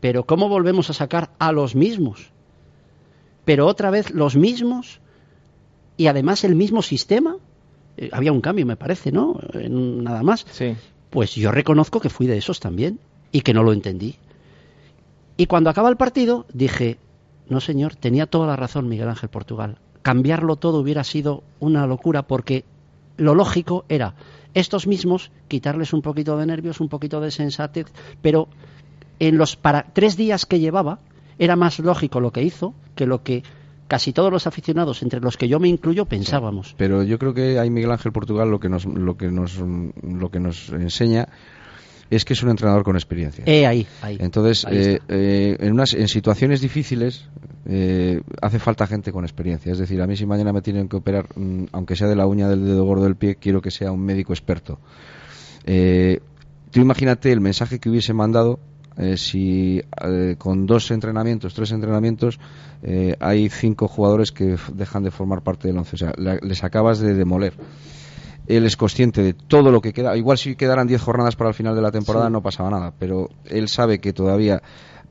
pero 0.00 0.24
¿cómo 0.24 0.48
volvemos 0.48 0.90
a 0.90 0.94
sacar 0.94 1.30
a 1.38 1.52
los 1.52 1.74
mismos? 1.74 2.32
Pero 3.46 3.66
otra 3.66 3.88
vez 3.90 4.10
los 4.10 4.36
mismos 4.36 5.00
y 5.96 6.08
además 6.08 6.44
el 6.44 6.54
mismo 6.54 6.82
sistema. 6.82 7.36
Eh, 7.96 8.10
había 8.12 8.32
un 8.32 8.42
cambio, 8.42 8.66
me 8.66 8.76
parece, 8.76 9.10
¿no? 9.10 9.40
En- 9.54 10.04
nada 10.04 10.22
más. 10.22 10.44
Pues 11.08 11.34
yo 11.34 11.50
reconozco 11.50 11.98
que 12.00 12.10
fui 12.10 12.26
de 12.26 12.36
esos 12.36 12.60
también 12.60 12.98
y 13.32 13.40
que 13.40 13.54
no 13.54 13.62
lo 13.62 13.72
entendí. 13.72 14.16
Y 15.38 15.46
cuando 15.46 15.70
acaba 15.70 15.88
el 15.88 15.96
partido 15.96 16.44
dije, 16.52 16.98
no 17.48 17.60
señor, 17.60 17.94
tenía 17.96 18.26
toda 18.26 18.46
la 18.46 18.56
razón 18.56 18.88
Miguel 18.88 19.08
Ángel 19.08 19.30
Portugal. 19.30 19.78
Cambiarlo 20.02 20.56
todo 20.56 20.80
hubiera 20.80 21.04
sido 21.04 21.42
una 21.60 21.86
locura 21.86 22.26
porque 22.26 22.64
lo 23.16 23.34
lógico 23.34 23.84
era 23.88 24.14
estos 24.54 24.86
mismos 24.86 25.30
quitarles 25.48 25.92
un 25.92 26.02
poquito 26.02 26.36
de 26.36 26.46
nervios, 26.46 26.80
un 26.80 26.88
poquito 26.88 27.20
de 27.20 27.30
sensatez, 27.30 27.86
pero 28.22 28.48
en 29.18 29.38
los 29.38 29.56
para 29.56 29.84
tres 29.92 30.16
días 30.16 30.44
que 30.46 30.58
llevaba 30.60 30.98
era 31.38 31.56
más 31.56 31.78
lógico 31.78 32.20
lo 32.20 32.32
que 32.32 32.42
hizo 32.42 32.74
que 32.94 33.06
lo 33.06 33.22
que 33.22 33.42
casi 33.88 34.12
todos 34.12 34.32
los 34.32 34.46
aficionados, 34.46 35.02
entre 35.02 35.20
los 35.20 35.36
que 35.36 35.48
yo 35.48 35.60
me 35.60 35.68
incluyo, 35.68 36.06
pensábamos. 36.06 36.74
Pero 36.76 37.02
yo 37.04 37.18
creo 37.18 37.34
que 37.34 37.58
ahí 37.58 37.70
Miguel 37.70 37.92
Ángel 37.92 38.12
Portugal 38.12 38.50
lo 38.50 38.58
que 38.58 38.68
nos, 38.68 38.84
lo 38.84 39.16
que 39.16 39.30
nos, 39.30 39.58
lo 39.58 40.30
que 40.30 40.40
nos 40.40 40.70
enseña 40.70 41.28
es 42.10 42.24
que 42.24 42.32
es 42.32 42.42
un 42.42 42.50
entrenador 42.50 42.82
con 42.82 42.96
experiencia. 42.96 43.44
Eh, 43.46 43.66
ahí, 43.66 43.86
ahí. 44.02 44.16
Entonces, 44.20 44.64
Ahí 44.64 44.76
eh, 44.76 45.00
eh, 45.08 45.56
en, 45.60 45.72
unas, 45.72 45.94
en 45.94 46.08
situaciones 46.08 46.60
difíciles 46.60 47.28
eh, 47.68 48.22
hace 48.40 48.58
falta 48.58 48.86
gente 48.86 49.12
con 49.12 49.24
experiencia. 49.24 49.72
Es 49.72 49.78
decir, 49.78 50.00
a 50.00 50.06
mí 50.06 50.16
si 50.16 50.24
mañana 50.24 50.52
me 50.52 50.62
tienen 50.62 50.88
que 50.88 50.96
operar, 50.96 51.26
mm, 51.34 51.64
aunque 51.72 51.96
sea 51.96 52.06
de 52.06 52.16
la 52.16 52.26
uña 52.26 52.48
del 52.48 52.64
dedo 52.64 52.84
gordo 52.84 53.04
del 53.04 53.16
pie, 53.16 53.36
quiero 53.36 53.60
que 53.60 53.70
sea 53.70 53.90
un 53.90 54.04
médico 54.04 54.32
experto. 54.32 54.78
Eh, 55.64 56.20
tú 56.70 56.80
imagínate 56.80 57.32
el 57.32 57.40
mensaje 57.40 57.80
que 57.80 57.90
hubiese 57.90 58.14
mandado 58.14 58.60
eh, 58.98 59.16
si 59.16 59.80
eh, 60.02 60.36
con 60.38 60.66
dos 60.66 60.90
entrenamientos, 60.90 61.54
tres 61.54 61.70
entrenamientos, 61.72 62.38
eh, 62.82 63.16
hay 63.20 63.48
cinco 63.48 63.88
jugadores 63.88 64.32
que 64.32 64.56
dejan 64.74 65.02
de 65.02 65.10
formar 65.10 65.42
parte 65.42 65.68
del 65.68 65.78
once. 65.78 65.96
O 65.96 65.98
sea, 65.98 66.12
la- 66.16 66.38
les 66.42 66.64
acabas 66.64 66.98
de 67.00 67.14
demoler. 67.14 67.54
Él 68.46 68.64
es 68.64 68.76
consciente 68.76 69.22
de 69.22 69.32
todo 69.32 69.72
lo 69.72 69.80
que 69.80 69.92
queda. 69.92 70.16
Igual 70.16 70.38
si 70.38 70.54
quedaran 70.54 70.86
10 70.86 71.02
jornadas 71.02 71.34
para 71.34 71.48
el 71.50 71.54
final 71.54 71.74
de 71.74 71.82
la 71.82 71.90
temporada 71.90 72.26
Sí. 72.26 72.32
no 72.32 72.42
pasaba 72.42 72.70
nada, 72.70 72.92
pero 72.96 73.28
él 73.44 73.68
sabe 73.68 73.98
que 73.98 74.12
todavía 74.12 74.62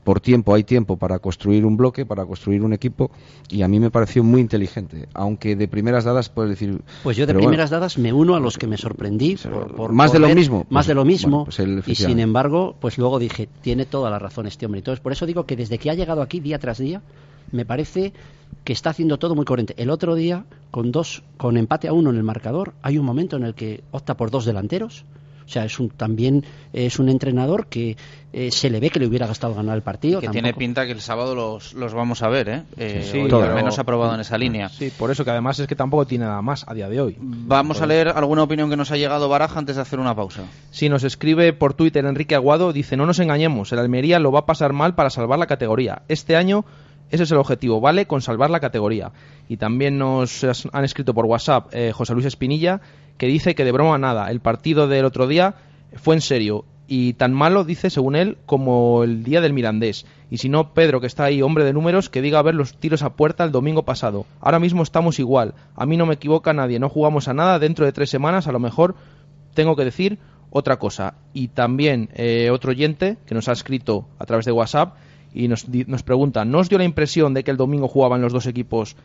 por 0.06 0.20
tiempo 0.20 0.54
hay 0.54 0.62
tiempo 0.62 0.96
para 0.96 1.18
construir 1.18 1.66
un 1.66 1.76
bloque, 1.76 2.06
para 2.06 2.24
construir 2.24 2.62
un 2.62 2.72
equipo 2.72 3.10
y 3.50 3.62
a 3.62 3.68
mí 3.68 3.80
me 3.80 3.90
pareció 3.90 4.22
muy 4.22 4.40
inteligente, 4.40 5.08
aunque 5.14 5.56
de 5.56 5.66
primeras 5.66 6.04
dadas 6.04 6.28
puedes 6.28 6.50
decir 6.50 6.80
Pues 7.02 7.16
yo 7.16 7.26
de 7.26 7.32
bueno, 7.32 7.48
primeras 7.48 7.70
dadas 7.70 7.98
me 7.98 8.12
uno 8.12 8.36
a 8.36 8.40
los 8.40 8.56
que 8.56 8.68
me 8.68 8.76
sorprendí 8.78 9.34
por, 9.36 9.74
por- 9.74 9.92
más 9.92 10.12
por 10.12 10.20
de 10.20 10.28
lo 10.28 10.34
mismo, 10.34 10.58
más 10.70 10.84
pues, 10.84 10.86
de 10.86 10.94
lo 10.94 11.04
mismo 11.04 11.44
bueno, 11.46 11.80
pues 11.82 11.88
y 11.88 11.94
sin 11.96 12.20
embargo 12.20 12.76
pues 12.80 12.98
luego 12.98 13.18
dije 13.18 13.48
tiene 13.62 13.84
toda 13.84 14.08
la 14.08 14.20
razón 14.20 14.46
este 14.46 14.64
hombre 14.64 14.78
entonces 14.78 15.00
por 15.00 15.10
eso 15.10 15.26
digo 15.26 15.44
que 15.44 15.56
desde 15.56 15.78
que 15.78 15.90
ha 15.90 15.94
llegado 15.94 16.22
aquí 16.22 16.38
día 16.38 16.60
tras 16.60 16.78
día 16.78 17.02
me 17.50 17.64
parece 17.64 18.12
que 18.62 18.72
está 18.72 18.90
haciendo 18.90 19.18
todo 19.18 19.34
muy 19.34 19.44
coherente. 19.44 19.74
El 19.76 19.90
otro 19.90 20.14
día 20.14 20.44
con 20.70 20.92
dos 20.92 21.24
con 21.36 21.56
empate 21.56 21.88
a 21.88 21.92
uno 21.92 22.10
en 22.10 22.16
el 22.16 22.22
marcador 22.22 22.74
hay 22.82 22.96
un 22.96 23.04
momento 23.04 23.36
en 23.36 23.42
el 23.42 23.54
que 23.54 23.82
opta 23.90 24.16
por 24.16 24.30
dos 24.30 24.44
delanteros 24.44 25.04
o 25.46 25.48
sea, 25.48 25.64
es 25.64 25.78
un, 25.78 25.90
también 25.90 26.44
es 26.72 26.98
un 26.98 27.08
entrenador 27.08 27.68
que 27.68 27.96
eh, 28.32 28.50
se 28.50 28.68
le 28.68 28.80
ve 28.80 28.90
que 28.90 28.98
le 28.98 29.06
hubiera 29.06 29.26
gastado 29.26 29.54
ganar 29.54 29.76
el 29.76 29.82
partido. 29.82 30.20
Que 30.20 30.26
tampoco- 30.26 30.42
tiene 30.42 30.54
pinta 30.54 30.84
que 30.84 30.92
el 30.92 31.00
sábado 31.00 31.34
los, 31.34 31.72
los 31.74 31.94
vamos 31.94 32.22
a 32.22 32.28
ver, 32.28 32.48
¿eh? 32.48 32.62
Eh, 32.76 33.08
Sí, 33.10 33.18
hoy 33.20 33.28
todo. 33.28 33.44
al 33.44 33.54
menos 33.54 33.78
aprobado 33.78 34.12
en 34.14 34.20
esa 34.20 34.36
línea. 34.36 34.68
Sí, 34.68 34.90
por 34.98 35.10
eso 35.10 35.24
que 35.24 35.30
además 35.30 35.58
es 35.60 35.66
que 35.66 35.76
tampoco 35.76 36.04
tiene 36.06 36.24
nada 36.26 36.42
más 36.42 36.64
a 36.68 36.74
día 36.74 36.88
de 36.88 37.00
hoy. 37.00 37.16
Vamos 37.20 37.80
a 37.80 37.86
leer 37.86 38.08
alguna 38.08 38.42
opinión 38.42 38.68
que 38.68 38.76
nos 38.76 38.90
ha 38.90 38.96
llegado 38.96 39.28
Baraja 39.28 39.58
antes 39.58 39.76
de 39.76 39.82
hacer 39.82 40.00
una 40.00 40.14
pausa. 40.14 40.42
Si 40.70 40.88
nos 40.88 41.04
escribe 41.04 41.52
por 41.52 41.74
Twitter 41.74 42.04
Enrique 42.04 42.34
Aguado, 42.34 42.72
dice, 42.72 42.96
no 42.96 43.06
nos 43.06 43.18
engañemos, 43.20 43.72
el 43.72 43.78
Almería 43.78 44.18
lo 44.18 44.32
va 44.32 44.40
a 44.40 44.46
pasar 44.46 44.72
mal 44.72 44.94
para 44.96 45.10
salvar 45.10 45.38
la 45.38 45.46
categoría. 45.46 46.02
Este 46.08 46.36
año 46.36 46.64
ese 47.08 47.22
es 47.22 47.30
el 47.30 47.38
objetivo, 47.38 47.80
¿vale? 47.80 48.06
Con 48.06 48.20
salvar 48.20 48.50
la 48.50 48.58
categoría. 48.58 49.12
Y 49.48 49.58
también 49.58 49.96
nos 49.96 50.44
han 50.72 50.84
escrito 50.84 51.14
por 51.14 51.24
WhatsApp 51.26 51.68
eh, 51.72 51.92
José 51.92 52.14
Luis 52.14 52.26
Espinilla, 52.26 52.80
que 53.18 53.26
dice 53.26 53.54
que 53.54 53.64
de 53.64 53.72
broma 53.72 53.98
nada, 53.98 54.30
el 54.30 54.40
partido 54.40 54.88
del 54.88 55.04
otro 55.04 55.26
día 55.26 55.54
fue 55.94 56.14
en 56.14 56.20
serio. 56.20 56.64
Y 56.88 57.14
tan 57.14 57.32
malo, 57.32 57.64
dice, 57.64 57.90
según 57.90 58.14
él, 58.14 58.38
como 58.46 59.02
el 59.02 59.24
día 59.24 59.40
del 59.40 59.52
Mirandés. 59.52 60.06
Y 60.30 60.38
si 60.38 60.48
no, 60.48 60.72
Pedro, 60.72 61.00
que 61.00 61.08
está 61.08 61.24
ahí, 61.24 61.42
hombre 61.42 61.64
de 61.64 61.72
números, 61.72 62.08
que 62.08 62.22
diga 62.22 62.38
a 62.38 62.42
ver 62.42 62.54
los 62.54 62.76
tiros 62.76 63.02
a 63.02 63.14
puerta 63.14 63.42
el 63.42 63.50
domingo 63.50 63.84
pasado. 63.84 64.24
Ahora 64.40 64.60
mismo 64.60 64.84
estamos 64.84 65.18
igual. 65.18 65.54
A 65.74 65.84
mí 65.84 65.96
no 65.96 66.06
me 66.06 66.14
equivoca 66.14 66.52
nadie. 66.52 66.78
No 66.78 66.88
jugamos 66.88 67.26
a 67.26 67.34
nada. 67.34 67.58
Dentro 67.58 67.84
de 67.84 67.92
tres 67.92 68.08
semanas, 68.08 68.46
a 68.46 68.52
lo 68.52 68.60
mejor, 68.60 68.94
tengo 69.54 69.74
que 69.74 69.84
decir 69.84 70.20
otra 70.50 70.78
cosa. 70.78 71.14
Y 71.32 71.48
también 71.48 72.08
eh, 72.14 72.50
otro 72.52 72.70
oyente 72.70 73.18
que 73.26 73.34
nos 73.34 73.48
ha 73.48 73.52
escrito 73.52 74.06
a 74.20 74.26
través 74.26 74.46
de 74.46 74.52
WhatsApp 74.52 74.94
y 75.34 75.48
nos, 75.48 75.68
nos 75.68 76.02
pregunta, 76.02 76.44
¿no 76.44 76.58
os 76.58 76.68
dio 76.68 76.78
la 76.78 76.84
impresión 76.84 77.34
de 77.34 77.44
que 77.44 77.50
el 77.50 77.56
domingo 77.56 77.88
jugaban 77.88 78.22
los 78.22 78.32
dos 78.32 78.46
equipos 78.46 78.96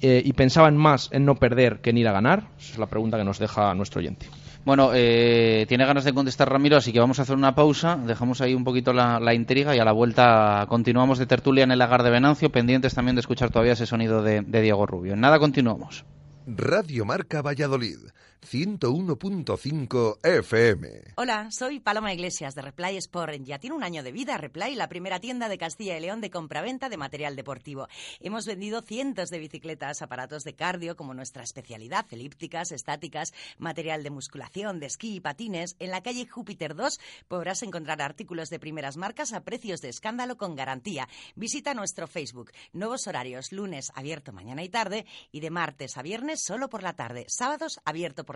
eh, 0.00 0.22
y 0.24 0.32
pensaban 0.32 0.76
más 0.76 1.08
en 1.12 1.24
no 1.24 1.36
perder 1.36 1.80
que 1.80 1.90
en 1.90 1.98
ir 1.98 2.08
a 2.08 2.12
ganar? 2.12 2.48
Esa 2.58 2.72
es 2.72 2.78
la 2.78 2.86
pregunta 2.86 3.16
que 3.18 3.24
nos 3.24 3.38
deja 3.38 3.74
nuestro 3.74 4.00
oyente. 4.00 4.26
Bueno, 4.64 4.90
eh, 4.94 5.64
tiene 5.68 5.86
ganas 5.86 6.02
de 6.02 6.12
contestar 6.12 6.50
Ramiro, 6.50 6.76
así 6.76 6.92
que 6.92 6.98
vamos 6.98 7.20
a 7.20 7.22
hacer 7.22 7.36
una 7.36 7.54
pausa. 7.54 7.96
Dejamos 7.96 8.40
ahí 8.40 8.52
un 8.52 8.64
poquito 8.64 8.92
la, 8.92 9.20
la 9.20 9.32
intriga 9.32 9.76
y 9.76 9.78
a 9.78 9.84
la 9.84 9.92
vuelta 9.92 10.66
continuamos 10.68 11.20
de 11.20 11.26
tertulia 11.26 11.62
en 11.62 11.70
el 11.70 11.78
lagar 11.78 12.02
de 12.02 12.10
Venancio, 12.10 12.50
pendientes 12.50 12.92
también 12.92 13.14
de 13.14 13.20
escuchar 13.20 13.50
todavía 13.50 13.74
ese 13.74 13.86
sonido 13.86 14.22
de, 14.22 14.40
de 14.40 14.60
Diego 14.62 14.84
Rubio. 14.84 15.12
En 15.12 15.20
nada, 15.20 15.38
continuamos. 15.38 16.04
Radio 16.48 17.04
Marca 17.04 17.42
Valladolid, 17.42 17.98
101.5 18.46 20.18
FM. 20.22 20.88
Hola, 21.16 21.48
soy 21.50 21.80
Paloma 21.80 22.14
Iglesias 22.14 22.54
de 22.54 22.62
Replay 22.62 22.96
Sport. 22.96 23.34
Ya 23.42 23.58
tiene 23.58 23.74
un 23.74 23.82
año 23.82 24.04
de 24.04 24.12
vida 24.12 24.38
Replay, 24.38 24.76
la 24.76 24.88
primera 24.88 25.18
tienda 25.18 25.48
de 25.48 25.58
Castilla 25.58 25.96
y 25.96 26.00
León 26.00 26.20
de 26.20 26.30
compraventa 26.30 26.88
de 26.88 26.96
material 26.96 27.34
deportivo. 27.34 27.88
Hemos 28.20 28.46
vendido 28.46 28.82
cientos 28.82 29.30
de 29.30 29.40
bicicletas, 29.40 30.00
aparatos 30.00 30.44
de 30.44 30.54
cardio 30.54 30.96
como 30.96 31.12
nuestra 31.12 31.42
especialidad, 31.42 32.06
elípticas, 32.10 32.70
estáticas, 32.70 33.34
material 33.58 34.04
de 34.04 34.10
musculación, 34.10 34.78
de 34.78 34.86
esquí 34.86 35.16
y 35.16 35.20
patines. 35.20 35.74
En 35.80 35.90
la 35.90 36.02
calle 36.02 36.28
Júpiter 36.28 36.76
2 36.76 37.00
podrás 37.26 37.64
encontrar 37.64 38.00
artículos 38.00 38.48
de 38.48 38.60
primeras 38.60 38.96
marcas 38.96 39.32
a 39.32 39.42
precios 39.42 39.80
de 39.80 39.88
escándalo 39.88 40.36
con 40.36 40.54
garantía. 40.54 41.08
Visita 41.34 41.74
nuestro 41.74 42.06
Facebook. 42.06 42.52
Nuevos 42.72 43.08
horarios, 43.08 43.50
lunes 43.50 43.90
abierto 43.96 44.32
mañana 44.32 44.62
y 44.62 44.68
tarde 44.68 45.04
y 45.32 45.40
de 45.40 45.50
martes 45.50 45.96
a 45.96 46.02
viernes 46.02 46.44
solo 46.44 46.68
por 46.68 46.84
la 46.84 46.94
tarde. 46.94 47.24
Sábados 47.28 47.80
abierto 47.84 48.24
por 48.24 48.35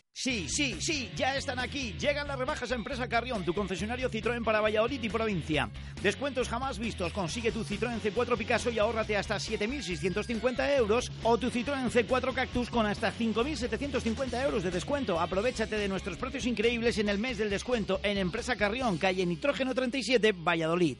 Sí, 0.13 0.49
sí, 0.49 0.75
sí, 0.81 1.09
ya 1.15 1.37
están 1.37 1.57
aquí. 1.57 1.95
Llegan 1.97 2.27
las 2.27 2.37
rebajas 2.37 2.71
a 2.71 2.75
Empresa 2.75 3.07
Carrión, 3.07 3.45
tu 3.45 3.53
concesionario 3.53 4.09
Citroën 4.09 4.43
para 4.43 4.59
Valladolid 4.59 5.01
y 5.01 5.09
provincia. 5.09 5.69
Descuentos 6.03 6.49
jamás 6.49 6.79
vistos. 6.79 7.13
Consigue 7.13 7.51
tu 7.51 7.63
Citroën 7.63 7.99
C4 8.01 8.37
Picasso 8.37 8.69
y 8.69 8.77
ahórrate 8.77 9.15
hasta 9.15 9.37
7.650 9.37 10.77
euros 10.77 11.11
o 11.23 11.37
tu 11.37 11.49
Citroën 11.49 11.89
C4 11.89 12.33
Cactus 12.33 12.69
con 12.69 12.85
hasta 12.85 13.13
5.750 13.13 14.43
euros 14.43 14.63
de 14.63 14.71
descuento. 14.71 15.19
Aprovechate 15.19 15.77
de 15.77 15.87
nuestros 15.87 16.17
precios 16.17 16.45
increíbles 16.45 16.97
en 16.97 17.07
el 17.07 17.17
mes 17.17 17.37
del 17.37 17.49
descuento 17.49 17.99
en 18.03 18.17
Empresa 18.17 18.57
Carrión, 18.57 18.97
calle 18.97 19.25
Nitrógeno 19.25 19.73
37, 19.73 20.33
Valladolid. 20.33 20.97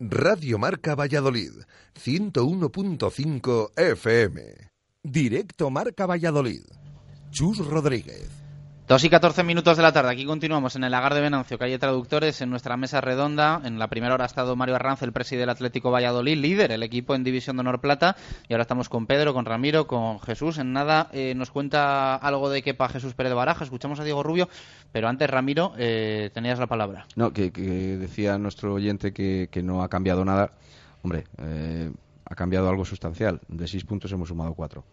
Radio 0.00 0.58
Marca 0.58 0.96
Valladolid, 0.96 1.52
101.5 2.04 3.70
FM. 3.76 4.42
Directo 5.04 5.70
Marca 5.70 6.06
Valladolid. 6.06 6.64
Chus 7.30 7.58
Rodríguez. 7.64 8.41
Dos 8.88 9.04
y 9.04 9.08
14 9.08 9.44
minutos 9.44 9.76
de 9.76 9.82
la 9.84 9.92
tarde. 9.92 10.10
Aquí 10.10 10.26
continuamos 10.26 10.74
en 10.74 10.82
el 10.82 10.90
Lagar 10.90 11.14
de 11.14 11.20
Venancio, 11.20 11.56
calle 11.56 11.78
Traductores, 11.78 12.40
en 12.40 12.50
nuestra 12.50 12.76
mesa 12.76 13.00
redonda. 13.00 13.60
En 13.64 13.78
la 13.78 13.86
primera 13.86 14.12
hora 14.12 14.24
ha 14.24 14.26
estado 14.26 14.56
Mario 14.56 14.74
Arranz, 14.74 15.02
el 15.02 15.12
presidente 15.12 15.42
del 15.42 15.50
Atlético 15.50 15.92
Valladolid, 15.92 16.36
líder, 16.36 16.72
el 16.72 16.82
equipo 16.82 17.14
en 17.14 17.22
División 17.22 17.56
de 17.56 17.60
Honor 17.60 17.80
Plata. 17.80 18.16
Y 18.48 18.52
ahora 18.52 18.62
estamos 18.62 18.88
con 18.88 19.06
Pedro, 19.06 19.34
con 19.34 19.44
Ramiro, 19.44 19.86
con 19.86 20.18
Jesús. 20.18 20.58
En 20.58 20.72
nada 20.72 21.08
eh, 21.12 21.32
nos 21.36 21.52
cuenta 21.52 22.16
algo 22.16 22.50
de 22.50 22.62
Kepa 22.62 22.88
Jesús 22.88 23.14
Pérez 23.14 23.32
Baraja. 23.34 23.62
Escuchamos 23.62 24.00
a 24.00 24.04
Diego 24.04 24.24
Rubio. 24.24 24.48
Pero 24.90 25.08
antes, 25.08 25.30
Ramiro, 25.30 25.74
eh, 25.78 26.30
tenías 26.34 26.58
la 26.58 26.66
palabra. 26.66 27.06
No, 27.14 27.32
que, 27.32 27.50
decía 27.50 28.36
nuestro 28.36 28.74
oyente 28.74 29.12
que, 29.12 29.48
que 29.50 29.62
no 29.62 29.84
ha 29.84 29.88
cambiado 29.88 30.24
nada. 30.24 30.54
Hombre, 31.02 31.24
eh, 31.38 31.90
ha 32.24 32.34
cambiado 32.34 32.68
algo 32.68 32.84
sustancial. 32.84 33.40
De 33.46 33.68
seis 33.68 33.84
puntos 33.84 34.10
hemos 34.10 34.28
sumado 34.28 34.54
cuatro. 34.54 34.84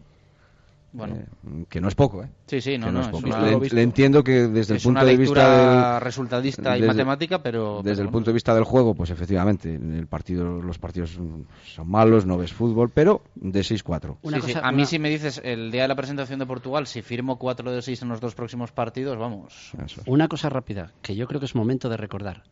Bueno. 0.92 1.14
Eh, 1.14 1.64
que 1.68 1.80
no 1.80 1.86
es 1.86 1.94
poco, 1.94 2.24
¿eh? 2.24 2.28
Sí, 2.46 2.60
sí, 2.60 2.76
no, 2.76 2.86
Que 2.86 2.92
no, 2.92 3.00
es 3.00 3.06
es 3.06 3.12
poco. 3.12 3.26
una- 3.28 3.40
le, 3.58 3.68
le 3.68 3.82
entiendo 3.82 4.24
que 4.24 4.48
desde 4.48 4.74
el 4.74 4.80
punto 4.80 5.00
una 5.00 5.04
de 5.04 5.16
lectura 5.16 5.42
vista 5.44 5.92
del, 5.94 6.00
resultadista 6.00 6.76
y 6.76 6.80
desde- 6.80 6.86
matemática, 6.94 7.42
pero- 7.42 7.76
desde 7.84 7.96
pero 7.98 8.08
el 8.08 8.12
punto 8.12 8.30
de 8.30 8.34
vista 8.34 8.54
del 8.54 8.64
juego, 8.64 8.94
pues 8.96 9.10
efectivamente, 9.10 9.72
el 9.72 10.06
partido, 10.08 10.60
los 10.60 10.78
partidos 10.80 11.10
son, 11.10 11.46
malos, 11.88 12.26
no 12.26 12.36
ves 12.38 12.52
fútbol, 12.52 12.90
pero 12.92 13.22
de 13.36 13.60
6-4. 13.62 14.16
Sí, 14.24 14.40
sí. 14.52 14.54
A 14.60 14.72
mí 14.72 14.84
si 14.84 14.98
me 14.98 15.10
dices 15.10 15.40
el 15.44 15.70
día 15.70 15.82
de 15.82 15.88
la 15.88 15.94
presentación 15.94 16.40
de 16.40 16.46
Portugal, 16.46 16.88
si 16.88 17.02
firmo 17.02 17.38
4 17.38 17.70
de 17.70 17.82
6 17.82 18.02
en 18.02 18.08
los 18.08 18.20
dos 18.20 18.34
próximos 18.34 18.72
partidos, 18.72 19.16
vamos. 19.16 19.72
Una 20.06 20.26
cosa 20.26 20.48
rápida, 20.48 20.92
que 21.02 21.14
yo 21.14 21.28
creo 21.28 21.38
que 21.38 21.46
es 21.46 21.54
momento 21.54 21.88
de 21.88 21.96
recordar. 21.98 22.42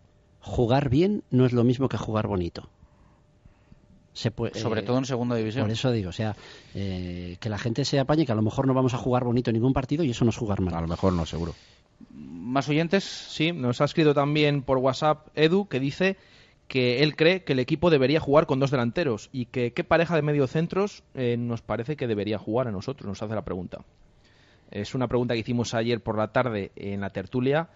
Jugar 0.40 0.88
bien 0.88 1.24
no 1.32 1.44
es 1.44 1.52
lo 1.52 1.64
mismo 1.64 1.88
que 1.88 1.96
jugar 1.96 2.28
bonito. 2.28 2.70
Se 4.18 4.32
puede- 4.32 4.58
Sobre 4.58 4.80
eh, 4.80 4.82
todo 4.82 4.98
en 4.98 5.04
segunda 5.04 5.36
división. 5.36 5.62
Por 5.62 5.70
eso 5.70 5.92
digo, 5.92 6.08
o 6.08 6.12
sea, 6.12 6.34
eh, 6.74 7.36
que 7.38 7.48
la 7.48 7.56
gente 7.56 7.84
se 7.84 8.00
apañe, 8.00 8.26
que 8.26 8.32
a 8.32 8.34
lo 8.34 8.42
mejor 8.42 8.66
no 8.66 8.74
vamos 8.74 8.92
a 8.92 8.98
jugar 8.98 9.22
bonito 9.22 9.50
en 9.50 9.54
ningún 9.54 9.72
partido 9.72 10.02
y 10.02 10.10
eso 10.10 10.24
no 10.24 10.30
es 10.30 10.36
jugar 10.36 10.60
mal. 10.60 10.74
A 10.74 10.80
lo 10.80 10.88
mejor 10.88 11.12
no, 11.12 11.24
seguro. 11.24 11.54
¿Más 12.10 12.68
oyentes? 12.68 13.04
Sí, 13.04 13.52
nos 13.52 13.80
ha 13.80 13.84
escrito 13.84 14.14
también 14.14 14.62
por 14.62 14.78
WhatsApp 14.78 15.28
Edu, 15.36 15.68
que 15.68 15.78
dice 15.78 16.16
que 16.66 17.04
él 17.04 17.14
cree 17.14 17.44
que 17.44 17.52
el 17.52 17.60
equipo 17.60 17.90
debería 17.90 18.18
jugar 18.18 18.46
con 18.46 18.58
dos 18.58 18.72
delanteros 18.72 19.30
y 19.32 19.46
que 19.46 19.72
qué 19.72 19.84
pareja 19.84 20.16
de 20.16 20.22
mediocentros 20.22 21.04
eh, 21.14 21.36
nos 21.38 21.62
parece 21.62 21.94
que 21.94 22.08
debería 22.08 22.38
jugar 22.38 22.66
a 22.66 22.72
nosotros, 22.72 23.06
nos 23.06 23.22
hace 23.22 23.36
la 23.36 23.42
pregunta. 23.42 23.84
Es 24.72 24.96
una 24.96 25.06
pregunta 25.06 25.34
que 25.34 25.40
hicimos 25.40 25.74
ayer 25.74 26.00
por 26.02 26.18
la 26.18 26.32
tarde 26.32 26.72
en 26.74 27.02
la 27.02 27.10
tertulia 27.10 27.68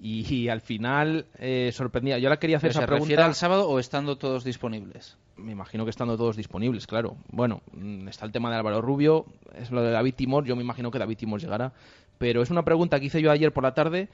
y, 0.00 0.34
y 0.34 0.48
al 0.48 0.60
final 0.60 1.26
eh, 1.38 1.70
sorprendía. 1.72 2.18
Yo 2.18 2.28
la 2.28 2.38
quería 2.38 2.56
hacer 2.56 2.70
¿Pero 2.70 2.80
esa 2.80 2.80
¿Se 2.80 2.86
refiere 2.86 3.16
pregunta 3.16 3.26
al 3.26 3.34
sábado 3.34 3.68
o 3.68 3.78
estando 3.78 4.16
todos 4.16 4.44
disponibles? 4.44 5.16
me 5.40 5.52
imagino 5.52 5.84
que 5.84 5.90
estando 5.90 6.16
todos 6.16 6.36
disponibles, 6.36 6.86
claro. 6.86 7.16
Bueno, 7.30 7.62
mm, 7.72 8.08
está 8.08 8.26
el 8.26 8.32
tema 8.32 8.50
de 8.50 8.56
Álvaro 8.56 8.80
Rubio, 8.80 9.26
es 9.54 9.70
lo 9.70 9.82
de 9.82 9.90
David 9.90 10.14
Timor, 10.14 10.44
yo 10.44 10.56
me 10.56 10.62
imagino 10.62 10.90
que 10.90 10.98
David 10.98 11.16
Timor 11.16 11.40
llegará, 11.40 11.72
pero 12.18 12.42
es 12.42 12.50
una 12.50 12.64
pregunta 12.64 13.00
que 13.00 13.06
hice 13.06 13.22
yo 13.22 13.30
ayer 13.30 13.52
por 13.52 13.64
la 13.64 13.74
tarde 13.74 14.08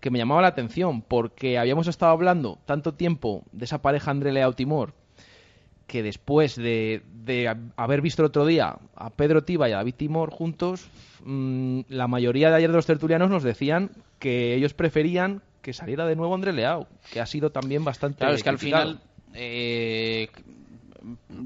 que 0.00 0.10
me 0.10 0.18
llamaba 0.18 0.42
la 0.42 0.48
atención, 0.48 1.02
porque 1.02 1.58
habíamos 1.58 1.86
estado 1.86 2.12
hablando 2.12 2.58
tanto 2.64 2.94
tiempo 2.94 3.44
de 3.52 3.66
esa 3.66 3.82
pareja 3.82 4.10
André 4.10 4.32
Leao 4.32 4.54
Timor, 4.54 4.94
que 5.90 6.04
después 6.04 6.54
de, 6.54 7.02
de 7.12 7.48
ha- 7.48 7.58
haber 7.76 8.00
visto 8.00 8.22
el 8.22 8.26
otro 8.26 8.46
día 8.46 8.76
a 8.94 9.10
Pedro 9.10 9.42
Tiba 9.42 9.68
y 9.68 9.72
a 9.72 9.78
David 9.78 9.94
Timor 9.96 10.30
juntos, 10.30 10.86
mm, 11.24 11.80
la 11.88 12.06
mayoría 12.06 12.48
de 12.50 12.54
ayer 12.56 12.70
de 12.70 12.76
los 12.76 12.86
tertulianos 12.86 13.28
nos 13.28 13.42
decían 13.42 13.90
que 14.20 14.54
ellos 14.54 14.72
preferían 14.72 15.42
que 15.62 15.72
saliera 15.72 16.06
de 16.06 16.14
nuevo 16.14 16.32
André 16.32 16.52
Leao, 16.52 16.86
que 17.12 17.20
ha 17.20 17.26
sido 17.26 17.50
también 17.50 17.82
bastante 17.84 18.18
Claro, 18.18 18.34
es 18.34 18.44
que 18.44 18.50
al 18.50 18.58
final 18.58 19.00
eh, 19.34 20.28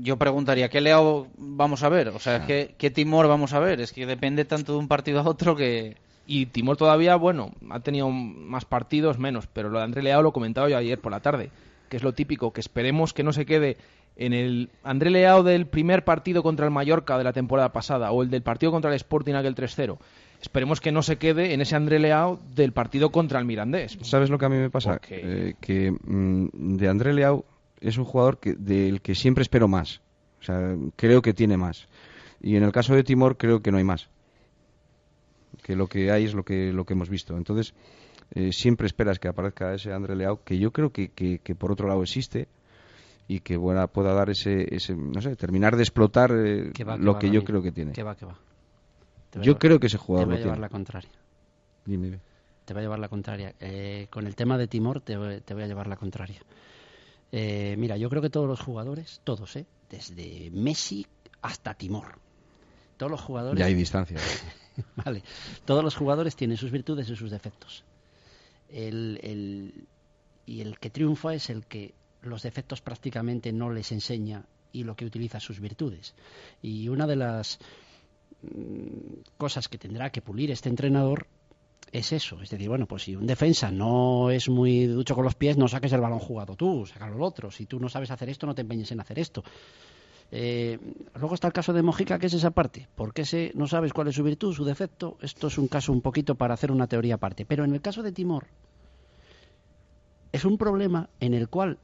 yo 0.01 0.19
preguntaría, 0.19 0.69
¿qué 0.69 0.83
Leao 0.83 1.29
vamos 1.39 1.83
a 1.83 1.89
ver? 1.89 2.09
O 2.09 2.19
sea, 2.19 2.45
¿qué, 2.47 2.75
¿qué 2.77 2.91
Timor 2.91 3.29
vamos 3.29 3.55
a 3.55 3.61
ver? 3.61 3.81
Es 3.81 3.93
que 3.95 4.05
depende 4.05 4.45
tanto 4.45 4.73
de 4.73 4.79
un 4.79 4.89
partido 4.89 5.21
a 5.21 5.23
otro 5.29 5.57
que... 5.57 5.97
Y 6.27 6.47
Timor 6.47 6.77
todavía, 6.77 7.17
bueno, 7.17 7.53
ha 7.71 7.81
tenido 7.81 8.09
más 8.11 8.65
partidos, 8.67 9.19
menos, 9.19 9.47
pero 9.47 9.69
lo 9.71 9.79
de 9.79 9.85
André 9.85 10.03
Leao 10.03 10.23
lo 10.23 10.33
comentaba 10.33 10.69
yo 10.69 10.77
ayer 10.77 10.99
por 10.99 11.13
la 11.13 11.21
tarde, 11.21 11.51
que 11.89 11.97
es 11.99 12.03
lo 12.03 12.13
típico, 12.15 12.53
que 12.53 12.61
esperemos 12.61 13.13
que 13.13 13.23
no 13.23 13.33
se 13.33 13.45
quede 13.47 13.77
en 14.17 14.33
el 14.33 14.71
André 14.83 15.11
Leao 15.11 15.43
del 15.43 15.67
primer 15.67 16.05
partido 16.05 16.43
contra 16.43 16.67
el 16.67 16.73
Mallorca 16.73 17.19
de 17.19 17.25
la 17.25 17.33
temporada 17.33 17.73
pasada 17.73 18.13
o 18.13 18.23
el 18.23 18.31
del 18.31 18.43
partido 18.43 18.73
contra 18.73 18.91
el 18.91 18.97
Sporting 18.97 19.35
aquel 19.35 19.55
3-0. 19.55 19.99
Esperemos 20.41 20.81
que 20.81 20.93
no 20.93 21.03
se 21.03 21.17
quede 21.17 21.55
en 21.55 21.61
ese 21.61 21.75
André 21.75 21.99
Leao 21.99 22.39
del 22.55 22.73
partido 22.73 23.11
contra 23.11 23.39
el 23.39 23.47
Mirandés. 23.47 23.99
¿Sabes 24.03 24.31
lo 24.31 24.39
que 24.39 24.45
a 24.45 24.49
mí 24.49 24.57
me 24.57 24.71
pasa? 24.71 25.01
Eh, 25.09 25.55
que 25.61 25.91
mm, 25.91 26.77
de 26.77 26.89
André 26.89 27.15
Leao 27.15 27.45
es 27.81 27.99
un 27.99 28.05
jugador 28.05 28.39
que, 28.39 28.53
del 28.55 29.01
que 29.01 29.15
siempre 29.15 29.43
espero 29.43 29.69
más. 29.69 30.01
O 30.41 30.45
sea, 30.45 30.77
creo 30.97 31.23
que 31.23 31.33
tiene 31.33 31.57
más. 31.57 31.89
Y 32.41 32.57
en 32.57 32.63
el 32.63 32.73
caso 32.73 32.95
de 32.95 33.05
Timor 33.05 33.37
creo 33.39 33.63
que 33.63 33.73
no 33.73 33.79
hay 33.79 33.85
más. 33.85 34.11
Que 35.63 35.77
lo 35.77 35.87
que 35.87 36.11
hay 36.11 36.25
es 36.25 36.35
lo 36.35 36.45
que, 36.45 36.73
lo 36.73 36.85
que 36.85 36.93
hemos 36.93 37.09
visto. 37.09 37.37
Entonces, 37.39 37.75
eh, 38.35 38.53
siempre 38.53 38.87
esperas 38.87 39.19
que 39.19 39.29
aparezca 39.29 39.73
ese 39.75 39.95
André 39.95 40.15
Leao, 40.15 40.45
que 40.45 40.59
yo 40.59 40.73
creo 40.73 40.93
que, 40.93 41.09
que, 41.09 41.39
que 41.39 41.55
por 41.55 41.73
otro 41.73 41.89
lado 41.89 42.03
existe 42.03 42.49
y 43.27 43.41
que 43.41 43.59
pueda 43.59 44.13
dar 44.15 44.31
ese, 44.31 44.75
ese, 44.75 44.95
no 44.95 45.21
sé, 45.23 45.35
terminar 45.37 45.77
de 45.77 45.83
explotar 45.83 46.31
eh, 46.33 46.71
Que 46.75 46.85
va, 46.85 46.97
que 46.97 47.03
lo 47.03 47.13
va, 47.15 47.19
que 47.19 47.31
yo 47.31 47.43
creo 47.45 47.63
que 47.63 47.73
tiene. 47.73 47.93
Que 47.93 48.03
va, 48.03 48.15
que 48.17 48.27
va. 48.27 48.39
Yo 49.35 49.41
llevar- 49.43 49.59
creo 49.59 49.81
que 49.81 49.87
ese 49.89 49.99
jugador 49.99 50.29
Te 50.29 50.35
va 50.35 50.37
a 50.39 50.43
llevar 50.43 50.59
la 50.59 50.69
contraria. 50.69 51.11
Dime. 51.87 52.21
Te 52.65 52.73
va 52.75 52.81
a 52.81 52.83
llevar 52.83 52.99
la 52.99 53.09
contraria. 53.09 53.55
Eh, 53.61 54.07
con 54.11 54.27
el 54.27 54.35
tema 54.37 54.57
de 54.59 54.69
Timor 54.69 55.01
te, 55.01 55.17
voy- 55.17 55.41
te 55.41 55.55
voy 55.55 55.65
a 55.65 55.67
llevar 55.67 55.87
la 55.87 55.97
contraria. 55.97 56.41
Eh, 57.33 57.75
mira, 57.79 57.97
yo 57.97 58.09
creo 58.09 58.23
que 58.23 58.31
todos 58.31 58.47
los 58.47 58.61
jugadores, 58.61 59.21
todos, 59.25 59.57
¿eh? 59.57 59.67
desde 59.91 60.51
Messi 60.53 61.07
hasta 61.43 61.75
Timor, 61.75 62.19
todos 62.97 63.11
los 63.11 63.21
jugadores... 63.21 63.59
Ya 63.59 63.67
hay 63.67 63.75
distancia. 63.75 64.19
vale, 65.05 65.23
todos 65.65 65.83
los 65.83 65.97
jugadores 65.97 66.37
tienen 66.37 66.57
sus 66.57 66.71
virtudes 66.71 67.09
y 67.11 67.17
sus 67.17 67.31
defectos. 67.31 67.85
El, 68.69 69.19
el- 69.23 69.87
y 70.47 70.61
el 70.61 70.79
que 70.79 70.91
triunfa 70.91 71.35
es 71.35 71.51
el 71.51 71.67
que 71.67 71.95
los 72.27 72.43
defectos 72.43 72.81
prácticamente 72.81 73.53
no 73.53 73.71
les 73.71 73.93
enseña 73.93 74.45
y 74.73 74.85
lo 74.85 74.97
que 74.97 75.07
utiliza 75.07 75.41
sus 75.41 75.61
virtudes. 75.61 76.15
Y 76.61 76.89
una 76.89 77.07
de 77.07 77.17
las 77.17 77.59
mm, 78.43 79.21
cosas 79.37 79.69
que 79.69 79.79
tendrá 79.79 80.11
que 80.11 80.21
pulir 80.21 80.51
este 80.51 80.69
entrenador 80.69 81.27
es 81.93 82.13
eso. 82.13 82.43
Es 82.43 82.51
decir, 82.51 82.69
bueno, 82.69 82.87
pues 82.87 83.05
si 83.05 83.15
un 83.15 83.27
defensa 83.27 83.71
no 83.71 84.31
es 84.31 84.49
muy 84.49 84.87
ducho 84.87 85.15
con 85.15 85.25
los 85.25 85.37
pies, 85.37 85.57
no 85.57 85.69
saques 85.69 85.93
el 85.93 86.01
balón 86.01 86.19
jugado 86.19 86.57
tú, 86.57 86.85
sácalo 86.87 87.15
el 87.15 87.23
otro. 87.23 87.51
Si 87.51 87.67
tú 87.67 87.79
no 87.79 87.89
sabes 87.89 88.11
hacer 88.11 88.29
esto, 88.29 88.47
no 88.47 88.55
te 88.55 88.63
empeñes 88.63 88.91
en 88.91 89.01
hacer 89.01 89.19
esto. 89.19 89.45
Eh, 90.33 90.79
luego 91.15 91.35
está 91.35 91.47
el 91.47 91.53
caso 91.53 91.73
de 91.73 91.83
Mojica, 91.83 92.19
que 92.19 92.27
es 92.27 92.35
esa 92.35 92.51
parte. 92.51 92.89
Porque 92.97 93.23
ese 93.23 93.53
no 93.55 93.69
sabes 93.69 93.93
cuál 93.93 94.09
es 94.09 94.17
su 94.17 94.25
virtud, 94.25 94.53
su 94.53 94.65
defecto. 94.65 95.17
Esto 95.21 95.47
es 95.47 95.57
un 95.57 95.69
caso 95.69 95.93
un 95.93 96.01
poquito 96.01 96.35
para 96.35 96.55
hacer 96.55 96.73
una 96.73 96.89
teoría 96.89 97.15
aparte. 97.15 97.47
Pero 97.47 97.65
en 97.65 97.73
el 97.73 97.81
caso 97.81 98.03
de 98.03 98.11
Timor, 98.11 98.49
es 100.33 100.45
un 100.45 100.59
problema 100.59 101.09
en 101.21 101.33
el 101.33 101.49
cual 101.49 101.79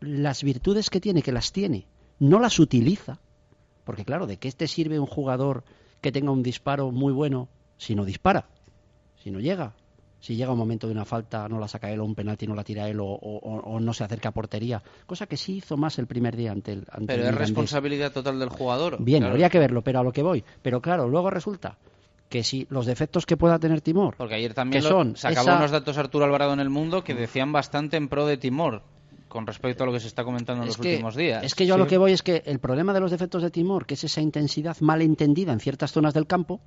las 0.00 0.42
virtudes 0.42 0.90
que 0.90 1.00
tiene, 1.00 1.22
que 1.22 1.32
las 1.32 1.52
tiene, 1.52 1.86
no 2.18 2.38
las 2.40 2.58
utiliza. 2.58 3.18
Porque 3.84 4.04
claro, 4.04 4.26
¿de 4.26 4.38
qué 4.38 4.50
te 4.52 4.66
sirve 4.66 4.98
un 4.98 5.06
jugador 5.06 5.64
que 6.00 6.12
tenga 6.12 6.30
un 6.30 6.42
disparo 6.42 6.90
muy 6.90 7.12
bueno 7.12 7.48
si 7.78 7.94
no 7.94 8.04
dispara? 8.04 8.48
Si 9.22 9.30
no 9.30 9.40
llega. 9.40 9.74
Si 10.18 10.34
llega 10.34 10.50
un 10.52 10.58
momento 10.58 10.86
de 10.88 10.92
una 10.92 11.04
falta, 11.04 11.48
no 11.48 11.60
la 11.60 11.68
saca 11.68 11.90
él 11.92 12.00
o 12.00 12.04
un 12.04 12.14
penalti 12.14 12.46
no 12.48 12.54
la 12.54 12.64
tira 12.64 12.88
él 12.88 12.98
o, 13.00 13.04
o- 13.06 13.38
o 13.60 13.78
no 13.80 13.92
se 13.92 14.02
acerca 14.02 14.30
a 14.30 14.32
portería. 14.32 14.82
Cosa 15.06 15.26
que 15.26 15.36
sí 15.36 15.58
hizo 15.58 15.76
más 15.76 15.98
el 15.98 16.06
primer 16.06 16.34
día 16.36 16.50
ante 16.52 16.72
el 16.72 16.86
ante 16.90 17.06
Pero 17.06 17.22
el 17.22 17.28
es 17.28 17.32
Mirandés. 17.34 17.38
responsabilidad 17.48 18.12
total 18.12 18.38
del 18.40 18.48
jugador. 18.48 18.96
Bien, 18.98 19.20
Claro. 19.20 19.32
habría 19.34 19.50
que 19.50 19.58
verlo, 19.60 19.82
pero 19.82 20.00
a 20.00 20.02
lo 20.02 20.12
que 20.12 20.22
voy. 20.22 20.42
Pero 20.62 20.80
claro, 20.80 21.06
luego 21.08 21.30
resulta 21.30 21.78
que 22.28 22.42
si 22.42 22.66
los 22.70 22.86
defectos 22.86 23.24
que 23.24 23.36
pueda 23.36 23.58
tener 23.60 23.82
Timor, 23.82 24.16
Porque 24.16 24.34
ayer 24.34 24.52
también 24.52 24.82
que 24.82 24.88
lo- 24.88 24.94
son 24.96 25.16
sacaba 25.16 25.42
esa- 25.42 25.56
unos 25.58 25.70
datos 25.70 25.96
Arturo 25.96 26.24
Alvarado 26.24 26.54
en 26.54 26.60
el 26.60 26.70
mundo 26.70 27.04
que 27.04 27.14
decían 27.14 27.52
bastante 27.52 27.96
en 27.96 28.08
pro 28.08 28.26
de 28.26 28.36
Timor 28.36 28.82
con 29.28 29.46
respecto 29.46 29.84
a 29.84 29.86
lo 29.86 29.92
que 29.92 30.00
se 30.00 30.06
está 30.06 30.24
comentando 30.24 30.62
en 30.62 30.68
es 30.68 30.76
los 30.76 30.82
que, 30.82 30.92
últimos 30.92 31.16
días. 31.16 31.44
es 31.44 31.54
que 31.54 31.66
yo 31.66 31.74
a 31.74 31.78
lo 31.78 31.86
que 31.86 31.98
voy 31.98 32.12
es 32.12 32.22
que 32.22 32.42
el 32.46 32.58
problema 32.58 32.92
de 32.92 33.00
los 33.00 33.10
defectos 33.10 33.42
de 33.42 33.50
Timor, 33.50 33.86
que 33.86 33.94
es 33.94 34.04
esa 34.04 34.20
intensidad 34.20 34.76
mal 34.80 35.02
entendida 35.02 35.52
en 35.52 35.60
ciertas 35.60 35.92
zonas 35.92 36.14
del 36.14 36.26
campo, 36.26 36.60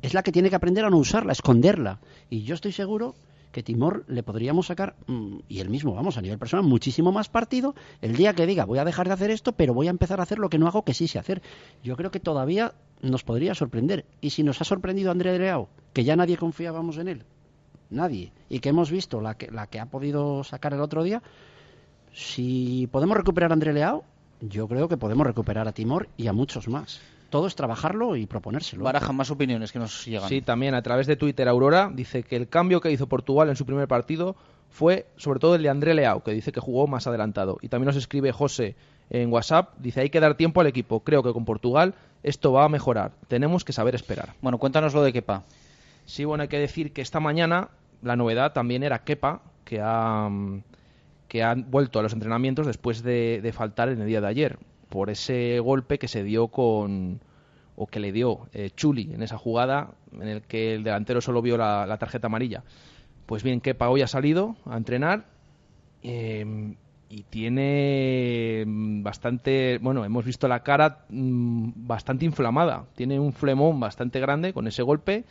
es 0.00 0.14
la 0.14 0.22
que 0.22 0.32
tiene 0.32 0.50
que 0.50 0.56
aprender 0.56 0.84
a 0.84 0.90
no 0.90 0.98
usarla, 0.98 1.30
a 1.30 1.32
esconderla. 1.32 2.00
Y 2.28 2.42
yo 2.42 2.54
estoy 2.54 2.72
seguro 2.72 3.14
que 3.52 3.62
Timor 3.62 4.04
le 4.08 4.22
podríamos 4.22 4.66
sacar, 4.66 4.96
mm, 5.06 5.40
y 5.48 5.60
él 5.60 5.68
mismo, 5.68 5.94
vamos, 5.94 6.16
a 6.16 6.22
nivel 6.22 6.38
personal, 6.38 6.64
muchísimo 6.64 7.12
más 7.12 7.28
partido 7.28 7.74
el 8.00 8.16
día 8.16 8.34
que 8.34 8.46
diga 8.46 8.64
voy 8.64 8.78
a 8.78 8.84
dejar 8.84 9.06
de 9.06 9.12
hacer 9.12 9.30
esto, 9.30 9.52
pero 9.52 9.74
voy 9.74 9.86
a 9.86 9.90
empezar 9.90 10.18
a 10.18 10.22
hacer 10.24 10.38
lo 10.38 10.48
que 10.48 10.58
no 10.58 10.66
hago 10.66 10.84
que 10.84 10.94
sí 10.94 11.06
sé 11.06 11.18
hacer. 11.18 11.42
Yo 11.84 11.96
creo 11.96 12.10
que 12.10 12.18
todavía 12.18 12.72
nos 13.02 13.22
podría 13.22 13.54
sorprender. 13.54 14.06
Y 14.20 14.30
si 14.30 14.42
nos 14.42 14.60
ha 14.60 14.64
sorprendido 14.64 15.10
André 15.10 15.38
Leao, 15.38 15.68
que 15.92 16.04
ya 16.04 16.16
nadie 16.16 16.36
confiábamos 16.36 16.96
en 16.96 17.08
él, 17.08 17.24
nadie, 17.90 18.32
y 18.48 18.60
que 18.60 18.70
hemos 18.70 18.90
visto 18.90 19.20
la 19.20 19.36
que, 19.36 19.50
la 19.50 19.66
que 19.66 19.78
ha 19.78 19.86
podido 19.86 20.42
sacar 20.44 20.72
el 20.72 20.80
otro 20.80 21.04
día, 21.04 21.22
si 22.12 22.88
podemos 22.90 23.16
recuperar 23.16 23.50
a 23.50 23.54
André 23.54 23.72
Leao, 23.72 24.04
yo 24.40 24.68
creo 24.68 24.88
que 24.88 24.96
podemos 24.96 25.26
recuperar 25.26 25.68
a 25.68 25.72
Timor 25.72 26.08
y 26.16 26.26
a 26.26 26.32
muchos 26.32 26.68
más. 26.68 27.00
Todo 27.30 27.46
es 27.46 27.54
trabajarlo 27.54 28.16
y 28.16 28.26
proponérselo. 28.26 28.84
Baraja 28.84 29.12
más 29.12 29.30
opiniones 29.30 29.72
que 29.72 29.78
nos 29.78 30.04
llegan. 30.04 30.28
Sí, 30.28 30.42
también 30.42 30.74
a 30.74 30.82
través 30.82 31.06
de 31.06 31.16
Twitter 31.16 31.48
Aurora 31.48 31.90
dice 31.92 32.22
que 32.22 32.36
el 32.36 32.48
cambio 32.48 32.80
que 32.80 32.90
hizo 32.90 33.06
Portugal 33.06 33.48
en 33.48 33.56
su 33.56 33.64
primer 33.64 33.88
partido 33.88 34.36
fue 34.68 35.06
sobre 35.16 35.40
todo 35.40 35.54
el 35.54 35.62
de 35.62 35.70
André 35.70 35.94
Leao, 35.94 36.22
que 36.22 36.32
dice 36.32 36.52
que 36.52 36.60
jugó 36.60 36.86
más 36.86 37.06
adelantado. 37.06 37.58
Y 37.62 37.68
también 37.68 37.86
nos 37.86 37.96
escribe 37.96 38.32
José 38.32 38.74
en 39.08 39.32
WhatsApp, 39.32 39.74
dice 39.78 40.00
hay 40.00 40.10
que 40.10 40.20
dar 40.20 40.36
tiempo 40.36 40.60
al 40.60 40.66
equipo. 40.66 41.00
Creo 41.00 41.22
que 41.22 41.32
con 41.32 41.44
Portugal 41.44 41.94
esto 42.22 42.52
va 42.52 42.64
a 42.64 42.68
mejorar. 42.68 43.12
Tenemos 43.28 43.64
que 43.64 43.72
saber 43.72 43.94
esperar. 43.94 44.34
Bueno, 44.42 44.58
cuéntanos 44.58 44.92
lo 44.92 45.02
de 45.02 45.12
Kepa. 45.12 45.44
Sí, 46.04 46.24
bueno, 46.24 46.42
hay 46.42 46.48
que 46.48 46.58
decir 46.58 46.92
que 46.92 47.00
esta 47.00 47.20
mañana 47.20 47.68
la 48.02 48.16
novedad 48.16 48.52
también 48.52 48.82
era 48.82 49.04
Kepa, 49.04 49.40
que 49.64 49.80
ha, 49.82 50.28
mm, 50.28 50.62
que 51.32 51.42
ha 51.42 51.54
vuelto 51.54 51.98
a 51.98 52.02
los 52.02 52.12
entrenamientos 52.12 52.66
después 52.66 53.02
de, 53.02 53.50
faltar 53.56 53.88
en 53.88 54.02
el 54.02 54.06
día 54.06 54.20
de 54.20 54.26
ayer, 54.26 54.58
por 54.90 55.08
ese 55.08 55.60
golpe 55.60 55.98
que 55.98 56.06
se 56.06 56.22
dio 56.22 56.48
con 56.48 57.22
o 57.74 57.86
que 57.86 58.00
le 58.00 58.12
dio 58.12 58.48
eh, 58.52 58.68
Chuli 58.76 59.14
en 59.14 59.22
esa 59.22 59.38
jugada 59.38 59.92
en 60.12 60.28
el 60.28 60.42
que 60.42 60.74
el 60.74 60.84
delantero 60.84 61.22
solo 61.22 61.40
vio 61.40 61.56
la, 61.56 61.86
la 61.86 61.96
tarjeta 61.96 62.26
amarilla. 62.26 62.64
Pues 63.24 63.42
bien, 63.42 63.62
Kepa 63.62 63.88
hoy 63.88 64.02
ha 64.02 64.08
salido 64.08 64.56
a 64.66 64.76
entrenar 64.76 65.24
eh, 66.02 66.74
y 67.08 67.22
tiene 67.22 68.64
mm, 68.66 69.02
bastante, 69.02 69.78
bueno, 69.80 70.04
hemos 70.04 70.26
visto 70.26 70.48
la 70.48 70.62
cara 70.62 71.06
mm, 71.08 71.70
bastante 71.76 72.26
inflamada, 72.26 72.84
tiene 72.94 73.18
un 73.18 73.32
flemón 73.32 73.80
bastante 73.80 74.20
grande 74.20 74.52
con 74.52 74.66
ese 74.66 74.82
golpe. 74.82 75.24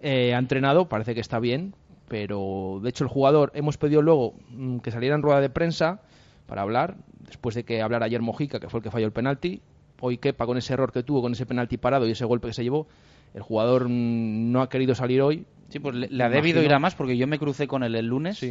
Eh, 0.00 0.34
ha 0.34 0.38
entrenado, 0.38 0.90
parece 0.90 1.14
que 1.14 1.22
está 1.22 1.38
bien, 1.38 1.74
pero 2.12 2.78
de 2.82 2.90
hecho 2.90 3.04
el 3.04 3.08
jugador, 3.08 3.52
hemos 3.54 3.78
pedido 3.78 4.02
luego 4.02 4.34
mm, 4.50 4.80
que 4.80 4.90
saliera 4.90 5.14
en 5.14 5.22
rueda 5.22 5.40
de 5.40 5.48
prensa 5.48 6.02
para 6.46 6.60
hablar, 6.60 6.96
después 7.20 7.54
de 7.54 7.64
que 7.64 7.80
hablara 7.80 8.04
ayer 8.04 8.20
Mojica, 8.20 8.60
que 8.60 8.68
fue 8.68 8.80
el 8.80 8.84
que 8.84 8.90
falló 8.90 9.06
el 9.06 9.12
penalti, 9.12 9.62
hoy 9.98 10.18
Kepa 10.18 10.44
con 10.44 10.58
ese 10.58 10.74
error 10.74 10.92
que 10.92 11.02
tuvo, 11.02 11.22
con 11.22 11.32
ese 11.32 11.46
penalti 11.46 11.78
parado 11.78 12.06
y 12.06 12.10
ese 12.10 12.26
golpe 12.26 12.48
que 12.48 12.52
se 12.52 12.64
llevó, 12.64 12.86
el 13.32 13.40
jugador 13.40 13.88
mm, 13.88 14.52
no 14.52 14.60
ha 14.60 14.68
querido 14.68 14.94
salir 14.94 15.22
hoy. 15.22 15.46
Sí, 15.70 15.78
pues 15.78 15.94
le, 15.94 16.08
le 16.08 16.22
ha 16.22 16.28
debido 16.28 16.62
ir 16.62 16.74
a 16.74 16.78
más 16.78 16.94
porque 16.94 17.16
yo 17.16 17.26
me 17.26 17.38
crucé 17.38 17.66
con 17.66 17.82
él 17.82 17.94
el 17.94 18.08
lunes. 18.08 18.44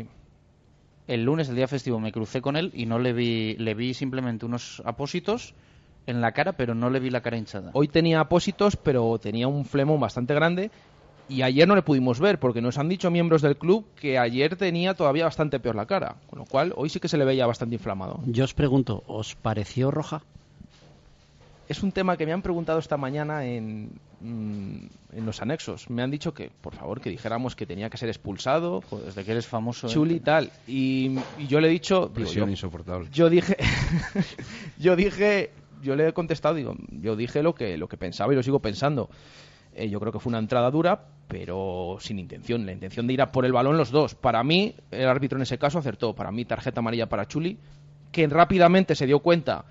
El 1.07 1.23
lunes, 1.23 1.47
el 1.49 1.55
día 1.55 1.67
festivo, 1.67 1.99
me 1.99 2.11
crucé 2.11 2.41
con 2.41 2.55
él 2.55 2.71
y 2.73 2.87
no 2.87 2.97
le 2.97 3.13
vi, 3.13 3.53
le 3.59 3.75
vi 3.75 3.93
simplemente 3.93 4.43
unos 4.43 4.81
apósitos 4.85 5.53
en 6.07 6.21
la 6.21 6.31
cara, 6.31 6.53
pero 6.53 6.73
no 6.73 6.89
le 6.89 6.99
vi 6.99 7.11
la 7.11 7.21
cara 7.21 7.37
hinchada. 7.37 7.69
Hoy 7.73 7.87
tenía 7.87 8.21
apósitos, 8.21 8.75
pero 8.75 9.19
tenía 9.19 9.47
un 9.47 9.65
flemón 9.65 9.99
bastante 9.99 10.33
grande. 10.33 10.71
Y 11.31 11.43
ayer 11.43 11.65
no 11.67 11.75
le 11.75 11.81
pudimos 11.81 12.19
ver, 12.19 12.39
porque 12.39 12.61
nos 12.61 12.77
han 12.77 12.89
dicho 12.89 13.09
miembros 13.09 13.41
del 13.41 13.55
club 13.55 13.85
que 13.95 14.19
ayer 14.19 14.57
tenía 14.57 14.93
todavía 14.95 15.23
bastante 15.23 15.59
peor 15.61 15.75
la 15.75 15.85
cara. 15.85 16.17
Con 16.29 16.39
lo 16.39 16.45
cual, 16.45 16.73
hoy 16.75 16.89
sí 16.89 16.99
que 16.99 17.07
se 17.07 17.17
le 17.17 17.23
veía 17.23 17.45
bastante 17.47 17.75
inflamado. 17.75 18.19
Yo 18.25 18.43
os 18.43 18.53
pregunto, 18.53 19.03
¿os 19.07 19.35
pareció 19.35 19.91
roja? 19.91 20.21
Es 21.69 21.83
un 21.83 21.93
tema 21.93 22.17
que 22.17 22.25
me 22.25 22.33
han 22.33 22.41
preguntado 22.41 22.79
esta 22.79 22.97
mañana 22.97 23.45
en, 23.45 23.91
mm, 24.19 24.85
en 25.13 25.25
los 25.25 25.41
anexos. 25.41 25.89
Me 25.89 26.01
han 26.03 26.11
dicho 26.11 26.33
que, 26.33 26.51
por 26.59 26.75
favor, 26.75 26.99
que 26.99 27.09
dijéramos 27.09 27.55
que 27.55 27.65
tenía 27.65 27.89
que 27.89 27.97
ser 27.97 28.09
expulsado. 28.09 28.83
desde 29.05 29.23
que 29.23 29.31
eres 29.31 29.47
famoso. 29.47 29.87
¿eh? 29.87 29.89
Chuli 29.89 30.15
y 30.15 30.19
tal. 30.19 30.51
Y, 30.67 31.17
y 31.39 31.47
yo 31.47 31.61
le 31.61 31.69
he 31.69 31.71
dicho... 31.71 32.01
digo, 32.07 32.13
Presión 32.13 32.47
yo- 32.47 32.51
insoportable. 32.51 33.07
Yo 33.13 33.29
dije... 33.29 33.55
yo 34.79 34.97
dije... 34.97 35.51
Yo 35.81 35.95
le 35.95 36.09
he 36.09 36.13
contestado, 36.13 36.53
digo, 36.55 36.75
yo 36.91 37.15
dije 37.15 37.41
lo 37.41 37.55
que, 37.55 37.75
lo 37.77 37.87
que 37.87 37.97
pensaba 37.97 38.31
y 38.33 38.35
lo 38.35 38.43
sigo 38.43 38.59
pensando. 38.59 39.09
Eh, 39.81 39.89
yo 39.89 39.99
creo 39.99 40.11
que 40.11 40.19
fue 40.19 40.29
una 40.31 40.39
entrada 40.39 40.69
dura, 40.71 41.01
pero 41.27 41.97
sin 41.99 42.19
intención. 42.19 42.65
La 42.65 42.71
intención 42.71 43.07
de 43.07 43.13
ir 43.13 43.21
a 43.21 43.31
por 43.31 43.45
el 43.45 43.51
balón 43.53 43.77
los 43.77 43.89
dos. 43.91 44.15
Para 44.15 44.43
mí, 44.43 44.75
el 44.91 45.07
árbitro 45.07 45.37
en 45.37 45.43
ese 45.43 45.57
caso 45.57 45.79
acertó. 45.79 46.13
Para 46.13 46.31
mí, 46.31 46.45
tarjeta 46.45 46.79
amarilla 46.81 47.07
para 47.07 47.27
Chuli, 47.27 47.57
que 48.11 48.27
rápidamente 48.27 48.95
se 48.95 49.05
dio 49.07 49.19
cuenta 49.19 49.65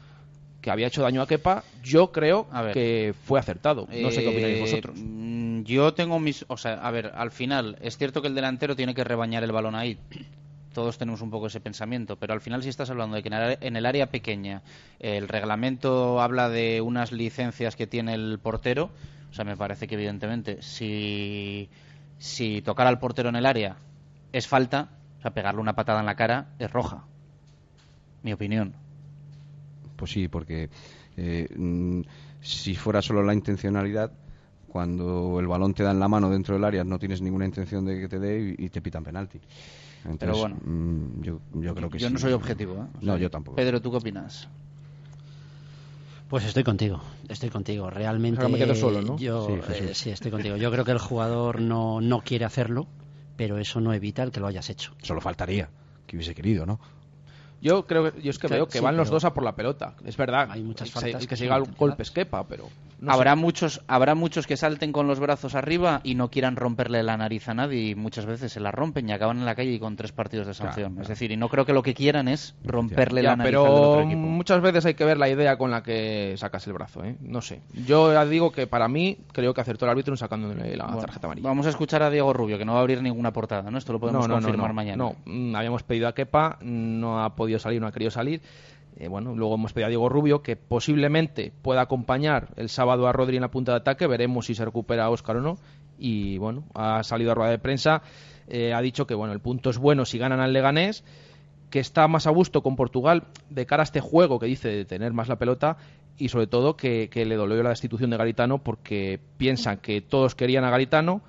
que 0.60 0.70
había 0.70 0.88
hecho 0.88 1.02
daño 1.02 1.22
a 1.22 1.26
Kepa. 1.26 1.64
Yo 1.82 2.12
creo 2.12 2.46
que 2.72 3.14
fue 3.24 3.38
acertado. 3.38 3.86
No 3.90 4.10
sé 4.10 4.22
qué 4.22 4.28
opináis 4.28 4.56
Eh, 4.56 4.60
vosotros. 4.60 4.96
mm, 4.98 5.62
Yo 5.62 5.94
tengo 5.94 6.18
mis. 6.18 6.44
O 6.48 6.56
sea, 6.56 6.74
a 6.74 6.90
ver, 6.90 7.12
al 7.14 7.30
final, 7.30 7.76
es 7.82 7.96
cierto 7.98 8.20
que 8.22 8.28
el 8.28 8.34
delantero 8.34 8.74
tiene 8.76 8.94
que 8.94 9.04
rebañar 9.04 9.44
el 9.44 9.52
balón 9.52 9.74
ahí. 9.74 9.98
Todos 10.72 10.98
tenemos 10.98 11.20
un 11.20 11.30
poco 11.30 11.48
ese 11.48 11.60
pensamiento, 11.60 12.16
pero 12.16 12.32
al 12.32 12.40
final, 12.40 12.62
si 12.62 12.68
estás 12.68 12.88
hablando 12.90 13.16
de 13.16 13.22
que 13.24 13.28
en 13.60 13.76
el 13.76 13.86
área 13.86 14.06
pequeña 14.06 14.62
el 15.00 15.26
reglamento 15.28 16.20
habla 16.20 16.48
de 16.48 16.80
unas 16.80 17.10
licencias 17.10 17.74
que 17.74 17.86
tiene 17.88 18.14
el 18.14 18.38
portero, 18.40 18.90
o 19.30 19.34
sea, 19.34 19.44
me 19.44 19.56
parece 19.56 19.86
que 19.86 19.94
evidentemente 19.94 20.60
si, 20.62 21.68
si 22.18 22.62
tocar 22.62 22.86
al 22.86 22.98
portero 22.98 23.28
en 23.28 23.36
el 23.36 23.46
área 23.46 23.76
es 24.32 24.46
falta, 24.46 24.90
o 25.18 25.22
sea, 25.22 25.32
pegarle 25.32 25.60
una 25.60 25.74
patada 25.74 26.00
en 26.00 26.06
la 26.06 26.16
cara 26.16 26.48
es 26.58 26.70
roja. 26.70 27.04
Mi 28.22 28.32
opinión. 28.32 28.74
Pues 29.96 30.10
sí, 30.12 30.28
porque 30.28 30.68
eh, 31.16 32.04
si 32.40 32.74
fuera 32.74 33.02
solo 33.02 33.22
la 33.22 33.34
intencionalidad, 33.34 34.12
cuando 34.68 35.38
el 35.40 35.46
balón 35.46 35.74
te 35.74 35.82
da 35.82 35.90
en 35.90 36.00
la 36.00 36.08
mano 36.08 36.30
dentro 36.30 36.54
del 36.54 36.64
área, 36.64 36.84
no 36.84 36.98
tienes 36.98 37.20
ninguna 37.22 37.44
intención 37.44 37.84
de 37.84 38.00
que 38.00 38.08
te 38.08 38.18
dé 38.18 38.54
y, 38.58 38.64
y 38.66 38.68
te 38.68 38.80
pitan 38.80 39.04
penalti. 39.04 39.40
Entonces, 40.04 40.18
Pero 40.20 40.38
bueno. 40.38 40.56
mm, 40.64 41.22
yo, 41.22 41.40
yo 41.54 41.74
creo 41.74 41.90
que 41.90 41.98
yo 41.98 42.08
sí. 42.08 42.14
no 42.14 42.18
soy 42.18 42.32
objetivo. 42.32 42.74
¿eh? 42.74 42.86
No, 43.02 43.12
sea, 43.12 43.16
yo 43.22 43.30
tampoco. 43.30 43.56
Pedro, 43.56 43.80
¿tú 43.82 43.90
qué 43.90 43.96
opinas? 43.98 44.48
Pues 46.30 46.44
estoy 46.44 46.62
contigo, 46.62 47.00
estoy 47.28 47.50
contigo. 47.50 47.90
Realmente. 47.90 48.40
Ahora 48.40 48.52
me 48.52 48.58
quedo 48.58 48.76
solo, 48.76 49.02
¿no? 49.02 49.18
Yo, 49.18 49.48
Sí, 49.48 49.74
eh, 49.74 49.94
sí, 49.94 50.10
estoy 50.10 50.30
contigo. 50.30 50.56
Yo 50.56 50.70
creo 50.70 50.84
que 50.84 50.92
el 50.92 50.98
jugador 50.98 51.60
no, 51.60 52.00
no 52.00 52.20
quiere 52.20 52.44
hacerlo, 52.44 52.86
pero 53.36 53.58
eso 53.58 53.80
no 53.80 53.92
evita 53.92 54.22
el 54.22 54.30
que 54.30 54.38
lo 54.38 54.46
hayas 54.46 54.70
hecho. 54.70 54.92
Solo 55.02 55.20
faltaría 55.20 55.70
que 56.06 56.16
hubiese 56.16 56.32
querido, 56.32 56.66
¿no? 56.66 56.78
Yo 57.60 57.84
creo 57.84 58.12
que, 58.12 58.22
yo 58.22 58.30
es 58.30 58.38
que 58.38 58.46
Claro, 58.46 58.60
veo 58.62 58.66
que 58.68 58.78
sí, 58.78 58.84
van 58.84 58.96
los 58.96 59.10
dos 59.10 59.24
a 59.24 59.34
por 59.34 59.42
la 59.42 59.56
pelota. 59.56 59.96
Es 60.04 60.16
verdad. 60.16 60.48
Hay 60.52 60.62
muchas 60.62 60.92
faltas 60.92 61.14
el 61.14 61.26
que 61.26 61.26
que 61.30 61.36
siga 61.36 61.58
son 61.58 61.68
el 61.68 61.74
golpe 61.76 62.04
es 62.04 62.12
Kepa, 62.12 62.46
pero. 62.46 62.68
No 63.00 63.12
habrá 63.12 63.32
sé. 63.32 63.36
muchos 63.36 63.82
habrá 63.88 64.14
muchos 64.14 64.46
que 64.46 64.56
salten 64.56 64.92
con 64.92 65.06
los 65.06 65.18
brazos 65.20 65.54
arriba 65.54 66.00
y 66.04 66.14
no 66.14 66.30
quieran 66.30 66.56
romperle 66.56 67.02
la 67.02 67.16
nariz 67.16 67.48
a 67.48 67.54
nadie 67.54 67.90
y 67.90 67.94
muchas 67.94 68.26
veces 68.26 68.52
se 68.52 68.60
la 68.60 68.70
rompen 68.70 69.08
y 69.08 69.12
acaban 69.12 69.38
en 69.38 69.46
la 69.46 69.54
calle 69.54 69.72
y 69.72 69.78
con 69.78 69.96
tres 69.96 70.12
partidos 70.12 70.46
de 70.46 70.54
sanción. 70.54 70.98
Es 71.00 71.08
decir, 71.08 71.30
y 71.32 71.36
no 71.36 71.48
creo 71.48 71.64
que 71.64 71.72
lo 71.72 71.82
que 71.82 71.94
quieran 71.94 72.28
es 72.28 72.54
romperle 72.64 73.22
Ya, 73.22 73.30
la 73.30 73.36
nariz 73.36 73.50
pero 73.50 73.64
al 73.66 73.72
otro 73.72 74.00
equipo. 74.02 74.20
muchas 74.20 74.60
veces 74.60 74.84
hay 74.86 74.94
que 74.94 75.04
ver 75.04 75.18
la 75.18 75.28
idea 75.28 75.56
con 75.56 75.70
la 75.70 75.82
que 75.82 76.34
sacas 76.36 76.66
el 76.66 76.72
brazo, 76.74 77.04
¿eh? 77.04 77.16
No 77.20 77.40
sé. 77.40 77.60
Yo 77.86 78.12
ya 78.12 78.24
digo 78.26 78.52
que 78.52 78.66
para 78.66 78.88
mí 78.88 79.18
creo 79.32 79.54
que 79.54 79.60
acertó 79.60 79.86
el 79.86 79.90
árbitro 79.92 80.12
en 80.12 80.18
sacándole 80.18 80.76
la 80.76 80.84
Bueno, 80.86 81.00
tarjeta 81.00 81.26
amarilla. 81.26 81.48
Vamos 81.48 81.66
a 81.66 81.70
escuchar 81.70 82.02
a 82.02 82.10
Diego 82.10 82.32
Rubio, 82.32 82.58
que 82.58 82.64
no 82.64 82.72
va 82.72 82.78
a 82.78 82.82
abrir 82.82 83.02
ninguna 83.02 83.32
portada, 83.32 83.70
¿no? 83.70 83.78
Esto 83.78 83.92
lo 83.92 84.00
podemos 84.00 84.28
no, 84.28 84.34
no, 84.36 84.40
confirmar 84.42 84.68
no, 84.68 84.74
mañana. 84.74 84.96
No, 84.96 85.16
Mm, 85.24 85.54
habíamos 85.56 85.82
pedido 85.82 86.08
a 86.08 86.14
Kepa, 86.14 86.58
no 86.62 87.22
ha 87.24 87.34
podido 87.34 87.58
salir, 87.58 87.80
no 87.80 87.86
ha 87.86 87.92
querido 87.92 88.10
salir. 88.10 88.40
Eh, 88.96 89.08
bueno, 89.08 89.34
luego 89.34 89.54
hemos 89.54 89.72
pedido 89.72 89.86
a 89.86 89.88
Diego 89.88 90.08
Rubio 90.08 90.42
que 90.42 90.56
posiblemente 90.56 91.52
pueda 91.62 91.82
acompañar 91.82 92.48
el 92.56 92.68
sábado 92.68 93.06
a 93.06 93.12
Rodri 93.12 93.36
en 93.36 93.42
la 93.42 93.50
punta 93.50 93.72
de 93.72 93.78
ataque. 93.78 94.06
Veremos 94.06 94.46
si 94.46 94.54
se 94.54 94.64
recupera 94.64 95.08
Óscar 95.10 95.36
o 95.36 95.40
no. 95.40 95.56
Y 95.98 96.38
bueno, 96.38 96.64
ha 96.74 97.02
salido 97.02 97.32
a 97.32 97.34
rueda 97.34 97.50
de 97.50 97.58
prensa. 97.58 98.02
eh, 98.48 98.72
ha 98.74 98.80
dicho 98.80 99.06
que 99.06 99.14
bueno, 99.14 99.32
el 99.32 99.40
punto 99.40 99.70
es 99.70 99.78
bueno 99.78 100.04
si 100.04 100.18
ganan 100.18 100.40
al 100.40 100.52
Leganés. 100.52 101.04
Que 101.70 101.78
está 101.78 102.08
más 102.08 102.26
a 102.26 102.30
gusto 102.30 102.62
con 102.62 102.74
Portugal 102.74 103.24
de 103.48 103.64
cara 103.64 103.82
a 103.82 103.84
este 103.84 104.00
juego 104.00 104.40
que 104.40 104.46
dice 104.46 104.68
de 104.68 104.84
tener 104.84 105.12
más 105.12 105.28
la 105.28 105.36
pelota. 105.36 105.76
Y 106.18 106.28
sobre 106.28 106.46
todo 106.48 106.76
que, 106.76 107.08
que 107.08 107.24
le 107.24 107.36
dolió 107.36 107.62
la 107.62 107.70
destitución 107.70 108.10
de 108.10 108.16
Garitano 108.16 108.58
porque 108.58 109.20
piensan 109.38 109.78
que 109.78 110.00
todos 110.00 110.34
querían 110.34 110.64
a 110.64 110.70
Garitano 110.70 111.22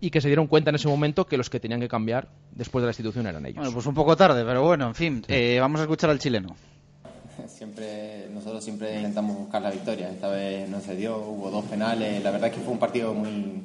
y 0.00 0.10
que 0.10 0.20
se 0.20 0.28
dieron 0.28 0.46
cuenta 0.46 0.70
en 0.70 0.76
ese 0.76 0.88
momento 0.88 1.26
que 1.26 1.36
los 1.36 1.48
que 1.48 1.60
tenían 1.60 1.80
que 1.80 1.88
cambiar 1.88 2.28
después 2.52 2.82
de 2.82 2.86
la 2.86 2.90
institución 2.90 3.26
eran 3.26 3.44
ellos. 3.46 3.56
Bueno, 3.56 3.72
pues 3.72 3.86
un 3.86 3.94
poco 3.94 4.16
tarde, 4.16 4.44
pero 4.44 4.62
bueno, 4.62 4.88
en 4.88 4.94
fin. 4.94 5.24
Eh, 5.28 5.58
vamos 5.60 5.80
a 5.80 5.84
escuchar 5.84 6.10
al 6.10 6.18
chileno. 6.18 6.54
Siempre, 7.48 8.28
nosotros 8.32 8.62
siempre 8.64 8.96
intentamos 8.96 9.36
buscar 9.36 9.62
la 9.62 9.70
victoria. 9.70 10.10
Esta 10.10 10.28
vez 10.28 10.68
no 10.68 10.80
se 10.80 10.96
dio, 10.96 11.18
hubo 11.18 11.50
dos 11.50 11.64
penales. 11.64 12.22
La 12.22 12.30
verdad 12.30 12.48
es 12.48 12.56
que 12.56 12.60
fue 12.60 12.72
un 12.72 12.78
partido 12.78 13.14
muy. 13.14 13.62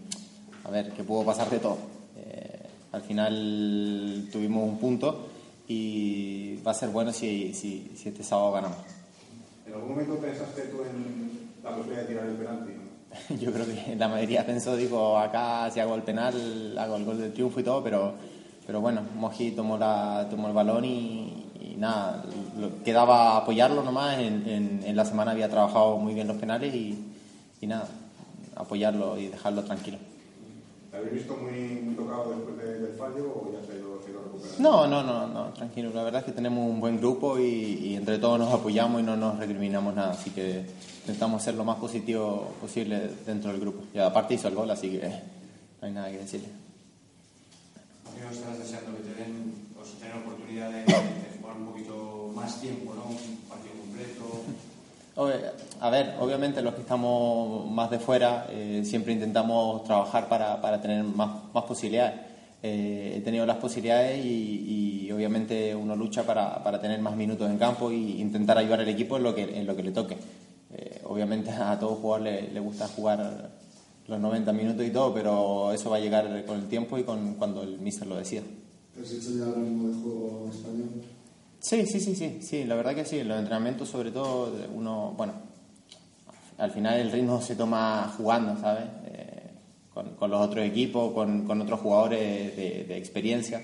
A 0.64 0.70
ver, 0.70 0.91
que 0.91 1.04
pudo 1.04 1.26
pasar 1.26 1.50
de 1.50 1.60
todo. 1.60 1.78
Eh, 2.18 2.60
al 2.91 3.02
final 3.02 4.28
tuvimos 4.32 4.64
un 4.64 4.78
punto 4.78 5.28
y 5.68 6.58
va 6.66 6.72
a 6.72 6.76
ser 6.76 6.90
bueno 6.90 7.12
si, 7.12 7.54
si, 7.54 7.91
si 7.95 8.10
este 8.10 8.24
sábado 8.24 8.54
ganamos. 8.54 8.78
¿En 9.66 9.74
algún 9.74 9.90
momento 9.90 10.18
pensaste 10.18 10.64
tú 10.64 10.84
en 10.84 11.50
la 11.64 11.72
posibilidad 11.72 12.02
de 12.02 12.08
tirar 12.08 12.26
el 12.26 12.36
penalti? 12.36 12.74
yo 13.40 13.52
creo 13.52 13.66
que 13.66 13.95
la 13.95 14.08
mayoría 14.08 14.45
pensó, 14.45 14.76
digo, 14.76 15.18
acá 15.18 15.70
si 15.72 15.80
hago 15.80 15.95
el 15.95 16.04
penal, 16.04 16.78
hago 16.78 16.95
el 16.95 17.06
gol 17.06 17.20
del 17.20 17.34
triunfo 17.34 17.60
y 17.60 17.64
todo, 17.64 17.84
pero, 17.84 18.14
pero 18.66 18.82
bueno, 18.82 19.02
Moji 19.16 19.52
tomó, 19.52 19.78
la, 19.78 20.28
tomó 20.30 20.48
el 20.48 20.54
balón 20.54 20.86
y, 20.86 21.43
y 21.74 21.78
nada, 21.78 22.24
lo- 22.60 22.84
quedaba 22.84 23.38
apoyarlo 23.38 23.84
nomás. 23.84 24.20
En, 24.20 24.48
en- 24.48 24.84
en 24.86 24.95
la 24.95 25.06
semana 25.06 25.32
había 25.32 25.50
trabajado 25.50 25.98
muy 25.98 26.14
bien 26.14 26.28
los 26.28 26.38
penales 26.38 26.74
y, 26.76 26.98
y 27.62 27.68
nada, 27.68 27.88
apoyarlo 28.56 29.18
y 29.18 29.28
dejarlo 29.28 29.64
tranquilo. 29.64 29.98
¿Te 30.91 30.98
habéis 30.98 31.14
visto 31.14 31.36
muy, 31.36 31.82
muy 31.82 31.95
tocado 31.95 32.30
después 32.36 32.58
de- 32.58 32.80
del 32.88 32.95
fallo 32.98 33.24
o 33.26 33.52
ya 33.52 33.66
se 33.66 33.72
ha 33.74 33.76
ido, 33.76 34.00
se 34.04 34.08
ha 34.08 34.12
ido 34.12 34.22
recuperando? 34.24 34.60
No, 34.60 34.88
no, 34.88 35.02
no, 35.04 35.28
no, 35.28 35.45
tranquilo. 35.54 35.90
La 35.94 36.04
verdad 36.04 36.20
es 36.22 36.26
que 36.28 36.32
tenemos 36.34 36.70
un 36.70 36.80
buen 36.80 36.98
grupo 37.00 37.40
y, 37.40 37.44
y 37.45 37.95
entre 37.95 38.20
todos 38.20 38.38
nos 38.38 38.54
apoyamos 38.54 39.02
y 39.02 39.04
no 39.04 39.18
nos 39.18 39.40
recriminamos 39.40 39.95
nada. 39.95 40.12
Así 40.12 40.30
que 40.30 40.66
intentamos 41.02 41.41
ser 41.41 41.56
lo 41.56 41.64
más 41.66 41.78
positivo 41.78 42.54
posible 42.62 43.10
dentro 43.26 43.52
del 43.52 43.60
grupo. 43.60 43.84
Y 43.94 43.98
aparte 43.98 44.36
hizo 44.36 44.48
el 44.48 44.54
gol, 44.56 44.70
así 44.70 44.91
que 44.91 45.08
no 45.82 45.88
hay 45.88 45.91
nada 45.94 46.12
que 46.12 46.20
decirle. 46.20 46.48
Amigo, 48.08 48.30
estarás 48.32 48.60
deseando 48.60 48.95
que 48.98 49.04
te 49.04 49.16
den, 49.16 49.54
o 49.82 49.84
sea, 49.84 49.98
tener 50.00 50.16
oportunidad 50.18 50.70
de, 50.70 50.84
de 50.84 51.32
jugar 51.54 51.58
un 51.58 51.66
poquito 51.66 52.32
más 52.36 52.60
tiempo, 52.60 52.94
¿no? 52.94 53.04
Un 53.06 53.38
partido 53.48 53.74
completo. 53.80 54.44
A 55.80 55.90
ver, 55.90 56.16
obviamente 56.20 56.62
los 56.62 56.74
que 56.74 56.82
estamos 56.82 57.70
más 57.70 57.90
de 57.92 58.00
fuera 58.00 58.48
eh, 58.50 58.82
siempre 58.84 59.14
intentamos 59.14 59.84
trabajar 59.84 60.28
para, 60.28 60.60
para 60.62 60.82
tener 60.82 61.04
más, 61.04 61.54
más 61.54 61.64
posibilidades. 61.66 62.20
Eh, 62.64 63.16
he 63.18 63.22
tenido 63.22 63.46
las 63.46 63.58
posibilidades 63.58 64.24
y, 64.24 65.04
y 65.06 65.12
obviamente 65.12 65.76
uno 65.76 65.96
lucha 65.96 66.24
para, 66.24 66.64
para 66.64 66.80
tener 66.80 67.00
más 67.02 67.16
minutos 67.16 67.50
en 67.50 67.58
campo 67.58 67.92
e 67.92 67.96
intentar 67.96 68.58
ayudar 68.58 68.80
al 68.80 68.88
equipo 68.88 69.18
en 69.18 69.24
lo 69.24 69.36
que, 69.36 69.60
en 69.60 69.68
lo 69.68 69.76
que 69.76 69.84
le 69.84 69.92
toque. 69.92 70.18
Eh, 70.74 71.02
obviamente 71.04 71.52
a 71.52 71.78
todo 71.78 71.96
jugador 71.96 72.22
le, 72.22 72.54
le 72.54 72.60
gusta 72.62 72.88
jugar 72.88 73.52
los 74.08 74.20
90 74.20 74.54
minutos 74.54 74.86
y 74.86 74.90
todo, 74.92 75.14
pero 75.14 75.74
eso 75.74 75.90
va 75.90 75.98
a 75.98 76.00
llegar 76.00 76.46
con 76.46 76.58
el 76.58 76.68
tiempo 76.68 76.98
y 76.98 77.04
con 77.04 77.36
cuando 77.36 77.64
el 77.64 77.80
míster 77.80 78.08
lo 78.08 78.16
decida. 78.16 78.42
¿Te 78.96 79.02
has 79.02 79.12
hecho 79.12 79.32
ya 79.32 79.46
el 79.46 79.56
ritmo 79.56 79.90
de 79.90 79.94
juego 79.96 80.50
español? 80.52 80.90
Sí, 81.64 81.85
sí, 81.85 82.02
sí, 82.02 82.14
sí, 82.14 82.40
sí, 82.41 82.65
la 82.65 82.76
verdad 82.76 82.94
que 82.94 83.06
sí, 83.06 83.23
los 83.23 83.40
entrenamientos 83.40 83.88
sobre 83.88 84.11
todo 84.11 84.53
uno, 84.76 85.14
bueno, 85.15 85.34
al 86.57 86.72
final 86.72 86.99
el 86.99 87.10
ritmo 87.10 87.41
se 87.41 87.56
toma 87.56 88.14
jugando, 88.18 88.60
¿sabes? 88.60 88.84
Eh, 89.06 89.49
con, 89.94 90.30
los 90.30 90.41
otros 90.41 90.65
equipos, 90.65 91.14
con, 91.14 91.45
con 91.45 91.61
otros 91.61 91.80
jugadores 91.80 92.57
de, 92.57 92.98
experiencia, 92.98 93.61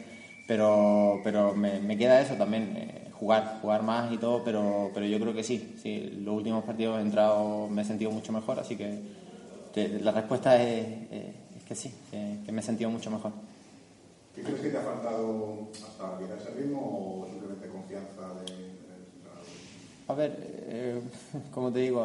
pero, 0.48 1.20
pero 1.26 1.54
me, 1.54 1.98
queda 1.98 2.22
eso 2.22 2.36
también, 2.36 2.74
eh, 2.78 3.10
jugar, 3.20 3.60
jugar 3.62 3.84
más 3.84 4.14
y 4.14 4.18
todo, 4.18 4.46
pero, 4.46 4.92
pero 4.94 5.06
yo 5.06 5.20
creo 5.20 5.34
que 5.34 5.44
sí, 5.44 5.76
sí, 5.84 6.22
los 6.24 6.36
últimos 6.36 6.64
partidos 6.64 7.00
he 7.00 7.02
entrado, 7.02 7.68
me 7.68 7.82
he 7.82 7.86
sentido 7.86 8.12
mucho 8.12 8.32
mejor, 8.32 8.62
así 8.62 8.78
que 8.78 9.02
la 10.02 10.14
respuesta 10.14 10.56
es, 10.62 10.86
eh, 11.12 11.34
que 11.68 11.76
sí, 11.76 11.94
que, 12.10 12.52
me 12.52 12.62
he 12.62 12.64
sentido 12.64 12.90
mucho 12.90 13.12
mejor. 13.12 13.34
¿Qué 14.36 14.42
crees 14.42 14.62
que 14.62 14.70
te 14.70 14.78
ha 14.78 14.82
faltado 14.82 15.68
hasta 15.74 16.20
llegar 16.20 16.38
a 16.38 16.42
ese 16.42 16.52
ritmo 16.52 17.28
simplemente 17.30 17.68
confianza 17.68 18.34
de, 18.36 18.46
del 18.46 19.04
entrenador? 19.16 19.46
A 20.10 20.14
ver, 20.16 20.36
eh, 20.68 21.02
como 21.54 21.72
te 21.72 21.80
digo, 21.80 22.04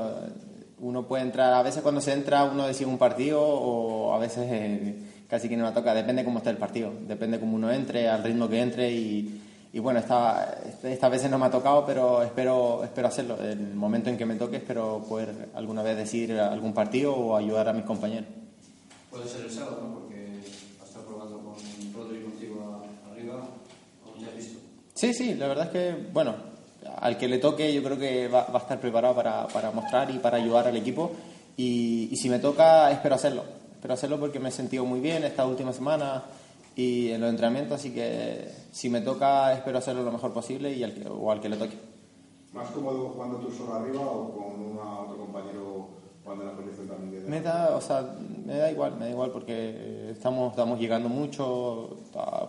uno 0.81 1.09
puede 1.09 1.23
entrar, 1.23 1.55
a 1.55 1.63
veces 1.63 1.83
cuando 1.83 2.03
se 2.03 2.13
entra 2.13 2.45
uno 2.45 2.67
decide 2.67 2.87
un 2.87 2.99
partido 2.99 3.43
o 3.43 4.13
a 4.13 4.19
veces 4.19 4.47
eh, 4.51 4.95
casi 5.27 5.49
que 5.49 5.57
no 5.57 5.65
la 5.65 5.73
toca, 5.73 5.95
depende 5.95 6.23
cómo 6.23 6.39
esté 6.39 6.51
el 6.51 6.59
partido, 6.59 6.93
depende 7.09 7.41
cómo 7.41 7.57
uno 7.57 7.73
entre, 7.73 8.09
al 8.09 8.23
ritmo 8.23 8.47
que 8.47 8.61
entre 8.61 8.93
y, 8.93 9.41
y 9.73 9.79
bueno, 9.79 10.01
esta, 10.01 10.55
esta 10.83 11.09
veces 11.09 11.31
no 11.31 11.39
me 11.39 11.47
ha 11.47 11.51
tocado, 11.51 11.87
pero 11.87 12.23
espero, 12.23 12.85
espero 12.85 13.09
hacerlo. 13.09 13.39
En 13.43 13.71
el 13.71 13.75
momento 13.75 14.11
en 14.11 14.19
que 14.19 14.27
me 14.27 14.35
toque 14.35 14.59
espero 14.59 15.03
poder 15.09 15.49
alguna 15.55 15.83
vez 15.83 15.97
decidir 15.97 16.39
algún 16.39 16.75
partido 16.75 17.17
o 17.17 17.37
ayudar 17.37 17.71
a 17.71 17.73
mis 17.73 17.85
compañeros. 17.85 18.29
Puede 19.11 19.27
ser 19.27 19.47
el 19.47 19.51
sábado, 19.51 19.81
¿no? 19.83 19.95
Porque 19.95 20.41
has 20.83 20.89
estado 20.89 21.07
probando 21.07 21.39
con 21.39 21.55
Rodri 21.95 22.23
contigo 22.23 22.83
arriba. 23.11 23.49
¿Cómo 24.05 24.23
te 24.23 24.31
has 24.31 24.37
visto? 24.37 24.59
Sí, 24.93 25.15
sí, 25.15 25.35
la 25.37 25.49
verdad 25.49 25.65
es 25.67 25.71
que, 25.73 26.11
bueno, 26.13 26.54
al 26.97 27.17
que 27.19 27.29
le 27.29 27.39
toque 27.39 27.73
yo 27.73 27.83
creo 27.83 27.99
que 27.99 28.29
va, 28.29 28.47
va 28.47 28.59
a 28.59 28.63
estar 28.63 28.81
preparado 28.81 29.15
para, 29.15 29.47
para 29.49 29.71
mostrar 29.71 30.11
y 30.11 30.19
para 30.19 30.39
ayudar 30.39 30.69
al 30.69 30.77
equipo. 30.77 31.13
Y, 31.57 32.09
y 32.11 32.17
si 32.17 32.29
me 32.29 32.39
toca, 32.39 32.91
espero 32.91 33.15
hacerlo. 33.15 33.45
Espero 33.75 33.95
hacerlo 33.95 34.19
porque 34.19 34.41
me 34.41 34.49
he 34.49 34.53
sentido 34.53 34.85
muy 34.85 35.01
bien 35.01 35.25
esta 35.25 35.47
última 35.47 35.73
semana 35.73 36.25
y 36.77 37.11
en 37.11 37.21
los 37.21 37.31
entrenamientos, 37.31 37.79
así 37.79 37.93
que 37.93 38.51
si 38.73 38.89
me 38.89 39.01
toca, 39.01 39.53
espero 39.53 39.79
hacerlo 39.79 40.03
lo 40.03 40.11
mejor 40.11 40.33
posible 40.33 40.73
y 40.73 40.83
al 40.83 40.93
que, 40.93 41.09
o 41.09 41.31
al 41.31 41.41
que 41.41 41.49
le 41.49 41.57
toque. 41.57 41.79
¿Más 42.53 42.71
cómodo 42.71 43.11
jugando 43.11 43.39
tú 43.39 43.51
solo 43.53 43.75
arriba 43.75 44.01
o 44.01 44.33
con 44.33 44.61
una, 44.61 45.01
otro 45.01 45.19
compañero 45.19 45.89
jugando 46.23 46.45
en 46.45 46.51
la 46.51 46.57
posición 46.57 46.89
también 46.89 47.31
de 47.31 47.41
o 47.75 47.81
sea, 47.81 48.17
me 48.45 48.57
da 48.59 48.71
igual, 48.71 48.97
me 48.97 49.07
da 49.07 49.11
igual 49.11 49.31
porque 49.31 50.11
estamos, 50.11 50.51
estamos 50.51 50.79
llegando 50.79 51.09
mucho. 51.09 51.97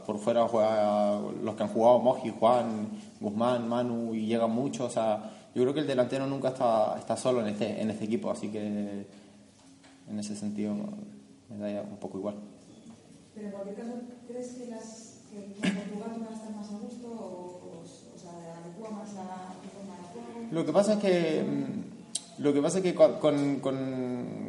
Por 0.06 0.18
fuera 0.20 0.48
juega 0.48 1.20
los 1.42 1.56
que 1.56 1.64
han 1.64 1.70
jugado, 1.70 2.00
Moji, 2.00 2.34
Juan, 2.38 2.90
Guzmán, 3.20 3.68
Manu, 3.68 4.14
y 4.14 4.26
llegan 4.26 4.52
mucho. 4.52 4.86
O 4.86 4.90
sea, 4.90 5.32
yo 5.54 5.62
creo 5.62 5.74
que 5.74 5.80
el 5.80 5.88
delantero 5.88 6.28
nunca 6.28 6.50
está, 6.50 6.96
está 6.98 7.16
solo 7.16 7.42
en 7.42 7.48
este, 7.48 7.82
en 7.82 7.90
este 7.90 8.06
equipo, 8.06 8.30
así 8.30 8.50
que 8.50 9.06
en 10.08 10.20
ese 10.20 10.36
sentido 10.36 10.76
me 11.50 11.74
da 11.74 11.82
un 11.82 11.98
poco 11.98 12.18
igual. 12.18 12.36
Pero 13.34 13.48
en 13.48 13.54
cualquier 13.54 13.76
caso, 13.76 13.94
¿crees 14.28 14.48
que 14.50 14.68
las 14.68 15.22
que 15.30 15.54
con 15.62 15.72
Portugal 15.76 16.20
van 16.20 16.34
a 16.34 16.36
estar 16.36 16.56
más 16.56 16.72
a 16.72 16.78
gusto 16.78 17.08
o, 17.08 17.60
o, 17.66 17.84
o 17.84 18.18
sea, 18.18 18.32
adecua 18.64 18.90
más 18.92 19.10
a 19.12 19.54
tu 19.62 19.70
forma 19.70 19.98
de 19.98 20.04
juego? 20.14 20.48
Lo 20.52 20.66
que 20.66 20.72
pasa 20.72 20.94
es 20.94 21.00
que 21.00 21.44
mm, 21.44 22.44
lo 22.44 22.54
que 22.54 22.62
pasa 22.62 22.78
es 22.80 22.84
que 22.84 22.96
con 22.96 23.60
con, 23.60 24.45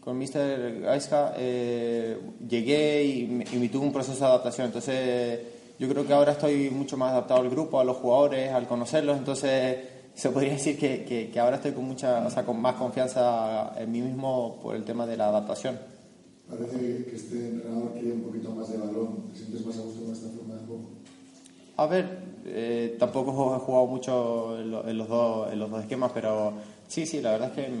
con, 0.00 0.18
Mr. 0.18 0.80
Gaiska 0.82 1.34
eh, 1.36 2.18
llegué 2.48 3.04
y, 3.04 3.26
me- 3.26 3.44
y 3.52 3.56
me 3.56 3.68
tuve 3.68 3.86
un 3.86 3.92
proceso 3.92 4.18
de 4.20 4.26
adaptación. 4.26 4.66
Entonces 4.68 5.40
yo 5.78 5.88
creo 5.88 6.06
que 6.06 6.12
ahora 6.12 6.32
estoy 6.32 6.70
mucho 6.70 6.96
más 6.96 7.12
adaptado 7.12 7.40
al 7.40 7.50
grupo, 7.50 7.80
a 7.80 7.84
los 7.84 7.96
jugadores, 7.98 8.50
al 8.52 8.66
conocerlos. 8.66 9.16
Entonces 9.18 9.78
se 10.14 10.30
podría 10.30 10.52
decir 10.52 10.78
que, 10.78 11.04
que, 11.04 11.30
que 11.30 11.40
ahora 11.40 11.56
estoy 11.56 11.72
con 11.72 11.84
mucha, 11.84 12.26
o 12.26 12.30
sea, 12.30 12.44
con 12.44 12.60
más 12.60 12.74
confianza 12.74 13.72
en 13.78 13.90
mí 13.92 14.00
mismo 14.02 14.58
por 14.62 14.74
el 14.76 14.84
tema 14.84 15.06
de 15.06 15.16
la 15.16 15.28
adaptación. 15.28 15.78
Parece 16.48 17.04
que 17.04 17.12
este 17.14 17.36
entrenador 17.48 17.92
quiere 17.92 18.12
un 18.12 18.22
poquito 18.22 18.50
más 18.50 18.68
de 18.70 18.76
balón. 18.78 19.30
¿Te 19.32 19.38
sientes 19.38 19.64
más 19.64 19.76
a 19.78 19.80
gusto 19.82 20.02
con 20.02 20.12
esta 20.12 20.28
forma 20.30 20.54
de 20.56 20.66
juego? 20.66 20.82
A 21.76 21.86
ver, 21.86 22.18
eh, 22.44 22.96
tampoco 22.98 23.54
he 23.56 23.58
jugado 23.60 23.86
mucho 23.86 24.58
en, 24.60 24.70
lo- 24.70 24.86
en 24.88 24.98
los 24.98 25.08
dos, 25.08 25.52
en 25.52 25.58
los 25.60 25.70
dos 25.70 25.80
esquemas, 25.82 26.10
pero 26.12 26.52
sí, 26.88 27.06
sí, 27.06 27.20
la 27.22 27.30
verdad 27.30 27.48
es 27.50 27.54
que 27.54 27.72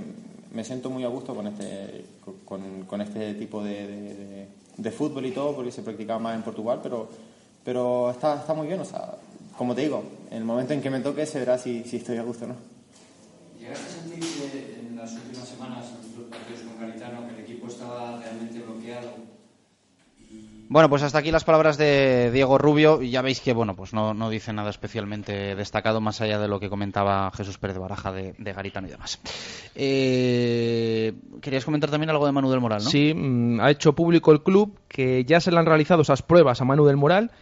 me 0.52 0.64
siento 0.64 0.90
muy 0.90 1.04
a 1.04 1.08
gusto 1.08 1.34
con 1.34 1.46
este, 1.46 2.04
con, 2.44 2.84
con 2.86 3.00
este 3.00 3.34
tipo 3.34 3.62
de, 3.62 3.86
de- 3.86 4.46
de- 4.76 4.90
fútbol 4.90 5.26
y 5.26 5.32
todo, 5.32 5.54
porque 5.54 5.70
se 5.72 5.82
practicaba 5.82 6.18
más 6.18 6.34
en 6.36 6.42
Portugal, 6.42 6.80
pero, 6.82 7.08
pero 7.64 8.10
está, 8.10 8.36
está 8.40 8.54
muy 8.54 8.66
bien, 8.66 8.80
o 8.80 8.84
sea, 8.84 9.14
como 9.56 9.74
te 9.74 9.82
digo, 9.82 10.02
en 10.30 10.38
el 10.38 10.44
momento 10.44 10.72
en 10.72 10.80
que 10.82 10.90
me 10.90 11.00
toque 11.00 11.26
se 11.26 11.38
verá 11.38 11.58
si, 11.58 11.84
si 11.84 11.96
estoy 11.96 12.16
a 12.16 12.22
gusto 12.22 12.44
o 12.46 12.48
no. 12.48 12.54
¿Llegaste 13.60 13.86
a 13.86 14.02
sentir 14.02 14.78
en 14.80 14.96
las 14.96 15.12
últimas 15.12 15.48
semanas, 15.48 15.84
en 16.02 16.20
los 16.20 16.30
partidos 16.30 16.60
con 16.62 16.80
Garitano, 16.80 17.26
que 17.28 17.34
el 17.34 17.40
equipo 17.40 17.66
estaba 17.68 18.18
realmente 18.20 18.58
bloqueado? 18.60 19.10
Bueno, 20.70 20.88
pues 20.88 21.02
hasta 21.02 21.18
aquí 21.18 21.32
las 21.32 21.42
palabras 21.42 21.76
de 21.78 22.30
Diego 22.30 22.56
Rubio. 22.56 23.02
Ya 23.02 23.22
veis 23.22 23.40
que, 23.40 23.52
bueno, 23.52 23.74
pues 23.74 23.92
no, 23.92 24.14
no 24.14 24.30
dice 24.30 24.52
nada 24.52 24.70
especialmente 24.70 25.56
destacado 25.56 26.00
más 26.00 26.20
allá 26.20 26.38
de 26.38 26.46
lo 26.46 26.60
que 26.60 26.70
comentaba 26.70 27.28
Jesús 27.32 27.58
Pérez 27.58 27.76
Baraja 27.76 28.12
de, 28.12 28.36
de 28.38 28.52
Garitano 28.52 28.86
y 28.86 28.90
demás. 28.92 29.18
Eh, 29.74 31.12
querías 31.42 31.64
comentar 31.64 31.90
también 31.90 32.10
algo 32.10 32.24
de 32.24 32.30
Manu 32.30 32.52
del 32.52 32.60
Moral, 32.60 32.84
¿no? 32.84 32.88
Sí, 32.88 33.12
mm, 33.12 33.58
ha 33.60 33.72
hecho 33.72 33.96
público 33.96 34.30
el 34.30 34.44
club 34.44 34.78
que 34.86 35.24
ya 35.24 35.40
se 35.40 35.50
le 35.50 35.58
han 35.58 35.66
realizado 35.66 36.02
esas 36.02 36.22
pruebas 36.22 36.60
a 36.60 36.64
Manu 36.64 36.86
del 36.86 36.96
Moral 36.96 37.32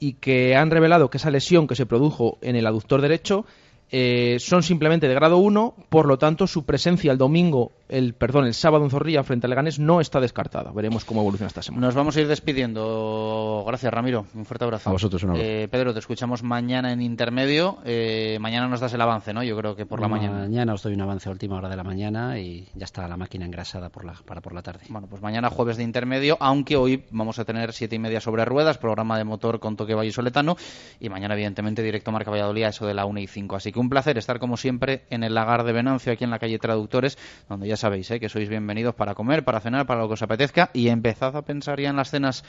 y 0.00 0.14
que 0.14 0.56
han 0.56 0.72
revelado 0.72 1.10
que 1.10 1.18
esa 1.18 1.30
lesión 1.30 1.68
que 1.68 1.76
se 1.76 1.86
produjo 1.86 2.38
en 2.42 2.56
el 2.56 2.66
aductor 2.66 3.00
derecho 3.00 3.46
eh, 3.92 4.38
son 4.40 4.64
simplemente 4.64 5.06
de 5.06 5.14
grado 5.14 5.36
1, 5.36 5.76
por 5.88 6.06
lo 6.06 6.18
tanto 6.18 6.48
su 6.48 6.64
presencia 6.64 7.12
el 7.12 7.18
domingo, 7.18 7.70
el 7.88 8.14
perdón, 8.14 8.46
el 8.46 8.54
sábado 8.54 8.84
en 8.84 8.90
Zorrilla 8.90 9.22
frente 9.22 9.46
al 9.46 9.50
Leganés 9.50 9.78
no 9.78 10.00
está 10.00 10.20
descartada. 10.20 10.72
Veremos 10.72 11.04
cómo 11.04 11.20
evoluciona 11.20 11.48
esta 11.48 11.62
semana. 11.62 11.86
Nos 11.86 11.94
vamos 11.94 12.16
a 12.16 12.20
ir 12.20 12.28
despidiendo. 12.28 13.64
Gracias, 13.66 13.92
Ramiro. 13.92 14.26
Un 14.34 14.44
fuerte 14.44 14.64
abrazo. 14.64 14.90
A 14.90 14.92
vosotros, 14.92 15.22
un 15.22 15.30
abrazo. 15.30 15.46
Eh, 15.46 15.68
Pedro, 15.70 15.92
te 15.92 15.98
escuchamos 15.98 16.42
mañana 16.42 16.92
en 16.92 17.02
intermedio. 17.02 17.78
Eh, 17.84 18.38
mañana 18.40 18.68
nos 18.68 18.80
das 18.80 18.92
el 18.94 19.00
avance, 19.00 19.34
¿no? 19.34 19.42
Yo 19.42 19.56
creo 19.56 19.76
que 19.76 19.86
por 19.86 20.00
la 20.00 20.08
mañana. 20.08 20.38
Mañana 20.38 20.74
os 20.74 20.82
doy 20.82 20.94
un 20.94 21.00
avance 21.02 21.28
a 21.28 21.32
última 21.32 21.56
hora 21.56 21.68
de 21.68 21.76
la 21.76 21.84
mañana 21.84 22.38
y 22.38 22.68
ya 22.74 22.84
está 22.84 23.06
la 23.06 23.16
máquina 23.16 23.44
engrasada 23.44 23.90
por 23.90 24.04
la, 24.04 24.14
para 24.24 24.40
por 24.40 24.54
la 24.54 24.62
tarde. 24.62 24.84
Bueno, 24.88 25.06
pues 25.08 25.22
mañana 25.22 25.50
jueves 25.50 25.76
de 25.76 25.84
intermedio, 25.84 26.36
aunque 26.40 26.76
hoy 26.76 27.04
vamos 27.10 27.38
a 27.38 27.44
tener 27.44 27.72
siete 27.72 27.96
y 27.96 27.98
media 27.98 28.20
sobre 28.20 28.44
ruedas, 28.44 28.78
programa 28.78 29.18
de 29.18 29.24
motor 29.24 29.60
con 29.60 29.76
toque 29.76 29.94
vallisoletano 29.94 30.56
y 31.00 31.08
mañana 31.08 31.34
evidentemente 31.34 31.82
directo 31.82 32.12
Marca 32.12 32.30
Valladolid 32.30 32.64
a 32.64 32.68
eso 32.68 32.86
de 32.86 32.94
la 32.94 33.04
1 33.04 33.20
y 33.20 33.26
5. 33.26 33.56
Así 33.56 33.72
que 33.72 33.78
un 33.78 33.88
placer 33.88 34.18
estar 34.18 34.38
como 34.38 34.56
siempre 34.56 35.04
en 35.10 35.22
el 35.22 35.34
lagar 35.34 35.64
de 35.64 35.72
Venancio, 35.72 36.12
aquí 36.12 36.24
en 36.24 36.30
la 36.30 36.38
calle 36.38 36.58
Traductores, 36.58 37.18
donde 37.48 37.68
ya 37.68 37.73
sabéis 37.76 38.10
¿eh? 38.10 38.20
que 38.20 38.28
sois 38.28 38.48
bienvenidos 38.48 38.94
para 38.94 39.14
comer, 39.14 39.44
para 39.44 39.60
cenar, 39.60 39.86
para 39.86 40.00
lo 40.00 40.08
que 40.08 40.14
os 40.14 40.22
apetezca 40.22 40.70
y 40.72 40.88
empezad 40.88 41.36
a 41.36 41.42
pensar 41.42 41.80
ya 41.80 41.90
en 41.90 41.96
las 41.96 42.10
cenas 42.10 42.44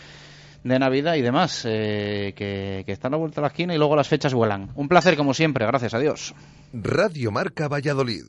de 0.63 0.79
Navidad 0.79 1.15
y 1.15 1.21
demás, 1.21 1.63
eh, 1.65 2.33
que, 2.35 2.83
que 2.85 2.91
están 2.91 3.13
a 3.13 3.17
la 3.17 3.19
vuelta 3.19 3.35
de 3.35 3.41
la 3.43 3.47
esquina 3.49 3.75
y 3.75 3.77
luego 3.77 3.95
las 3.95 4.07
fechas 4.07 4.33
vuelan. 4.33 4.71
Un 4.75 4.87
placer 4.87 5.15
como 5.15 5.33
siempre, 5.33 5.65
gracias 5.65 5.93
a 5.93 5.99
Dios. 5.99 6.33
Radio 6.73 7.31
Marca 7.31 7.67
Valladolid, 7.67 8.25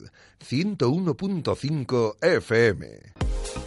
101.5 0.47 2.15
FM. 2.21 3.66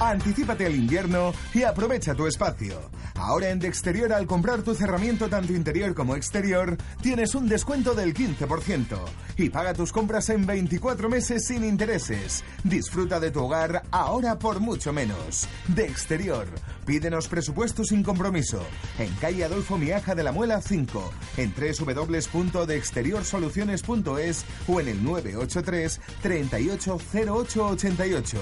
Anticípate 0.00 0.64
al 0.64 0.74
invierno 0.74 1.34
y 1.52 1.62
aprovecha 1.62 2.14
tu 2.14 2.26
espacio. 2.26 2.80
Ahora 3.16 3.50
en 3.50 3.58
De 3.58 3.68
Exterior 3.68 4.14
al 4.14 4.26
comprar 4.26 4.62
tu 4.62 4.74
cerramiento 4.74 5.28
tanto 5.28 5.52
interior 5.52 5.94
como 5.94 6.16
exterior 6.16 6.78
tienes 7.02 7.34
un 7.34 7.46
descuento 7.46 7.94
del 7.94 8.14
15% 8.14 8.98
y 9.36 9.50
paga 9.50 9.74
tus 9.74 9.92
compras 9.92 10.30
en 10.30 10.46
24 10.46 11.10
meses 11.10 11.46
sin 11.46 11.64
intereses. 11.64 12.42
Disfruta 12.64 13.20
de 13.20 13.30
tu 13.30 13.44
hogar 13.44 13.82
ahora 13.90 14.38
por 14.38 14.60
mucho 14.60 14.90
menos. 14.90 15.46
De 15.68 15.84
Exterior. 15.84 16.46
Pídenos 16.86 17.28
presupuesto 17.28 17.84
sin 17.84 18.02
compromiso. 18.02 18.62
En 18.98 19.14
calle 19.16 19.44
Adolfo 19.44 19.76
Miaja 19.78 20.14
de 20.14 20.24
la 20.24 20.32
Muela 20.32 20.60
5, 20.60 21.12
en 21.36 21.54
www.deexteriorsoluciones.es 21.54 24.44
o 24.68 24.80
en 24.80 24.88
el 24.88 25.04
983 25.04 26.00
380888. 26.22 28.38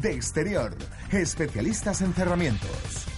De 0.00 0.12
Exterior, 0.12 0.76
especialistas 1.10 2.02
en 2.02 2.14
cerramientos. 2.14 3.17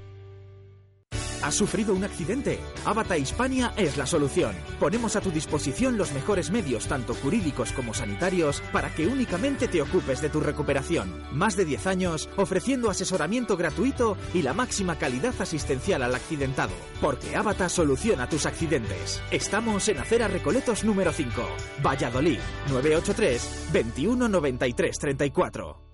¿Has 1.41 1.55
sufrido 1.55 1.95
un 1.95 2.03
accidente? 2.03 2.59
Avata 2.85 3.17
Hispania 3.17 3.73
es 3.75 3.97
la 3.97 4.05
solución. 4.05 4.55
Ponemos 4.79 5.15
a 5.15 5.21
tu 5.21 5.31
disposición 5.31 5.97
los 5.97 6.11
mejores 6.11 6.51
medios, 6.51 6.87
tanto 6.87 7.15
jurídicos 7.15 7.71
como 7.71 7.93
sanitarios, 7.93 8.61
para 8.71 8.93
que 8.93 9.07
únicamente 9.07 9.67
te 9.67 9.81
ocupes 9.81 10.21
de 10.21 10.29
tu 10.29 10.39
recuperación. 10.39 11.11
Más 11.31 11.55
de 11.55 11.65
10 11.65 11.87
años 11.87 12.29
ofreciendo 12.37 12.89
asesoramiento 12.89 13.57
gratuito 13.57 14.17
y 14.33 14.43
la 14.43 14.53
máxima 14.53 14.97
calidad 14.97 15.33
asistencial 15.39 16.03
al 16.03 16.13
accidentado. 16.13 16.73
Porque 17.01 17.35
Avata 17.35 17.69
soluciona 17.69 18.29
tus 18.29 18.45
accidentes. 18.45 19.21
Estamos 19.31 19.87
en 19.89 19.97
Acera 19.97 20.27
Recoletos 20.27 20.83
número 20.83 21.11
5, 21.11 21.41
Valladolid, 21.83 22.39
983 22.69 23.69
21 23.73 24.29
93 24.29 24.97
34. 24.99 25.90